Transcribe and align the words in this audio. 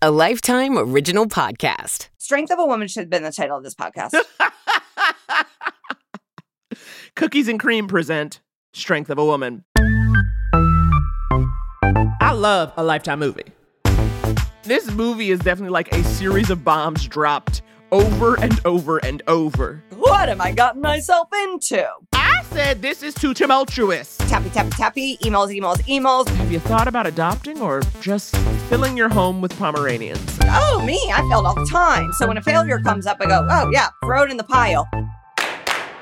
a 0.00 0.12
Lifetime 0.12 0.78
Original 0.78 1.26
Podcast. 1.26 2.08
Strength 2.18 2.52
of 2.52 2.60
a 2.60 2.64
Woman 2.64 2.86
should 2.86 3.00
have 3.00 3.10
been 3.10 3.24
the 3.24 3.32
title 3.32 3.56
of 3.56 3.64
this 3.64 3.74
podcast. 3.74 4.14
Cookies 7.16 7.48
and 7.48 7.58
Cream 7.58 7.88
present 7.88 8.40
Strength 8.72 9.10
of 9.10 9.18
a 9.18 9.24
Woman. 9.24 9.64
I 12.20 12.32
love 12.32 12.72
a 12.76 12.84
Lifetime 12.84 13.18
movie. 13.18 13.46
This 14.62 14.88
movie 14.92 15.32
is 15.32 15.40
definitely 15.40 15.72
like 15.72 15.92
a 15.92 16.04
series 16.04 16.50
of 16.50 16.64
bombs 16.64 17.04
dropped 17.08 17.62
over 17.90 18.36
and 18.36 18.60
over 18.64 18.98
and 18.98 19.20
over. 19.26 19.82
what 19.96 20.28
am 20.28 20.40
I 20.40 20.52
gotten 20.52 20.80
myself 20.80 21.26
into? 21.32 21.84
I 22.12 22.37
said 22.48 22.80
this 22.80 23.02
is 23.02 23.14
too 23.14 23.34
tumultuous. 23.34 24.16
Tappy, 24.18 24.48
tappy, 24.50 24.70
tappy, 24.70 25.16
emails, 25.18 25.54
emails, 25.54 25.76
emails. 25.82 26.28
Have 26.36 26.50
you 26.50 26.58
thought 26.58 26.88
about 26.88 27.06
adopting 27.06 27.60
or 27.60 27.82
just 28.00 28.36
filling 28.68 28.96
your 28.96 29.08
home 29.08 29.40
with 29.40 29.56
Pomeranians? 29.58 30.38
Oh, 30.44 30.82
me, 30.84 30.98
I 31.12 31.20
failed 31.30 31.46
all 31.46 31.54
the 31.54 31.68
time. 31.70 32.12
So 32.14 32.26
when 32.26 32.36
a 32.36 32.42
failure 32.42 32.78
comes 32.80 33.06
up, 33.06 33.18
I 33.20 33.26
go, 33.26 33.46
oh, 33.48 33.70
yeah, 33.70 33.88
throw 34.02 34.24
it 34.24 34.30
in 34.30 34.38
the 34.38 34.44
pile. 34.44 34.88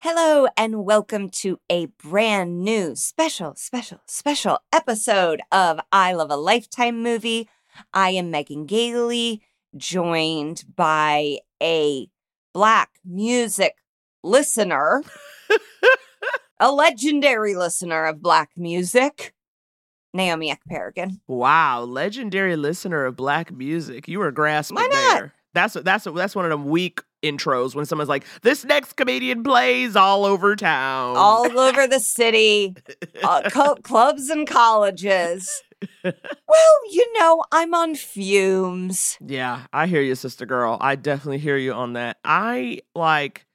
Hello, 0.00 0.46
and 0.56 0.84
welcome 0.84 1.30
to 1.30 1.58
a 1.70 1.86
brand 1.86 2.62
new 2.62 2.94
special, 2.96 3.54
special, 3.56 4.00
special 4.06 4.58
episode 4.72 5.40
of 5.52 5.80
I 5.92 6.12
Love 6.12 6.30
a 6.30 6.36
Lifetime 6.36 7.02
movie. 7.02 7.48
I 7.92 8.10
am 8.10 8.30
Megan 8.30 8.66
Gailey, 8.66 9.42
joined 9.76 10.64
by 10.74 11.38
a 11.62 12.08
black 12.52 12.90
music 13.04 13.76
listener, 14.26 15.02
a 16.60 16.72
legendary 16.72 17.54
listener 17.54 18.04
of 18.06 18.20
black 18.20 18.50
music, 18.56 19.32
Naomi 20.12 20.54
Ekperigin. 20.54 21.20
wow, 21.26 21.82
legendary 21.82 22.56
listener 22.56 23.04
of 23.04 23.16
black 23.16 23.52
music. 23.52 24.08
You 24.08 24.18
were 24.18 24.32
grasping 24.32 24.76
Why 24.76 24.88
not? 24.90 25.14
there. 25.14 25.32
That's 25.54 25.74
that's 25.74 26.04
that's 26.04 26.34
one 26.34 26.44
of 26.44 26.50
them 26.50 26.66
weak 26.66 27.00
intros 27.22 27.74
when 27.74 27.86
someone's 27.86 28.10
like, 28.10 28.24
"This 28.42 28.62
next 28.64 28.94
comedian 28.94 29.42
plays 29.42 29.96
all 29.96 30.26
over 30.26 30.54
town." 30.54 31.16
all 31.16 31.58
over 31.58 31.86
the 31.86 32.00
city, 32.00 32.74
uh, 33.24 33.48
co- 33.50 33.76
clubs 33.76 34.28
and 34.28 34.46
colleges. 34.46 35.48
Well, 36.04 36.14
you 36.90 37.10
know, 37.18 37.42
I'm 37.52 37.72
on 37.74 37.94
fumes. 37.94 39.16
Yeah, 39.24 39.62
I 39.72 39.86
hear 39.86 40.02
you, 40.02 40.14
sister 40.14 40.44
girl. 40.44 40.76
I 40.80 40.94
definitely 40.96 41.38
hear 41.38 41.56
you 41.56 41.72
on 41.72 41.94
that. 41.94 42.18
I 42.24 42.80
like 42.94 43.45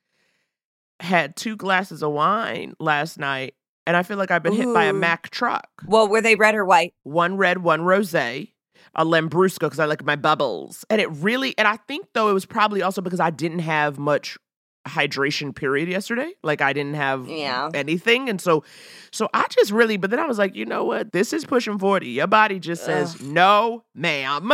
had 1.01 1.35
two 1.35 1.55
glasses 1.55 2.01
of 2.03 2.11
wine 2.11 2.73
last 2.79 3.17
night, 3.19 3.55
and 3.85 3.97
I 3.97 4.03
feel 4.03 4.17
like 4.17 4.31
I've 4.31 4.43
been 4.43 4.53
hit 4.53 4.73
by 4.73 4.85
a 4.85 4.93
Ooh. 4.93 4.97
Mack 4.97 5.29
truck. 5.31 5.67
Well, 5.85 6.07
were 6.07 6.21
they 6.21 6.35
red 6.35 6.55
or 6.55 6.63
white? 6.65 6.93
One 7.03 7.35
red, 7.37 7.59
one 7.59 7.81
rosé, 7.81 8.53
a 8.95 9.03
Lambrusco 9.05 9.59
because 9.61 9.79
I 9.79 9.85
like 9.85 10.05
my 10.05 10.15
bubbles, 10.15 10.85
and 10.89 11.01
it 11.01 11.09
really. 11.11 11.57
And 11.57 11.67
I 11.67 11.77
think 11.77 12.07
though 12.13 12.29
it 12.29 12.33
was 12.33 12.45
probably 12.45 12.81
also 12.81 13.01
because 13.01 13.19
I 13.19 13.29
didn't 13.31 13.59
have 13.59 13.97
much 13.99 14.37
hydration 14.87 15.55
period 15.55 15.87
yesterday. 15.89 16.31
Like 16.43 16.61
I 16.61 16.73
didn't 16.73 16.95
have 16.95 17.27
Yeah. 17.27 17.69
anything, 17.73 18.29
and 18.29 18.41
so, 18.41 18.63
so 19.11 19.29
I 19.33 19.45
just 19.51 19.71
really. 19.71 19.97
But 19.97 20.09
then 20.09 20.19
I 20.19 20.25
was 20.25 20.37
like, 20.39 20.55
you 20.55 20.65
know 20.65 20.83
what? 20.85 21.11
This 21.11 21.33
is 21.33 21.45
pushing 21.45 21.77
forty. 21.77 22.09
Your 22.09 22.27
body 22.27 22.59
just 22.59 22.83
says 22.85 23.15
Ugh. 23.15 23.21
no, 23.27 23.83
ma'am, 23.95 24.53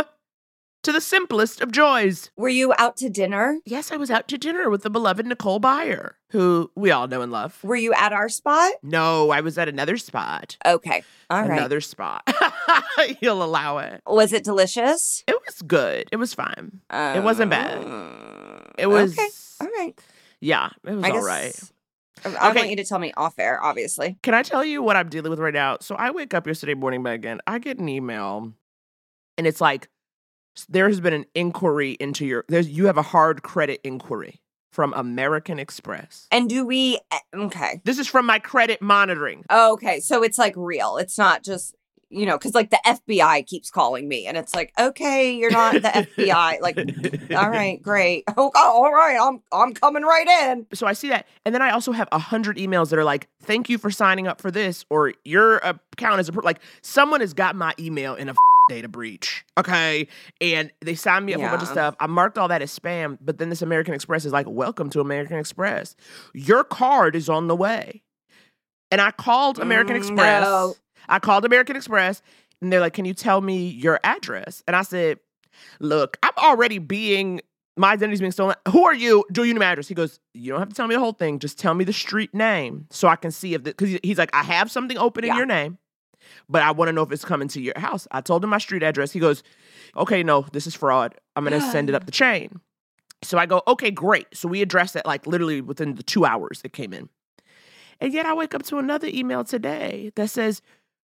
to 0.88 0.92
the 0.92 1.00
simplest 1.02 1.60
of 1.60 1.70
joys. 1.70 2.30
Were 2.34 2.48
you 2.48 2.72
out 2.78 2.96
to 2.96 3.10
dinner? 3.10 3.58
Yes, 3.66 3.92
I 3.92 3.96
was 3.98 4.10
out 4.10 4.26
to 4.28 4.38
dinner 4.38 4.70
with 4.70 4.82
the 4.84 4.88
beloved 4.88 5.26
Nicole 5.26 5.60
Byer, 5.60 6.12
who 6.30 6.70
we 6.74 6.90
all 6.90 7.06
know 7.06 7.20
and 7.20 7.30
love. 7.30 7.62
Were 7.62 7.76
you 7.76 7.92
at 7.92 8.14
our 8.14 8.30
spot? 8.30 8.72
No, 8.82 9.28
I 9.30 9.42
was 9.42 9.58
at 9.58 9.68
another 9.68 9.98
spot. 9.98 10.56
Okay. 10.64 11.04
All 11.28 11.42
right. 11.42 11.58
another 11.58 11.82
spot. 11.82 12.26
You'll 13.20 13.42
allow 13.42 13.78
it. 13.78 14.00
Was 14.06 14.32
it 14.32 14.44
delicious? 14.44 15.24
It 15.28 15.36
was 15.46 15.60
good. 15.60 16.08
It 16.10 16.16
was 16.16 16.32
fine. 16.32 16.80
It 16.90 17.22
wasn't 17.22 17.50
bad. 17.50 17.76
Uh, 17.84 18.60
It 18.78 18.86
was 18.86 19.12
Okay. 19.12 19.28
All 19.60 19.68
right. 19.78 20.00
Yeah, 20.40 20.70
it 20.86 20.94
was 20.94 21.04
I 21.04 21.08
all 21.10 21.14
guess 21.16 21.24
right. 21.24 22.34
I 22.40 22.48
Okay. 22.48 22.58
want 22.60 22.70
you 22.70 22.76
to 22.76 22.84
tell 22.84 22.98
me 22.98 23.12
off 23.14 23.34
air, 23.38 23.62
obviously. 23.62 24.16
Can 24.22 24.32
I 24.32 24.42
tell 24.42 24.64
you 24.64 24.82
what 24.82 24.96
I'm 24.96 25.10
dealing 25.10 25.28
with 25.28 25.38
right 25.38 25.52
now? 25.52 25.76
So 25.82 25.96
I 25.96 26.12
wake 26.12 26.32
up 26.32 26.46
yesterday 26.46 26.72
morning, 26.74 27.02
Megan. 27.02 27.40
I 27.46 27.58
get 27.58 27.78
an 27.78 27.90
email, 27.90 28.54
and 29.36 29.46
it's 29.46 29.60
like 29.60 29.88
there 30.68 30.88
has 30.88 31.00
been 31.00 31.12
an 31.14 31.26
inquiry 31.34 31.92
into 32.00 32.26
your. 32.26 32.44
There's 32.48 32.68
you 32.68 32.86
have 32.86 32.96
a 32.98 33.02
hard 33.02 33.42
credit 33.42 33.80
inquiry 33.84 34.40
from 34.70 34.92
American 34.94 35.58
Express. 35.58 36.28
And 36.30 36.48
do 36.48 36.64
we? 36.66 37.00
eh, 37.10 37.18
Okay. 37.34 37.80
This 37.84 37.98
is 37.98 38.06
from 38.06 38.26
my 38.26 38.38
credit 38.38 38.80
monitoring. 38.82 39.44
Okay. 39.50 40.00
So 40.00 40.22
it's 40.22 40.38
like 40.38 40.54
real. 40.56 40.98
It's 40.98 41.18
not 41.18 41.42
just, 41.42 41.74
you 42.10 42.24
know, 42.26 42.38
because 42.38 42.54
like 42.54 42.70
the 42.70 42.78
FBI 42.86 43.44
keeps 43.46 43.70
calling 43.70 44.06
me 44.08 44.26
and 44.26 44.36
it's 44.36 44.54
like, 44.54 44.72
okay, 44.78 45.34
you're 45.34 45.50
not 45.50 45.74
the 45.74 45.88
FBI. 45.88 46.60
Like, 46.60 46.78
all 47.36 47.50
right, 47.50 47.82
great. 47.82 48.24
Oh, 48.36 48.50
all 48.54 48.92
right. 48.92 49.18
I'm 49.20 49.42
I'm 49.52 49.74
coming 49.74 50.02
right 50.04 50.26
in. 50.48 50.66
so 50.74 50.86
I 50.86 50.92
see 50.92 51.08
that, 51.08 51.26
and 51.44 51.54
then 51.54 51.60
I 51.62 51.70
also 51.70 51.92
have 51.92 52.08
a 52.12 52.18
hundred 52.18 52.56
emails 52.56 52.90
that 52.90 52.98
are 52.98 53.04
like, 53.04 53.28
"Thank 53.42 53.68
you 53.68 53.78
for 53.78 53.90
signing 53.90 54.26
up 54.26 54.40
for 54.40 54.50
this," 54.50 54.84
or 54.90 55.12
"Your 55.24 55.56
account 55.58 56.20
is 56.20 56.28
approved." 56.28 56.44
Like 56.44 56.60
someone 56.82 57.20
has 57.20 57.34
got 57.34 57.56
my 57.56 57.74
email 57.78 58.14
in 58.14 58.28
a 58.28 58.34
data 58.68 58.88
breach, 58.88 59.44
okay, 59.58 60.06
and 60.40 60.70
they 60.80 60.94
signed 60.94 61.26
me 61.26 61.34
up 61.34 61.40
for 61.40 61.46
a 61.46 61.50
bunch 61.50 61.62
of 61.62 61.68
stuff. 61.68 61.96
I 62.00 62.06
marked 62.06 62.38
all 62.38 62.48
that 62.48 62.62
as 62.62 62.76
spam, 62.78 63.18
but 63.20 63.38
then 63.38 63.48
this 63.50 63.62
American 63.62 63.94
Express 63.94 64.24
is 64.24 64.32
like, 64.32 64.46
"Welcome 64.48 64.90
to 64.90 65.00
American 65.00 65.38
Express. 65.38 65.96
Your 66.34 66.64
card 66.64 67.16
is 67.16 67.28
on 67.28 67.48
the 67.48 67.56
way." 67.56 68.02
And 68.90 69.00
I 69.00 69.10
called 69.10 69.58
American 69.58 69.94
Mm, 69.96 69.98
Express. 69.98 70.42
no. 70.44 70.74
I 71.08 71.18
called 71.18 71.44
American 71.44 71.76
Express, 71.76 72.22
and 72.62 72.72
they're 72.72 72.80
like, 72.80 72.92
"Can 72.94 73.04
you 73.04 73.14
tell 73.14 73.40
me 73.40 73.68
your 73.68 73.98
address?" 74.04 74.62
And 74.66 74.74
I 74.76 74.82
said, 74.82 75.18
"Look, 75.80 76.16
I'm 76.22 76.32
already 76.38 76.78
being." 76.78 77.40
My 77.76 77.92
identity's 77.92 78.18
being 78.18 78.32
stolen. 78.32 78.56
Who 78.72 78.84
are 78.86 78.94
you? 78.94 79.24
Do 79.30 79.44
you 79.44 79.54
know 79.54 79.60
my 79.60 79.66
address? 79.66 79.86
He 79.86 79.94
goes, 79.94 80.18
You 80.34 80.50
don't 80.50 80.58
have 80.58 80.68
to 80.68 80.74
tell 80.74 80.88
me 80.88 80.96
the 80.96 81.00
whole 81.00 81.12
thing. 81.12 81.38
Just 81.38 81.60
tell 81.60 81.74
me 81.74 81.84
the 81.84 81.92
street 81.92 82.34
name 82.34 82.88
so 82.90 83.06
I 83.06 83.14
can 83.14 83.30
see 83.30 83.54
if, 83.54 83.62
the, 83.62 83.70
because 83.70 83.96
he's 84.02 84.18
like, 84.18 84.34
I 84.34 84.42
have 84.42 84.68
something 84.68 84.98
open 84.98 85.22
in 85.24 85.36
your 85.36 85.46
name, 85.46 85.78
but 86.48 86.62
I 86.62 86.70
want 86.70 86.88
to 86.88 86.92
know 86.92 87.02
if 87.02 87.12
it's 87.12 87.24
coming 87.24 87.48
to 87.48 87.60
your 87.60 87.78
house. 87.78 88.06
I 88.10 88.20
told 88.20 88.42
him 88.44 88.50
my 88.50 88.58
street 88.58 88.82
address. 88.82 89.12
He 89.12 89.20
goes, 89.20 89.42
Okay, 89.96 90.22
no, 90.22 90.46
this 90.52 90.66
is 90.66 90.74
fraud. 90.74 91.14
I'm 91.36 91.44
going 91.44 91.60
to 91.60 91.70
send 91.70 91.88
it 91.88 91.94
up 91.94 92.06
the 92.06 92.12
chain. 92.12 92.60
So 93.22 93.38
I 93.38 93.46
go, 93.46 93.62
Okay, 93.66 93.90
great. 93.90 94.26
So 94.34 94.48
we 94.48 94.62
addressed 94.62 94.96
it 94.96 95.06
like 95.06 95.26
literally 95.26 95.60
within 95.60 95.94
the 95.94 96.02
two 96.02 96.24
hours 96.24 96.60
it 96.64 96.72
came 96.72 96.92
in. 96.92 97.08
And 98.00 98.12
yet 98.12 98.26
I 98.26 98.34
wake 98.34 98.54
up 98.54 98.62
to 98.64 98.78
another 98.78 99.08
email 99.08 99.44
today 99.44 100.12
that 100.16 100.30
says, 100.30 100.62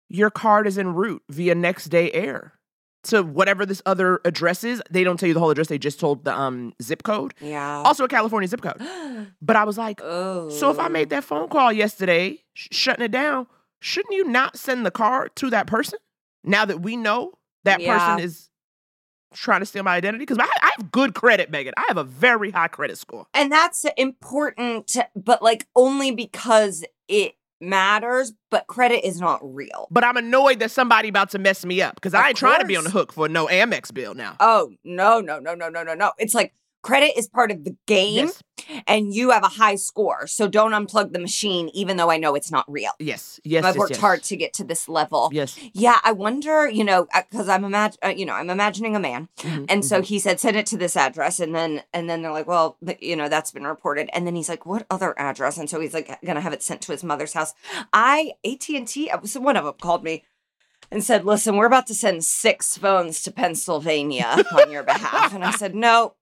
Your 0.09 0.31
card 0.31 0.67
is 0.67 0.79
en 0.79 0.95
route 0.95 1.23
via 1.29 1.55
next 1.55 1.87
day 1.87 2.11
air. 2.13 2.53
To 3.09 3.23
whatever 3.23 3.67
this 3.67 3.83
other 3.85 4.23
address 4.25 4.65
is, 4.65 4.83
they 4.91 5.05
don't 5.05 5.21
tell 5.21 5.27
you 5.27 5.35
the 5.35 5.41
whole 5.41 5.51
address. 5.51 5.69
They 5.69 5.77
just 5.77 6.01
told 6.01 6.25
the 6.25 6.35
um 6.35 6.73
zip 6.83 7.03
code. 7.03 7.35
Yeah. 7.39 7.83
Also 7.85 8.05
a 8.05 8.09
California 8.09 8.49
zip 8.49 8.63
code. 8.63 8.81
But 9.43 9.57
I 9.57 9.65
was 9.65 9.77
like, 9.77 10.01
oh. 10.03 10.49
so 10.49 10.71
if 10.71 10.79
I 10.79 10.89
made 10.89 11.11
that 11.11 11.23
phone 11.23 11.49
call 11.49 11.71
yesterday, 11.71 12.43
sh- 12.55 12.69
shutting 12.71 13.05
it 13.05 13.11
down, 13.11 13.47
shouldn't 13.85 14.15
you 14.15 14.25
not 14.25 14.57
send 14.57 14.87
the 14.87 14.91
card 14.91 15.37
to 15.37 15.51
that 15.51 15.67
person? 15.67 15.99
Now 16.43 16.65
that 16.65 16.81
we 16.81 16.97
know 16.97 17.35
that 17.65 17.81
Yeah. 17.81 17.93
person 17.99 18.19
is 18.19 18.49
trying 19.35 19.61
to 19.61 19.67
steal 19.67 19.83
my 19.83 19.95
identity, 19.97 20.23
because 20.23 20.39
I, 20.39 20.45
I 20.63 20.71
have 20.79 20.91
good 20.93 21.15
credit, 21.15 21.51
Megan. 21.51 21.75
I 21.77 21.85
have 21.89 21.97
a 21.97 22.05
very 22.05 22.51
high 22.51 22.69
credit 22.69 22.97
score. 22.99 23.27
And 23.35 23.51
that's 23.53 23.85
important, 23.97 24.97
but 25.17 25.43
like 25.43 25.67
only 25.75 26.13
because 26.13 26.85
it 27.09 27.35
matters, 27.61 28.33
but 28.51 28.67
credit 28.69 29.07
is 29.07 29.21
not 29.21 29.41
real. 29.43 29.89
But 29.91 30.05
I'm 30.05 30.17
annoyed 30.17 30.61
that 30.61 30.71
somebody 30.71 31.09
about 31.09 31.31
to 31.31 31.39
mess 31.39 31.65
me 31.65 31.83
up 31.83 31.97
because 31.97 32.15
I 32.15 32.29
ain't 32.29 32.37
trying 32.37 32.61
to 32.61 32.67
be 32.67 32.77
on 32.77 32.85
the 32.85 32.91
hook 32.91 33.13
for 33.13 33.29
no 33.29 33.47
Amex 33.49 33.93
bill 33.93 34.15
now. 34.15 34.37
Oh, 34.41 34.71
no, 34.85 35.21
no, 35.21 35.41
no, 35.41 35.55
no, 35.55 35.69
no, 35.69 35.83
no, 35.83 35.95
no. 35.95 36.13
It's 36.19 36.35
like 36.35 36.55
credit 36.85 37.19
is 37.19 37.27
part 37.27 37.51
of 37.51 37.65
the 37.65 37.75
game 37.87 38.27
Yes, 38.27 38.43
and 38.87 39.13
you 39.13 39.31
have 39.31 39.43
a 39.43 39.49
high 39.49 39.75
score. 39.75 40.27
So 40.27 40.47
don't 40.47 40.73
unplug 40.73 41.13
the 41.13 41.19
machine, 41.19 41.71
even 41.75 41.97
though 41.97 42.11
I 42.11 42.19
know 42.19 42.35
it's 42.35 42.51
not 42.53 42.65
real. 42.71 42.93
yes, 43.01 43.41
yes. 43.43 43.65
I've 43.65 43.75
yes, 43.75 43.79
worked 43.79 43.91
yes. 43.93 44.01
hard 44.01 44.23
to 44.25 44.37
get 44.37 44.53
to 44.55 44.65
this 44.65 44.89
level. 44.89 45.31
Yes. 45.33 45.59
Yeah, 45.73 45.99
I 46.05 46.13
wonder, 46.13 46.69
you 46.69 46.85
know, 46.85 47.09
because 47.31 47.49
I'm 47.49 47.65
imagine 47.65 47.99
uh, 48.05 48.09
you 48.09 48.27
know, 48.27 48.35
I'm 48.35 48.51
imagining 48.51 48.95
a 48.95 49.01
man, 49.01 49.29
Mhm, 49.39 49.67
and 49.69 49.85
so 49.85 50.01
mhm. 50.01 50.05
he 50.05 50.19
said 50.19 50.39
send 50.39 50.57
it 50.57 50.67
to 50.67 50.77
this 50.77 50.97
address, 50.97 51.41
and 51.41 51.55
then 51.55 51.83
and 51.93 52.09
then 52.09 52.23
they're 52.23 52.33
like, 52.33 52.47
well, 52.47 52.77
you 53.01 53.17
know, 53.17 53.29
that's 53.29 53.51
been 53.51 53.67
reported, 53.67 54.09
and 54.13 54.27
then 54.27 54.37
he's 54.37 54.49
like, 54.49 54.67
what 54.67 54.87
other 54.91 55.19
address? 55.19 55.57
And 55.59 55.69
so 55.69 55.81
he's 55.81 55.95
like, 55.95 56.09
gonna 56.25 56.41
have 56.43 56.53
it 56.53 56.63
sent 56.63 56.83
to 56.83 56.93
his 56.93 57.03
mother's 57.03 57.33
house. 57.33 57.55
I 57.93 58.33
AT 58.45 58.69
and 58.69 58.87
T, 58.87 59.11
so 59.25 59.41
one 59.41 59.57
of 59.57 59.65
them 59.65 59.75
called 59.81 60.05
me 60.05 60.23
and 60.91 61.03
said, 61.03 61.25
listen, 61.25 61.57
we're 61.57 61.67
about 61.67 61.87
to 61.89 61.95
send 61.95 62.25
six 62.25 62.77
phones 62.77 63.23
to 63.23 63.33
Pennsylvania 63.33 64.37
on 64.53 64.71
your 64.71 64.83
behalf, 64.83 65.35
and 65.35 65.43
I 65.45 65.51
said, 65.51 65.75
no, 65.89 66.15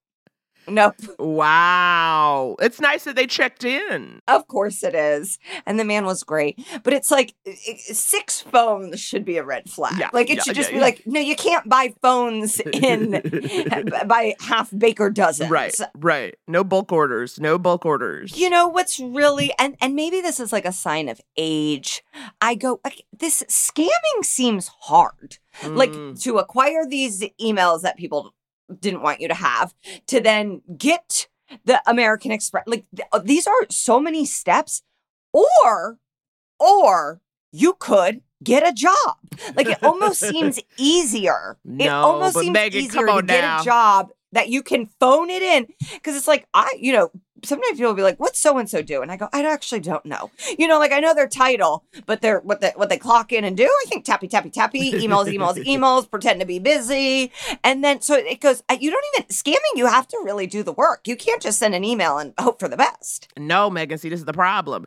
Nope. 0.68 0.94
Wow. 1.18 2.56
It's 2.60 2.80
nice 2.80 3.04
that 3.04 3.16
they 3.16 3.26
checked 3.26 3.64
in. 3.64 4.20
Of 4.28 4.46
course 4.48 4.82
it 4.82 4.94
is. 4.94 5.38
And 5.66 5.78
the 5.78 5.84
man 5.84 6.04
was 6.04 6.22
great. 6.22 6.58
But 6.82 6.92
it's 6.92 7.10
like 7.10 7.34
six 7.78 8.40
phones 8.40 9.00
should 9.00 9.24
be 9.24 9.36
a 9.38 9.44
red 9.44 9.68
flag. 9.68 9.98
Yeah, 9.98 10.10
like 10.12 10.30
it 10.30 10.36
yeah, 10.36 10.42
should 10.42 10.56
yeah, 10.56 10.62
just 10.62 10.70
be 10.70 10.76
yeah. 10.76 10.82
like, 10.82 11.02
no, 11.06 11.20
you 11.20 11.36
can't 11.36 11.68
buy 11.68 11.94
phones 12.00 12.60
in 12.60 13.10
by 14.06 14.34
half 14.40 14.70
baker 14.76 15.10
dozens. 15.10 15.50
Right, 15.50 15.74
right. 15.96 16.34
No 16.46 16.64
bulk 16.64 16.92
orders. 16.92 17.40
No 17.40 17.58
bulk 17.58 17.84
orders. 17.84 18.36
You 18.36 18.50
know 18.50 18.68
what's 18.68 19.00
really 19.00 19.52
and 19.58 19.76
and 19.80 19.94
maybe 19.94 20.20
this 20.20 20.38
is 20.40 20.52
like 20.52 20.64
a 20.64 20.72
sign 20.72 21.08
of 21.08 21.20
age. 21.36 22.02
I 22.40 22.54
go 22.54 22.80
like, 22.84 23.02
this 23.12 23.42
scamming 23.48 24.24
seems 24.24 24.68
hard. 24.82 25.38
Like 25.64 25.92
Mm. 25.92 26.18
to 26.22 26.38
acquire 26.38 26.86
these 26.86 27.22
emails 27.40 27.82
that 27.82 27.96
people 27.98 28.32
didn't 28.80 29.02
want 29.02 29.20
you 29.20 29.28
to 29.28 29.34
have, 29.34 29.74
to 30.06 30.20
then 30.20 30.62
get 30.76 31.28
the 31.64 31.82
American 31.86 32.30
Express. 32.32 32.64
Like 32.66 32.84
th- 32.94 33.08
uh, 33.12 33.18
these 33.18 33.46
are 33.46 33.66
so 33.70 34.00
many 34.00 34.24
steps, 34.24 34.82
or 35.32 35.98
or 36.58 37.20
you 37.52 37.74
could 37.74 38.22
get 38.42 38.66
a 38.66 38.72
job. 38.72 39.16
Like 39.54 39.68
it 39.68 39.82
almost 39.82 40.20
seems 40.28 40.60
easier. 40.76 41.58
it 41.78 41.88
almost 41.88 42.38
seems 42.38 42.52
Megan, 42.52 42.82
easier 42.82 43.06
to 43.06 43.12
on 43.12 43.26
get 43.26 43.60
a 43.60 43.64
job 43.64 44.10
that 44.32 44.48
you 44.48 44.62
can 44.62 44.86
phone 44.98 45.30
it 45.30 45.42
in 45.42 45.66
because 45.94 46.16
it's 46.16 46.28
like 46.28 46.46
I, 46.54 46.74
you 46.78 46.92
know, 46.92 47.10
sometimes 47.44 47.78
people 47.78 47.90
will 47.90 47.96
be 47.96 48.02
like, 48.02 48.18
"What's 48.18 48.38
so 48.38 48.58
and 48.58 48.68
so 48.68 48.82
do?" 48.82 49.02
And 49.02 49.10
I 49.10 49.16
go, 49.16 49.28
"I 49.32 49.44
actually 49.44 49.80
don't 49.80 50.04
know." 50.04 50.30
You 50.58 50.68
know, 50.68 50.78
like 50.78 50.92
I 50.92 51.00
know 51.00 51.14
their 51.14 51.28
title, 51.28 51.84
but 52.06 52.20
they're 52.20 52.40
what 52.40 52.60
they 52.60 52.72
what 52.76 52.88
they 52.88 52.98
clock 52.98 53.32
in 53.32 53.44
and 53.44 53.56
do. 53.56 53.64
I 53.64 53.84
think 53.88 54.04
tappy 54.04 54.28
tappy 54.28 54.50
tappy, 54.50 54.92
emails, 54.92 55.26
emails, 55.26 55.56
emails, 55.66 56.10
pretend 56.10 56.40
to 56.40 56.46
be 56.46 56.58
busy, 56.58 57.32
and 57.64 57.82
then 57.84 58.00
so 58.00 58.14
it 58.14 58.40
goes. 58.40 58.62
You 58.78 58.90
don't 58.90 59.04
even 59.16 59.28
scamming. 59.28 59.76
You 59.76 59.86
have 59.86 60.08
to 60.08 60.20
really 60.24 60.46
do 60.46 60.62
the 60.62 60.72
work. 60.72 61.06
You 61.06 61.16
can't 61.16 61.42
just 61.42 61.58
send 61.58 61.74
an 61.74 61.84
email 61.84 62.18
and 62.18 62.34
hope 62.38 62.58
for 62.58 62.68
the 62.68 62.76
best. 62.76 63.28
No, 63.38 63.70
Megan, 63.70 63.98
see, 63.98 64.08
this 64.08 64.20
is 64.20 64.26
the 64.26 64.32
problem. 64.32 64.86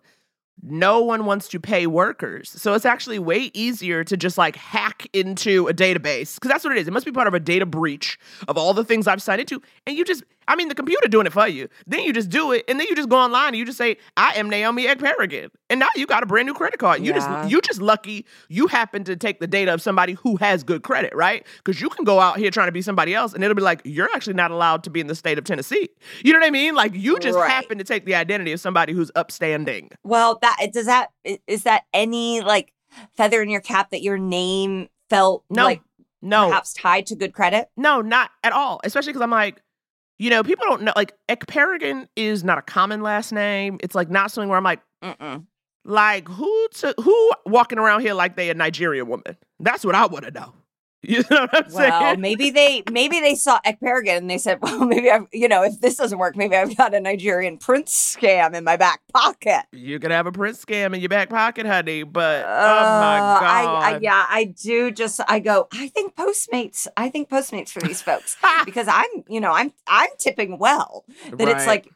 No 0.62 1.02
one 1.02 1.26
wants 1.26 1.48
to 1.50 1.60
pay 1.60 1.86
workers. 1.86 2.50
So 2.50 2.74
it's 2.74 2.86
actually 2.86 3.20
way 3.20 3.52
easier 3.54 4.04
to 4.04 4.18
just 4.18 4.38
like 4.38 4.56
hack 4.56 5.08
into 5.14 5.68
a 5.68 5.74
database 5.74 6.36
because 6.36 6.50
that's 6.50 6.64
what 6.64 6.72
it 6.76 6.80
is. 6.80 6.88
It 6.88 6.92
must 6.92 7.06
be 7.06 7.12
part 7.12 7.28
of 7.28 7.34
a 7.34 7.40
data 7.40 7.66
breach 7.66 8.18
of 8.48 8.58
all 8.58 8.74
the 8.74 8.84
things 8.84 9.06
I've 9.06 9.22
signed 9.22 9.42
into. 9.42 9.62
And 9.86 9.98
you 9.98 10.06
just, 10.06 10.24
I 10.48 10.56
mean, 10.56 10.68
the 10.70 10.76
computer 10.76 11.08
doing 11.08 11.26
it 11.28 11.34
for 11.34 11.48
you. 11.48 11.68
Then 11.88 12.02
you 12.02 12.14
just 12.14 12.30
do 12.30 12.52
it. 12.52 12.64
And 12.68 12.80
then 12.80 12.88
you 12.88 12.96
just 12.96 13.10
go 13.10 13.18
online 13.18 13.50
and 13.50 13.56
you 13.58 13.66
just 13.66 13.78
say, 13.78 13.98
I 14.18 14.34
am 14.36 14.50
Naomi 14.50 14.86
Ekperigin. 14.86 15.50
And 15.70 15.80
now 15.80 15.88
you 15.96 16.06
got 16.06 16.24
a 16.24 16.26
brand 16.26 16.46
new 16.48 16.54
credit 16.54 16.80
card. 16.80 17.02
You 17.02 17.12
Yeah. 17.14 17.20
just, 17.42 17.52
you 17.52 17.62
just 17.62 17.82
lucky 17.82 18.26
you 18.50 18.68
happen 18.68 19.04
to 19.06 19.16
take 19.16 19.40
the 19.40 19.48
data 19.48 19.74
of 19.74 19.82
somebody 19.82 20.14
who 20.14 20.36
has 20.38 20.64
good 20.64 20.84
credit, 20.84 21.14
right? 21.16 21.46
Because 21.64 21.82
you 21.82 21.90
can 21.90 22.06
go 22.06 22.20
out 22.20 22.38
here 22.38 22.52
trying 22.52 22.68
to 22.68 22.72
be 22.72 22.82
somebody 22.82 23.14
else 23.16 23.34
and 23.34 23.44
it'll 23.44 23.56
be 23.56 23.62
like, 23.62 23.82
you're 23.86 24.10
actually 24.14 24.34
not 24.36 24.52
allowed 24.52 24.84
to 24.84 24.90
be 24.90 25.00
in 25.00 25.08
the 25.08 25.16
state 25.16 25.38
of 25.38 25.44
Tennessee. 25.46 25.90
You 26.24 26.34
know 26.34 26.40
what 26.40 26.48
I 26.48 26.52
mean? 26.52 26.76
Like 26.76 26.94
you 26.94 27.20
just 27.20 27.38
Right. 27.38 27.50
happen 27.50 27.78
to 27.80 27.84
take 27.84 28.06
the 28.06 28.16
identity 28.16 28.52
of 28.52 28.60
somebody 28.60 28.94
who's 28.94 29.12
upstanding. 29.16 29.90
Well, 30.04 30.38
that 30.42 30.58
does 30.72 30.86
that 30.86 31.10
is 31.48 31.64
that 31.64 31.84
any 31.94 32.42
like 32.42 32.72
feather 33.18 33.42
in 33.42 33.50
your 33.50 33.62
cap 33.62 33.90
that 33.92 34.02
your 34.02 34.18
name 34.18 34.90
felt 35.10 35.44
No, 35.50 35.64
like 35.66 35.82
no, 36.22 36.48
perhaps 36.48 36.74
tied 36.74 37.06
to 37.08 37.16
good 37.16 37.34
credit? 37.34 37.70
no, 37.78 38.02
not 38.02 38.32
at 38.44 38.54
all. 38.54 38.80
Especially 38.84 39.12
because 39.12 39.22
I'm 39.22 39.30
like, 39.32 39.62
you 40.18 40.30
know, 40.30 40.44
people 40.44 40.66
don't 40.66 40.84
know. 40.84 40.94
Like, 40.96 41.14
Ekperigin 41.30 42.08
is 42.16 42.44
not 42.44 42.58
a 42.58 42.62
common 42.62 43.02
last 43.02 43.32
name. 43.32 43.78
It's 43.82 43.96
like 43.96 44.10
not 44.10 44.32
something 44.32 44.50
where 44.50 44.58
I'm 44.58 44.64
like, 44.64 44.82
Mm-mm. 45.04 45.46
like 45.84 46.28
who 46.28 46.68
to 46.76 46.96
who 47.02 47.32
walking 47.46 47.80
around 47.80 48.02
here 48.02 48.14
like 48.14 48.36
they 48.36 48.50
a 48.50 48.54
Nigerian 48.54 49.08
woman? 49.08 49.38
That's 49.60 49.86
what 49.86 49.96
I 49.96 50.06
want 50.06 50.26
to 50.26 50.32
know. 50.32 50.54
You 51.10 51.24
know 51.30 51.42
what 51.52 51.56
I'm 51.68 51.74
Well, 51.74 52.00
saying? 52.02 52.22
maybe 52.22 52.50
they 52.50 52.84
maybe 52.92 53.20
they 53.20 53.36
saw 53.36 53.60
Ekperigin 53.66 54.18
and 54.18 54.30
they 54.30 54.38
said, 54.38 54.60
well, 54.62 54.86
maybe 54.86 55.10
I've 55.12 55.28
you 55.32 55.48
know 55.48 55.64
if 55.64 55.80
this 55.80 55.96
doesn't 55.98 56.18
work, 56.18 56.36
maybe 56.36 56.56
I've 56.56 56.76
got 56.76 56.94
a 56.94 57.00
Nigerian 57.00 57.58
prince 57.58 58.18
scam 58.18 58.54
in 58.56 58.64
my 58.64 58.76
back 58.78 59.02
pocket. 59.14 59.64
You 59.72 60.00
could 60.00 60.12
have 60.12 60.26
a 60.28 60.32
Prince 60.32 60.64
scam 60.64 60.94
in 60.96 61.02
your 61.02 61.10
back 61.10 61.30
pocket, 61.30 61.66
honey. 61.66 62.04
But 62.04 62.46
oh 62.46 62.50
Uh, 62.50 63.00
my 63.02 63.18
god, 63.20 63.44
I, 63.44 63.92
I 63.94 64.00
yeah, 64.02 64.26
I 64.30 64.46
do 64.46 64.92
just 64.92 65.22
I 65.28 65.40
go, 65.40 65.68
I 65.72 65.88
think 65.90 66.16
Postmates, 66.16 66.88
I 66.98 67.10
think 67.10 67.30
Postmates 67.30 67.70
for 67.70 67.82
these 67.82 68.02
folks. 68.02 68.38
because 68.66 68.88
I'm, 68.88 69.10
you 69.28 69.40
know, 69.40 69.52
I'm 69.52 69.72
I'm 69.88 70.10
tipping 70.18 70.58
well. 70.58 71.06
That 71.34 71.48
it's 71.48 71.68
like 71.68 71.88
uh, 71.88 71.90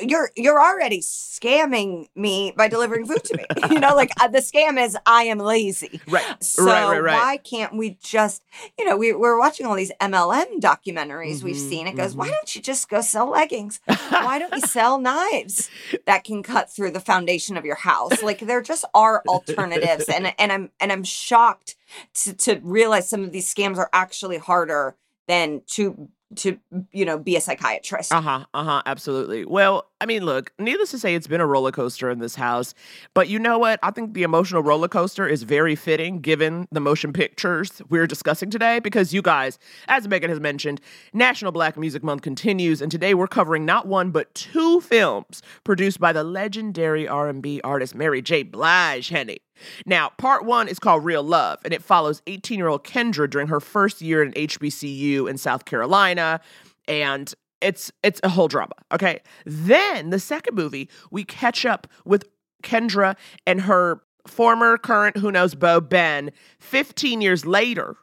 you're 0.00 0.30
you're 0.36 0.60
already 0.62 1.00
scamming 1.00 2.06
me 2.14 2.52
by 2.56 2.68
delivering 2.68 3.06
food 3.06 3.22
to 3.24 3.36
me. 3.36 3.46
you 3.70 3.78
know, 3.78 3.94
like 3.94 4.10
uh, 4.20 4.28
the 4.28 4.38
scam 4.38 4.82
is 4.82 4.96
I 5.06 5.24
am 5.24 5.38
lazy. 5.38 6.00
right, 6.06 6.42
So 6.42 6.64
right, 6.64 6.88
right, 6.88 7.02
right. 7.02 7.14
why 7.16 7.36
can't 7.38 7.74
we 7.76 7.98
just, 8.02 8.42
you 8.78 8.84
know, 8.84 8.96
we, 8.96 9.12
we're 9.12 9.38
watching 9.38 9.66
all 9.66 9.74
these 9.74 9.92
MLM 10.00 10.60
documentaries 10.60 11.42
we've 11.42 11.56
Mhm, 11.56 11.58
seen. 11.58 11.86
It 11.86 11.96
goes, 11.96 12.14
why 12.16 12.26
mhm. 12.26 12.30
don't 12.30 12.54
you 12.56 12.62
just 12.62 12.88
go 12.88 13.00
sell 13.00 13.30
leggings? 13.30 13.80
why 14.20 14.38
don't 14.38 14.54
you 14.54 14.60
sell 14.62 14.98
knives 14.98 15.70
that 16.06 16.24
can 16.24 16.42
cut 16.42 16.70
through 16.72 16.90
the 16.92 17.00
foundation 17.00 17.56
of 17.56 17.64
your 17.64 17.76
house? 17.76 18.22
Like 18.22 18.40
there 18.40 18.62
just 18.62 18.84
are 18.94 19.22
alternatives, 19.28 20.08
and 20.08 20.32
and 20.38 20.52
I'm 20.52 20.70
and 20.80 20.90
I'm 20.92 21.04
shocked 21.04 21.76
to 22.14 22.32
to 22.34 22.60
realize 22.62 23.08
some 23.08 23.22
of 23.24 23.32
these 23.32 23.52
scams 23.52 23.78
are 23.78 23.90
actually 23.92 24.38
harder 24.38 24.96
than 25.28 25.62
to 25.68 26.08
to 26.36 26.58
you 26.92 27.04
know 27.04 27.18
be 27.18 27.36
a 27.36 27.40
psychiatrist. 27.40 28.12
Uh 28.12 28.20
huh. 28.20 28.44
Uh 28.54 28.64
huh. 28.64 28.82
Absolutely. 28.86 29.44
Well, 29.44 29.86
I 30.00 30.06
mean, 30.06 30.24
look, 30.24 30.52
needless 30.58 30.90
to 30.90 30.98
say, 30.98 31.14
it's 31.14 31.26
been 31.26 31.40
a 31.40 31.46
roller 31.46 31.70
coaster 31.70 32.10
in 32.10 32.18
this 32.18 32.34
house. 32.34 32.74
But 33.14 33.28
you 33.28 33.38
know 33.38 33.58
what? 33.58 33.78
I 33.82 33.90
think 33.90 34.14
the 34.14 34.22
emotional 34.24 34.62
roller 34.62 34.88
coaster 34.88 35.26
is 35.26 35.44
very 35.44 35.76
fitting 35.76 36.20
given 36.20 36.66
the 36.72 36.80
motion 36.80 37.12
pictures 37.12 37.80
we're 37.88 38.06
discussing 38.06 38.50
today. 38.50 38.80
Because 38.80 39.14
you 39.14 39.22
guys, 39.22 39.58
as 39.88 40.08
Megan 40.08 40.30
has 40.30 40.40
mentioned, 40.40 40.80
National 41.12 41.52
Black 41.52 41.76
Music 41.76 42.02
Month 42.02 42.22
continues, 42.22 42.82
and 42.82 42.90
today 42.90 43.14
we're 43.14 43.28
covering 43.28 43.64
not 43.64 43.86
one 43.86 44.10
but 44.10 44.34
two 44.34 44.80
films 44.80 45.42
produced 45.64 46.00
by 46.00 46.12
the 46.12 46.24
legendary 46.24 47.06
R&B 47.06 47.60
artist 47.62 47.94
Mary 47.94 48.22
J. 48.22 48.42
Blige, 48.42 49.08
Henny. 49.08 49.38
Now, 49.86 50.10
part 50.18 50.44
one 50.44 50.68
is 50.68 50.78
called 50.78 51.04
Real 51.04 51.22
Love, 51.22 51.60
and 51.64 51.72
it 51.72 51.82
follows 51.82 52.22
18 52.26 52.58
year 52.58 52.68
old 52.68 52.84
Kendra 52.84 53.28
during 53.28 53.48
her 53.48 53.60
first 53.60 54.00
year 54.00 54.22
in 54.22 54.32
HBCU 54.32 55.28
in 55.28 55.38
South 55.38 55.64
Carolina. 55.64 56.40
And 56.88 57.32
it's 57.60 57.92
it's 58.02 58.20
a 58.22 58.28
whole 58.28 58.48
drama. 58.48 58.74
Okay. 58.92 59.20
Then 59.46 60.10
the 60.10 60.18
second 60.18 60.54
movie, 60.54 60.88
we 61.10 61.24
catch 61.24 61.64
up 61.64 61.86
with 62.04 62.24
Kendra 62.62 63.16
and 63.46 63.62
her 63.62 64.02
former, 64.26 64.78
current, 64.78 65.16
who 65.16 65.32
knows, 65.32 65.54
beau 65.54 65.80
Ben, 65.80 66.30
15 66.60 67.20
years 67.20 67.44
later 67.44 67.96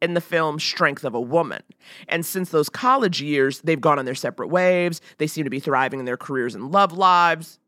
in 0.00 0.14
the 0.14 0.20
film 0.20 0.58
Strength 0.58 1.04
of 1.04 1.14
a 1.14 1.20
Woman. 1.20 1.62
And 2.08 2.24
since 2.24 2.50
those 2.50 2.68
college 2.68 3.20
years, 3.20 3.60
they've 3.60 3.80
gone 3.80 3.98
on 3.98 4.04
their 4.04 4.14
separate 4.14 4.48
waves. 4.48 5.00
They 5.18 5.26
seem 5.26 5.44
to 5.44 5.50
be 5.50 5.60
thriving 5.60 6.00
in 6.00 6.06
their 6.06 6.16
careers 6.16 6.54
and 6.54 6.72
love 6.72 6.92
lives 6.92 7.58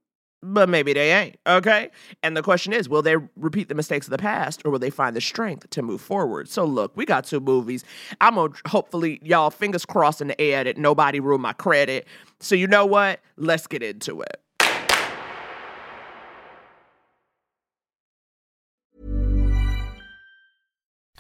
but 0.44 0.69
maybe 0.69 0.93
they 0.93 1.11
ain't. 1.12 1.38
Okay. 1.46 1.91
And 2.23 2.37
the 2.37 2.43
question 2.43 2.73
is, 2.73 2.88
will 2.88 3.02
they 3.02 3.17
repeat 3.37 3.69
the 3.69 3.75
mistakes 3.75 4.06
of 4.06 4.11
the 4.11 4.19
past 4.19 4.62
or 4.64 4.70
will 4.70 4.79
they 4.79 4.91
find 4.91 5.17
the 5.17 5.20
strength 5.20 5.70
to 5.70 5.82
move 5.82 6.00
forward? 6.00 6.49
So, 6.49 6.64
look, 6.64 6.94
we 6.96 7.06
got 7.06 7.25
two 7.25 7.41
movies. 7.41 7.85
I'm 8.20 8.35
going 8.35 8.52
to 8.52 8.61
hopefully, 8.67 9.20
y'all, 9.23 9.50
fingers 9.50 9.87
crossed 9.87 10.20
in 10.20 10.29
the 10.29 10.41
air 10.41 10.62
that 10.64 10.76
nobody 10.76 11.19
ruined 11.19 11.43
my 11.43 11.55
credit. 11.55 12.06
So, 12.41 12.55
you 12.55 12.67
know 12.67 12.85
what? 12.85 13.20
Let's 13.37 13.67
get 13.67 13.82
into 13.82 14.20
it. 14.20 14.44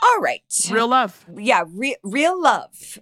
All 0.00 0.20
right. 0.20 0.42
Real 0.70 0.88
love. 0.88 1.24
yeah, 1.36 1.64
re- 1.66 1.96
real 2.02 2.40
love. 2.40 2.98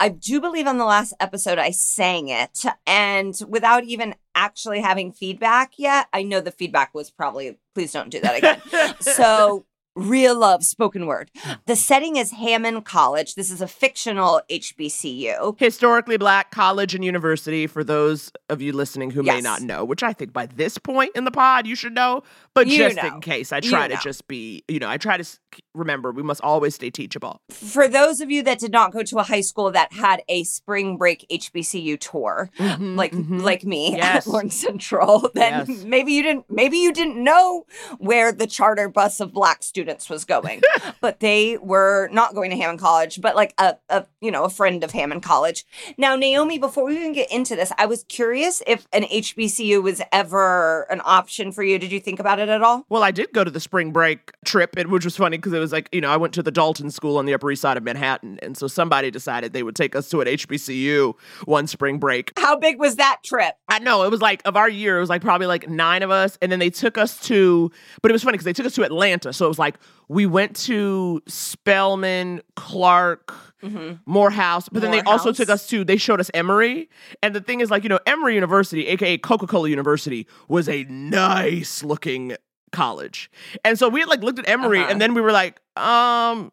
I 0.00 0.08
do 0.08 0.40
believe 0.40 0.66
on 0.66 0.78
the 0.78 0.84
last 0.84 1.12
episode 1.20 1.58
I 1.58 1.70
sang 1.70 2.28
it, 2.28 2.64
and 2.88 3.38
without 3.46 3.84
even 3.84 4.16
actually 4.34 4.80
having 4.80 5.12
feedback 5.12 5.74
yet, 5.76 6.08
I 6.12 6.24
know 6.24 6.40
the 6.40 6.50
feedback 6.50 6.92
was 6.92 7.08
probably, 7.10 7.58
please 7.72 7.92
don't 7.92 8.10
do 8.10 8.18
that 8.20 8.36
again. 8.36 8.94
so, 9.00 9.64
real 9.94 10.38
love, 10.38 10.64
spoken 10.64 11.06
word. 11.06 11.30
The 11.66 11.76
setting 11.76 12.16
is 12.16 12.30
Hammond 12.32 12.84
College. 12.84 13.34
This 13.34 13.50
is 13.50 13.60
a 13.60 13.68
fictional 13.68 14.40
HBCU. 14.50 15.58
Historically 15.58 16.16
black 16.16 16.50
college 16.50 16.94
and 16.94 17.04
university 17.04 17.66
for 17.66 17.84
those 17.84 18.32
of 18.48 18.62
you 18.62 18.72
listening 18.72 19.10
who 19.10 19.22
may 19.22 19.40
not 19.40 19.62
know, 19.62 19.84
which 19.84 20.02
I 20.02 20.12
think 20.12 20.32
by 20.32 20.46
this 20.46 20.78
point 20.78 21.10
in 21.14 21.24
the 21.24 21.30
pod 21.30 21.66
you 21.66 21.74
should 21.74 21.94
know, 21.94 22.22
but 22.54 22.66
You 22.66 22.78
just 22.78 22.96
know. 22.96 23.06
in 23.14 23.20
case 23.20 23.52
I 23.52 23.58
You 23.58 23.70
try 23.70 23.88
to 23.88 23.94
know. 23.94 24.00
just 24.02 24.26
be, 24.28 24.64
you 24.68 24.78
know, 24.78 24.88
I 24.88 24.96
try 24.96 25.16
to 25.16 25.24
remember 25.74 26.10
we 26.12 26.22
must 26.22 26.40
always 26.40 26.74
stay 26.74 26.90
teachable. 26.90 27.40
For 27.50 27.86
those 27.88 28.20
of 28.20 28.30
you 28.30 28.42
that 28.44 28.58
did 28.58 28.72
not 28.72 28.92
go 28.92 29.02
to 29.02 29.18
a 29.18 29.22
high 29.22 29.40
school 29.42 29.70
that 29.72 29.92
had 29.92 30.22
a 30.28 30.44
spring 30.44 30.96
break 30.96 31.26
HBCU 31.30 31.98
tour, 31.98 32.50
Mhm, 32.58 32.96
like 32.96 33.12
mhm. 33.12 33.42
like 33.42 33.64
me 33.64 33.92
Yes. 33.96 34.26
at 34.26 34.30
Lawrence 34.32 34.54
Central, 34.54 35.30
then 35.34 35.64
Yes. 35.68 35.84
maybe 35.84 36.12
you 36.12 36.22
didn't 36.22 36.46
maybe 36.50 36.78
you 36.78 36.92
didn't 36.92 37.22
know 37.22 37.64
where 37.98 38.32
the 38.32 38.46
charter 38.46 38.88
bus 38.88 39.20
of 39.20 39.32
black 39.32 39.62
students 39.62 39.81
was 40.10 40.24
going. 40.24 40.62
but 41.00 41.20
they 41.20 41.58
were 41.58 42.08
not 42.12 42.34
going 42.34 42.50
to 42.50 42.56
Hammond 42.56 42.78
College, 42.78 43.20
but 43.20 43.36
like 43.36 43.54
a, 43.58 43.76
a 43.88 44.06
you 44.20 44.30
know, 44.30 44.44
a 44.44 44.50
friend 44.50 44.84
of 44.84 44.90
Hammond 44.90 45.22
College. 45.22 45.64
Now, 45.96 46.16
Naomi, 46.16 46.58
before 46.58 46.84
we 46.84 46.96
even 46.96 47.12
get 47.12 47.30
into 47.30 47.56
this, 47.56 47.72
I 47.78 47.86
was 47.86 48.04
curious 48.04 48.62
if 48.66 48.86
an 48.92 49.02
HBCU 49.04 49.82
was 49.82 50.02
ever 50.12 50.82
an 50.90 51.00
option 51.04 51.52
for 51.52 51.62
you. 51.62 51.78
Did 51.78 51.92
you 51.92 52.00
think 52.00 52.20
about 52.20 52.38
it 52.38 52.48
at 52.48 52.62
all? 52.62 52.84
Well, 52.88 53.02
I 53.02 53.10
did 53.10 53.32
go 53.32 53.44
to 53.44 53.50
the 53.50 53.60
spring 53.60 53.92
break 53.92 54.32
trip, 54.44 54.76
and 54.76 54.90
which 54.90 55.04
was 55.04 55.16
funny 55.16 55.38
because 55.38 55.52
it 55.52 55.58
was 55.58 55.72
like, 55.72 55.88
you 55.92 56.00
know, 56.00 56.10
I 56.10 56.16
went 56.16 56.34
to 56.34 56.42
the 56.42 56.50
Dalton 56.50 56.90
School 56.90 57.18
on 57.18 57.26
the 57.26 57.34
Upper 57.34 57.50
East 57.50 57.62
Side 57.62 57.76
of 57.76 57.82
Manhattan. 57.82 58.38
And 58.42 58.56
so 58.56 58.66
somebody 58.66 59.10
decided 59.10 59.52
they 59.52 59.62
would 59.62 59.76
take 59.76 59.96
us 59.96 60.08
to 60.10 60.20
an 60.20 60.28
HBCU 60.28 61.14
one 61.44 61.66
spring 61.66 61.98
break. 61.98 62.32
How 62.38 62.56
big 62.56 62.78
was 62.78 62.96
that 62.96 63.20
trip? 63.24 63.54
I 63.68 63.78
know 63.78 64.04
it 64.04 64.10
was 64.10 64.20
like 64.20 64.42
of 64.44 64.56
our 64.56 64.68
year, 64.68 64.98
it 64.98 65.00
was 65.00 65.10
like 65.10 65.22
probably 65.22 65.46
like 65.46 65.68
nine 65.68 66.02
of 66.02 66.10
us. 66.10 66.38
And 66.40 66.50
then 66.50 66.58
they 66.58 66.70
took 66.70 66.98
us 66.98 67.20
to, 67.26 67.70
but 68.02 68.10
it 68.10 68.12
was 68.12 68.22
funny 68.22 68.34
because 68.34 68.44
they 68.44 68.52
took 68.52 68.66
us 68.66 68.74
to 68.74 68.84
Atlanta. 68.84 69.32
So 69.32 69.44
it 69.46 69.48
was 69.48 69.58
like 69.58 69.71
we 70.08 70.26
went 70.26 70.56
to 70.56 71.22
Spelman, 71.26 72.42
Clark, 72.56 73.32
Morehouse, 74.06 74.68
but 74.68 74.82
then 74.82 74.90
they 74.90 75.00
also 75.02 75.32
took 75.32 75.48
us 75.48 75.66
to, 75.68 75.84
they 75.84 75.96
showed 75.96 76.20
us 76.20 76.30
Emory. 76.34 76.90
And 77.22 77.34
the 77.34 77.40
thing 77.40 77.60
is, 77.60 77.70
like, 77.70 77.82
you 77.84 77.88
know, 77.88 78.00
Emory 78.06 78.34
University, 78.34 78.86
aka 78.88 79.18
Coca 79.18 79.46
Cola 79.46 79.68
University, 79.68 80.26
was 80.48 80.68
a 80.68 80.84
nice 80.84 81.84
looking 81.84 82.36
college. 82.72 83.30
And 83.64 83.78
so 83.78 83.88
we 83.88 84.00
had 84.00 84.08
like 84.08 84.22
looked 84.22 84.38
at 84.40 84.48
Emory 84.48 84.80
Uh-huh. 84.80 84.90
and 84.90 85.00
then 85.00 85.14
we 85.14 85.20
were 85.20 85.32
like, 85.32 85.60
um, 85.76 86.50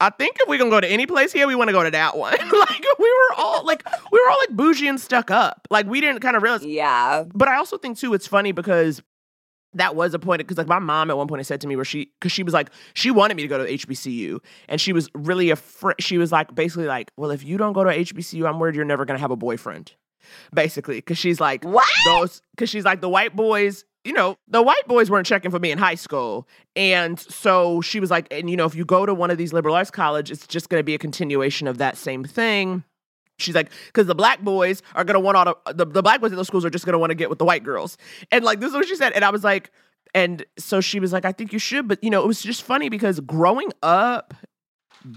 I 0.00 0.10
think 0.10 0.36
if 0.40 0.48
we're 0.48 0.58
gonna 0.58 0.70
go 0.70 0.80
to 0.80 0.88
any 0.88 1.06
place 1.06 1.32
here, 1.32 1.46
we 1.46 1.54
want 1.54 1.68
to 1.68 1.72
go 1.72 1.84
to 1.84 1.90
that 1.90 2.16
one. 2.16 2.32
like 2.38 2.84
we 2.98 3.12
were 3.12 3.36
all 3.36 3.64
like 3.64 3.84
we 4.10 4.20
were 4.20 4.30
all 4.30 4.38
like 4.40 4.50
bougie 4.56 4.88
and 4.88 5.00
stuck 5.00 5.30
up. 5.30 5.68
Like 5.70 5.86
we 5.86 6.00
didn't 6.00 6.20
kind 6.20 6.34
of 6.36 6.42
realize 6.42 6.64
Yeah. 6.64 7.24
but 7.34 7.46
I 7.48 7.56
also 7.56 7.76
think 7.78 7.98
too, 7.98 8.12
it's 8.14 8.26
funny 8.26 8.50
because 8.52 9.00
that 9.74 9.94
was 9.96 10.14
a 10.14 10.18
point 10.18 10.38
because 10.38 10.58
like 10.58 10.66
my 10.66 10.78
mom 10.78 11.10
at 11.10 11.16
one 11.16 11.26
point 11.26 11.44
said 11.46 11.60
to 11.62 11.66
me 11.66 11.76
where 11.76 11.84
she 11.84 12.10
because 12.20 12.32
she 12.32 12.42
was 12.42 12.54
like 12.54 12.70
she 12.94 13.10
wanted 13.10 13.36
me 13.36 13.42
to 13.42 13.48
go 13.48 13.58
to 13.58 13.64
HBCU 13.64 14.38
and 14.68 14.80
she 14.80 14.92
was 14.92 15.08
really 15.14 15.50
afraid. 15.50 15.96
She 16.00 16.18
was 16.18 16.32
like 16.32 16.54
basically 16.54 16.86
like, 16.86 17.10
well, 17.16 17.30
if 17.30 17.44
you 17.44 17.56
don't 17.56 17.72
go 17.72 17.84
to 17.84 17.90
HBCU, 17.90 18.48
I'm 18.48 18.58
worried 18.58 18.74
you're 18.74 18.84
never 18.84 19.04
gonna 19.04 19.18
have 19.18 19.30
a 19.30 19.36
boyfriend. 19.36 19.92
Basically, 20.54 20.96
because 20.96 21.18
she's 21.18 21.40
like 21.40 21.64
What? 21.64 21.86
those 22.06 22.42
because 22.52 22.70
she's 22.70 22.84
like 22.84 23.00
the 23.00 23.08
white 23.08 23.34
boys. 23.34 23.84
You 24.04 24.12
know, 24.12 24.36
the 24.48 24.62
white 24.62 24.86
boys 24.88 25.10
weren't 25.10 25.26
checking 25.26 25.52
for 25.52 25.60
me 25.60 25.70
in 25.70 25.78
high 25.78 25.94
school. 25.94 26.48
And 26.74 27.20
so 27.20 27.80
she 27.82 28.00
was 28.00 28.10
like, 28.10 28.26
and 28.32 28.50
you 28.50 28.56
know, 28.56 28.66
if 28.66 28.74
you 28.74 28.84
go 28.84 29.06
to 29.06 29.14
one 29.14 29.30
of 29.30 29.38
these 29.38 29.52
liberal 29.52 29.76
arts 29.76 29.92
college, 29.92 30.28
it's 30.32 30.44
just 30.46 30.68
going 30.68 30.80
to 30.80 30.84
be 30.84 30.94
a 30.94 30.98
continuation 30.98 31.68
of 31.68 31.78
that 31.78 31.96
same 31.96 32.24
thing. 32.24 32.82
She's 33.42 33.54
like, 33.54 33.70
because 33.86 34.06
the 34.06 34.14
black 34.14 34.40
boys 34.40 34.82
are 34.94 35.04
gonna 35.04 35.20
want 35.20 35.36
all 35.36 35.44
the, 35.66 35.74
the 35.74 35.84
the 35.86 36.02
black 36.02 36.20
boys 36.20 36.32
at 36.32 36.36
those 36.36 36.46
schools 36.46 36.64
are 36.64 36.70
just 36.70 36.86
gonna 36.86 36.98
want 36.98 37.10
to 37.10 37.14
get 37.14 37.28
with 37.28 37.38
the 37.38 37.44
white 37.44 37.64
girls, 37.64 37.98
and 38.30 38.44
like 38.44 38.60
this 38.60 38.68
is 38.68 38.74
what 38.74 38.86
she 38.86 38.96
said, 38.96 39.12
and 39.12 39.24
I 39.24 39.30
was 39.30 39.44
like, 39.44 39.70
and 40.14 40.44
so 40.58 40.80
she 40.80 41.00
was 41.00 41.12
like, 41.12 41.24
I 41.24 41.32
think 41.32 41.52
you 41.52 41.58
should, 41.58 41.88
but 41.88 42.02
you 42.02 42.10
know, 42.10 42.22
it 42.22 42.26
was 42.26 42.42
just 42.42 42.62
funny 42.62 42.88
because 42.88 43.20
growing 43.20 43.72
up, 43.82 44.34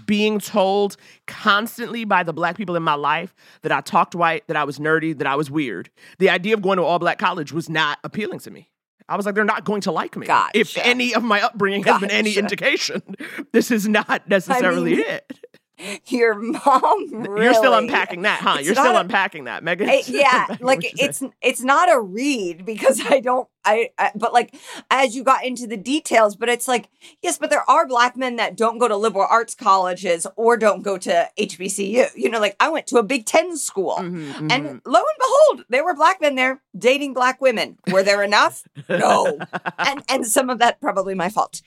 being 0.04 0.38
told 0.38 0.96
constantly 1.26 2.04
by 2.04 2.22
the 2.22 2.32
black 2.32 2.56
people 2.56 2.76
in 2.76 2.82
my 2.82 2.94
life 2.94 3.34
that 3.62 3.72
I 3.72 3.80
talked 3.80 4.14
white, 4.14 4.46
that 4.48 4.56
I 4.56 4.64
was 4.64 4.78
nerdy, 4.78 5.16
that 5.18 5.26
I 5.26 5.36
was 5.36 5.50
weird, 5.50 5.90
the 6.18 6.30
idea 6.30 6.54
of 6.54 6.62
going 6.62 6.78
to 6.78 6.82
all 6.82 6.98
black 6.98 7.18
college 7.18 7.52
was 7.52 7.68
not 7.68 7.98
appealing 8.04 8.40
to 8.40 8.50
me. 8.50 8.70
I 9.08 9.16
was 9.16 9.24
like, 9.24 9.36
they're 9.36 9.44
not 9.44 9.64
going 9.64 9.82
to 9.82 9.92
like 9.92 10.16
me. 10.16 10.26
If 10.52 10.76
any 10.78 11.14
of 11.14 11.22
my 11.22 11.40
upbringing 11.40 11.84
has 11.84 12.00
been 12.00 12.10
any 12.10 12.36
indication, 12.36 13.02
this 13.52 13.70
is 13.70 13.86
not 13.86 14.28
necessarily 14.28 14.96
mean, 14.96 15.04
it. 15.06 15.38
Your 16.06 16.34
mom 16.34 17.10
really 17.12 17.44
You're 17.44 17.54
still 17.54 17.74
unpacking 17.74 18.22
that, 18.22 18.40
huh? 18.40 18.58
You're 18.62 18.74
still 18.74 18.96
a- 18.96 19.00
unpacking 19.00 19.44
that, 19.44 19.62
Megan. 19.62 19.90
Yeah, 20.06 20.46
like 20.60 20.78
what 20.78 20.84
you 20.84 20.90
said. 20.96 21.08
it's 21.08 21.22
it's 21.42 21.62
not 21.62 21.92
a 21.92 22.00
read 22.00 22.64
because 22.64 23.00
I 23.10 23.20
don't 23.20 23.48
I, 23.66 23.90
I 23.98 24.12
but 24.14 24.32
like 24.32 24.54
as 24.90 25.14
you 25.16 25.24
got 25.24 25.44
into 25.44 25.66
the 25.66 25.76
details, 25.76 26.36
but 26.36 26.48
it's 26.48 26.66
like 26.68 26.88
yes, 27.22 27.36
but 27.36 27.50
there 27.50 27.68
are 27.68 27.86
black 27.86 28.16
men 28.16 28.36
that 28.36 28.56
don't 28.56 28.78
go 28.78 28.88
to 28.88 28.96
liberal 28.96 29.26
arts 29.28 29.54
colleges 29.54 30.26
or 30.36 30.56
don't 30.56 30.82
go 30.82 30.96
to 30.98 31.28
HBCU. 31.38 32.08
You 32.14 32.30
know, 32.30 32.40
like 32.40 32.56
I 32.60 32.68
went 32.70 32.86
to 32.88 32.98
a 32.98 33.02
Big 33.02 33.26
Ten 33.26 33.56
school, 33.56 33.96
Mhm, 33.98 34.50
and 34.52 34.64
mhm. 34.66 34.80
lo 34.86 35.00
and 35.00 35.18
behold, 35.18 35.64
there 35.68 35.84
were 35.84 35.94
black 35.94 36.20
men 36.20 36.36
there 36.36 36.62
dating 36.78 37.12
black 37.14 37.40
women. 37.40 37.76
Were 37.90 38.02
there 38.02 38.22
enough? 38.22 38.62
no, 38.88 39.38
and 39.78 40.02
and 40.08 40.26
some 40.26 40.48
of 40.48 40.58
that 40.60 40.80
probably 40.80 41.14
my 41.14 41.28
fault, 41.28 41.60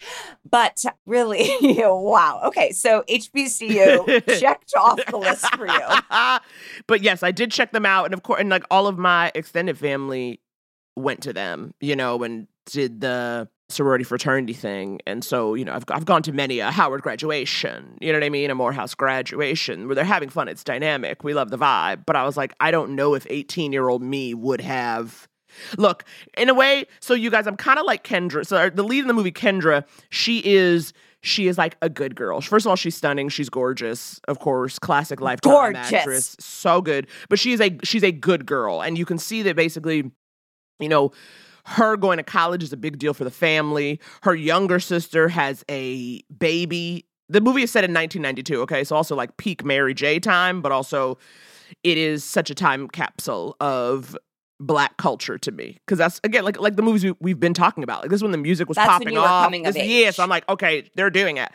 but 0.49 0.83
really, 1.05 1.49
wow. 1.79 2.41
Okay, 2.45 2.71
so 2.71 3.03
HBCU 3.09 4.39
checked 4.39 4.73
off 4.77 4.99
the 5.05 5.17
list 5.17 5.45
for 5.55 5.67
you. 5.67 5.81
but 6.87 7.01
yes, 7.01 7.23
I 7.23 7.31
did 7.31 7.51
check 7.51 7.71
them 7.71 7.85
out, 7.85 8.05
and 8.05 8.13
of 8.13 8.23
course, 8.23 8.39
and 8.39 8.49
like 8.49 8.63
all 8.71 8.87
of 8.87 8.97
my 8.97 9.31
extended 9.35 9.77
family 9.77 10.39
went 10.95 11.21
to 11.23 11.33
them, 11.33 11.73
you 11.79 11.95
know, 11.95 12.23
and 12.23 12.47
did 12.65 13.01
the 13.01 13.47
sorority 13.69 14.03
fraternity 14.03 14.53
thing, 14.53 14.99
and 15.05 15.23
so 15.23 15.53
you 15.53 15.65
know, 15.65 15.73
I've 15.73 15.85
I've 15.89 16.05
gone 16.05 16.23
to 16.23 16.31
many 16.31 16.59
a 16.59 16.71
Howard 16.71 17.01
graduation, 17.01 17.97
you 18.01 18.11
know 18.11 18.19
what 18.19 18.25
I 18.25 18.29
mean, 18.29 18.49
a 18.49 18.55
Morehouse 18.55 18.95
graduation 18.95 19.87
where 19.87 19.95
they're 19.95 20.03
having 20.03 20.29
fun. 20.29 20.47
It's 20.47 20.63
dynamic. 20.63 21.23
We 21.23 21.33
love 21.33 21.49
the 21.51 21.57
vibe, 21.57 22.03
but 22.05 22.15
I 22.15 22.23
was 22.23 22.35
like, 22.37 22.53
I 22.59 22.71
don't 22.71 22.95
know 22.95 23.13
if 23.13 23.25
eighteen 23.29 23.71
year 23.71 23.87
old 23.89 24.01
me 24.01 24.33
would 24.33 24.61
have. 24.61 25.27
Look, 25.77 26.03
in 26.37 26.47
a 26.47 26.53
way, 26.53 26.85
so 26.99 27.15
you 27.15 27.31
guys, 27.31 27.47
I'm 27.47 27.57
kind 27.57 27.79
of 27.79 27.85
like 27.85 28.03
Kendra. 28.03 28.45
So 28.45 28.69
the 28.69 28.83
lead 28.83 28.99
in 28.99 29.07
the 29.07 29.15
movie, 29.15 29.31
Kendra, 29.31 29.83
she 30.11 30.43
is 30.45 30.93
she 31.21 31.47
is 31.47 31.57
like 31.57 31.75
a 31.81 31.89
good 31.89 32.15
girl. 32.15 32.39
First 32.39 32.65
of 32.65 32.69
all, 32.69 32.75
she's 32.75 32.95
stunning. 32.95 33.29
She's 33.29 33.49
gorgeous, 33.49 34.21
of 34.27 34.39
course, 34.39 34.79
classic 34.79 35.19
lifetime 35.21 35.51
Gorgeous. 35.73 35.93
actress, 35.93 36.35
so 36.39 36.81
good. 36.81 37.07
But 37.29 37.39
she's 37.39 37.59
a 37.59 37.77
she's 37.83 38.03
a 38.03 38.11
good 38.11 38.45
girl, 38.45 38.81
and 38.81 38.97
you 38.97 39.05
can 39.05 39.17
see 39.17 39.41
that 39.43 39.55
basically, 39.55 40.11
you 40.79 40.89
know. 40.89 41.11
Her 41.65 41.97
going 41.97 42.17
to 42.17 42.23
college 42.23 42.63
is 42.63 42.73
a 42.73 42.77
big 42.77 42.97
deal 42.97 43.13
for 43.13 43.23
the 43.23 43.29
family. 43.29 43.99
Her 44.23 44.33
younger 44.33 44.79
sister 44.79 45.27
has 45.27 45.63
a 45.69 46.19
baby. 46.35 47.05
The 47.27 47.41
movie 47.41 47.61
is 47.61 47.69
set 47.69 47.83
in 47.83 47.93
1992, 47.93 48.61
okay? 48.61 48.83
So 48.83 48.95
also 48.95 49.15
like 49.15 49.37
peak 49.37 49.63
Mary 49.63 49.93
J 49.93 50.19
time, 50.19 50.61
but 50.61 50.71
also 50.71 51.19
it 51.83 51.97
is 51.97 52.23
such 52.23 52.49
a 52.49 52.55
time 52.55 52.87
capsule 52.87 53.55
of 53.59 54.17
black 54.59 54.97
culture 54.97 55.37
to 55.37 55.51
me 55.51 55.77
because 55.85 55.97
that's 55.97 56.19
again 56.23 56.43
like 56.43 56.59
like 56.59 56.75
the 56.75 56.81
movies 56.81 57.03
we, 57.03 57.13
we've 57.21 57.39
been 57.39 57.53
talking 57.53 57.81
about 57.81 58.01
like 58.01 58.09
this 58.09 58.17
is 58.17 58.23
when 58.23 58.33
the 58.33 58.37
music 58.37 58.67
was 58.67 58.75
That's 58.75 58.89
popping 58.89 59.17
off 59.17 59.45
coming 59.45 59.65
of 59.65 59.73
This- 59.73 59.87
yeah 59.87 60.11
so 60.11 60.21
i'm 60.21 60.27
like 60.29 60.47
okay 60.49 60.89
they're 60.95 61.09
doing 61.09 61.37
it 61.37 61.49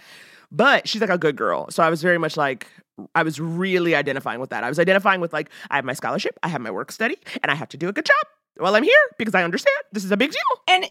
but 0.50 0.88
she's 0.88 1.02
like 1.02 1.10
a 1.10 1.18
good 1.18 1.36
girl 1.36 1.66
so 1.70 1.82
i 1.82 1.90
was 1.90 2.00
very 2.00 2.16
much 2.16 2.38
like 2.38 2.66
i 3.14 3.22
was 3.22 3.38
really 3.38 3.94
identifying 3.94 4.40
with 4.40 4.48
that 4.50 4.64
i 4.64 4.70
was 4.70 4.78
identifying 4.78 5.20
with 5.20 5.34
like 5.34 5.50
i 5.70 5.76
have 5.76 5.84
my 5.84 5.92
scholarship 5.92 6.38
i 6.42 6.48
have 6.48 6.62
my 6.62 6.70
work 6.70 6.90
study 6.90 7.18
and 7.42 7.52
i 7.52 7.54
have 7.54 7.68
to 7.68 7.76
do 7.76 7.90
a 7.90 7.92
good 7.92 8.06
job 8.06 8.26
while 8.58 8.74
i'm 8.74 8.84
here 8.84 8.92
because 9.18 9.34
i 9.34 9.42
understand 9.42 9.76
this 9.92 10.04
is 10.04 10.10
a 10.10 10.16
big 10.16 10.30
deal 10.30 10.62
And 10.68 10.86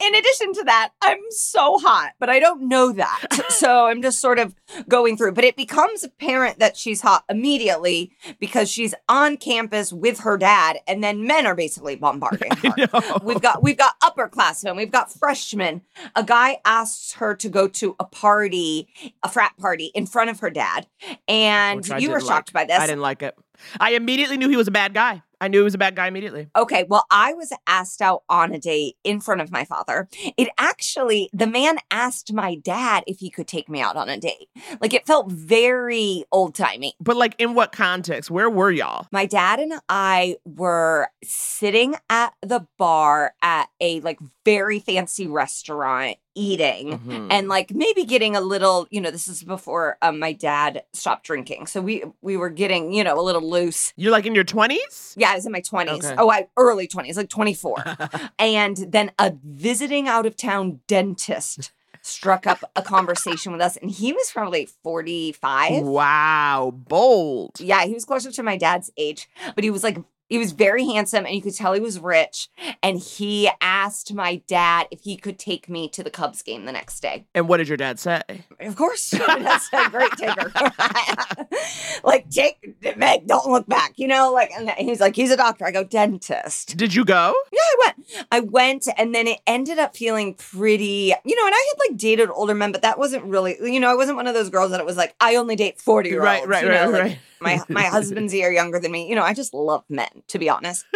in 0.00 0.14
addition 0.14 0.52
to 0.54 0.64
that, 0.64 0.90
I'm 1.02 1.18
so 1.30 1.76
hot, 1.78 2.12
but 2.20 2.30
I 2.30 2.38
don't 2.38 2.68
know 2.68 2.92
that. 2.92 3.46
so 3.48 3.86
I'm 3.86 4.00
just 4.00 4.20
sort 4.20 4.38
of 4.38 4.54
going 4.88 5.16
through. 5.16 5.32
But 5.32 5.42
it 5.42 5.56
becomes 5.56 6.04
apparent 6.04 6.60
that 6.60 6.76
she's 6.76 7.00
hot 7.00 7.24
immediately 7.28 8.12
because 8.38 8.70
she's 8.70 8.94
on 9.08 9.36
campus 9.38 9.92
with 9.92 10.20
her 10.20 10.36
dad, 10.38 10.78
and 10.86 11.02
then 11.02 11.26
men 11.26 11.46
are 11.46 11.56
basically 11.56 11.96
bombarding 11.96 12.52
her. 12.56 13.18
We've 13.24 13.40
got 13.40 13.62
we've 13.62 13.76
got 13.76 13.98
upperclassmen, 14.00 14.76
we've 14.76 14.92
got 14.92 15.12
freshmen. 15.12 15.82
A 16.14 16.22
guy 16.22 16.58
asks 16.64 17.14
her 17.14 17.34
to 17.34 17.48
go 17.48 17.66
to 17.66 17.96
a 17.98 18.04
party, 18.04 18.88
a 19.24 19.28
frat 19.28 19.56
party, 19.58 19.90
in 19.96 20.06
front 20.06 20.30
of 20.30 20.38
her 20.40 20.50
dad, 20.50 20.86
and 21.26 21.84
you 21.98 22.10
were 22.10 22.20
shocked 22.20 22.54
like. 22.54 22.68
by 22.68 22.72
this. 22.72 22.80
i 22.80 22.86
didn't 22.86 23.02
like 23.02 23.22
it 23.22 23.34
i 23.80 23.90
immediately 23.90 24.36
knew 24.36 24.48
he 24.48 24.56
was 24.56 24.68
a 24.68 24.70
bad 24.72 24.94
guy 24.94 25.22
i 25.40 25.48
knew 25.48 25.60
it 25.60 25.64
was 25.64 25.74
a 25.74 25.78
bad 25.78 25.96
guy 25.96 26.06
immediately 26.06 26.48
Okay, 26.56 26.84
well, 26.88 27.04
I 27.10 27.34
was 27.34 27.52
asked 27.66 28.02
out 28.02 28.22
on 28.28 28.52
a 28.52 28.58
date 28.58 28.96
in 29.04 29.20
front 29.20 29.40
of 29.40 29.50
my 29.52 29.64
father. 29.64 30.08
It 30.36 30.48
actually, 30.58 31.30
the 31.32 31.46
man 31.46 31.78
asked 31.90 32.32
my 32.32 32.56
dad 32.56 33.04
if 33.06 33.18
he 33.20 33.30
could 33.30 33.46
take 33.46 33.68
me 33.68 33.80
out 33.80 33.96
on 33.96 34.08
a 34.08 34.18
date. 34.18 34.48
Like 34.80 34.92
it 34.92 35.06
felt 35.06 35.30
very 35.30 36.24
old 36.32 36.54
timey. 36.54 36.94
but 37.00 37.16
like 37.16 37.34
in 37.38 37.54
what 37.54 37.72
context 37.72 38.30
where 38.30 38.50
were 38.50 38.70
y'all 38.70 39.06
My 39.12 39.26
dad 39.26 39.60
and 39.60 39.74
I 39.88 40.36
were 40.44 41.08
sitting 41.22 41.94
at 42.10 42.34
the 42.42 42.66
bar 42.76 43.34
at 43.42 43.68
a 43.80 44.00
like 44.00 44.18
very 44.44 44.80
fancy 44.80 45.26
restaurant 45.26 46.16
eating 46.38 46.98
Mhm. 46.98 47.26
and 47.30 47.48
like 47.48 47.72
maybe 47.72 48.04
getting 48.04 48.36
a 48.36 48.40
little, 48.40 48.86
you 48.90 49.00
know, 49.00 49.10
this 49.10 49.26
is 49.28 49.42
before 49.42 49.98
um, 50.02 50.18
my 50.18 50.32
dad 50.32 50.84
stopped 50.92 51.24
drinking. 51.26 51.66
So 51.66 51.80
we 51.80 52.04
we 52.22 52.36
were 52.36 52.50
getting, 52.50 52.92
you 52.92 53.02
know, 53.04 53.18
a 53.18 53.22
little 53.22 53.42
loose. 53.48 53.92
you're 53.96 54.12
like 54.12 54.26
in 54.26 54.34
your 54.34 54.44
20s 54.44 55.14
Yeah, 55.16 55.32
I 55.32 55.34
was 55.34 55.46
in 55.46 55.52
my 55.52 55.60
20s. 55.60 56.04
Okay. 56.04 56.14
Oh, 56.18 56.30
I 56.30 56.46
early 56.56 56.86
20s, 56.86 57.16
like 57.16 57.28
24. 57.28 57.84
and 58.38 58.76
then 58.88 59.10
a 59.18 59.32
visiting 59.44 60.06
out 60.08 60.26
of 60.26 60.36
town 60.36 60.80
dentist 60.86 61.72
struck 62.00 62.46
up 62.46 62.60
a 62.76 62.80
conversation 62.82 63.50
with 63.52 63.60
us 63.60 63.76
and 63.76 63.90
he 63.90 64.12
was 64.12 64.30
probably 64.30 64.68
45. 64.84 65.82
wow 65.82 66.72
bold 66.88 67.60
Yeah, 67.60 67.84
he 67.84 67.92
was 67.94 68.04
closer 68.04 68.30
to 68.30 68.42
my 68.42 68.56
dad's 68.56 68.90
age, 68.96 69.28
but 69.54 69.64
he 69.64 69.70
was 69.70 69.82
like 69.82 69.98
He 70.28 70.38
was 70.38 70.52
very 70.52 70.84
handsome 70.86 71.26
and 71.26 71.34
you 71.34 71.42
could 71.42 71.54
tell 71.54 71.72
he 71.72 71.80
was 71.80 71.98
rich. 71.98 72.48
And 72.82 72.98
he 72.98 73.50
asked 73.60 74.12
my 74.12 74.36
dad 74.46 74.88
if 74.90 75.00
he 75.00 75.16
could 75.16 75.38
take 75.38 75.68
me 75.68 75.88
to 75.90 76.02
the 76.02 76.10
Cubs 76.10 76.42
game 76.42 76.64
the 76.64 76.72
next 76.72 77.00
day. 77.00 77.26
And 77.34 77.48
what 77.48 77.58
did 77.58 77.68
your 77.68 77.76
dad 77.76 77.98
say? 77.98 78.22
Of 78.60 78.76
course. 78.76 79.10
That's 79.26 79.68
a 79.72 79.90
great 79.90 80.12
taker. 80.12 80.52
like, 82.04 82.28
take, 82.30 82.76
Meg, 82.96 83.26
don't 83.26 83.50
look 83.50 83.66
back. 83.66 83.94
You 83.96 84.08
know, 84.08 84.32
like, 84.32 84.50
and 84.50 84.70
he's 84.78 85.00
like, 85.00 85.16
he's 85.16 85.30
a 85.30 85.36
doctor. 85.36 85.64
I 85.64 85.70
go, 85.70 85.84
dentist. 85.84 86.76
Did 86.76 86.94
you 86.94 87.04
go? 87.04 87.34
Yeah, 87.52 87.58
I 87.60 87.76
went. 87.86 88.26
I 88.32 88.40
went, 88.40 88.88
and 88.96 89.14
then 89.14 89.26
it 89.26 89.40
ended 89.46 89.78
up 89.78 89.96
feeling 89.96 90.34
pretty, 90.34 91.14
you 91.24 91.36
know, 91.36 91.46
and 91.46 91.54
I 91.54 91.74
had 91.74 91.90
like 91.90 91.98
dated 91.98 92.30
older 92.30 92.54
men, 92.54 92.72
but 92.72 92.82
that 92.82 92.98
wasn't 92.98 93.24
really, 93.24 93.56
you 93.60 93.80
know, 93.80 93.90
I 93.90 93.94
wasn't 93.94 94.16
one 94.16 94.26
of 94.26 94.34
those 94.34 94.50
girls 94.50 94.70
that 94.70 94.80
it 94.80 94.86
was 94.86 94.96
like, 94.96 95.14
I 95.20 95.36
only 95.36 95.56
date 95.56 95.80
40 95.80 96.08
year 96.08 96.18
olds. 96.20 96.26
Right, 96.26 96.48
right, 96.48 96.62
you 96.62 96.68
know, 96.70 96.90
right, 96.90 96.92
like, 96.92 97.02
right. 97.02 97.18
My, 97.40 97.62
my 97.68 97.82
husband's 97.88 98.32
a 98.32 98.36
year 98.36 98.52
younger 98.52 98.80
than 98.80 98.92
me. 98.92 99.08
You 99.08 99.14
know, 99.14 99.22
I 99.22 99.34
just 99.34 99.54
love 99.54 99.84
men, 99.88 100.17
to 100.28 100.38
be 100.38 100.48
honest. 100.48 100.84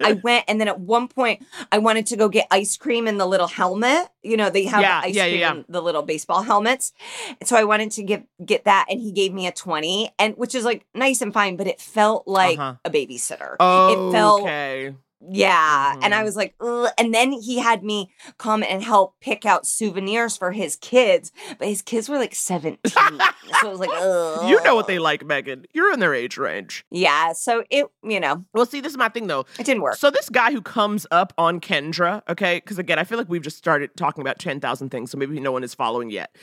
I 0.00 0.18
went, 0.22 0.44
and 0.48 0.60
then 0.60 0.68
at 0.68 0.80
one 0.80 1.08
point, 1.08 1.44
I 1.70 1.78
wanted 1.78 2.06
to 2.06 2.16
go 2.16 2.28
get 2.28 2.46
ice 2.50 2.76
cream 2.76 3.06
in 3.06 3.18
the 3.18 3.26
little 3.26 3.46
helmet. 3.46 4.08
You 4.22 4.36
know, 4.36 4.50
they 4.50 4.64
have 4.64 4.80
Yeah, 4.82 5.00
the 5.00 5.06
ice 5.08 5.14
yeah, 5.14 5.24
cream 5.28 5.40
yeah. 5.40 5.50
in 5.52 5.64
the 5.68 5.80
little 5.82 6.02
baseball 6.02 6.42
helmets. 6.42 6.92
And 7.40 7.48
so 7.48 7.56
I 7.56 7.64
wanted 7.64 7.90
to 7.92 8.02
get 8.02 8.26
get 8.44 8.64
that, 8.64 8.86
and 8.88 9.00
he 9.00 9.12
gave 9.12 9.32
me 9.32 9.46
a 9.46 9.52
20, 9.52 10.10
and 10.18 10.34
which 10.36 10.54
is 10.54 10.64
like 10.64 10.84
nice 10.94 11.22
and 11.22 11.32
fine, 11.32 11.56
but 11.56 11.66
it 11.66 11.80
felt 11.80 12.26
like 12.26 12.58
Uh-huh. 12.58 12.74
a 12.84 12.90
babysitter. 12.90 13.56
Oh, 13.60 13.92
It 14.10 14.12
felt 14.12 14.42
okay. 14.42 14.94
Yeah. 15.20 15.96
And 16.02 16.14
I 16.14 16.20
Mhm. 16.20 16.24
was 16.24 16.36
like, 16.36 16.54
Ugh. 16.60 16.88
and 16.98 17.12
then 17.14 17.32
he 17.32 17.58
had 17.58 17.82
me 17.84 18.10
come 18.38 18.62
and 18.62 18.82
help 18.82 19.14
pick 19.20 19.44
out 19.44 19.66
souvenirs 19.66 20.36
for 20.36 20.52
his 20.52 20.76
kids, 20.76 21.30
but 21.58 21.68
his 21.68 21.82
kids 21.82 22.08
were 22.08 22.18
like 22.18 22.34
17. 22.34 22.78
so 22.88 22.96
I 22.96 23.70
was 23.70 23.80
like, 23.80 23.90
Ugh. 23.92 24.48
You 24.50 24.62
know 24.62 24.74
what 24.74 24.86
they 24.86 24.98
like, 24.98 25.24
Megan. 25.24 25.66
You're 25.72 25.92
in 25.92 26.00
their 26.00 26.14
age 26.14 26.36
range. 26.38 26.84
Yeah. 26.90 27.32
So 27.32 27.64
it, 27.70 27.86
you 28.02 28.20
know, 28.20 28.44
Well, 28.54 28.66
see, 28.66 28.80
this 28.80 28.92
is 28.92 28.98
my 28.98 29.08
thing 29.08 29.26
though. 29.26 29.44
it 29.58 29.66
didn't 29.66 29.82
work. 29.82 29.96
So 29.96 30.10
this 30.10 30.28
guy 30.28 30.52
who 30.52 30.62
comes 30.62 31.06
up 31.10 31.32
on 31.38 31.60
Kendra, 31.60 32.22
okay, 32.28 32.56
because 32.56 32.78
again, 32.78 32.98
I 32.98 33.04
feel 33.04 33.18
like 33.18 33.28
we've 33.28 33.42
just 33.42 33.58
started 33.58 33.96
talking 33.96 34.20
about 34.22 34.38
ten 34.38 34.60
thousand 34.60 34.90
things, 34.90 35.10
so 35.10 35.18
maybe 35.18 35.38
no 35.40 35.52
one 35.52 35.62
is 35.64 35.74
following 35.74 36.10
yet. 36.10 36.34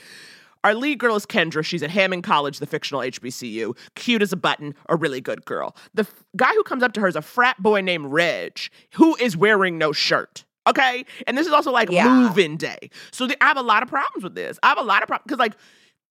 Our 0.64 0.74
lead 0.74 0.98
girl 0.98 1.14
is 1.16 1.24
Kendra. 1.24 1.64
She's 1.64 1.82
at 1.82 1.90
Hammond 1.90 2.24
College, 2.24 2.58
the 2.58 2.66
fictional 2.66 3.00
HBCU. 3.02 3.76
Cute 3.94 4.22
as 4.22 4.32
a 4.32 4.36
button, 4.36 4.74
a 4.88 4.96
really 4.96 5.20
good 5.20 5.44
girl. 5.44 5.76
The 5.94 6.02
f- 6.02 6.24
guy 6.36 6.52
who 6.54 6.62
comes 6.64 6.82
up 6.82 6.92
to 6.94 7.00
her 7.00 7.08
is 7.08 7.16
a 7.16 7.22
frat 7.22 7.62
boy 7.62 7.80
named 7.80 8.06
Reg, 8.06 8.58
who 8.94 9.14
is 9.16 9.36
wearing 9.36 9.78
no 9.78 9.92
shirt. 9.92 10.44
Okay, 10.68 11.06
and 11.26 11.38
this 11.38 11.46
is 11.46 11.52
also 11.52 11.70
like 11.72 11.90
Yeah. 11.90 12.32
day. 12.58 12.90
So 13.12 13.26
the, 13.26 13.42
I 13.42 13.46
have 13.46 13.56
a 13.56 13.62
lot 13.62 13.82
of 13.82 13.88
problems 13.88 14.22
with 14.24 14.34
this. 14.34 14.58
I 14.62 14.68
have 14.68 14.78
a 14.78 14.82
lot 14.82 15.02
of 15.02 15.06
problems 15.08 15.24
because 15.26 15.38
like 15.38 15.54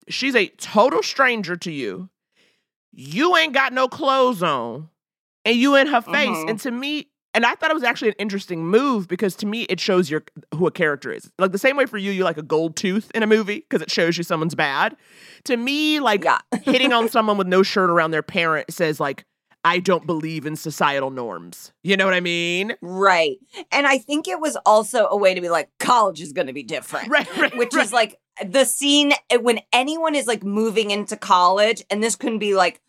she's 0.09 0.35
a 0.35 0.47
total 0.47 1.03
stranger 1.03 1.55
to 1.57 1.71
you. 1.71 2.09
You 2.91 3.35
ain't 3.37 3.53
got 3.53 3.73
no 3.73 3.87
clothes 3.87 4.41
on, 4.41 4.89
and 5.45 5.55
you 5.57 5.75
in 5.75 5.87
her 5.87 6.01
face. 6.01 6.13
Mhm. 6.29 6.49
And 6.49 6.59
to 6.61 6.71
me, 6.71 7.09
and 7.37 7.45
I 7.45 7.53
thought 7.53 7.69
it 7.69 7.75
was 7.75 7.83
actually 7.83 8.07
an 8.07 8.15
interesting 8.17 8.65
move 8.65 9.07
because 9.07 9.35
to 9.35 9.45
me 9.45 9.61
it 9.65 9.79
shows 9.79 10.09
your 10.09 10.23
who 10.55 10.65
a 10.65 10.71
character 10.71 11.13
is. 11.13 11.29
Like 11.37 11.51
the 11.51 11.59
same 11.59 11.77
way 11.77 11.85
for 11.85 11.99
you, 11.99 12.11
you 12.11 12.23
like 12.23 12.39
a 12.39 12.41
gold 12.41 12.75
tooth 12.75 13.11
in 13.13 13.21
a 13.21 13.27
movie 13.27 13.59
because 13.59 13.83
it 13.83 13.91
shows 13.91 14.17
you 14.17 14.23
someone's 14.23 14.55
bad. 14.55 14.97
To 15.43 15.55
me, 15.55 15.99
like 15.99 16.23
yeah. 16.23 16.39
hitting 16.63 16.93
on 16.93 17.09
someone 17.09 17.37
with 17.37 17.45
no 17.45 17.61
shirt 17.61 17.91
around 17.91 18.09
their 18.09 18.23
parent 18.23 18.73
says 18.73 18.99
like 18.99 19.23
I 19.63 19.77
don't 19.77 20.07
believe 20.07 20.47
in 20.47 20.55
societal 20.55 21.11
norms. 21.11 21.73
You 21.83 21.95
know 21.95 22.05
what 22.05 22.15
I 22.15 22.21
mean? 22.21 22.75
Right. 22.81 23.37
And 23.71 23.85
I 23.85 23.99
think 23.99 24.27
it 24.27 24.39
was 24.39 24.57
also 24.65 25.07
a 25.07 25.15
way 25.15 25.35
to 25.35 25.41
be 25.41 25.49
like, 25.49 25.69
college 25.77 26.21
is 26.21 26.33
going 26.33 26.47
to 26.47 26.53
be 26.53 26.63
different. 26.63 27.07
Right, 27.17 27.37
right. 27.37 27.55
Which 27.55 27.75
right. 27.75 27.85
is 27.85 27.93
like 27.93 28.17
the 28.45 28.65
scene 28.65 29.13
uh, 29.33 29.39
when 29.39 29.59
anyone 29.73 30.15
is 30.15 30.27
like 30.27 30.43
moving 30.43 30.91
into 30.91 31.15
college, 31.17 31.83
and 31.89 32.03
this 32.03 32.15
can 32.15 32.39
be 32.39 32.55
like 32.55 32.81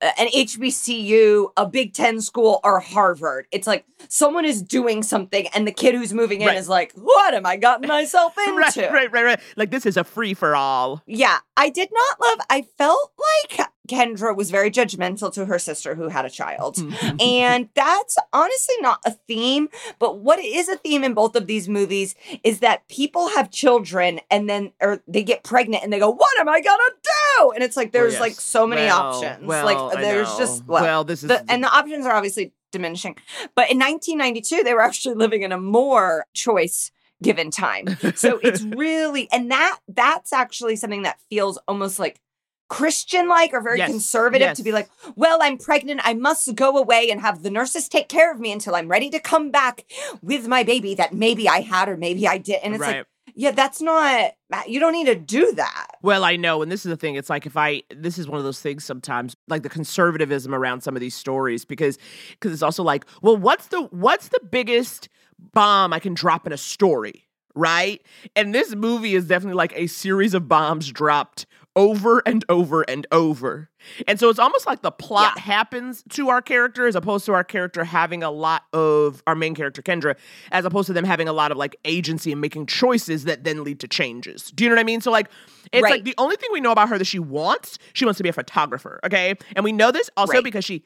an 0.00 0.28
HBCU, 0.28 1.48
a 1.56 1.66
Big 1.66 1.92
Ten 1.94 2.20
school, 2.20 2.60
or 2.64 2.80
Harvard. 2.80 3.46
It's 3.50 3.66
like 3.66 3.84
someone 4.08 4.44
is 4.44 4.62
doing 4.62 5.02
something, 5.02 5.46
and 5.48 5.66
the 5.66 5.72
kid 5.72 5.94
who's 5.94 6.12
moving 6.12 6.40
in 6.40 6.46
Right. 6.48 6.56
is 6.56 6.68
like, 6.68 6.92
"What 6.94 7.34
am 7.34 7.46
I 7.46 7.56
gotten 7.56 7.88
myself 7.88 8.34
into?" 8.46 8.56
right, 8.58 8.76
right, 8.76 9.12
right, 9.12 9.24
right. 9.24 9.40
Like 9.56 9.70
this 9.70 9.86
is 9.86 9.96
a 9.96 10.04
free 10.04 10.34
for 10.34 10.54
all. 10.56 11.02
Yeah, 11.06 11.38
I 11.56 11.68
did 11.70 11.88
not 11.92 12.20
love. 12.20 12.46
I 12.50 12.62
felt 12.78 13.12
like 13.50 13.66
Kendra 13.86 14.36
was 14.36 14.50
very 14.50 14.70
judgmental 14.70 15.32
to 15.32 15.46
her 15.46 15.58
sister 15.58 15.94
who 15.94 16.08
had 16.08 16.24
a 16.24 16.30
child. 16.30 16.78
Hmm. 16.78 16.92
and 17.20 17.68
that's 17.74 18.16
honestly 18.32 18.74
not 18.80 19.00
a 19.04 19.12
theme, 19.12 19.68
but 19.98 20.18
what 20.18 20.38
is 20.38 20.68
a 20.68 20.76
theme 20.76 21.04
in 21.04 21.14
both 21.14 21.36
of 21.36 21.46
these 21.46 21.68
movies 21.68 22.14
is 22.44 22.60
that 22.60 22.88
people 22.88 23.28
have 23.30 23.50
children 23.50 24.20
and 24.30 24.48
then 24.48 24.72
or 24.80 25.02
they 25.06 25.22
get 25.22 25.44
pregnant 25.44 25.82
and 25.84 25.92
they 25.92 25.98
go, 25.98 26.10
"What 26.10 26.38
am 26.38 26.48
I 26.48 26.60
going 26.60 26.78
to 26.78 26.94
do?" 27.02 27.50
And 27.52 27.62
it's 27.62 27.76
like 27.76 27.92
there's 27.92 28.14
yes. 28.14 28.20
like 28.20 28.32
so 28.34 28.66
many 28.66 28.82
Well, 28.82 29.02
options. 29.02 29.46
well, 29.46 29.64
like 29.64 29.98
there's 29.98 30.36
just 30.36 30.66
well, 30.66 30.82
well, 30.82 31.04
this 31.04 31.22
is 31.22 31.28
the, 31.28 31.44
and 31.50 31.62
the 31.62 31.68
options 31.68 32.06
are 32.06 32.12
obviously 32.12 32.52
diminishing. 32.72 33.16
But 33.54 33.70
in 33.70 33.78
1992 33.78 34.62
they 34.64 34.74
were 34.74 34.82
actually 34.82 35.14
living 35.14 35.42
in 35.42 35.52
a 35.52 35.58
more 35.58 36.26
choice 36.34 36.90
given 37.22 37.50
time. 37.50 37.86
So 38.14 38.38
it's 38.42 38.62
really 38.76 39.28
and 39.32 39.50
that 39.50 39.78
that's 39.88 40.32
actually 40.32 40.76
something 40.76 41.02
that 41.02 41.18
feels 41.30 41.58
almost 41.66 41.98
like 41.98 42.20
Christian 42.68 43.28
like 43.28 43.52
or 43.52 43.60
very 43.60 43.78
Yes, 43.78 43.90
conservative 43.90 44.46
yes. 44.46 44.56
to 44.56 44.62
be 44.62 44.72
like, 44.72 44.88
well, 45.14 45.38
I'm 45.42 45.58
pregnant. 45.58 46.00
I 46.04 46.14
must 46.14 46.54
go 46.54 46.76
away 46.76 47.10
and 47.10 47.20
have 47.20 47.42
the 47.42 47.50
nurses 47.50 47.88
take 47.88 48.08
care 48.08 48.32
of 48.32 48.40
me 48.40 48.52
until 48.52 48.74
I'm 48.74 48.88
ready 48.88 49.10
to 49.10 49.20
come 49.20 49.50
back 49.50 49.84
with 50.22 50.48
my 50.48 50.62
baby 50.62 50.94
that 50.94 51.14
maybe 51.14 51.48
I 51.48 51.60
had 51.60 51.88
or 51.88 51.96
maybe 51.96 52.26
I 52.26 52.38
did. 52.38 52.60
And 52.62 52.74
it's 52.74 52.80
right. 52.80 52.98
like, 52.98 53.06
yeah, 53.34 53.50
that's 53.50 53.82
not, 53.82 54.32
uh, 54.50 54.62
you 54.66 54.80
don't 54.80 54.92
need 54.92 55.06
to 55.06 55.14
do 55.14 55.52
that. 55.52 55.88
Well, 56.00 56.24
I 56.24 56.36
know, 56.36 56.62
and 56.62 56.72
this 56.72 56.86
is 56.86 56.90
the 56.90 56.96
thing. 56.96 57.16
It's 57.16 57.28
like 57.28 57.44
if 57.44 57.56
I, 57.56 57.82
this 57.94 58.18
is 58.18 58.26
one 58.26 58.38
of 58.38 58.44
those 58.44 58.60
things 58.60 58.84
sometimes, 58.84 59.36
like 59.46 59.62
the 59.62 59.68
conservatism 59.68 60.54
around 60.54 60.80
some 60.80 60.96
of 60.96 61.00
these 61.00 61.14
stories, 61.14 61.64
because 61.64 61.98
because 62.30 62.52
it's 62.52 62.62
also 62.62 62.82
like, 62.82 63.04
well, 63.20 63.36
what's 63.36 63.66
the 63.66 63.82
what's 63.90 64.28
the 64.28 64.40
biggest 64.50 65.08
bomb 65.52 65.92
I 65.92 65.98
can 65.98 66.14
drop 66.14 66.46
in 66.46 66.52
a 66.52 66.56
story, 66.56 67.26
right? 67.54 68.00
And 68.34 68.54
this 68.54 68.74
movie 68.74 69.14
is 69.14 69.26
definitely 69.26 69.56
like 69.56 69.74
a 69.76 69.86
series 69.86 70.32
of 70.32 70.48
bombs 70.48 70.90
dropped 70.90 71.44
over 71.76 72.22
and 72.26 72.44
over 72.48 72.82
and 72.82 73.06
over. 73.12 73.68
And 74.08 74.18
so 74.18 74.30
it's 74.30 74.38
almost 74.38 74.66
like 74.66 74.80
the 74.82 74.90
plot 74.90 75.34
Yeah. 75.36 75.42
happens 75.42 76.02
to 76.10 76.30
our 76.30 76.40
character 76.42 76.86
as 76.86 76.96
opposed 76.96 77.26
to 77.26 77.32
our 77.34 77.44
character 77.44 77.84
having 77.84 78.22
a 78.22 78.30
lot 78.30 78.62
of 78.72 79.22
our 79.26 79.34
main 79.34 79.54
character 79.54 79.82
Kendra 79.82 80.16
as 80.50 80.64
opposed 80.64 80.86
to 80.86 80.92
them 80.94 81.04
having 81.04 81.28
a 81.28 81.32
lot 81.34 81.52
of 81.52 81.58
like 81.58 81.76
agency 81.84 82.32
and 82.32 82.40
making 82.40 82.66
choices 82.66 83.24
that 83.24 83.44
then 83.44 83.62
lead 83.62 83.78
to 83.80 83.88
changes. 83.88 84.50
Do 84.54 84.64
you 84.64 84.70
know 84.70 84.76
what 84.76 84.80
I 84.80 84.84
mean? 84.84 85.00
So 85.02 85.10
like 85.10 85.28
it's 85.72 85.82
Right. 85.82 85.90
like 85.90 86.04
the 86.04 86.14
only 86.18 86.36
thing 86.36 86.48
we 86.52 86.60
know 86.60 86.72
about 86.72 86.88
her 86.88 86.98
that 86.98 87.04
she 87.06 87.18
wants, 87.18 87.78
she 87.92 88.04
wants 88.06 88.16
to 88.16 88.22
be 88.22 88.30
a 88.30 88.32
photographer, 88.32 88.98
okay? 89.04 89.34
And 89.54 89.64
we 89.64 89.72
know 89.72 89.90
this 89.92 90.08
also 90.16 90.32
Right. 90.34 90.44
because 90.44 90.64
she 90.64 90.82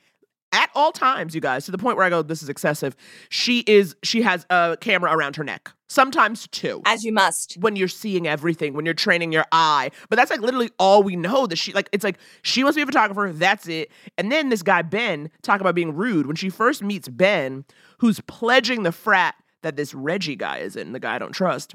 at 0.53 0.69
all 0.75 0.91
times, 0.91 1.33
you 1.33 1.41
guys, 1.41 1.65
to 1.67 1.71
the 1.71 1.79
point 1.79 1.97
where 1.97 2.05
I 2.05 2.11
go, 2.11 2.23
this 2.23 2.43
is 2.43 2.49
excessive. 2.49 2.97
She 3.29 3.61
is 3.69 3.95
she 4.03 4.23
has 4.23 4.45
a 4.51 4.77
camera 4.81 5.17
around 5.17 5.37
her 5.37 5.45
neck. 5.45 5.71
Sometimes 5.91 6.47
two 6.53 6.83
As 6.87 7.03
you 7.03 7.13
must. 7.13 7.57
when 7.59 7.75
you're 7.75 7.89
seeing 7.89 8.29
everything, 8.29 8.75
when 8.75 8.85
you're 8.85 8.95
training 8.95 9.33
your 9.33 9.45
eye. 9.51 9.91
But 10.09 10.17
that's 10.17 10.31
like 10.31 10.41
literally 10.41 10.71
all 10.79 11.03
we 11.03 11.17
know 11.17 11.49
that 11.49 11.57
she 11.57 11.73
like 11.73 11.89
it's 11.91 12.05
like 12.05 12.19
she 12.43 12.63
wants 12.63 12.77
to 12.77 12.79
be 12.79 12.83
a 12.85 12.87
photographer, 12.87 13.33
that's 13.33 13.67
it. 13.67 13.91
And 14.17 14.31
then 14.31 14.51
this 14.51 14.63
guy 14.63 14.83
Ben 14.83 15.31
talk 15.43 15.61
about 15.61 15.75
being 15.75 15.93
rude. 15.97 16.29
When 16.29 16.37
she 16.37 16.49
first 16.49 16.81
meets 16.81 17.09
Ben, 17.09 17.65
who's 17.99 18.21
pledging 18.21 18.85
the 18.85 18.93
frat 18.93 19.35
that 19.63 19.75
this 19.75 19.93
Reggie 19.93 20.37
guy 20.37 20.59
is 20.59 20.77
in, 20.77 20.93
the 20.93 21.01
guy 21.01 21.17
I 21.17 21.19
don't 21.19 21.33
trust. 21.33 21.75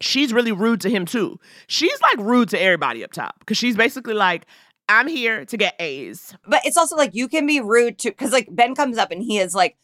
She's 0.00 0.32
really 0.32 0.52
rude 0.52 0.80
to 0.80 0.88
him 0.88 1.04
too. 1.04 1.38
She's 1.66 2.00
like 2.00 2.26
rude 2.26 2.48
to 2.48 2.60
everybody 2.60 3.04
up 3.04 3.12
top 3.12 3.38
because 3.40 3.58
she's 3.58 3.76
basically 3.76 4.14
like, 4.14 4.46
I'm 4.92 5.08
here 5.08 5.44
to 5.44 5.56
get 5.56 5.74
A's. 5.80 6.34
But 6.46 6.60
it's 6.64 6.76
also 6.76 6.96
like 6.96 7.14
you 7.14 7.28
can 7.28 7.46
be 7.46 7.60
rude 7.60 7.98
to 8.00 8.10
because 8.10 8.32
like 8.32 8.48
Ben 8.50 8.74
comes 8.74 8.98
up 8.98 9.10
and 9.10 9.22
he 9.22 9.38
is 9.38 9.54
like 9.54 9.76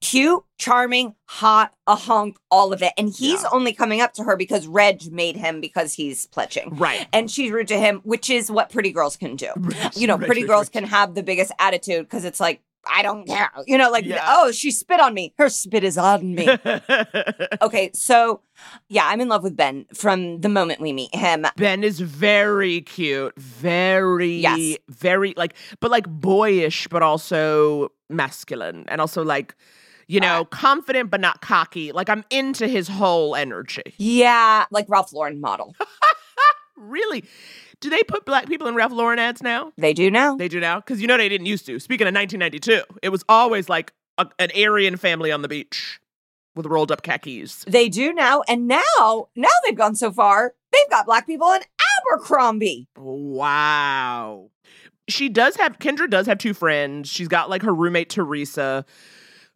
cute, 0.00 0.42
charming, 0.58 1.14
hot, 1.26 1.72
a 1.86 1.94
hunk, 1.96 2.36
all 2.50 2.72
of 2.72 2.82
it. 2.82 2.92
And 2.96 3.08
he's 3.08 3.42
Yeah. 3.42 3.48
only 3.52 3.72
coming 3.72 4.00
up 4.00 4.12
to 4.14 4.24
her 4.24 4.36
because 4.36 4.66
Reg 4.66 5.10
made 5.12 5.36
him 5.36 5.60
because 5.60 5.94
he's 5.94 6.26
pledging. 6.26 6.76
Right. 6.76 7.06
And 7.12 7.30
she's 7.30 7.50
rude 7.50 7.68
to 7.68 7.78
him, 7.78 8.00
which 8.04 8.30
is 8.30 8.50
what 8.50 8.70
pretty 8.70 8.92
girls 8.92 9.16
can 9.16 9.36
do. 9.36 9.48
You 9.94 10.06
know, 10.06 10.16
Right, 10.16 10.26
pretty 10.26 10.42
right, 10.42 10.48
girls 10.48 10.68
can 10.68 10.84
have 10.84 11.14
the 11.14 11.22
biggest 11.22 11.52
attitude 11.58 12.06
because 12.06 12.24
it's 12.24 12.40
like, 12.40 12.62
I 12.86 13.02
don't 13.02 13.26
care. 13.26 13.50
You 13.66 13.78
know, 13.78 13.90
like, 13.90 14.04
Yeah. 14.04 14.24
oh, 14.26 14.50
she 14.52 14.70
spit 14.70 15.00
on 15.00 15.14
me. 15.14 15.34
Her 15.38 15.48
spit 15.48 15.84
is 15.84 15.96
on 15.96 16.34
me. 16.34 16.48
okay, 17.62 17.90
so 17.94 18.40
yeah, 18.88 19.06
I'm 19.06 19.20
in 19.20 19.28
love 19.28 19.42
with 19.42 19.56
Ben 19.56 19.86
from 19.94 20.40
the 20.40 20.48
moment 20.48 20.80
we 20.80 20.92
meet 20.92 21.14
him. 21.14 21.46
Ben 21.56 21.84
is 21.84 22.00
very 22.00 22.80
cute, 22.80 23.34
very, 23.38 24.34
Yes. 24.36 24.78
very 24.88 25.34
like, 25.36 25.54
but 25.80 25.90
like 25.90 26.08
boyish, 26.08 26.88
but 26.88 27.02
also 27.02 27.90
masculine, 28.08 28.84
and 28.88 29.00
also 29.00 29.22
like, 29.24 29.54
you 30.08 30.18
know, 30.20 30.40
Uh, 30.40 30.44
confident 30.44 31.10
but 31.10 31.20
not 31.20 31.40
cocky. 31.40 31.92
Like 31.92 32.08
I'm 32.10 32.24
into 32.30 32.66
his 32.66 32.88
whole 32.88 33.36
energy. 33.36 33.94
Yeah, 33.98 34.66
like 34.70 34.86
Ralph 34.88 35.12
Lauren 35.12 35.40
model. 35.40 35.74
Really, 36.76 37.24
do 37.82 37.90
they 37.90 38.02
put 38.04 38.24
black 38.24 38.46
people 38.46 38.68
in 38.68 38.74
Ralph 38.74 38.92
Lauren 38.92 39.18
ads 39.18 39.42
now? 39.42 39.72
They 39.76 39.92
do 39.92 40.10
now. 40.10 40.36
They 40.36 40.48
do 40.48 40.60
now 40.60 40.76
because 40.76 41.02
you 41.02 41.08
know 41.08 41.18
they 41.18 41.28
didn't 41.28 41.46
used 41.46 41.66
to. 41.66 41.78
Speaking 41.80 42.06
of 42.06 42.14
1992, 42.14 42.98
it 43.02 43.10
was 43.10 43.24
always 43.28 43.68
like 43.68 43.92
a, 44.16 44.26
an 44.38 44.50
Aryan 44.56 44.96
family 44.96 45.32
on 45.32 45.42
the 45.42 45.48
beach 45.48 46.00
with 46.54 46.66
rolled 46.66 46.92
up 46.92 47.02
khakis. 47.02 47.64
They 47.66 47.88
do 47.88 48.12
now, 48.12 48.42
and 48.48 48.68
now, 48.68 49.28
now 49.34 49.48
they've 49.66 49.76
gone 49.76 49.96
so 49.96 50.12
far, 50.12 50.54
they've 50.70 50.90
got 50.90 51.06
black 51.06 51.26
people 51.26 51.50
in 51.50 51.62
Abercrombie. 52.12 52.88
Wow. 52.96 54.50
she 55.08 55.28
does 55.28 55.56
have 55.56 55.78
Kendra 55.78 56.08
does 56.08 56.26
have 56.26 56.38
two 56.38 56.54
friends. 56.54 57.08
She's 57.08 57.28
got 57.28 57.50
like 57.50 57.62
her 57.62 57.74
roommate 57.74 58.10
Teresa, 58.10 58.86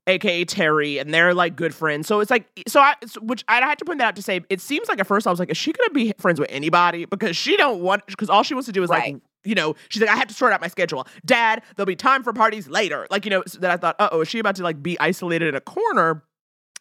aka 0.06 0.44
Terry, 0.44 0.98
and 0.98 1.12
they're 1.12 1.34
like 1.34 1.56
good 1.56 1.74
friends. 1.74 2.06
So 2.06 2.20
it's 2.20 2.30
like 2.30 2.46
so 2.68 2.80
I 2.80 2.94
which 3.20 3.44
I 3.48 3.56
had 3.56 3.78
to 3.78 3.84
point 3.84 3.98
that 3.98 4.08
out 4.08 4.16
to 4.16 4.22
say 4.22 4.40
it 4.48 4.60
seems 4.60 4.88
like 4.88 5.00
at 5.00 5.06
first 5.06 5.26
I 5.26 5.30
was 5.30 5.38
like, 5.38 5.50
is 5.50 5.56
she 5.56 5.72
gonna 5.72 5.90
be 5.90 6.12
friends 6.18 6.38
with 6.40 6.50
anybody? 6.50 7.04
Because 7.04 7.36
she 7.36 7.56
don't 7.56 7.80
want 7.80 8.06
because 8.06 8.30
all 8.30 8.42
she 8.42 8.54
wants 8.54 8.66
to 8.66 8.72
do 8.72 8.82
is 8.82 8.90
Right. 8.90 9.14
like 9.14 9.22
you 9.44 9.54
know, 9.54 9.76
she's 9.88 10.02
like, 10.02 10.10
I 10.10 10.16
have 10.16 10.26
to 10.26 10.34
sort 10.34 10.52
out 10.52 10.60
my 10.60 10.66
schedule. 10.66 11.06
Dad, 11.24 11.62
there'll 11.76 11.86
be 11.86 11.94
time 11.94 12.24
for 12.24 12.32
parties 12.32 12.66
later. 12.68 13.06
Like, 13.12 13.24
you 13.24 13.30
know, 13.30 13.44
so 13.46 13.60
then 13.60 13.70
I 13.70 13.76
thought, 13.76 13.94
uh 14.00 14.08
oh, 14.10 14.22
is 14.22 14.28
she 14.28 14.38
about 14.40 14.56
to 14.56 14.62
like 14.64 14.82
be 14.82 14.98
isolated 14.98 15.48
in 15.48 15.54
a 15.54 15.60
corner? 15.60 16.24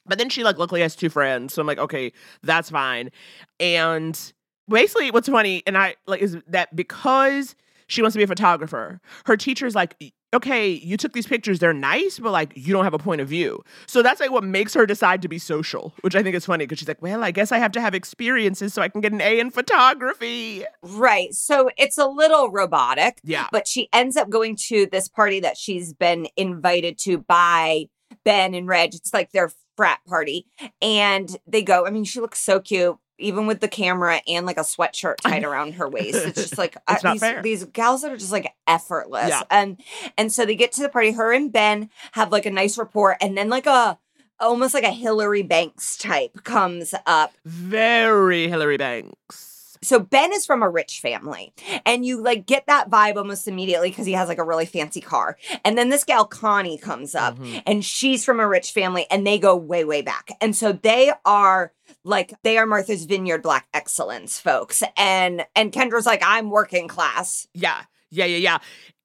But 0.07 0.17
then 0.17 0.29
she 0.29 0.43
like 0.43 0.57
luckily 0.57 0.81
has 0.81 0.95
two 0.95 1.09
friends. 1.09 1.53
So 1.53 1.61
I'm 1.61 1.67
like, 1.67 1.77
okay, 1.79 2.11
that's 2.43 2.69
fine. 2.69 3.11
And 3.59 4.19
basically 4.67 5.11
what's 5.11 5.29
funny, 5.29 5.63
and 5.67 5.77
I 5.77 5.95
like 6.07 6.21
is 6.21 6.37
that 6.47 6.75
because 6.75 7.55
she 7.87 8.01
wants 8.01 8.13
to 8.13 8.17
be 8.17 8.23
a 8.23 8.27
photographer, 8.27 8.99
her 9.25 9.37
teacher's 9.37 9.75
like, 9.75 9.95
okay, 10.35 10.69
you 10.69 10.97
took 10.97 11.13
these 11.13 11.25
pictures, 11.25 11.59
they're 11.59 11.73
nice, 11.73 12.19
but 12.19 12.31
like 12.31 12.51
you 12.55 12.73
don't 12.73 12.83
have 12.83 12.93
a 12.93 12.99
point 12.99 13.21
of 13.21 13.27
view. 13.27 13.63
So 13.87 14.01
that's 14.01 14.19
like 14.19 14.31
what 14.31 14.43
makes 14.43 14.73
her 14.73 14.85
decide 14.85 15.21
to 15.23 15.27
be 15.27 15.39
social, 15.39 15.93
which 16.01 16.15
I 16.15 16.21
think 16.21 16.35
is 16.35 16.45
funny 16.45 16.65
because 16.65 16.79
she's 16.79 16.87
like, 16.87 17.01
well, 17.01 17.23
I 17.23 17.31
guess 17.31 17.51
I 17.51 17.57
have 17.57 17.71
to 17.73 17.81
have 17.81 17.95
experiences 17.95 18.73
so 18.73 18.81
I 18.81 18.89
can 18.89 19.01
get 19.01 19.13
an 19.13 19.21
A 19.21 19.39
in 19.39 19.49
photography. 19.49 20.65
Right. 20.83 21.33
So 21.33 21.69
it's 21.77 21.97
a 21.97 22.05
little 22.05 22.51
robotic. 22.51 23.19
Yeah. 23.23 23.47
But 23.51 23.67
she 23.67 23.89
ends 23.93 24.17
up 24.17 24.29
going 24.29 24.55
to 24.67 24.87
this 24.91 25.07
party 25.07 25.39
that 25.39 25.57
she's 25.57 25.93
been 25.93 26.27
invited 26.35 26.97
to 26.99 27.17
by 27.19 27.85
Ben 28.23 28.53
and 28.53 28.67
Reg. 28.67 28.93
It's 28.93 29.13
like 29.13 29.31
their 29.31 29.51
frat 29.77 29.99
party. 30.07 30.45
And 30.81 31.37
they 31.47 31.61
go, 31.61 31.85
I 31.85 31.89
mean, 31.89 32.03
she 32.03 32.19
looks 32.19 32.39
so 32.39 32.59
cute. 32.59 32.97
Even 33.17 33.47
with 33.47 33.59
the 33.61 33.67
camera 33.67 34.21
and 34.27 34.45
like 34.45 34.57
a 34.57 34.61
sweatshirt 34.61 35.15
tied 35.17 35.43
around 35.49 35.75
her 35.75 35.87
waist, 35.87 36.25
it's 36.25 36.41
just 36.41 36.57
like 36.57 36.75
It's 36.89 37.03
uh, 37.05 37.13
these, 37.13 37.41
these 37.43 37.63
gals 37.65 38.01
that 38.01 38.11
are 38.11 38.17
just 38.17 38.31
like 38.31 38.53
effortless. 38.67 39.29
Yeah. 39.29 39.43
And 39.49 39.79
and 40.17 40.31
so 40.31 40.45
they 40.45 40.55
get 40.55 40.71
to 40.73 40.81
the 40.81 40.89
party. 40.89 41.11
Her 41.11 41.31
and 41.33 41.51
Ben 41.51 41.89
have 42.13 42.31
like 42.31 42.45
a 42.45 42.51
nice 42.51 42.77
rapport, 42.77 43.15
and 43.21 43.37
then 43.37 43.49
like 43.49 43.65
a 43.67 43.97
almost 44.39 44.73
like 44.73 44.83
a 44.83 44.91
Hilary 44.91 45.43
Banks 45.43 45.95
type 45.97 46.43
comes 46.43 46.93
up 47.05 47.31
Very 47.45 48.49
Hilary 48.49 48.75
Banks. 48.77 49.77
so 49.81 49.99
Ben 49.99 50.33
is 50.33 50.45
from 50.45 50.61
a 50.61 50.69
rich 50.69 50.99
family, 50.99 51.53
and 51.85 52.05
you 52.05 52.21
like 52.21 52.45
get 52.45 52.65
that 52.67 52.89
vibe 52.89 53.15
almost 53.15 53.47
immediately 53.47 53.89
because 53.89 54.05
he 54.05 54.11
has 54.13 54.27
like 54.27 54.37
a 54.39 54.43
really 54.43 54.65
fancy 54.65 54.99
car. 54.99 55.37
And 55.63 55.77
then 55.77 55.89
this 55.89 56.03
gal 56.03 56.25
Connie 56.25 56.77
comes 56.77 57.15
up, 57.15 57.37
Mhm. 57.39 57.63
and 57.65 57.85
she's 57.85 58.25
from 58.25 58.39
a 58.41 58.47
rich 58.47 58.71
family, 58.71 59.05
and 59.09 59.25
they 59.25 59.39
go 59.39 59.55
way 59.55 59.85
way 59.85 60.01
back. 60.01 60.29
And 60.41 60.53
so 60.55 60.73
they 60.73 61.11
are 61.23 61.71
like 62.03 62.33
they 62.43 62.57
are 62.57 62.65
Martha's 62.65 63.05
Vineyard 63.05 63.41
Black 63.41 63.67
excellence 63.73 64.39
folks, 64.39 64.83
and 64.97 65.45
and 65.55 65.71
Kendra's 65.71 66.05
like 66.05 66.21
I'm 66.23 66.49
working 66.49 66.87
class. 66.87 67.47
Yeah, 67.53 67.83
yeah, 68.09 68.25
yeah, 68.25 68.37
yeah. 68.37 68.57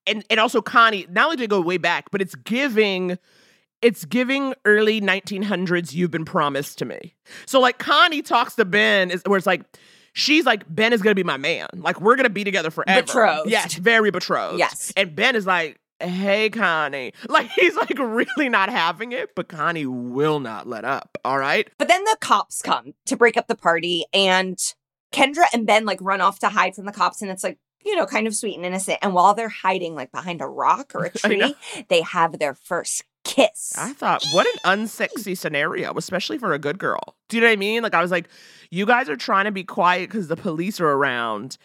And 0.07 0.25
and 0.31 0.41
also 0.41 0.63
Connie, 0.63 1.07
not 1.11 1.27
only 1.27 1.37
did 1.37 1.45
it 1.45 1.51
go 1.51 1.61
way 1.61 1.79
back, 1.79 2.11
but 2.11 2.21
it's 2.21 2.35
giving 2.35 3.19
it's 3.83 4.05
giving 4.05 4.55
early 4.65 5.01
1900s 5.01 5.95
you've 5.95 6.11
been 6.11 6.25
promised 6.25 6.79
to 6.79 6.85
me. 6.85 7.15
So 7.47 7.61
like 7.61 7.79
Connie 7.79 8.23
talks 8.23 8.55
to 8.57 8.65
Ben 8.65 9.11
is 9.11 9.23
where 9.25 9.39
it's 9.39 9.47
like 9.47 9.63
she's 10.13 10.45
like 10.45 10.65
Ben 10.69 10.93
is 10.93 11.03
going 11.03 11.13
to 11.13 11.19
be 11.19 11.25
my 11.25 11.37
man. 11.37 11.69
Like 11.75 12.01
we're 12.01 12.17
going 12.17 12.25
to 12.25 12.31
be 12.31 12.45
together 12.45 12.71
forever. 12.71 13.03
Betrothed. 13.03 13.51
Yes, 13.51 13.75
very 13.75 14.11
betrothed. 14.11 14.59
Yes. 14.59 14.93
And 14.97 15.15
Ben 15.15 15.37
is 15.37 15.47
like 15.47 15.80
Hey 16.01 16.51
Connie. 16.51 17.13
Like 17.29 17.51
he's 17.51 17.77
like 17.77 17.99
really 17.99 18.49
not 18.49 18.71
having 18.71 19.13
it, 19.13 19.35
but 19.35 19.49
Connie 19.49 19.87
will 19.87 20.41
not 20.41 20.67
let 20.67 20.85
up. 20.85 21.19
All 21.25 21.39
right? 21.39 21.69
But 21.79 21.89
then 21.89 22.03
the 22.05 22.17
cops 22.21 22.63
come 22.63 22.95
to 23.07 23.17
break 23.17 23.37
up 23.37 23.47
the 23.47 23.55
party, 23.55 24.05
and 24.13 24.59
Kendra 25.13 25.45
and 25.53 25.67
Ben 25.67 25.85
like 25.85 25.99
run 26.01 26.21
off 26.21 26.39
to 26.41 26.49
hide 26.49 26.75
from 26.75 26.87
the 26.87 26.93
cops, 26.93 27.23
and 27.23 27.31
it's 27.31 27.45
like, 27.45 27.59
you 27.85 27.95
know, 27.97 28.07
kind 28.07 28.27
of 28.27 28.35
sweet 28.35 28.57
and 28.57 28.67
innocent. 28.67 28.99
And 29.03 29.15
while 29.15 29.35
they're 29.35 29.49
hiding 29.49 29.95
like 29.95 30.11
behind 30.13 30.41
a 30.41 30.47
rock 30.47 30.93
or 30.95 31.05
a 31.05 31.11
tree, 31.19 31.55
they 31.89 32.03
have 32.03 32.39
their 32.39 32.55
first 32.55 33.05
kiss. 33.25 33.73
I 33.77 33.93
thought, 33.93 34.25
what 34.33 34.47
an 34.47 34.79
unsexy 34.79 35.37
scenario, 35.37 35.95
especially 35.97 36.39
for 36.39 36.53
a 36.53 36.59
good 36.59 36.79
girl. 36.79 37.17
Do 37.29 37.37
you 37.37 37.43
know 37.43 37.49
what 37.49 37.53
I 37.53 37.57
mean? 37.57 37.83
Like, 37.83 37.95
I 37.95 38.03
was 38.03 38.11
like, 38.11 38.29
you 38.71 38.87
guys 38.87 39.09
are 39.09 39.17
trying 39.17 39.45
to 39.45 39.53
be 39.53 39.65
quiet 39.65 40.11
because 40.11 40.29
the 40.29 40.37
police 40.37 40.81
are 40.81 40.89
around. 40.89 41.59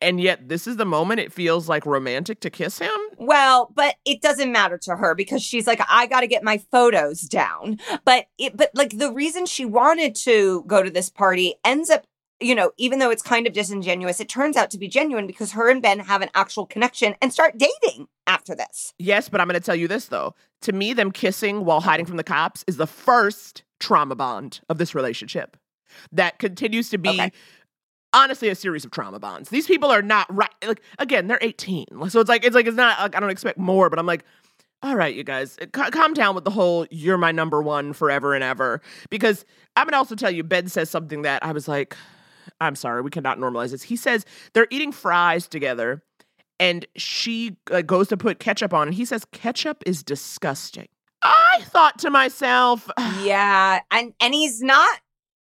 And 0.00 0.20
yet, 0.20 0.48
this 0.48 0.66
is 0.66 0.76
the 0.76 0.84
moment 0.84 1.20
it 1.20 1.32
feels 1.32 1.68
like 1.68 1.86
romantic 1.86 2.40
to 2.40 2.50
kiss 2.50 2.78
him. 2.78 2.90
Well, 3.20 3.70
but 3.74 3.96
it 4.06 4.22
doesn't 4.22 4.50
matter 4.50 4.78
to 4.78 4.96
her 4.96 5.14
because 5.14 5.42
she's 5.42 5.66
like, 5.66 5.80
I 5.90 6.06
got 6.06 6.20
to 6.20 6.26
get 6.26 6.42
my 6.42 6.56
photos 6.72 7.20
down. 7.20 7.78
But 8.06 8.26
it, 8.38 8.56
but 8.56 8.70
like 8.74 8.96
the 8.96 9.12
reason 9.12 9.44
she 9.44 9.66
wanted 9.66 10.14
to 10.16 10.64
go 10.66 10.82
to 10.82 10.90
this 10.90 11.10
party 11.10 11.56
ends 11.62 11.90
up, 11.90 12.04
you 12.40 12.54
know, 12.54 12.72
even 12.78 12.98
though 12.98 13.10
it's 13.10 13.22
kind 13.22 13.46
of 13.46 13.52
disingenuous, 13.52 14.20
it 14.20 14.30
turns 14.30 14.56
out 14.56 14.70
to 14.70 14.78
be 14.78 14.88
genuine 14.88 15.26
because 15.26 15.52
her 15.52 15.68
and 15.68 15.82
Ben 15.82 15.98
have 15.98 16.22
an 16.22 16.30
actual 16.34 16.64
connection 16.64 17.14
and 17.20 17.30
start 17.30 17.58
dating 17.58 18.08
after 18.26 18.54
this. 18.54 18.94
Yes, 18.98 19.28
but 19.28 19.38
I'm 19.38 19.46
going 19.46 19.60
to 19.60 19.64
tell 19.64 19.76
you 19.76 19.86
this, 19.86 20.06
though. 20.06 20.34
To 20.62 20.72
me, 20.72 20.94
them 20.94 21.12
kissing 21.12 21.66
while 21.66 21.82
hiding 21.82 22.06
from 22.06 22.16
the 22.16 22.24
cops 22.24 22.64
is 22.66 22.78
the 22.78 22.86
first 22.86 23.64
trauma 23.80 24.14
bond 24.14 24.60
of 24.70 24.78
this 24.78 24.94
relationship 24.94 25.58
that 26.12 26.38
continues 26.38 26.88
to 26.90 26.98
be. 26.98 27.10
Okay. 27.10 27.32
Honestly, 28.12 28.48
a 28.48 28.54
series 28.54 28.84
of 28.84 28.90
trauma 28.90 29.18
bonds. 29.20 29.50
These 29.50 29.66
people 29.66 29.90
are 29.90 30.02
not 30.02 30.26
right. 30.34 30.50
Like 30.66 30.82
again, 30.98 31.28
they're 31.28 31.38
18, 31.40 31.86
so 32.08 32.20
it's 32.20 32.28
like 32.28 32.44
it's 32.44 32.54
like 32.54 32.66
it's 32.66 32.76
not 32.76 32.98
like 32.98 33.16
I 33.16 33.20
don't 33.20 33.30
expect 33.30 33.58
more. 33.58 33.88
But 33.88 33.98
I'm 33.98 34.06
like, 34.06 34.24
all 34.82 34.96
right, 34.96 35.14
you 35.14 35.22
guys, 35.22 35.56
ca- 35.72 35.90
calm 35.90 36.14
down 36.14 36.34
with 36.34 36.44
the 36.44 36.50
whole 36.50 36.86
"you're 36.90 37.18
my 37.18 37.32
number 37.32 37.62
one 37.62 37.92
forever 37.92 38.34
and 38.34 38.42
ever." 38.42 38.80
Because 39.10 39.44
I'm 39.76 39.86
gonna 39.86 39.96
also 39.98 40.14
tell 40.16 40.30
you, 40.30 40.42
Ben 40.42 40.68
says 40.68 40.90
something 40.90 41.22
that 41.22 41.44
I 41.44 41.52
was 41.52 41.68
like, 41.68 41.96
I'm 42.60 42.74
sorry, 42.74 43.02
we 43.02 43.10
cannot 43.10 43.38
normalize 43.38 43.70
this. 43.70 43.82
He 43.82 43.96
says 43.96 44.24
they're 44.54 44.66
eating 44.70 44.90
fries 44.90 45.46
together, 45.46 46.02
and 46.58 46.86
she 46.96 47.56
uh, 47.70 47.82
goes 47.82 48.08
to 48.08 48.16
put 48.16 48.40
ketchup 48.40 48.74
on, 48.74 48.88
and 48.88 48.94
he 48.94 49.04
says 49.04 49.24
ketchup 49.32 49.82
is 49.86 50.02
disgusting. 50.02 50.88
I 51.22 51.60
thought 51.64 51.98
to 52.00 52.10
myself, 52.10 52.90
Yeah, 53.22 53.80
and 53.90 54.14
and 54.20 54.34
he's 54.34 54.62
not 54.62 55.00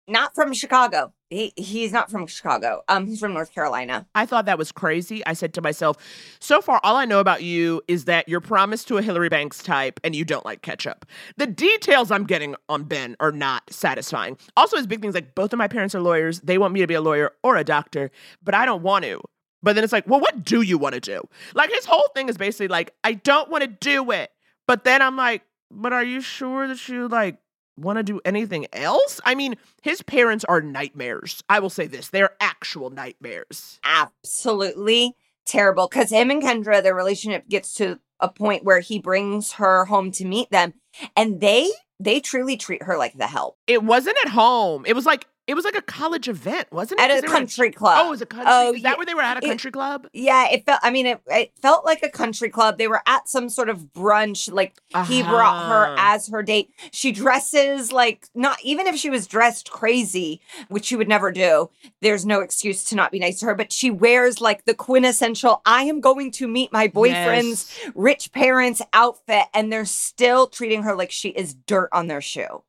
not 0.08 0.34
from 0.36 0.54
Chicago. 0.54 1.14
He 1.30 1.52
he's 1.58 1.92
not 1.92 2.10
from 2.10 2.26
Chicago. 2.28 2.84
Um, 2.88 3.06
he's 3.06 3.20
from 3.20 3.34
North 3.34 3.54
Carolina. 3.54 4.08
I 4.16 4.26
thought 4.26 4.46
that 4.46 4.58
was 4.58 4.72
crazy. 4.72 5.26
I 5.26 5.34
said 5.34 5.54
to 5.56 5.62
myself, 5.62 5.98
so 6.40 6.62
far, 6.62 6.80
all 6.84 6.96
I 6.96 7.06
know 7.06 7.20
about 7.20 7.44
you 7.44 7.82
is 7.88 8.06
that 8.06 8.30
you're 8.30 8.40
promised 8.42 8.88
to 8.88 8.98
a 8.98 9.02
Hilary 9.02 9.30
Banks 9.30 9.62
type 9.62 10.00
and 10.04 10.16
you 10.16 10.24
don't 10.24 10.46
like 10.46 10.62
ketchup. 10.62 11.06
The 11.36 11.48
details 11.48 12.12
I'm 12.12 12.26
getting 12.26 12.56
on 12.70 12.84
Ben 12.84 13.18
are 13.20 13.34
not 13.34 13.64
satisfying. 13.72 14.38
Also, 14.56 14.78
his 14.78 14.88
big 14.88 15.02
things 15.02 15.16
like 15.16 15.36
both 15.36 15.52
of 15.52 15.58
my 15.58 15.68
parents 15.68 15.94
are 15.96 16.02
lawyers. 16.02 16.40
They 16.42 16.58
want 16.58 16.74
me 16.74 16.80
to 16.80 16.88
be 16.88 16.94
a 16.94 17.02
lawyer 17.02 17.34
or 17.44 17.58
a 17.58 17.64
doctor, 17.64 18.10
but 18.42 18.56
I 18.56 18.66
don't 18.66 18.84
want 18.84 19.04
to. 19.04 19.22
But 19.64 19.74
then 19.74 19.84
it's 19.84 19.94
like, 19.94 20.08
well, 20.08 20.20
what 20.20 20.46
do 20.46 20.62
you 20.62 20.78
want 20.78 20.94
to 20.96 21.02
do? 21.02 21.22
Like, 21.56 21.72
his 21.72 21.86
whole 21.86 22.08
thing 22.16 22.30
is 22.30 22.38
basically 22.38 22.68
like, 22.68 22.94
I 23.04 23.14
don't 23.14 23.50
want 23.50 23.64
to 23.64 23.68
do 23.68 24.12
it. 24.12 24.32
But 24.68 24.84
then 24.84 25.02
I'm 25.02 25.18
like, 25.18 25.44
but 25.72 25.94
are 25.94 26.04
you 26.04 26.22
sure 26.22 26.68
that 26.68 26.88
you 26.88 27.08
like 27.08 27.38
want 27.78 27.98
to 27.98 28.04
do 28.04 28.20
anything 28.26 28.68
else? 28.74 29.22
I 29.26 29.36
mean, 29.36 29.56
his 29.82 30.02
parents 30.02 30.46
are 30.46 30.62
nightmares. 30.62 31.44
I 31.50 31.60
will 31.60 31.70
say 31.70 31.88
this 31.88 32.10
they're 32.10 32.36
actual 32.40 32.90
nightmares. 32.90 33.80
Absolutely 33.84 35.16
terrible. 35.46 35.88
Because 35.88 36.12
him 36.12 36.30
and 36.30 36.42
Kendra, 36.42 36.84
their 36.84 36.96
relationship 36.96 37.48
gets 37.48 37.74
to 37.76 38.00
a 38.20 38.30
point 38.30 38.64
where 38.64 38.80
he 38.80 39.00
brings 39.00 39.54
her 39.54 39.86
home 39.86 40.12
to 40.12 40.26
meet 40.26 40.50
them, 40.50 40.74
and 41.16 41.40
they 41.40 41.70
they 42.00 42.20
truly 42.20 42.58
treat 42.58 42.84
her 42.84 42.98
like 42.98 43.18
the 43.18 43.28
help 43.28 43.58
It 43.66 43.84
wasn't 43.84 44.18
at 44.24 44.32
home. 44.32 44.86
It 44.86 44.94
was 44.94 45.06
like 45.06 45.26
it 45.48 45.54
was 45.56 45.66
like 45.66 45.76
a 45.78 45.82
college 45.82 46.28
event, 46.28 46.68
wasn't 46.72 47.00
it? 47.00 47.10
at 47.10 47.24
a 47.24 47.28
country 47.28 47.72
club. 47.72 47.98
Oh, 48.02 48.08
it 48.08 48.10
was 48.12 48.22
a 48.22 48.26
country. 48.26 48.46
Oh, 48.50 48.74
is 48.74 48.82
that 48.84 48.90
yeah. 48.92 48.98
where 48.98 49.06
they 49.06 49.14
were 49.14 49.22
at 49.22 49.38
a 49.42 49.46
It- 49.46 49.50
country 49.50 49.72
club? 49.72 50.08
Yeah, 50.14 50.50
it 50.50 50.66
felt. 50.66 50.80
I 50.84 50.92
mean, 50.92 51.06
it, 51.06 51.22
it 51.28 51.52
felt 51.62 51.86
like 51.86 52.04
a 52.04 52.10
country 52.10 52.50
club. 52.50 52.78
They 52.78 52.88
were 52.88 53.02
at 53.08 53.28
some 53.30 53.50
sort 53.50 53.70
of 53.70 53.94
brunch. 53.94 54.52
Like 54.52 54.76
he 55.08 55.24
brought 55.24 55.68
her 55.70 55.86
Uh-huh. 55.94 55.96
as 56.16 56.28
her 56.28 56.44
date. 56.44 56.70
She 56.92 57.12
dresses 57.12 57.92
like 57.92 58.28
not 58.36 58.58
even 58.64 58.88
if 58.88 58.96
she 58.98 59.10
was 59.10 59.26
dressed 59.28 59.72
crazy, 59.72 60.42
which 60.68 60.86
she 60.86 60.96
would 60.96 61.08
never 61.08 61.32
do. 61.32 61.70
There's 62.02 62.26
no 62.26 62.42
excuse 62.42 62.84
to 62.86 62.96
not 62.96 63.12
be 63.12 63.20
nice 63.20 63.40
to 63.40 63.46
her. 63.48 63.56
But 63.56 63.72
she 63.72 63.90
wears 63.90 64.42
like 64.42 64.66
the 64.66 64.74
quintessential. 64.74 65.62
I 65.66 65.84
am 65.84 66.02
going 66.02 66.32
to 66.32 66.48
meet 66.48 66.74
my 66.74 66.88
boyfriend's 66.88 67.72
Yes. 67.84 67.92
rich 67.96 68.32
parents 68.32 68.82
outfit, 68.94 69.46
and 69.54 69.72
they're 69.72 69.86
still 69.86 70.48
treating 70.48 70.84
her 70.84 70.96
like 70.96 71.12
she 71.12 71.30
is 71.30 71.54
dirt 71.54 71.90
on 71.92 72.08
their 72.08 72.22
shoe. 72.22 72.64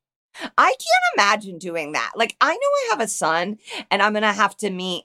I 0.57 0.69
can't 0.69 1.15
imagine 1.17 1.59
doing 1.59 1.93
that. 1.93 2.13
Like 2.17 2.37
I 2.41 2.53
know 2.53 2.57
I 2.57 2.87
have 2.91 3.01
a 3.01 3.09
son, 3.09 3.59
and 3.91 4.03
I'm 4.03 4.13
gonna 4.13 4.33
have 4.33 4.57
to 4.59 4.71
meet 4.71 5.05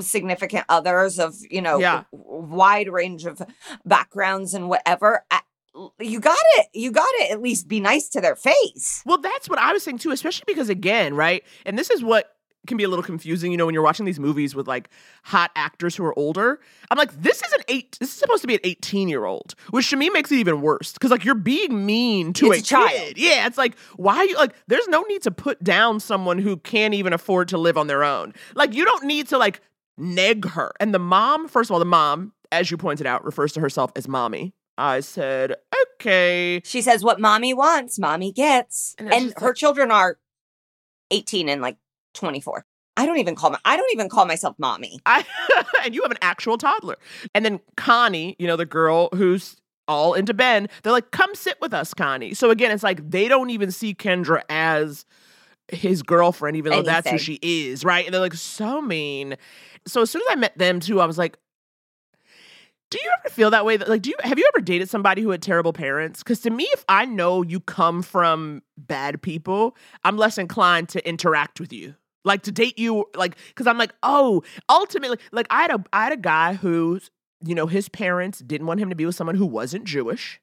significant 0.00 0.64
others 0.68 1.18
of 1.18 1.36
you 1.50 1.62
know 1.62 1.78
Yeah. 1.78 2.04
wide 2.12 2.88
range 2.88 3.24
of 3.24 3.40
backgrounds 3.84 4.52
and 4.54 4.68
whatever 4.68 5.24
I- 5.30 5.40
you 6.00 6.20
got 6.20 6.36
it 6.56 6.66
you 6.74 6.90
got 6.90 7.06
to 7.20 7.30
at 7.30 7.40
least 7.42 7.68
be 7.68 7.80
nice 7.80 8.08
to 8.10 8.20
their 8.20 8.36
face 8.36 9.02
Well, 9.06 9.18
that's 9.18 9.48
what 9.48 9.58
I 9.58 9.72
was 9.72 9.82
saying 9.82 9.98
too, 9.98 10.10
especially 10.10 10.44
because 10.46 10.68
again, 10.68 11.14
right? 11.14 11.44
And 11.64 11.78
this 11.78 11.90
is 11.90 12.02
what 12.02 12.35
can 12.66 12.76
be 12.76 12.84
a 12.84 12.88
little 12.88 13.02
confusing, 13.02 13.50
you 13.52 13.58
know, 13.58 13.64
when 13.66 13.74
you're 13.74 13.82
watching 13.82 14.04
these 14.06 14.20
movies 14.20 14.54
with 14.54 14.66
like 14.68 14.88
hot 15.24 15.50
actors 15.56 15.96
who 15.96 16.04
are 16.04 16.16
older. 16.18 16.60
I'm 16.90 16.98
like, 16.98 17.12
this 17.22 17.42
is 17.42 17.52
an 17.52 17.60
eight. 17.68 17.96
This 18.00 18.10
is 18.10 18.14
supposed 18.16 18.42
to 18.42 18.46
be 18.48 18.54
an 18.54 18.60
18 18.64 19.08
year 19.08 19.24
old, 19.24 19.54
which 19.70 19.88
to 19.90 19.96
me 19.96 20.10
makes 20.10 20.30
it 20.32 20.36
even 20.36 20.60
worse 20.60 20.92
because 20.92 21.10
like 21.10 21.24
you're 21.24 21.34
being 21.34 21.86
mean 21.86 22.32
to 22.34 22.52
a, 22.52 22.58
a 22.58 22.60
child. 22.60 22.90
kid. 22.90 23.18
Yeah, 23.18 23.46
it's 23.46 23.58
like 23.58 23.78
why 23.96 24.22
you 24.24 24.36
like? 24.36 24.54
There's 24.66 24.88
no 24.88 25.02
need 25.02 25.22
to 25.22 25.30
put 25.30 25.62
down 25.64 26.00
someone 26.00 26.38
who 26.38 26.56
can't 26.58 26.94
even 26.94 27.12
afford 27.12 27.48
to 27.48 27.58
live 27.58 27.76
on 27.78 27.86
their 27.86 28.04
own. 28.04 28.34
Like 28.54 28.74
you 28.74 28.84
don't 28.84 29.04
need 29.04 29.28
to 29.28 29.38
like 29.38 29.60
neg 29.98 30.44
her. 30.50 30.72
And 30.80 30.92
the 30.92 30.98
mom, 30.98 31.48
first 31.48 31.70
of 31.70 31.74
all, 31.74 31.78
the 31.78 31.84
mom. 31.86 32.32
as 32.52 32.70
you 32.70 32.76
pointed 32.76 33.06
out, 33.06 33.24
refers 33.24 33.52
to 33.54 33.60
herself 33.60 33.90
as 33.96 34.06
mommy. 34.06 34.52
I 34.78 35.00
said, 35.00 35.54
okay. 35.94 36.60
She 36.64 36.82
says 36.82 37.02
what 37.02 37.18
mommy 37.18 37.54
wants, 37.54 37.98
mommy 37.98 38.30
gets. 38.30 38.94
And 38.98 39.10
And, 39.12 39.34
her 39.38 39.46
like- 39.46 39.54
children 39.56 39.90
are 39.90 40.18
18 41.10 41.48
and 41.48 41.62
like 41.62 41.76
24. 42.16 42.64
I 42.96 43.04
don't 43.04 43.18
even 43.18 43.34
call 43.34 43.50
my 43.50 43.58
I 43.64 43.76
don't 43.76 43.92
even 43.92 44.08
call 44.08 44.26
myself 44.26 44.56
mommy. 44.58 44.98
I 45.06 45.24
and 45.84 45.94
you 45.94 46.02
have 46.02 46.10
an 46.10 46.18
actual 46.22 46.58
toddler. 46.58 46.96
And 47.34 47.44
then 47.44 47.60
Connie, 47.76 48.36
you 48.38 48.46
know, 48.46 48.56
the 48.56 48.66
girl 48.66 49.08
who's 49.14 49.56
all 49.88 50.14
into 50.14 50.34
Ben, 50.34 50.68
they're 50.82 50.92
like, 50.92 51.10
come 51.10 51.34
sit 51.34 51.58
with 51.60 51.72
us, 51.72 51.94
Connie. 51.94 52.34
So 52.34 52.50
again, 52.50 52.72
it's 52.72 52.82
like 52.82 53.08
they 53.08 53.28
don't 53.28 53.50
even 53.50 53.70
see 53.70 53.94
Kendra 53.94 54.42
as 54.48 55.04
his 55.68 56.02
girlfriend, 56.02 56.56
even 56.56 56.72
though 56.72 56.82
that's 56.82 57.10
who 57.10 57.18
she 57.18 57.38
is, 57.42 57.84
right? 57.84 58.04
And 58.04 58.14
they're 58.14 58.20
like, 58.20 58.34
so 58.34 58.80
mean. 58.80 59.36
So 59.86 60.02
as 60.02 60.10
soon 60.10 60.22
as 60.22 60.28
I 60.30 60.36
met 60.36 60.56
them 60.56 60.80
too, 60.80 61.00
I 61.00 61.06
was 61.06 61.18
like, 61.18 61.36
do 62.90 62.98
you 63.02 63.10
ever 63.18 63.34
feel 63.34 63.50
that 63.50 63.64
way? 63.64 63.76
That 63.76 63.88
like, 63.88 64.02
do 64.02 64.10
you 64.10 64.16
have 64.20 64.38
you 64.38 64.48
ever 64.54 64.62
dated 64.62 64.88
somebody 64.88 65.22
who 65.22 65.30
had 65.30 65.42
terrible 65.42 65.72
parents? 65.72 66.22
Because 66.22 66.40
to 66.42 66.50
me, 66.50 66.68
if 66.72 66.84
I 66.88 67.04
know 67.04 67.42
you 67.42 67.60
come 67.60 68.02
from 68.02 68.62
bad 68.76 69.20
people, 69.22 69.76
I'm 70.04 70.16
less 70.16 70.38
inclined 70.38 70.88
to 70.90 71.08
interact 71.08 71.58
with 71.58 71.72
you, 71.72 71.94
like 72.26 72.42
to 72.42 72.52
date 72.52 72.78
you, 72.78 73.06
like 73.14 73.36
because 73.48 73.66
I'm 73.66 73.78
like, 73.78 73.94
oh, 74.02 74.42
ultimately, 74.68 75.18
like 75.32 75.46
I 75.48 75.62
had 75.62 75.70
a 75.70 75.84
I 75.92 76.04
had 76.04 76.12
a 76.12 76.18
guy 76.18 76.54
who's 76.54 77.10
you 77.42 77.54
know 77.54 77.66
his 77.66 77.88
parents 77.88 78.40
didn't 78.40 78.66
want 78.66 78.80
him 78.80 78.90
to 78.90 78.96
be 78.96 79.06
with 79.06 79.14
someone 79.14 79.36
who 79.36 79.46
wasn't 79.46 79.84
Jewish, 79.84 80.40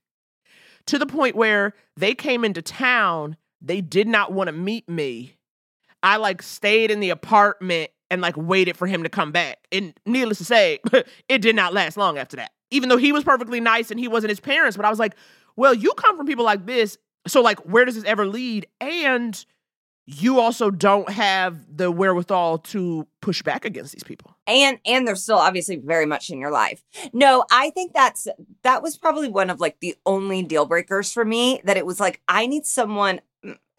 to 0.88 0.98
the 0.98 1.06
point 1.06 1.36
where 1.36 1.74
they 1.96 2.16
came 2.16 2.44
into 2.44 2.62
town, 2.62 3.38
they 3.62 3.82
did 3.82 4.08
not 4.08 4.32
want 4.32 4.48
to 4.48 4.52
meet 4.52 4.88
me. 4.90 5.36
I 6.02 6.18
like 6.18 6.42
stayed 6.42 6.92
in 6.92 7.00
the 7.00 7.12
apartment 7.12 7.92
and 8.10 8.22
like 8.22 8.36
waited 8.38 8.76
for 8.76 8.88
him 8.88 9.04
to 9.04 9.10
come 9.10 9.32
back. 9.32 9.60
And 9.72 9.94
needless 10.06 10.40
to 10.40 10.46
say, 10.46 10.80
it 11.30 11.42
did 11.42 11.56
not 11.56 11.74
last 11.74 11.98
long 11.98 12.18
after 12.18 12.36
that. 12.38 12.52
Even 12.72 12.90
though 12.90 12.98
he 12.98 13.12
was 13.12 13.24
perfectly 13.24 13.60
nice 13.60 13.92
and 13.92 14.00
he 14.00 14.08
wasn't 14.08 14.30
his 14.30 14.40
parents, 14.40 14.76
but 14.76 14.86
I 14.86 14.90
was 14.90 15.00
like, 15.00 15.16
well, 15.56 15.74
you 15.74 15.94
come 15.96 16.18
from 16.18 16.26
people 16.26 16.44
like 16.44 16.66
this. 16.66 16.98
So 17.28 17.42
like 17.42 17.60
where 17.60 17.86
does 17.86 17.96
this 17.96 18.04
ever 18.04 18.26
lead? 18.26 18.68
And 18.82 19.46
you 20.06 20.40
also 20.40 20.70
don't 20.70 21.10
have 21.10 21.66
the 21.76 21.90
wherewithal 21.90 22.58
to 22.58 23.08
push 23.22 23.42
back 23.42 23.64
against 23.64 23.94
these 23.94 24.04
people. 24.04 24.36
And 24.48 24.80
and 24.86 25.08
they're 25.08 25.16
still 25.16 25.38
obviously 25.38 25.78
very 25.78 26.06
much 26.06 26.30
in 26.30 26.40
your 26.40 26.52
life. 26.52 26.84
No, 27.14 27.46
I 27.52 27.70
think 27.70 27.94
that's 27.94 28.28
that 28.64 28.82
was 28.82 28.98
probably 28.98 29.30
one 29.30 29.50
of 29.50 29.60
like 29.62 29.80
the 29.80 29.96
only 30.06 30.44
deal 30.44 30.66
breakers 30.66 31.12
for 31.12 31.24
me 31.24 31.62
that 31.64 31.78
it 31.78 31.86
was 31.86 32.00
like 32.00 32.22
I 32.28 32.48
need 32.48 32.66
someone 32.66 33.22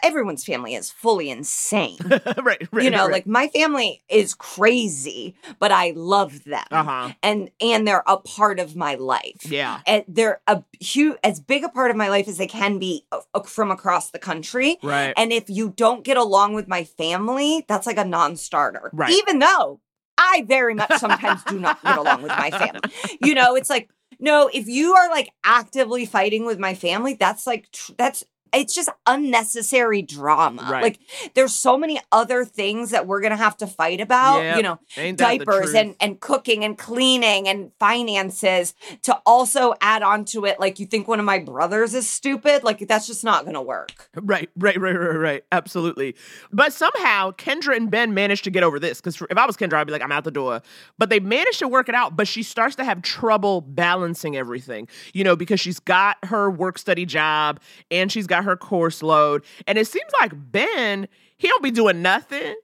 everyone's 0.05 0.45
family 0.45 0.75
is 0.75 0.91
fully 0.91 1.31
insane. 1.31 1.99
right, 2.43 2.69
right. 2.71 2.85
you 2.85 2.91
know, 2.91 3.05
right. 3.05 3.13
like 3.13 3.27
my 3.27 3.49
family 3.49 4.03
is 4.09 4.35
crazy, 4.35 5.35
but 5.59 5.73
I 5.73 5.93
love 5.97 6.45
them. 6.45 6.65
uh-huh. 6.71 7.13
And 7.23 7.51
and 7.61 7.89
they're 7.89 8.05
a 8.07 8.19
part 8.19 8.61
of 8.61 8.77
my 8.77 8.95
life. 8.95 9.47
Yeah. 9.47 9.81
And 9.87 10.05
they're 10.07 10.41
a 10.47 10.63
huge 10.79 11.17
as 11.25 11.41
big 11.41 11.65
a 11.65 11.69
part 11.69 11.91
of 11.91 11.97
my 11.97 12.09
life 12.09 12.29
as 12.29 12.37
they 12.37 12.47
can 12.47 12.79
be 12.79 13.07
uh, 13.11 13.21
uh, 13.35 13.43
from 13.43 13.71
across 13.71 14.11
the 14.11 14.19
country. 14.19 14.79
Right. 14.83 15.15
And 15.17 15.33
if 15.33 15.49
you 15.49 15.71
don't 15.71 16.05
get 16.05 16.17
along 16.17 16.55
with 16.55 16.69
my 16.69 16.85
family, 16.85 17.65
that's 17.67 17.87
like 17.87 17.99
a 17.99 18.05
non-starter. 18.05 18.91
Right. 18.93 19.11
Even 19.11 19.39
though 19.39 19.81
I 20.19 20.45
very 20.47 20.75
much 20.75 20.93
sometimes 20.99 21.43
do 21.45 21.59
not 21.59 21.83
get 21.83 21.99
along 21.99 22.23
with 22.23 22.31
my 22.31 22.51
family. 22.51 22.81
You 23.23 23.35
know, 23.35 23.57
it's 23.57 23.71
like 23.71 23.89
no, 24.21 24.49
if 24.53 24.69
you 24.69 24.95
are 24.95 25.11
like 25.11 25.31
actively 25.45 26.07
fighting 26.07 26.47
with 26.47 26.59
my 26.59 26.75
family, 26.75 27.15
that's 27.15 27.47
like 27.47 27.71
tr- 27.73 27.93
that's 27.97 28.25
it's 28.55 28.75
just 28.75 28.89
unnecessary 29.07 30.03
drama. 30.03 30.69
Right. 30.71 30.83
Like 30.83 30.99
there's 31.35 31.55
so 31.55 31.77
many 31.77 32.01
other 32.13 32.45
things 32.45 32.91
that 32.91 33.07
we're 33.07 33.21
going 33.21 33.31
to 33.33 33.37
have 33.37 33.57
to 33.59 33.67
fight 33.67 34.01
about, 34.01 34.41
Yep. 34.41 34.57
you 34.57 34.63
know, 34.63 34.79
Ain't 34.97 35.19
diapers 35.19 35.75
and 35.75 35.95
and 36.01 36.21
cooking 36.21 36.65
and 36.65 36.77
cleaning 36.77 37.49
and 37.49 37.71
finances 37.79 38.75
to 39.03 39.15
also 39.27 39.75
add 39.81 40.03
on 40.03 40.25
to 40.27 40.45
it 40.45 40.61
like 40.61 40.79
you 40.79 40.87
think 40.87 41.09
one 41.09 41.19
of 41.19 41.25
my 41.25 41.39
brothers 41.39 41.95
is 41.95 42.09
stupid, 42.09 42.65
like 42.65 42.87
that's 42.87 43.07
just 43.07 43.25
not 43.25 43.43
going 43.45 43.55
to 43.55 43.63
work. 43.63 44.09
Right, 44.15 44.51
right, 44.57 44.81
right, 44.81 44.95
right, 44.95 45.17
right. 45.17 45.45
Absolutely. 45.53 46.15
But 46.53 46.73
somehow 46.73 47.33
Kendra 47.33 47.77
and 47.77 47.91
Ben 47.91 48.15
managed 48.15 48.45
to 48.45 48.51
get 48.51 48.63
over 48.63 48.79
this. 48.79 49.01
Because 49.01 49.21
if 49.31 49.37
I 49.37 49.47
was 49.47 49.57
Kendra, 49.57 49.75
I'd 49.75 49.87
be 49.87 49.93
like, 49.93 50.03
I'm 50.03 50.13
out 50.13 50.25
the 50.25 50.31
door. 50.31 50.63
But 50.99 51.11
they 51.11 51.21
managed 51.21 51.59
to 51.61 51.69
work 51.69 51.89
it 51.89 51.95
out. 51.95 52.17
But 52.17 52.29
she 52.29 52.43
starts 52.43 52.77
to 52.77 52.85
have 52.85 53.03
trouble 53.03 53.61
balancing 53.61 54.37
everything, 54.37 54.89
you 55.13 55.25
know, 55.25 55.37
because 55.37 55.61
she's 55.61 55.79
got 55.79 56.17
her 56.25 56.51
work 56.51 56.79
study 56.79 57.05
job 57.07 57.61
and 57.91 58.11
she's 58.11 58.27
got 58.27 58.44
her 58.45 58.57
course 58.57 59.03
load. 59.03 59.45
And 59.67 59.79
it 59.79 59.87
seems 59.87 60.11
like 60.21 60.33
Ben, 60.35 61.09
he 61.37 61.49
don't 61.49 61.63
be 61.63 61.71
doing 61.71 62.03
nothing. 62.03 62.55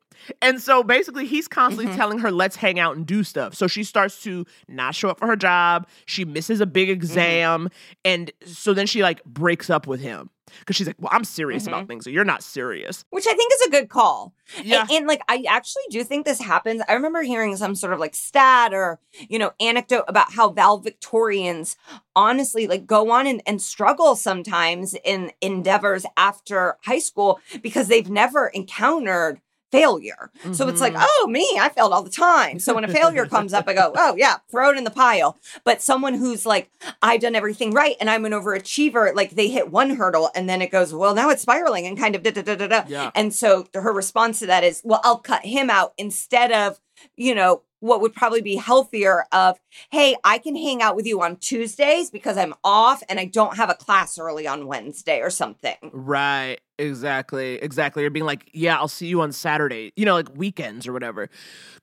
And 0.43 0.61
so 0.61 0.83
basically, 0.83 1.27
he's 1.27 1.49
constantly 1.49 1.87
mm-hmm. 1.87 1.97
telling 1.97 2.19
her, 2.19 2.31
let's 2.31 2.57
hang 2.57 2.79
out 2.79 2.97
and 2.97 3.07
do 3.07 3.25
stuff. 3.25 3.55
So 3.55 3.67
she 3.67 3.85
starts 3.85 4.23
to 4.23 4.45
not 4.69 4.95
show 4.95 5.09
up 5.09 5.19
for 5.19 5.27
her 5.27 5.37
job. 5.37 5.89
She 6.07 6.25
misses 6.25 6.61
a 6.61 6.67
big 6.67 6.89
mm-hmm. 6.89 6.95
exam. 6.95 7.71
And 8.05 8.31
so 8.45 8.75
then 8.75 8.87
she 8.87 9.03
like 9.03 9.25
breaks 9.25 9.71
up 9.71 9.87
with 9.87 10.01
him 10.01 10.31
because 10.61 10.77
she's 10.77 10.87
like, 10.87 10.97
well, 10.99 11.11
I'm 11.13 11.25
serious 11.25 11.67
about 11.67 11.81
mm-hmm. 11.81 11.87
things. 11.87 12.07
And 12.07 12.15
you're 12.15 12.25
not 12.25 12.43
serious. 12.43 13.05
Which 13.11 13.27
I 13.27 13.35
think 13.35 13.53
is 13.55 13.63
a 13.63 13.71
good 13.71 13.89
call. 13.89 14.35
Yeah. 14.63 14.83
And, 14.83 14.91
and, 14.91 15.07
like 15.07 15.23
I 15.29 15.45
actually 15.49 15.85
do 15.91 16.03
think 16.05 16.27
this 16.27 16.41
happens. 16.41 16.83
I 16.89 16.95
remember 16.95 17.23
hearing 17.23 17.57
some 17.57 17.75
sort 17.75 17.93
of 17.93 18.01
like 18.01 18.15
stat 18.15 18.75
or, 18.75 18.99
you 19.29 19.39
know, 19.39 19.53
anecdote 19.61 20.05
about 20.09 20.33
how 20.33 20.51
valedictorians 20.51 21.77
honestly 22.17 22.67
like 22.67 22.87
go 22.87 23.11
on 23.11 23.27
and, 23.27 23.43
and 23.47 23.63
struggle 23.63 24.17
sometimes 24.17 24.95
in 25.05 25.33
endeavors 25.41 26.05
after 26.17 26.77
high 26.85 26.99
school 26.99 27.41
because 27.63 27.89
they've 27.89 28.11
never 28.11 28.49
encountered 28.49 29.41
failure. 29.73 30.31
So 30.53 30.69
it's 30.69 30.81
like, 30.81 30.95
Mhm. 30.95 31.05
oh, 31.07 31.27
me, 31.29 31.47
I 31.61 31.69
failed 31.69 31.93
all 31.93 32.03
the 32.03 32.11
time. 32.11 32.59
So 32.59 32.75
when 32.75 32.85
a 32.85 32.89
failure 32.89 33.27
comes 33.27 33.53
up, 33.53 33.69
I 33.69 33.73
go, 33.75 33.93
oh, 33.97 34.15
yeah, 34.17 34.37
throw 34.51 34.71
it 34.71 34.77
in 34.79 34.85
the 34.85 34.91
pile. 34.91 35.39
But 35.65 35.81
someone 35.83 36.15
who's 36.15 36.45
like, 36.47 36.71
I've 37.03 37.21
done 37.21 37.35
everything 37.35 37.71
right 37.73 37.97
and 38.01 38.11
I'm 38.11 38.25
an 38.25 38.33
overachiever, 38.33 39.15
like 39.15 39.31
they 39.31 39.49
hit 39.49 39.71
one 39.71 39.91
hurdle 39.97 40.31
and 40.35 40.49
then 40.49 40.61
it 40.63 40.71
goes, 40.71 40.93
well, 40.93 41.15
now 41.15 41.31
it's 41.31 41.43
spiraling 41.43 41.87
and 41.87 41.99
kind 41.99 42.15
of 42.15 42.23
da 42.23 42.31
da 42.33 42.43
da 42.43 42.55
da 42.57 42.67
da. 42.67 42.83
Yeah. 42.89 43.11
And 43.15 43.33
so 43.35 43.67
her 43.75 43.93
response 43.93 44.41
to 44.41 44.47
that 44.47 44.65
is, 44.65 44.81
well, 44.85 45.01
I'll 45.05 45.19
cut 45.19 45.45
him 45.45 45.71
out 45.71 45.93
instead 45.99 46.53
of, 46.53 46.81
you 47.17 47.35
know, 47.35 47.63
what 47.83 48.03
would 48.03 48.13
probably 48.13 48.43
be 48.43 48.57
healthier 48.57 49.25
of, 49.33 49.59
hey, 49.91 50.15
I 50.23 50.37
can 50.37 50.55
hang 50.55 50.83
out 50.83 50.97
with 50.97 51.07
you 51.07 51.23
on 51.23 51.37
Tuesdays 51.37 52.11
because 52.11 52.37
I'm 52.37 52.53
off 52.63 53.03
and 53.09 53.19
I 53.19 53.25
don't 53.25 53.57
have 53.57 53.71
a 53.71 53.75
class 53.75 54.19
early 54.19 54.47
on 54.47 54.67
Wednesday 54.67 55.21
or 55.21 55.31
something. 55.31 55.77
Right. 55.91 56.61
Exactly. 56.81 57.55
Exactly. 57.57 58.05
Or 58.05 58.11
being 58.11 58.25
like, 58.25 58.51
yeah, 58.53 58.77
I'll 58.77 58.89
see 58.89 59.07
you 59.07 59.21
on 59.21 59.33
Saturday, 59.33 59.93
you 59.97 60.05
know, 60.05 60.15
like 60.15 60.29
weekends 60.35 60.87
or 60.87 60.93
whatever. 60.93 61.29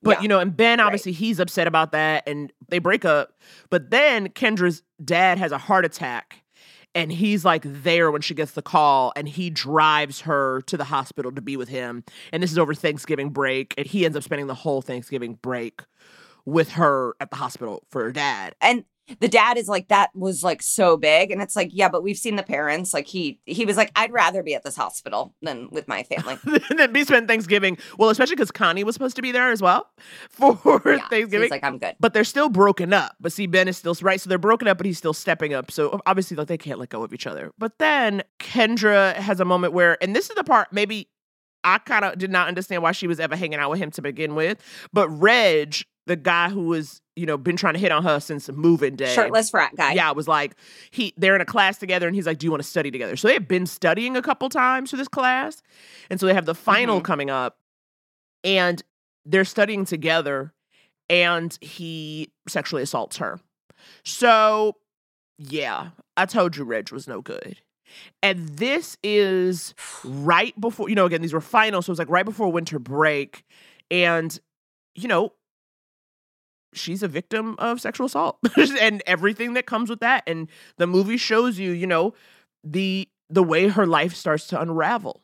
But, 0.01 0.17
Yeah. 0.17 0.21
you 0.23 0.27
know, 0.27 0.39
and 0.39 0.55
Ben, 0.55 0.79
Right. 0.79 0.85
obviously, 0.85 1.11
he's 1.11 1.39
upset 1.39 1.67
about 1.67 1.91
that 1.91 2.23
and 2.27 2.51
they 2.69 2.79
break 2.79 3.05
up. 3.05 3.33
But 3.69 3.91
then 3.91 4.29
Kendra's 4.29 4.81
dad 5.03 5.37
has 5.37 5.51
a 5.51 5.57
heart 5.57 5.85
attack 5.85 6.43
and 6.95 7.11
he's 7.11 7.45
like 7.45 7.61
there 7.63 8.09
when 8.09 8.21
she 8.21 8.33
gets 8.33 8.53
the 8.53 8.61
call 8.63 9.13
and 9.15 9.27
he 9.29 9.49
drives 9.51 10.21
her 10.21 10.61
to 10.63 10.77
the 10.77 10.85
hospital 10.85 11.31
to 11.33 11.41
be 11.41 11.55
with 11.57 11.69
him. 11.69 12.03
And 12.33 12.41
this 12.41 12.51
is 12.51 12.57
over 12.57 12.73
Thanksgiving 12.73 13.29
break. 13.29 13.75
And 13.77 13.85
he 13.85 14.03
ends 14.05 14.17
up 14.17 14.23
spending 14.23 14.47
the 14.47 14.55
whole 14.55 14.81
Thanksgiving 14.81 15.35
break 15.41 15.81
with 16.45 16.71
her 16.71 17.13
at 17.19 17.29
the 17.29 17.35
hospital 17.35 17.83
for 17.91 18.03
her 18.03 18.11
dad. 18.11 18.55
And 18.61 18.83
the 19.19 19.27
dad 19.27 19.57
is 19.57 19.67
like, 19.67 19.87
that 19.87 20.09
was 20.15 20.43
like 20.43 20.61
so 20.61 20.97
big. 20.97 21.31
And 21.31 21.41
it's 21.41 21.55
like, 21.55 21.69
yeah, 21.71 21.89
but 21.89 22.03
we've 22.03 22.17
seen 22.17 22.35
the 22.35 22.43
parents. 22.43 22.93
Like 22.93 23.07
he 23.07 23.39
he 23.45 23.65
was 23.65 23.77
like, 23.77 23.91
I'd 23.95 24.11
rather 24.11 24.43
be 24.43 24.53
at 24.55 24.63
this 24.63 24.75
hospital 24.75 25.33
than 25.41 25.69
with 25.71 25.87
my 25.87 26.03
family. 26.03 26.37
and 26.69 26.79
then 26.79 26.91
be 26.91 27.03
spent 27.03 27.27
Thanksgiving. 27.27 27.77
Well, 27.97 28.09
especially 28.09 28.35
because 28.35 28.51
Connie 28.51 28.83
was 28.83 28.95
supposed 28.95 29.15
to 29.15 29.21
be 29.21 29.31
there 29.31 29.51
as 29.51 29.61
well 29.61 29.89
for 30.29 30.81
Yeah. 30.85 30.99
So 31.03 31.07
Thanksgiving. 31.09 31.41
He's 31.43 31.51
like, 31.51 31.63
I'm 31.63 31.77
good. 31.77 31.95
but 31.99 32.13
they're 32.13 32.23
still 32.23 32.49
broken 32.49 32.93
up. 32.93 33.15
But 33.19 33.31
see, 33.31 33.47
Ben 33.47 33.67
is 33.67 33.77
still 33.77 33.95
right. 34.01 34.19
So 34.19 34.29
they're 34.29 34.37
broken 34.37 34.67
up, 34.67 34.77
but 34.77 34.85
he's 34.85 34.97
still 34.97 35.13
stepping 35.13 35.53
up. 35.53 35.71
So 35.71 36.01
obviously, 36.05 36.37
like 36.37 36.47
they 36.47 36.57
can't 36.57 36.79
let 36.79 36.89
go 36.89 37.03
of 37.03 37.13
each 37.13 37.27
other. 37.27 37.51
But 37.57 37.79
then 37.79 38.23
Kendra 38.39 39.15
has 39.15 39.39
a 39.39 39.45
moment 39.45 39.73
where, 39.73 39.97
and 40.03 40.15
this 40.15 40.29
is 40.29 40.35
the 40.35 40.43
part 40.43 40.71
maybe 40.71 41.09
I 41.63 41.79
kind 41.79 42.05
of 42.05 42.17
did 42.17 42.31
not 42.31 42.47
understand 42.47 42.83
why 42.83 42.91
she 42.91 43.07
was 43.07 43.19
ever 43.19 43.35
hanging 43.35 43.59
out 43.59 43.69
with 43.69 43.79
him 43.79 43.91
to 43.91 44.01
begin 44.01 44.35
with. 44.35 44.57
But 44.93 45.09
Reg, 45.09 45.75
the 46.07 46.15
guy 46.15 46.49
who 46.49 46.63
was, 46.63 47.01
you 47.15 47.25
know, 47.25 47.37
been 47.37 47.55
trying 47.57 47.73
to 47.75 47.79
hit 47.79 47.91
on 47.91 48.03
her 48.03 48.19
since 48.19 48.49
moving 48.49 48.95
day. 48.95 49.13
Shirtless 49.13 49.49
frat 49.51 49.75
guy. 49.75 49.93
Yeah, 49.93 50.09
it 50.09 50.15
was 50.15 50.27
like 50.27 50.55
he 50.91 51.13
they're 51.17 51.35
in 51.35 51.41
a 51.41 51.45
class 51.45 51.77
together 51.77 52.07
and 52.07 52.15
he's 52.15 52.25
like, 52.25 52.39
Do 52.39 52.47
you 52.47 52.51
want 52.51 52.63
to 52.63 52.67
study 52.69 52.89
together? 52.89 53.15
So 53.15 53.27
they 53.27 53.33
had 53.35 53.47
been 53.47 53.65
studying 53.67 54.17
a 54.17 54.21
couple 54.21 54.49
times 54.49 54.89
for 54.91 54.97
this 54.97 55.07
class. 55.07 55.61
And 56.09 56.19
so 56.19 56.25
they 56.25 56.33
have 56.33 56.45
the 56.45 56.55
final 56.55 56.99
Mhm. 56.99 57.03
coming 57.03 57.29
up 57.29 57.57
and 58.43 58.81
they're 59.25 59.45
studying 59.45 59.85
together 59.85 60.53
and 61.09 61.57
he 61.61 62.31
sexually 62.47 62.83
assaults 62.83 63.17
her. 63.17 63.39
So 64.03 64.73
yeah, 65.37 65.89
I 66.15 66.25
told 66.25 66.55
you 66.57 66.63
Reg 66.63 66.91
was 66.91 67.07
no 67.07 67.21
good. 67.21 67.57
And 68.21 68.49
this 68.49 68.97
is 69.03 69.73
right 70.03 70.59
before, 70.59 70.89
you 70.89 70.95
know, 70.95 71.05
again, 71.05 71.21
these 71.21 71.33
were 71.33 71.39
finals. 71.41 71.85
So 71.85 71.91
it 71.91 71.93
was 71.93 71.99
like 71.99 72.09
right 72.09 72.25
before 72.25 72.51
winter 72.51 72.79
break. 72.79 73.43
And, 73.89 74.37
you 74.95 75.07
know, 75.07 75.31
she's 76.73 77.03
a 77.03 77.07
victim 77.07 77.55
of 77.59 77.81
sexual 77.81 78.07
assault 78.07 78.39
and 78.81 79.01
everything 79.05 79.53
that 79.53 79.65
comes 79.65 79.89
with 79.89 79.99
that. 79.99 80.23
And 80.27 80.49
the 80.77 80.87
movie 80.87 81.17
shows 81.17 81.59
you, 81.59 81.71
you 81.71 81.87
know, 81.87 82.13
the 82.63 83.07
the 83.29 83.43
way 83.43 83.67
her 83.67 83.85
life 83.85 84.15
starts 84.15 84.47
to 84.47 84.61
unravel. 84.61 85.21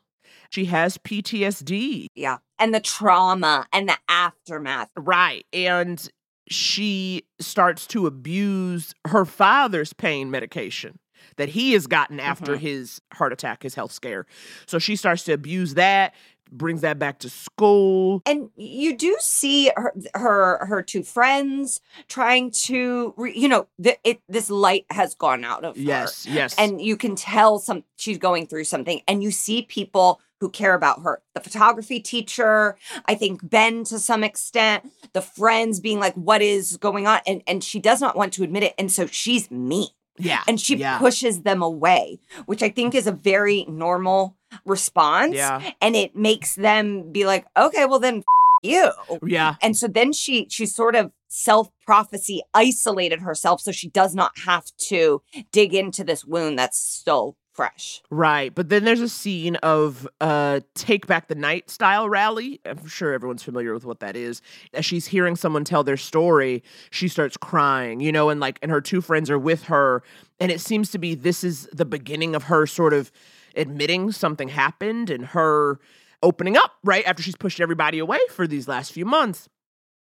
She 0.50 0.66
has 0.66 0.98
PTSD. 0.98 2.08
Yeah. 2.16 2.38
And 2.60 2.74
the 2.76 2.80
trauma 2.80 3.66
and 3.72 3.90
the 3.90 3.98
aftermath. 4.08 4.90
Right. 4.96 5.46
And 5.52 6.08
she 6.50 7.24
starts 7.40 7.88
to 7.88 8.06
abuse 8.06 8.94
her 9.08 9.26
father's 9.26 9.94
pain 9.94 10.30
medication 10.30 11.00
that 11.38 11.50
he 11.50 11.74
has 11.74 11.88
gotten 11.88 12.20
after 12.20 12.54
mm-hmm. 12.54 12.62
his 12.62 13.02
heart 13.14 13.34
attack, 13.34 13.64
his 13.64 13.76
health 13.76 13.92
scare. 13.92 14.26
So 14.66 14.78
she 14.78 14.96
starts 14.96 15.24
to 15.24 15.34
abuse 15.34 15.76
that, 15.76 16.14
brings 16.58 16.82
that 16.82 17.00
back 17.00 17.20
to 17.20 17.30
school. 17.30 18.22
and 18.26 18.50
you 18.56 18.96
do 18.96 19.16
see 19.20 19.72
her 19.76 19.94
her 20.14 20.66
her 20.66 20.82
two 20.82 21.04
friends 21.04 21.82
trying 22.08 22.52
to 22.52 23.14
re, 23.18 23.34
you 23.36 23.48
know 23.48 23.68
the, 23.78 23.98
it 24.04 24.22
this 24.30 24.50
light 24.50 24.86
has 24.90 25.16
gone 25.16 25.44
out 25.44 25.66
of 25.66 25.76
her. 25.76 25.82
Yes, 25.82 26.26
yes. 26.26 26.56
and 26.58 26.82
you 26.82 26.98
can 26.98 27.16
tell 27.16 27.60
some 27.60 27.84
she's 27.96 28.18
going 28.18 28.48
through 28.48 28.66
something. 28.66 29.02
And 29.08 29.24
you 29.24 29.32
see 29.32 29.64
people 29.64 30.22
who 30.40 30.50
care 30.50 30.74
about 30.74 31.04
her. 31.04 31.22
The 31.36 31.42
photography 31.42 32.00
teacher 32.00 32.78
i 33.06 33.16
think 33.16 33.40
ben 33.50 33.84
to 33.86 34.00
some 34.00 34.24
extent 34.24 34.92
the 35.14 35.22
friends 35.22 35.80
being 35.80 36.00
like 36.00 36.14
what 36.16 36.42
is 36.42 36.78
going 36.78 37.08
on? 37.08 37.22
And 37.26 37.44
and 37.48 37.64
she 37.64 37.80
does 37.80 38.02
not 38.02 38.16
want 38.16 38.34
to 38.34 38.44
admit 38.44 38.64
it. 38.64 38.74
And 38.78 38.92
so 38.92 39.06
she's 39.08 39.50
mean 39.50 39.88
yeah. 40.18 40.44
and 40.48 40.60
she 40.60 40.76
yeah. 40.78 40.98
pushes 41.00 41.42
them 41.42 41.62
away 41.62 42.20
which 42.46 42.62
i 42.64 42.70
think 42.70 42.94
is 42.96 43.08
a 43.08 43.12
very 43.12 43.66
normal 43.68 44.36
response 44.66 45.36
Yeah. 45.36 45.72
and 45.82 45.96
it 45.96 46.16
makes 46.16 46.56
them 46.56 47.12
be 47.12 47.26
like 47.26 47.46
okay 47.58 47.86
well 47.86 48.00
then 48.00 48.18
f- 48.18 48.24
you 48.64 48.92
Yeah. 49.26 49.56
and 49.62 49.76
so 49.76 49.88
then 49.88 50.14
she 50.14 50.48
she 50.50 50.66
sort 50.66 50.96
of 50.96 51.12
self 51.28 51.70
prophecy 51.86 52.42
isolated 52.54 53.22
herself 53.22 53.60
so 53.62 53.72
she 53.72 53.90
does 53.90 54.14
not 54.16 54.32
have 54.46 54.66
to 54.90 55.22
dig 55.52 55.74
into 55.74 56.04
this 56.04 56.24
wound 56.24 56.58
that's 56.60 56.80
still 56.80 57.36
fresh 57.54 58.02
Right. 58.10 58.54
But 58.54 58.70
then 58.70 58.84
there's 58.84 59.00
a 59.02 59.10
scene 59.10 59.56
of 59.58 60.08
uh 60.20 60.62
Take 60.74 61.08
Back 61.08 61.28
the 61.28 61.36
Night 61.36 61.70
style 61.70 62.10
rally. 62.10 62.60
I'm 62.66 62.88
sure 62.88 63.14
everyone's 63.14 63.44
familiar 63.44 63.74
with 63.74 63.86
what 63.86 64.00
that 64.00 64.16
is. 64.16 64.42
As 64.74 64.86
she's 64.86 65.08
hearing 65.08 65.36
someone 65.36 65.64
tell 65.64 65.84
their 65.84 65.98
story, 65.98 66.64
she 66.92 67.08
starts 67.08 67.38
crying, 67.38 68.00
you 68.00 68.12
know, 68.12 68.30
and 68.30 68.40
like 68.40 68.60
and 68.62 68.72
her 68.72 68.82
two 68.82 69.02
friends 69.02 69.30
are 69.30 69.40
with 69.40 69.64
her. 69.66 70.04
And 70.40 70.52
it 70.52 70.60
seems 70.62 70.92
to 70.92 70.98
be 70.98 71.16
this 71.16 71.44
is 71.44 71.70
the 71.72 71.86
beginning 71.86 72.36
of 72.36 72.44
her 72.44 72.66
sort 72.66 72.94
of 72.94 73.12
admitting 73.56 74.12
something 74.12 74.50
happened 74.50 75.10
and 75.10 75.26
her 75.28 75.80
opening 76.24 76.58
up, 76.58 76.74
right? 76.84 77.06
After 77.06 77.22
she's 77.22 77.36
pushed 77.36 77.60
everybody 77.60 78.00
away 78.00 78.20
for 78.30 78.48
these 78.48 78.68
last 78.68 78.92
few 78.92 79.06
months. 79.06 79.48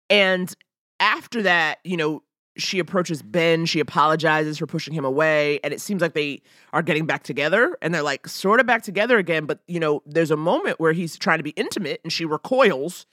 And 0.10 0.54
after 1.00 1.44
that, 1.44 1.80
you 1.84 1.98
know, 1.98 2.24
she 2.58 2.80
approaches 2.80 3.22
Ben, 3.22 3.66
she 3.66 3.80
apologizes 3.80 4.58
for 4.58 4.68
pushing 4.68 4.94
him 4.94 5.06
away, 5.06 5.60
and 5.64 5.74
it 5.74 5.82
seems 5.82 6.02
like 6.02 6.14
they 6.14 6.42
are 6.74 6.82
getting 6.82 7.06
back 7.06 7.24
together 7.24 7.78
and 7.82 7.94
they're 7.94 8.04
like 8.04 8.28
sort 8.28 8.60
of 8.60 8.66
back 8.66 8.84
together 8.84 9.18
again. 9.18 9.46
But, 9.46 9.60
you 9.68 9.80
know, 9.80 10.02
there's 10.06 10.32
a 10.32 10.38
moment 10.38 10.80
where 10.80 10.94
he's 10.94 11.18
trying 11.18 11.38
to 11.40 11.44
be 11.44 11.52
intimate 11.52 12.02
and 12.04 12.12
she 12.12 12.26
recoils 12.26 13.06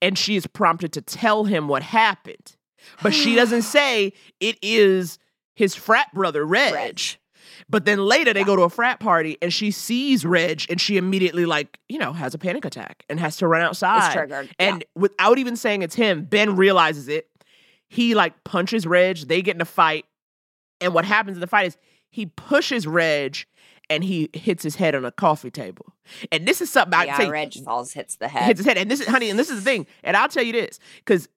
and 0.00 0.18
she 0.18 0.36
is 0.36 0.46
prompted 0.46 0.92
to 0.92 1.02
tell 1.02 1.44
him 1.44 1.68
what 1.68 1.82
happened. 1.82 2.56
But 3.02 3.14
she 3.14 3.34
doesn't 3.34 3.62
say 3.76 4.12
it 4.40 4.58
is 4.62 5.18
his 5.54 5.74
frat 5.74 6.12
brother, 6.14 6.44
Reg. 6.44 6.72
Reg. 6.72 7.00
But 7.68 7.84
then 7.84 7.98
later 8.04 8.32
they 8.32 8.44
go 8.44 8.56
to 8.56 8.62
a 8.62 8.70
frat 8.70 9.00
party 9.00 9.38
and 9.40 9.52
she 9.52 9.70
sees 9.70 10.24
Reg 10.24 10.64
and 10.68 10.80
she 10.80 10.96
immediately, 10.96 11.46
like, 11.46 11.78
you 11.88 11.98
know, 11.98 12.12
has 12.12 12.34
a 12.34 12.38
panic 12.38 12.64
attack 12.64 13.04
and 13.08 13.20
has 13.20 13.36
to 13.38 13.46
run 13.46 13.62
outside. 13.62 14.12
triggered 14.12 14.46
yeah. 14.58 14.68
And 14.68 14.84
without 14.94 15.38
even 15.38 15.56
saying 15.56 15.82
it's 15.82 15.94
him, 15.94 16.24
Ben 16.24 16.56
realizes 16.56 17.08
it. 17.08 17.29
He 17.90 18.14
like 18.14 18.44
punches 18.44 18.86
Reg. 18.86 19.18
They 19.18 19.42
get 19.42 19.56
in 19.56 19.60
a 19.60 19.66
fight. 19.66 20.06
And 20.80 20.94
what 20.94 21.04
happens 21.04 21.36
in 21.36 21.40
the 21.42 21.46
fight 21.46 21.66
is 21.66 21.76
he 22.08 22.26
pushes 22.26 22.86
Reg 22.86 23.44
and 23.90 24.02
he 24.04 24.30
hits 24.32 24.62
his 24.62 24.76
head 24.76 24.94
on 24.94 25.04
a 25.04 25.10
coffee 25.10 25.50
table. 25.50 25.92
And 26.30 26.46
this 26.46 26.60
is 26.60 26.70
something 26.70 26.94
I 26.94 27.04
yeah 27.04 27.16
tell 27.16 27.26
you, 27.26 27.32
reg 27.32 27.52
falls 27.54 27.92
hits 27.92 28.16
the 28.16 28.28
head 28.28 28.46
hits 28.46 28.60
his 28.60 28.66
head. 28.66 28.78
And 28.78 28.88
this 28.88 29.00
is, 29.00 29.08
honey, 29.08 29.28
and 29.28 29.38
this 29.38 29.50
is 29.50 29.56
the 29.56 29.68
thing. 29.68 29.86
And 30.04 30.16
I'll 30.16 30.28
tell 30.28 30.44
you 30.44 30.52
this, 30.52 30.78
because 31.04 31.28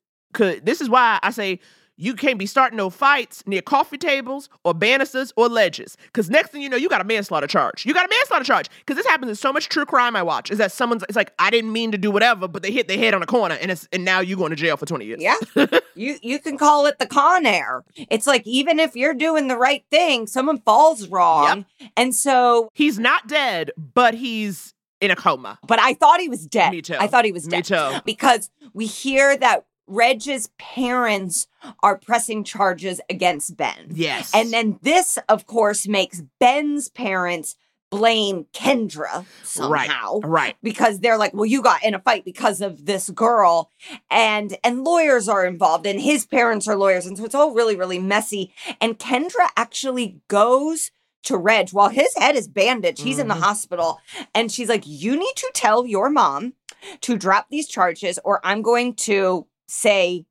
this 0.61 0.79
is 0.79 0.89
why 0.89 1.19
I 1.23 1.31
say 1.31 1.59
you 2.03 2.13
can't 2.15 2.37
be 2.37 2.45
starting 2.45 2.77
no 2.77 2.89
fights 2.89 3.43
near 3.47 3.61
coffee 3.61 3.97
tables 3.97 4.49
or 4.63 4.73
banisters 4.73 5.31
or 5.35 5.47
ledges. 5.47 5.95
Because 6.07 6.29
next 6.29 6.51
thing 6.51 6.61
you 6.61 6.69
know, 6.69 6.77
you 6.77 6.89
got 6.89 7.01
a 7.01 7.03
manslaughter 7.03 7.47
charge. 7.47 7.85
You 7.85 7.93
got 7.93 8.05
a 8.05 8.09
manslaughter 8.09 8.43
charge. 8.45 8.69
Because 8.79 8.95
this 8.97 9.05
happens 9.05 9.29
in 9.29 9.35
so 9.35 9.53
much 9.53 9.69
true 9.69 9.85
crime 9.85 10.15
I 10.15 10.23
watch. 10.23 10.51
Is 10.51 10.57
that 10.57 10.71
someone's? 10.71 11.03
It's 11.09 11.15
like 11.15 11.33
I 11.39 11.49
didn't 11.49 11.71
mean 11.71 11.91
to 11.91 11.97
do 11.97 12.11
whatever, 12.11 12.47
but 12.47 12.61
they 12.63 12.71
hit 12.71 12.87
their 12.87 12.97
head 12.97 13.13
on 13.13 13.23
a 13.23 13.25
corner, 13.25 13.55
and 13.61 13.71
it's 13.71 13.87
and 13.91 14.03
now 14.03 14.19
you 14.19 14.35
going 14.35 14.49
to 14.51 14.55
jail 14.55 14.77
for 14.77 14.85
twenty 14.85 15.05
years. 15.05 15.21
yeah 15.21 15.35
you 15.95 16.17
you 16.21 16.39
can 16.39 16.57
call 16.57 16.85
it 16.85 16.97
the 16.99 17.05
con 17.07 17.45
air 17.45 17.83
it's 18.09 18.25
like 18.27 18.45
even 18.47 18.79
if 18.79 18.95
you're 18.95 19.13
doing 19.13 19.47
the 19.47 19.57
right 19.57 19.85
thing 19.91 20.25
someone 20.27 20.59
falls 20.61 21.07
wrong 21.07 21.65
and 21.95 22.15
so 22.15 22.69
He's 22.73 22.97
not 22.97 23.27
dead, 23.27 23.71
but 23.77 24.13
he's 24.15 24.73
in 25.01 25.11
a 25.11 25.15
coma. 25.15 25.59
but 25.67 25.79
i 25.79 25.93
thought 25.93 26.19
he 26.19 26.29
was 26.29 26.45
dead 26.47 26.71
Me 26.71 26.81
too. 26.81 26.95
i 26.99 27.07
thought 27.07 27.25
he 27.25 27.31
was 27.31 27.43
dead. 27.45 27.57
Me 27.57 27.61
too. 27.61 27.99
because 28.05 28.49
we 28.73 28.85
hear 28.85 29.35
that 29.37 29.65
reg's 29.87 30.49
parents 30.57 31.47
are 31.81 31.97
pressing 31.97 32.43
charges 32.43 33.01
against 33.09 33.55
ben 33.57 33.87
Yes. 33.91 34.31
And 34.33 34.51
then 34.51 34.79
this, 34.81 35.17
of 35.29 35.45
course, 35.45 35.87
makes 35.87 36.21
Ben's 36.39 36.89
parents 36.89 37.55
blame 37.91 38.45
Kendra 38.53 39.23
somehow. 39.43 40.19
right. 40.21 40.27
right. 40.27 40.55
Because 40.63 40.99
they're 40.99 41.17
like, 41.17 41.33
well, 41.33 41.45
you 41.45 41.61
got 41.61 41.83
in 41.83 41.93
a 41.93 41.99
fight 41.99 42.25
because 42.25 42.59
of 42.59 42.85
this 42.85 43.09
girl, 43.11 43.69
and 44.09 44.57
and 44.63 44.83
lawyers 44.83 45.29
are 45.29 45.45
involved, 45.45 45.85
and 45.85 46.01
his 46.01 46.25
parents 46.25 46.67
are 46.67 46.75
lawyers, 46.75 47.05
and 47.05 47.17
so 47.17 47.23
it's 47.25 47.35
all 47.35 47.53
really, 47.53 47.75
really 47.75 47.99
messy. 47.99 48.51
And 48.81 48.97
Kendra 48.97 49.47
actually 49.55 50.21
goes 50.27 50.89
to 51.25 51.37
Reg 51.37 51.69
while 51.69 51.89
his 51.89 52.15
head 52.17 52.35
is 52.35 52.47
bandaged. 52.47 53.01
He's 53.03 53.19
in 53.19 53.27
the 53.27 53.35
Mhm. 53.35 53.41
hospital, 53.41 53.99
and 54.33 54.51
she's 54.51 54.69
like, 54.69 54.83
"You 54.87 55.15
need 55.15 55.35
to 55.35 55.51
tell 55.53 55.85
your 55.85 56.09
mom 56.09 56.53
to 57.01 57.15
drop 57.15 57.45
these 57.51 57.67
charges, 57.67 58.17
or 58.25 58.41
I'm 58.43 58.61
going 58.63 58.95
to 58.95 59.45
say 59.67 60.25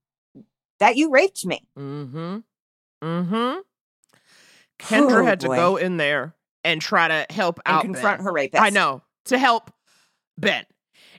that 0.80 0.96
you 0.96 1.10
raped 1.10 1.44
me." 1.46 1.66
Mm-hmm. 1.78 2.38
Mm-hmm. 3.02 3.58
Kendra 4.78 5.22
Oh, 5.22 5.24
had 5.24 5.40
to 5.40 5.48
boy. 5.48 5.56
go 5.56 5.76
in 5.76 5.96
there 5.96 6.34
and 6.64 6.80
try 6.80 7.08
to 7.08 7.26
help 7.32 7.60
And 7.66 7.74
out 7.76 7.82
confront 7.82 8.18
Ben. 8.18 8.24
her 8.24 8.32
rapist. 8.32 8.62
I 8.62 8.70
know 8.70 9.02
to 9.26 9.38
help 9.38 9.70
Ben, 10.38 10.64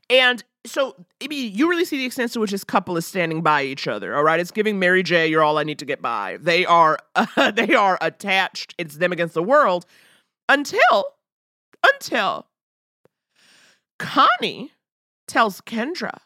and 0.09 0.43
so 0.65 0.95
I 1.21 1.27
mean, 1.27 1.53
you 1.53 1.69
really 1.69 1.85
see 1.85 1.97
the 1.97 2.05
extent 2.05 2.31
to 2.33 2.39
which 2.39 2.51
this 2.51 2.63
couple 2.63 2.95
is 2.97 3.05
standing 3.05 3.41
by 3.41 3.63
each 3.63 3.87
other. 3.87 4.15
All 4.15 4.23
right, 4.23 4.39
it's 4.39 4.51
giving 4.51 4.79
Mary 4.79 5.03
J. 5.03 5.27
You're 5.27 5.43
all 5.43 5.57
I 5.57 5.63
need 5.63 5.79
to 5.79 5.85
get 5.85 6.01
by. 6.01 6.37
They 6.41 6.65
are 6.65 6.97
they 7.53 7.73
are 7.73 7.97
attached. 8.01 8.73
It's 8.77 8.97
them 8.97 9.11
against 9.11 9.33
the 9.33 9.43
world 9.43 9.85
until 10.49 11.05
until 11.93 12.47
Connie 13.99 14.71
tells 15.27 15.61
Kendra 15.61 16.17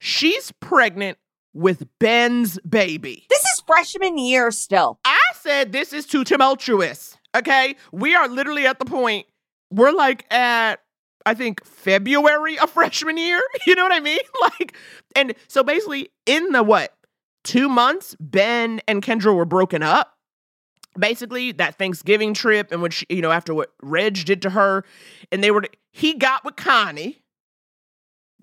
she's 0.00 0.50
pregnant 0.60 1.18
with 1.54 1.86
Ben's 2.00 2.58
baby. 2.60 3.26
This 3.28 3.42
is 3.42 3.62
freshman 3.66 4.18
year 4.18 4.50
still. 4.50 4.98
I 5.04 5.18
said 5.34 5.70
this 5.70 5.92
is 5.92 6.06
too 6.06 6.24
tumultuous. 6.24 7.16
Okay. 7.36 7.76
We 7.92 8.14
are 8.16 8.28
literally 8.28 8.66
at 8.66 8.80
the 8.80 8.84
point, 8.84 9.26
we're 9.70 9.92
like 9.92 10.32
at, 10.32 10.76
I 11.24 11.34
think, 11.34 11.64
February 11.64 12.58
of 12.58 12.70
freshman 12.70 13.16
year. 13.16 13.40
You 13.66 13.74
know 13.76 13.84
what 13.84 13.92
I 13.92 14.00
mean? 14.00 14.18
Like, 14.40 14.74
and 15.14 15.34
so 15.48 15.62
basically, 15.62 16.10
in 16.26 16.52
the 16.52 16.62
what, 16.62 16.94
two 17.44 17.68
months, 17.68 18.16
Ben 18.18 18.80
and 18.88 19.02
Kendra 19.02 19.34
were 19.34 19.44
broken 19.44 19.82
up. 19.82 20.16
Basically, 20.98 21.52
that 21.52 21.76
Thanksgiving 21.76 22.34
trip, 22.34 22.72
and 22.72 22.82
which, 22.82 23.04
you 23.08 23.22
know, 23.22 23.30
after 23.30 23.54
what 23.54 23.72
Reg 23.80 24.24
did 24.24 24.42
to 24.42 24.50
her, 24.50 24.84
and 25.30 25.42
they 25.42 25.52
were, 25.52 25.64
he 25.92 26.14
got 26.14 26.44
with 26.44 26.56
Connie, 26.56 27.22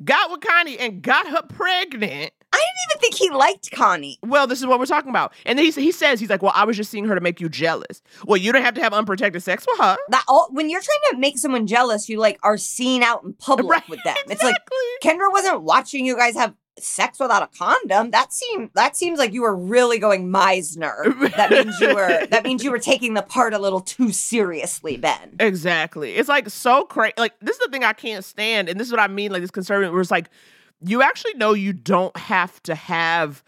got 0.03 0.31
with 0.31 0.41
Connie, 0.41 0.77
and 0.77 1.01
got 1.01 1.27
her 1.27 1.41
pregnant. 1.43 2.31
I 2.53 2.57
didn't 2.57 2.89
even 2.89 3.01
think 3.01 3.13
he 3.15 3.29
liked 3.29 3.71
Connie. 3.71 4.17
Well, 4.23 4.47
this 4.47 4.59
is 4.59 4.65
what 4.65 4.79
we're 4.79 4.85
talking 4.85 5.09
about. 5.09 5.33
And 5.45 5.59
then 5.59 5.65
he, 5.65 5.71
he 5.71 5.91
says, 5.91 6.19
he's 6.19 6.29
like, 6.29 6.41
well, 6.41 6.53
I 6.55 6.63
was 6.63 6.77
just 6.77 6.89
seeing 6.89 7.05
her 7.05 7.13
to 7.13 7.21
make 7.21 7.41
you 7.41 7.49
jealous. 7.49 8.01
Well, 8.25 8.37
you 8.37 8.51
don't 8.51 8.63
have 8.63 8.73
to 8.75 8.81
have 8.81 8.93
unprotected 8.93 9.43
sex 9.43 9.65
with 9.69 9.79
her. 9.79 9.97
That 10.09 10.23
all 10.27 10.47
when 10.51 10.69
you're 10.69 10.81
trying 10.81 11.13
to 11.15 11.19
make 11.19 11.37
someone 11.37 11.67
jealous, 11.67 12.07
you 12.09 12.19
like 12.19 12.39
are 12.43 12.57
seen 12.57 13.03
out 13.03 13.23
in 13.23 13.33
public 13.33 13.69
Right, 13.69 13.89
with 13.89 14.03
them. 14.03 14.15
It's 14.29 14.43
like 14.43 14.55
Kendra 15.03 15.31
wasn't 15.31 15.63
watching 15.63 16.05
you 16.05 16.15
guys 16.15 16.35
have 16.35 16.53
sex 16.79 17.19
without 17.19 17.43
a 17.43 17.57
condom. 17.57 18.11
That 18.11 18.33
seemed 18.33 18.71
that 18.73 18.95
seems 18.95 19.19
like 19.19 19.33
you 19.33 19.41
were 19.41 19.55
really 19.55 19.99
going 19.99 20.29
Meisner. 20.29 21.35
That 21.35 21.51
means 21.51 21.79
you 21.79 21.93
were 21.93 22.25
that 22.31 22.43
means 22.43 22.63
you 22.63 22.71
were 22.71 22.79
taking 22.79 23.13
the 23.13 23.21
part 23.21 23.53
a 23.53 23.59
little 23.59 23.81
too 23.81 24.11
seriously, 24.11 24.97
Ben. 24.97 25.35
Exactly. 25.39 26.15
It's 26.15 26.29
like 26.29 26.49
so 26.49 26.83
crazy. 26.85 27.13
Like, 27.17 27.33
this 27.41 27.55
is 27.55 27.63
the 27.63 27.71
thing 27.71 27.83
I 27.83 27.93
can't 27.93 28.23
stand. 28.23 28.69
And 28.69 28.79
this 28.79 28.87
is 28.87 28.91
what 28.91 29.01
I 29.01 29.07
mean, 29.07 29.31
like 29.31 29.41
this 29.41 29.51
conservative, 29.51 29.91
where 29.91 30.01
it's 30.01 30.11
like, 30.11 30.29
you 30.81 31.01
actually 31.01 31.33
know 31.35 31.53
you 31.53 31.73
don't 31.73 32.15
have 32.17 32.61
to 32.63 32.75
have 32.75 33.43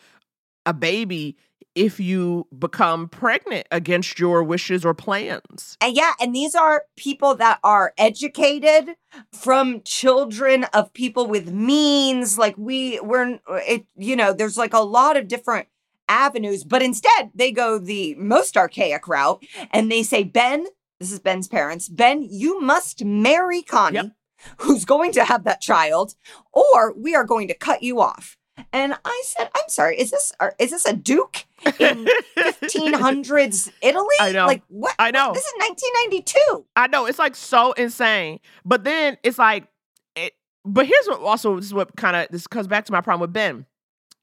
a 0.66 0.74
baby 0.74 1.38
if 1.76 2.00
you 2.00 2.48
become 2.58 3.08
pregnant 3.08 3.68
against 3.72 4.20
your 4.20 4.44
wishes 4.44 4.84
or 4.86 4.94
plans. 4.94 5.78
And 5.82 5.96
yeah, 5.96 6.14
and 6.20 6.36
these 6.36 6.56
are 6.56 6.84
people 6.98 7.36
that 7.36 7.60
are 7.64 7.94
educated 7.98 8.96
from 9.34 9.82
children 9.84 10.66
of 10.74 10.94
people 10.94 11.28
with 11.28 11.52
means. 11.52 12.38
Like 12.38 12.58
we 12.58 13.00
we're 13.00 13.40
it, 13.48 13.86
you 13.96 14.16
know, 14.16 14.34
there's 14.34 14.58
like 14.58 14.74
a 14.74 14.80
lot 14.80 15.16
of 15.18 15.28
different 15.28 15.68
avenues, 16.08 16.64
but 16.64 16.82
instead 16.82 17.30
they 17.36 17.52
go 17.52 17.78
the 17.78 18.16
most 18.16 18.58
archaic 18.58 19.08
route 19.08 19.44
and 19.72 19.92
they 19.92 20.02
say, 20.04 20.24
Ben, 20.24 20.66
this 21.00 21.12
is 21.12 21.20
Ben's 21.20 21.48
parents, 21.48 21.88
Ben, 21.88 22.24
you 22.24 22.60
must 22.60 23.06
marry 23.06 23.62
Connie, 23.62 23.96
Yep. 23.96 24.12
who's 24.58 24.86
going 24.86 25.12
to 25.14 25.24
have 25.24 25.44
that 25.44 25.62
child, 25.62 26.16
or 26.52 26.94
we 26.98 27.14
are 27.16 27.24
going 27.26 27.48
to 27.48 27.54
cut 27.54 27.84
you 27.84 28.02
off. 28.02 28.38
And 28.74 28.94
I 29.06 29.24
said, 29.26 29.50
I'm 29.56 29.70
sorry, 29.70 30.00
is 30.00 30.12
this 30.12 30.34
are, 30.40 30.56
is 30.60 30.72
this 30.72 30.86
a 30.86 30.94
duke 30.94 31.46
in 31.80 32.08
1500s 32.38 33.72
Italy? 33.82 34.06
I 34.20 34.32
know. 34.32 34.48
Like 34.48 34.64
what? 34.68 34.96
I 35.00 35.12
know. 35.12 35.34
This 35.34 35.46
is 35.46 35.54
1992. 35.58 36.66
I 36.76 36.88
know 36.88 37.06
it's 37.06 37.20
like 37.20 37.36
so 37.36 37.74
insane. 37.74 38.40
But 38.66 38.84
then 38.84 39.18
it's 39.24 39.38
like, 39.38 39.68
it, 40.16 40.34
but 40.66 40.86
here's 40.86 41.08
what 41.08 41.22
also 41.22 41.56
this 41.56 41.66
is 41.66 41.74
what 41.74 41.96
kind 41.96 42.16
of 42.16 42.28
this 42.32 42.48
comes 42.48 42.68
back 42.68 42.86
to 42.86 42.92
my 42.92 43.02
problem 43.02 43.22
with 43.22 43.34
Ben. 43.34 43.66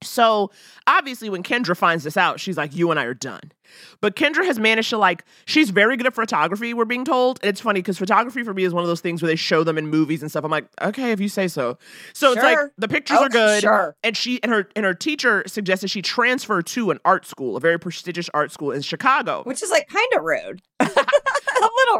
So 0.02 0.50
obviously, 0.86 1.30
when 1.30 1.42
Kendra 1.42 1.76
finds 1.76 2.04
this 2.04 2.16
out, 2.16 2.40
she's 2.40 2.56
like, 2.56 2.74
"You 2.74 2.90
and 2.90 3.00
I 3.00 3.04
are 3.04 3.14
done." 3.14 3.52
But 4.00 4.16
Kendra 4.16 4.44
has 4.44 4.58
managed 4.58 4.90
to 4.90 4.98
like, 4.98 5.24
she's 5.44 5.70
very 5.70 5.96
good 5.96 6.06
at 6.06 6.14
photography. 6.14 6.74
We're 6.74 6.84
being 6.84 7.04
told, 7.04 7.38
and 7.42 7.48
it's 7.48 7.60
funny 7.60 7.80
because 7.80 7.98
photography 7.98 8.42
for 8.42 8.54
me 8.54 8.64
is 8.64 8.74
one 8.74 8.82
of 8.82 8.88
those 8.88 9.00
things 9.00 9.22
where 9.22 9.28
they 9.28 9.36
show 9.36 9.64
them 9.64 9.78
in 9.78 9.86
movies 9.86 10.22
and 10.22 10.30
stuff. 10.30 10.44
I'm 10.44 10.50
like, 10.50 10.66
okay, 10.80 11.12
if 11.12 11.20
you 11.20 11.28
say 11.28 11.48
so. 11.48 11.78
So 12.12 12.32
it's 12.32 12.42
like 12.42 12.58
the 12.78 12.88
pictures 12.88 13.18
are 13.18 13.26
oh, 13.26 13.28
good, 13.28 13.62
sure. 13.62 13.96
and 14.02 14.16
she 14.16 14.42
and 14.42 14.52
her 14.52 14.68
and 14.76 14.84
her 14.84 14.94
teacher 14.94 15.42
suggested 15.46 15.90
she 15.90 16.02
transfer 16.02 16.62
to 16.62 16.90
an 16.90 16.98
art 17.04 17.26
school, 17.26 17.56
a 17.56 17.60
very 17.60 17.78
prestigious 17.78 18.28
art 18.34 18.52
school 18.52 18.70
in 18.70 18.82
Chicago. 18.82 19.42
Which 19.44 19.62
is 19.62 19.70
like 19.70 19.88
kind 19.88 20.12
of 20.16 20.22
rude. 20.22 20.62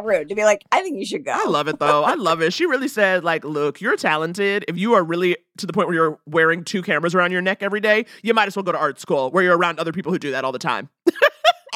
Rude 0.03 0.29
to 0.29 0.35
be 0.35 0.43
like, 0.43 0.63
I 0.71 0.81
think 0.81 0.97
you 0.97 1.05
should 1.05 1.25
go. 1.25 1.31
I 1.33 1.45
love 1.45 1.67
it 1.67 1.79
though. 1.79 2.03
I 2.03 2.15
love 2.15 2.41
it. 2.41 2.53
She 2.53 2.65
really 2.65 2.87
said, 2.87 3.23
like, 3.23 3.43
look, 3.43 3.81
you're 3.81 3.97
talented. 3.97 4.65
If 4.67 4.77
you 4.77 4.93
are 4.93 5.03
really 5.03 5.37
to 5.57 5.65
the 5.65 5.73
point 5.73 5.87
where 5.87 5.95
you're 5.95 6.19
wearing 6.25 6.63
two 6.63 6.81
cameras 6.81 7.15
around 7.15 7.31
your 7.31 7.41
neck 7.41 7.61
every 7.61 7.79
day, 7.79 8.05
you 8.23 8.33
might 8.33 8.47
as 8.47 8.55
well 8.55 8.63
go 8.63 8.71
to 8.71 8.77
art 8.77 8.99
school 8.99 9.31
where 9.31 9.43
you're 9.43 9.57
around 9.57 9.79
other 9.79 9.91
people 9.91 10.11
who 10.11 10.19
do 10.19 10.31
that 10.31 10.43
all 10.45 10.51
the 10.51 10.59
time. 10.59 10.89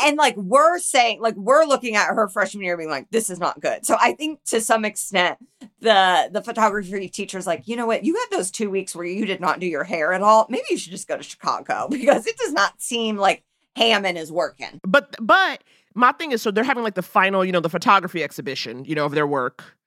and 0.04 0.18
like 0.18 0.36
we're 0.38 0.80
saying 0.80 1.22
like 1.22 1.36
we're 1.36 1.66
looking 1.66 1.96
at 1.96 2.08
her 2.08 2.28
freshman 2.30 2.64
year 2.64 2.78
being 2.78 2.90
like 2.90 3.10
this 3.12 3.30
is 3.30 3.40
not 3.40 3.60
good 3.60 3.86
so 3.86 3.98
i 4.00 4.14
think 4.14 4.42
to 4.46 4.62
some 4.62 4.86
extent 4.86 5.38
the 5.82 6.30
the 6.32 6.42
photography 6.42 7.10
teacher's 7.10 7.46
like 7.46 7.68
you 7.68 7.76
know 7.76 7.86
what 7.86 8.04
you 8.06 8.16
had 8.16 8.38
those 8.38 8.50
two 8.52 8.70
weeks 8.70 8.96
where 8.96 9.06
you 9.06 9.26
did 9.26 9.42
not 9.42 9.60
do 9.60 9.68
your 9.68 9.84
hair 9.84 10.14
at 10.14 10.22
all 10.22 10.46
maybe 10.50 10.64
you 10.70 10.78
should 10.78 10.92
just 10.94 11.10
go 11.10 11.18
to 11.18 11.24
chicago 11.24 11.88
because 11.92 12.26
it 12.26 12.38
does 12.38 12.54
not 12.54 12.82
seem 12.82 13.18
like 13.18 13.44
hammond 13.76 14.18
is 14.18 14.32
working 14.32 14.80
But 14.88 15.16
but 15.20 15.62
my 15.94 16.12
thing 16.14 16.32
is 16.32 16.42
so 16.42 16.52
they're 16.52 16.64
having 16.64 16.84
like 16.84 16.96
the 16.96 17.02
final, 17.02 17.44
you 17.44 17.52
know, 17.52 17.60
the 17.60 17.70
photography 17.70 18.24
exhibition, 18.24 18.86
you 18.86 18.96
know, 18.96 19.06
of 19.06 19.14
their 19.14 19.28
work. 19.28 19.78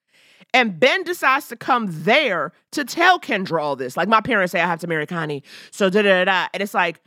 And 0.53 0.79
Ben 0.79 1.03
decides 1.05 1.49
to 1.49 1.57
come 1.57 1.87
there 1.91 2.53
to 2.73 2.85
tell 2.85 3.19
Kendra 3.19 3.63
all 3.63 3.77
this. 3.77 3.97
Like 3.97 4.09
my 4.09 4.21
parents 4.21 4.53
say 4.53 4.61
I 4.61 4.67
have 4.67 4.81
to 4.81 4.87
marry 4.87 5.07
Connie. 5.07 5.43
So 5.71 5.91
da 5.91 6.03
da 6.03 6.25
da. 6.25 6.47
And 6.53 6.63
it's 6.63 6.75
like, 6.75 7.01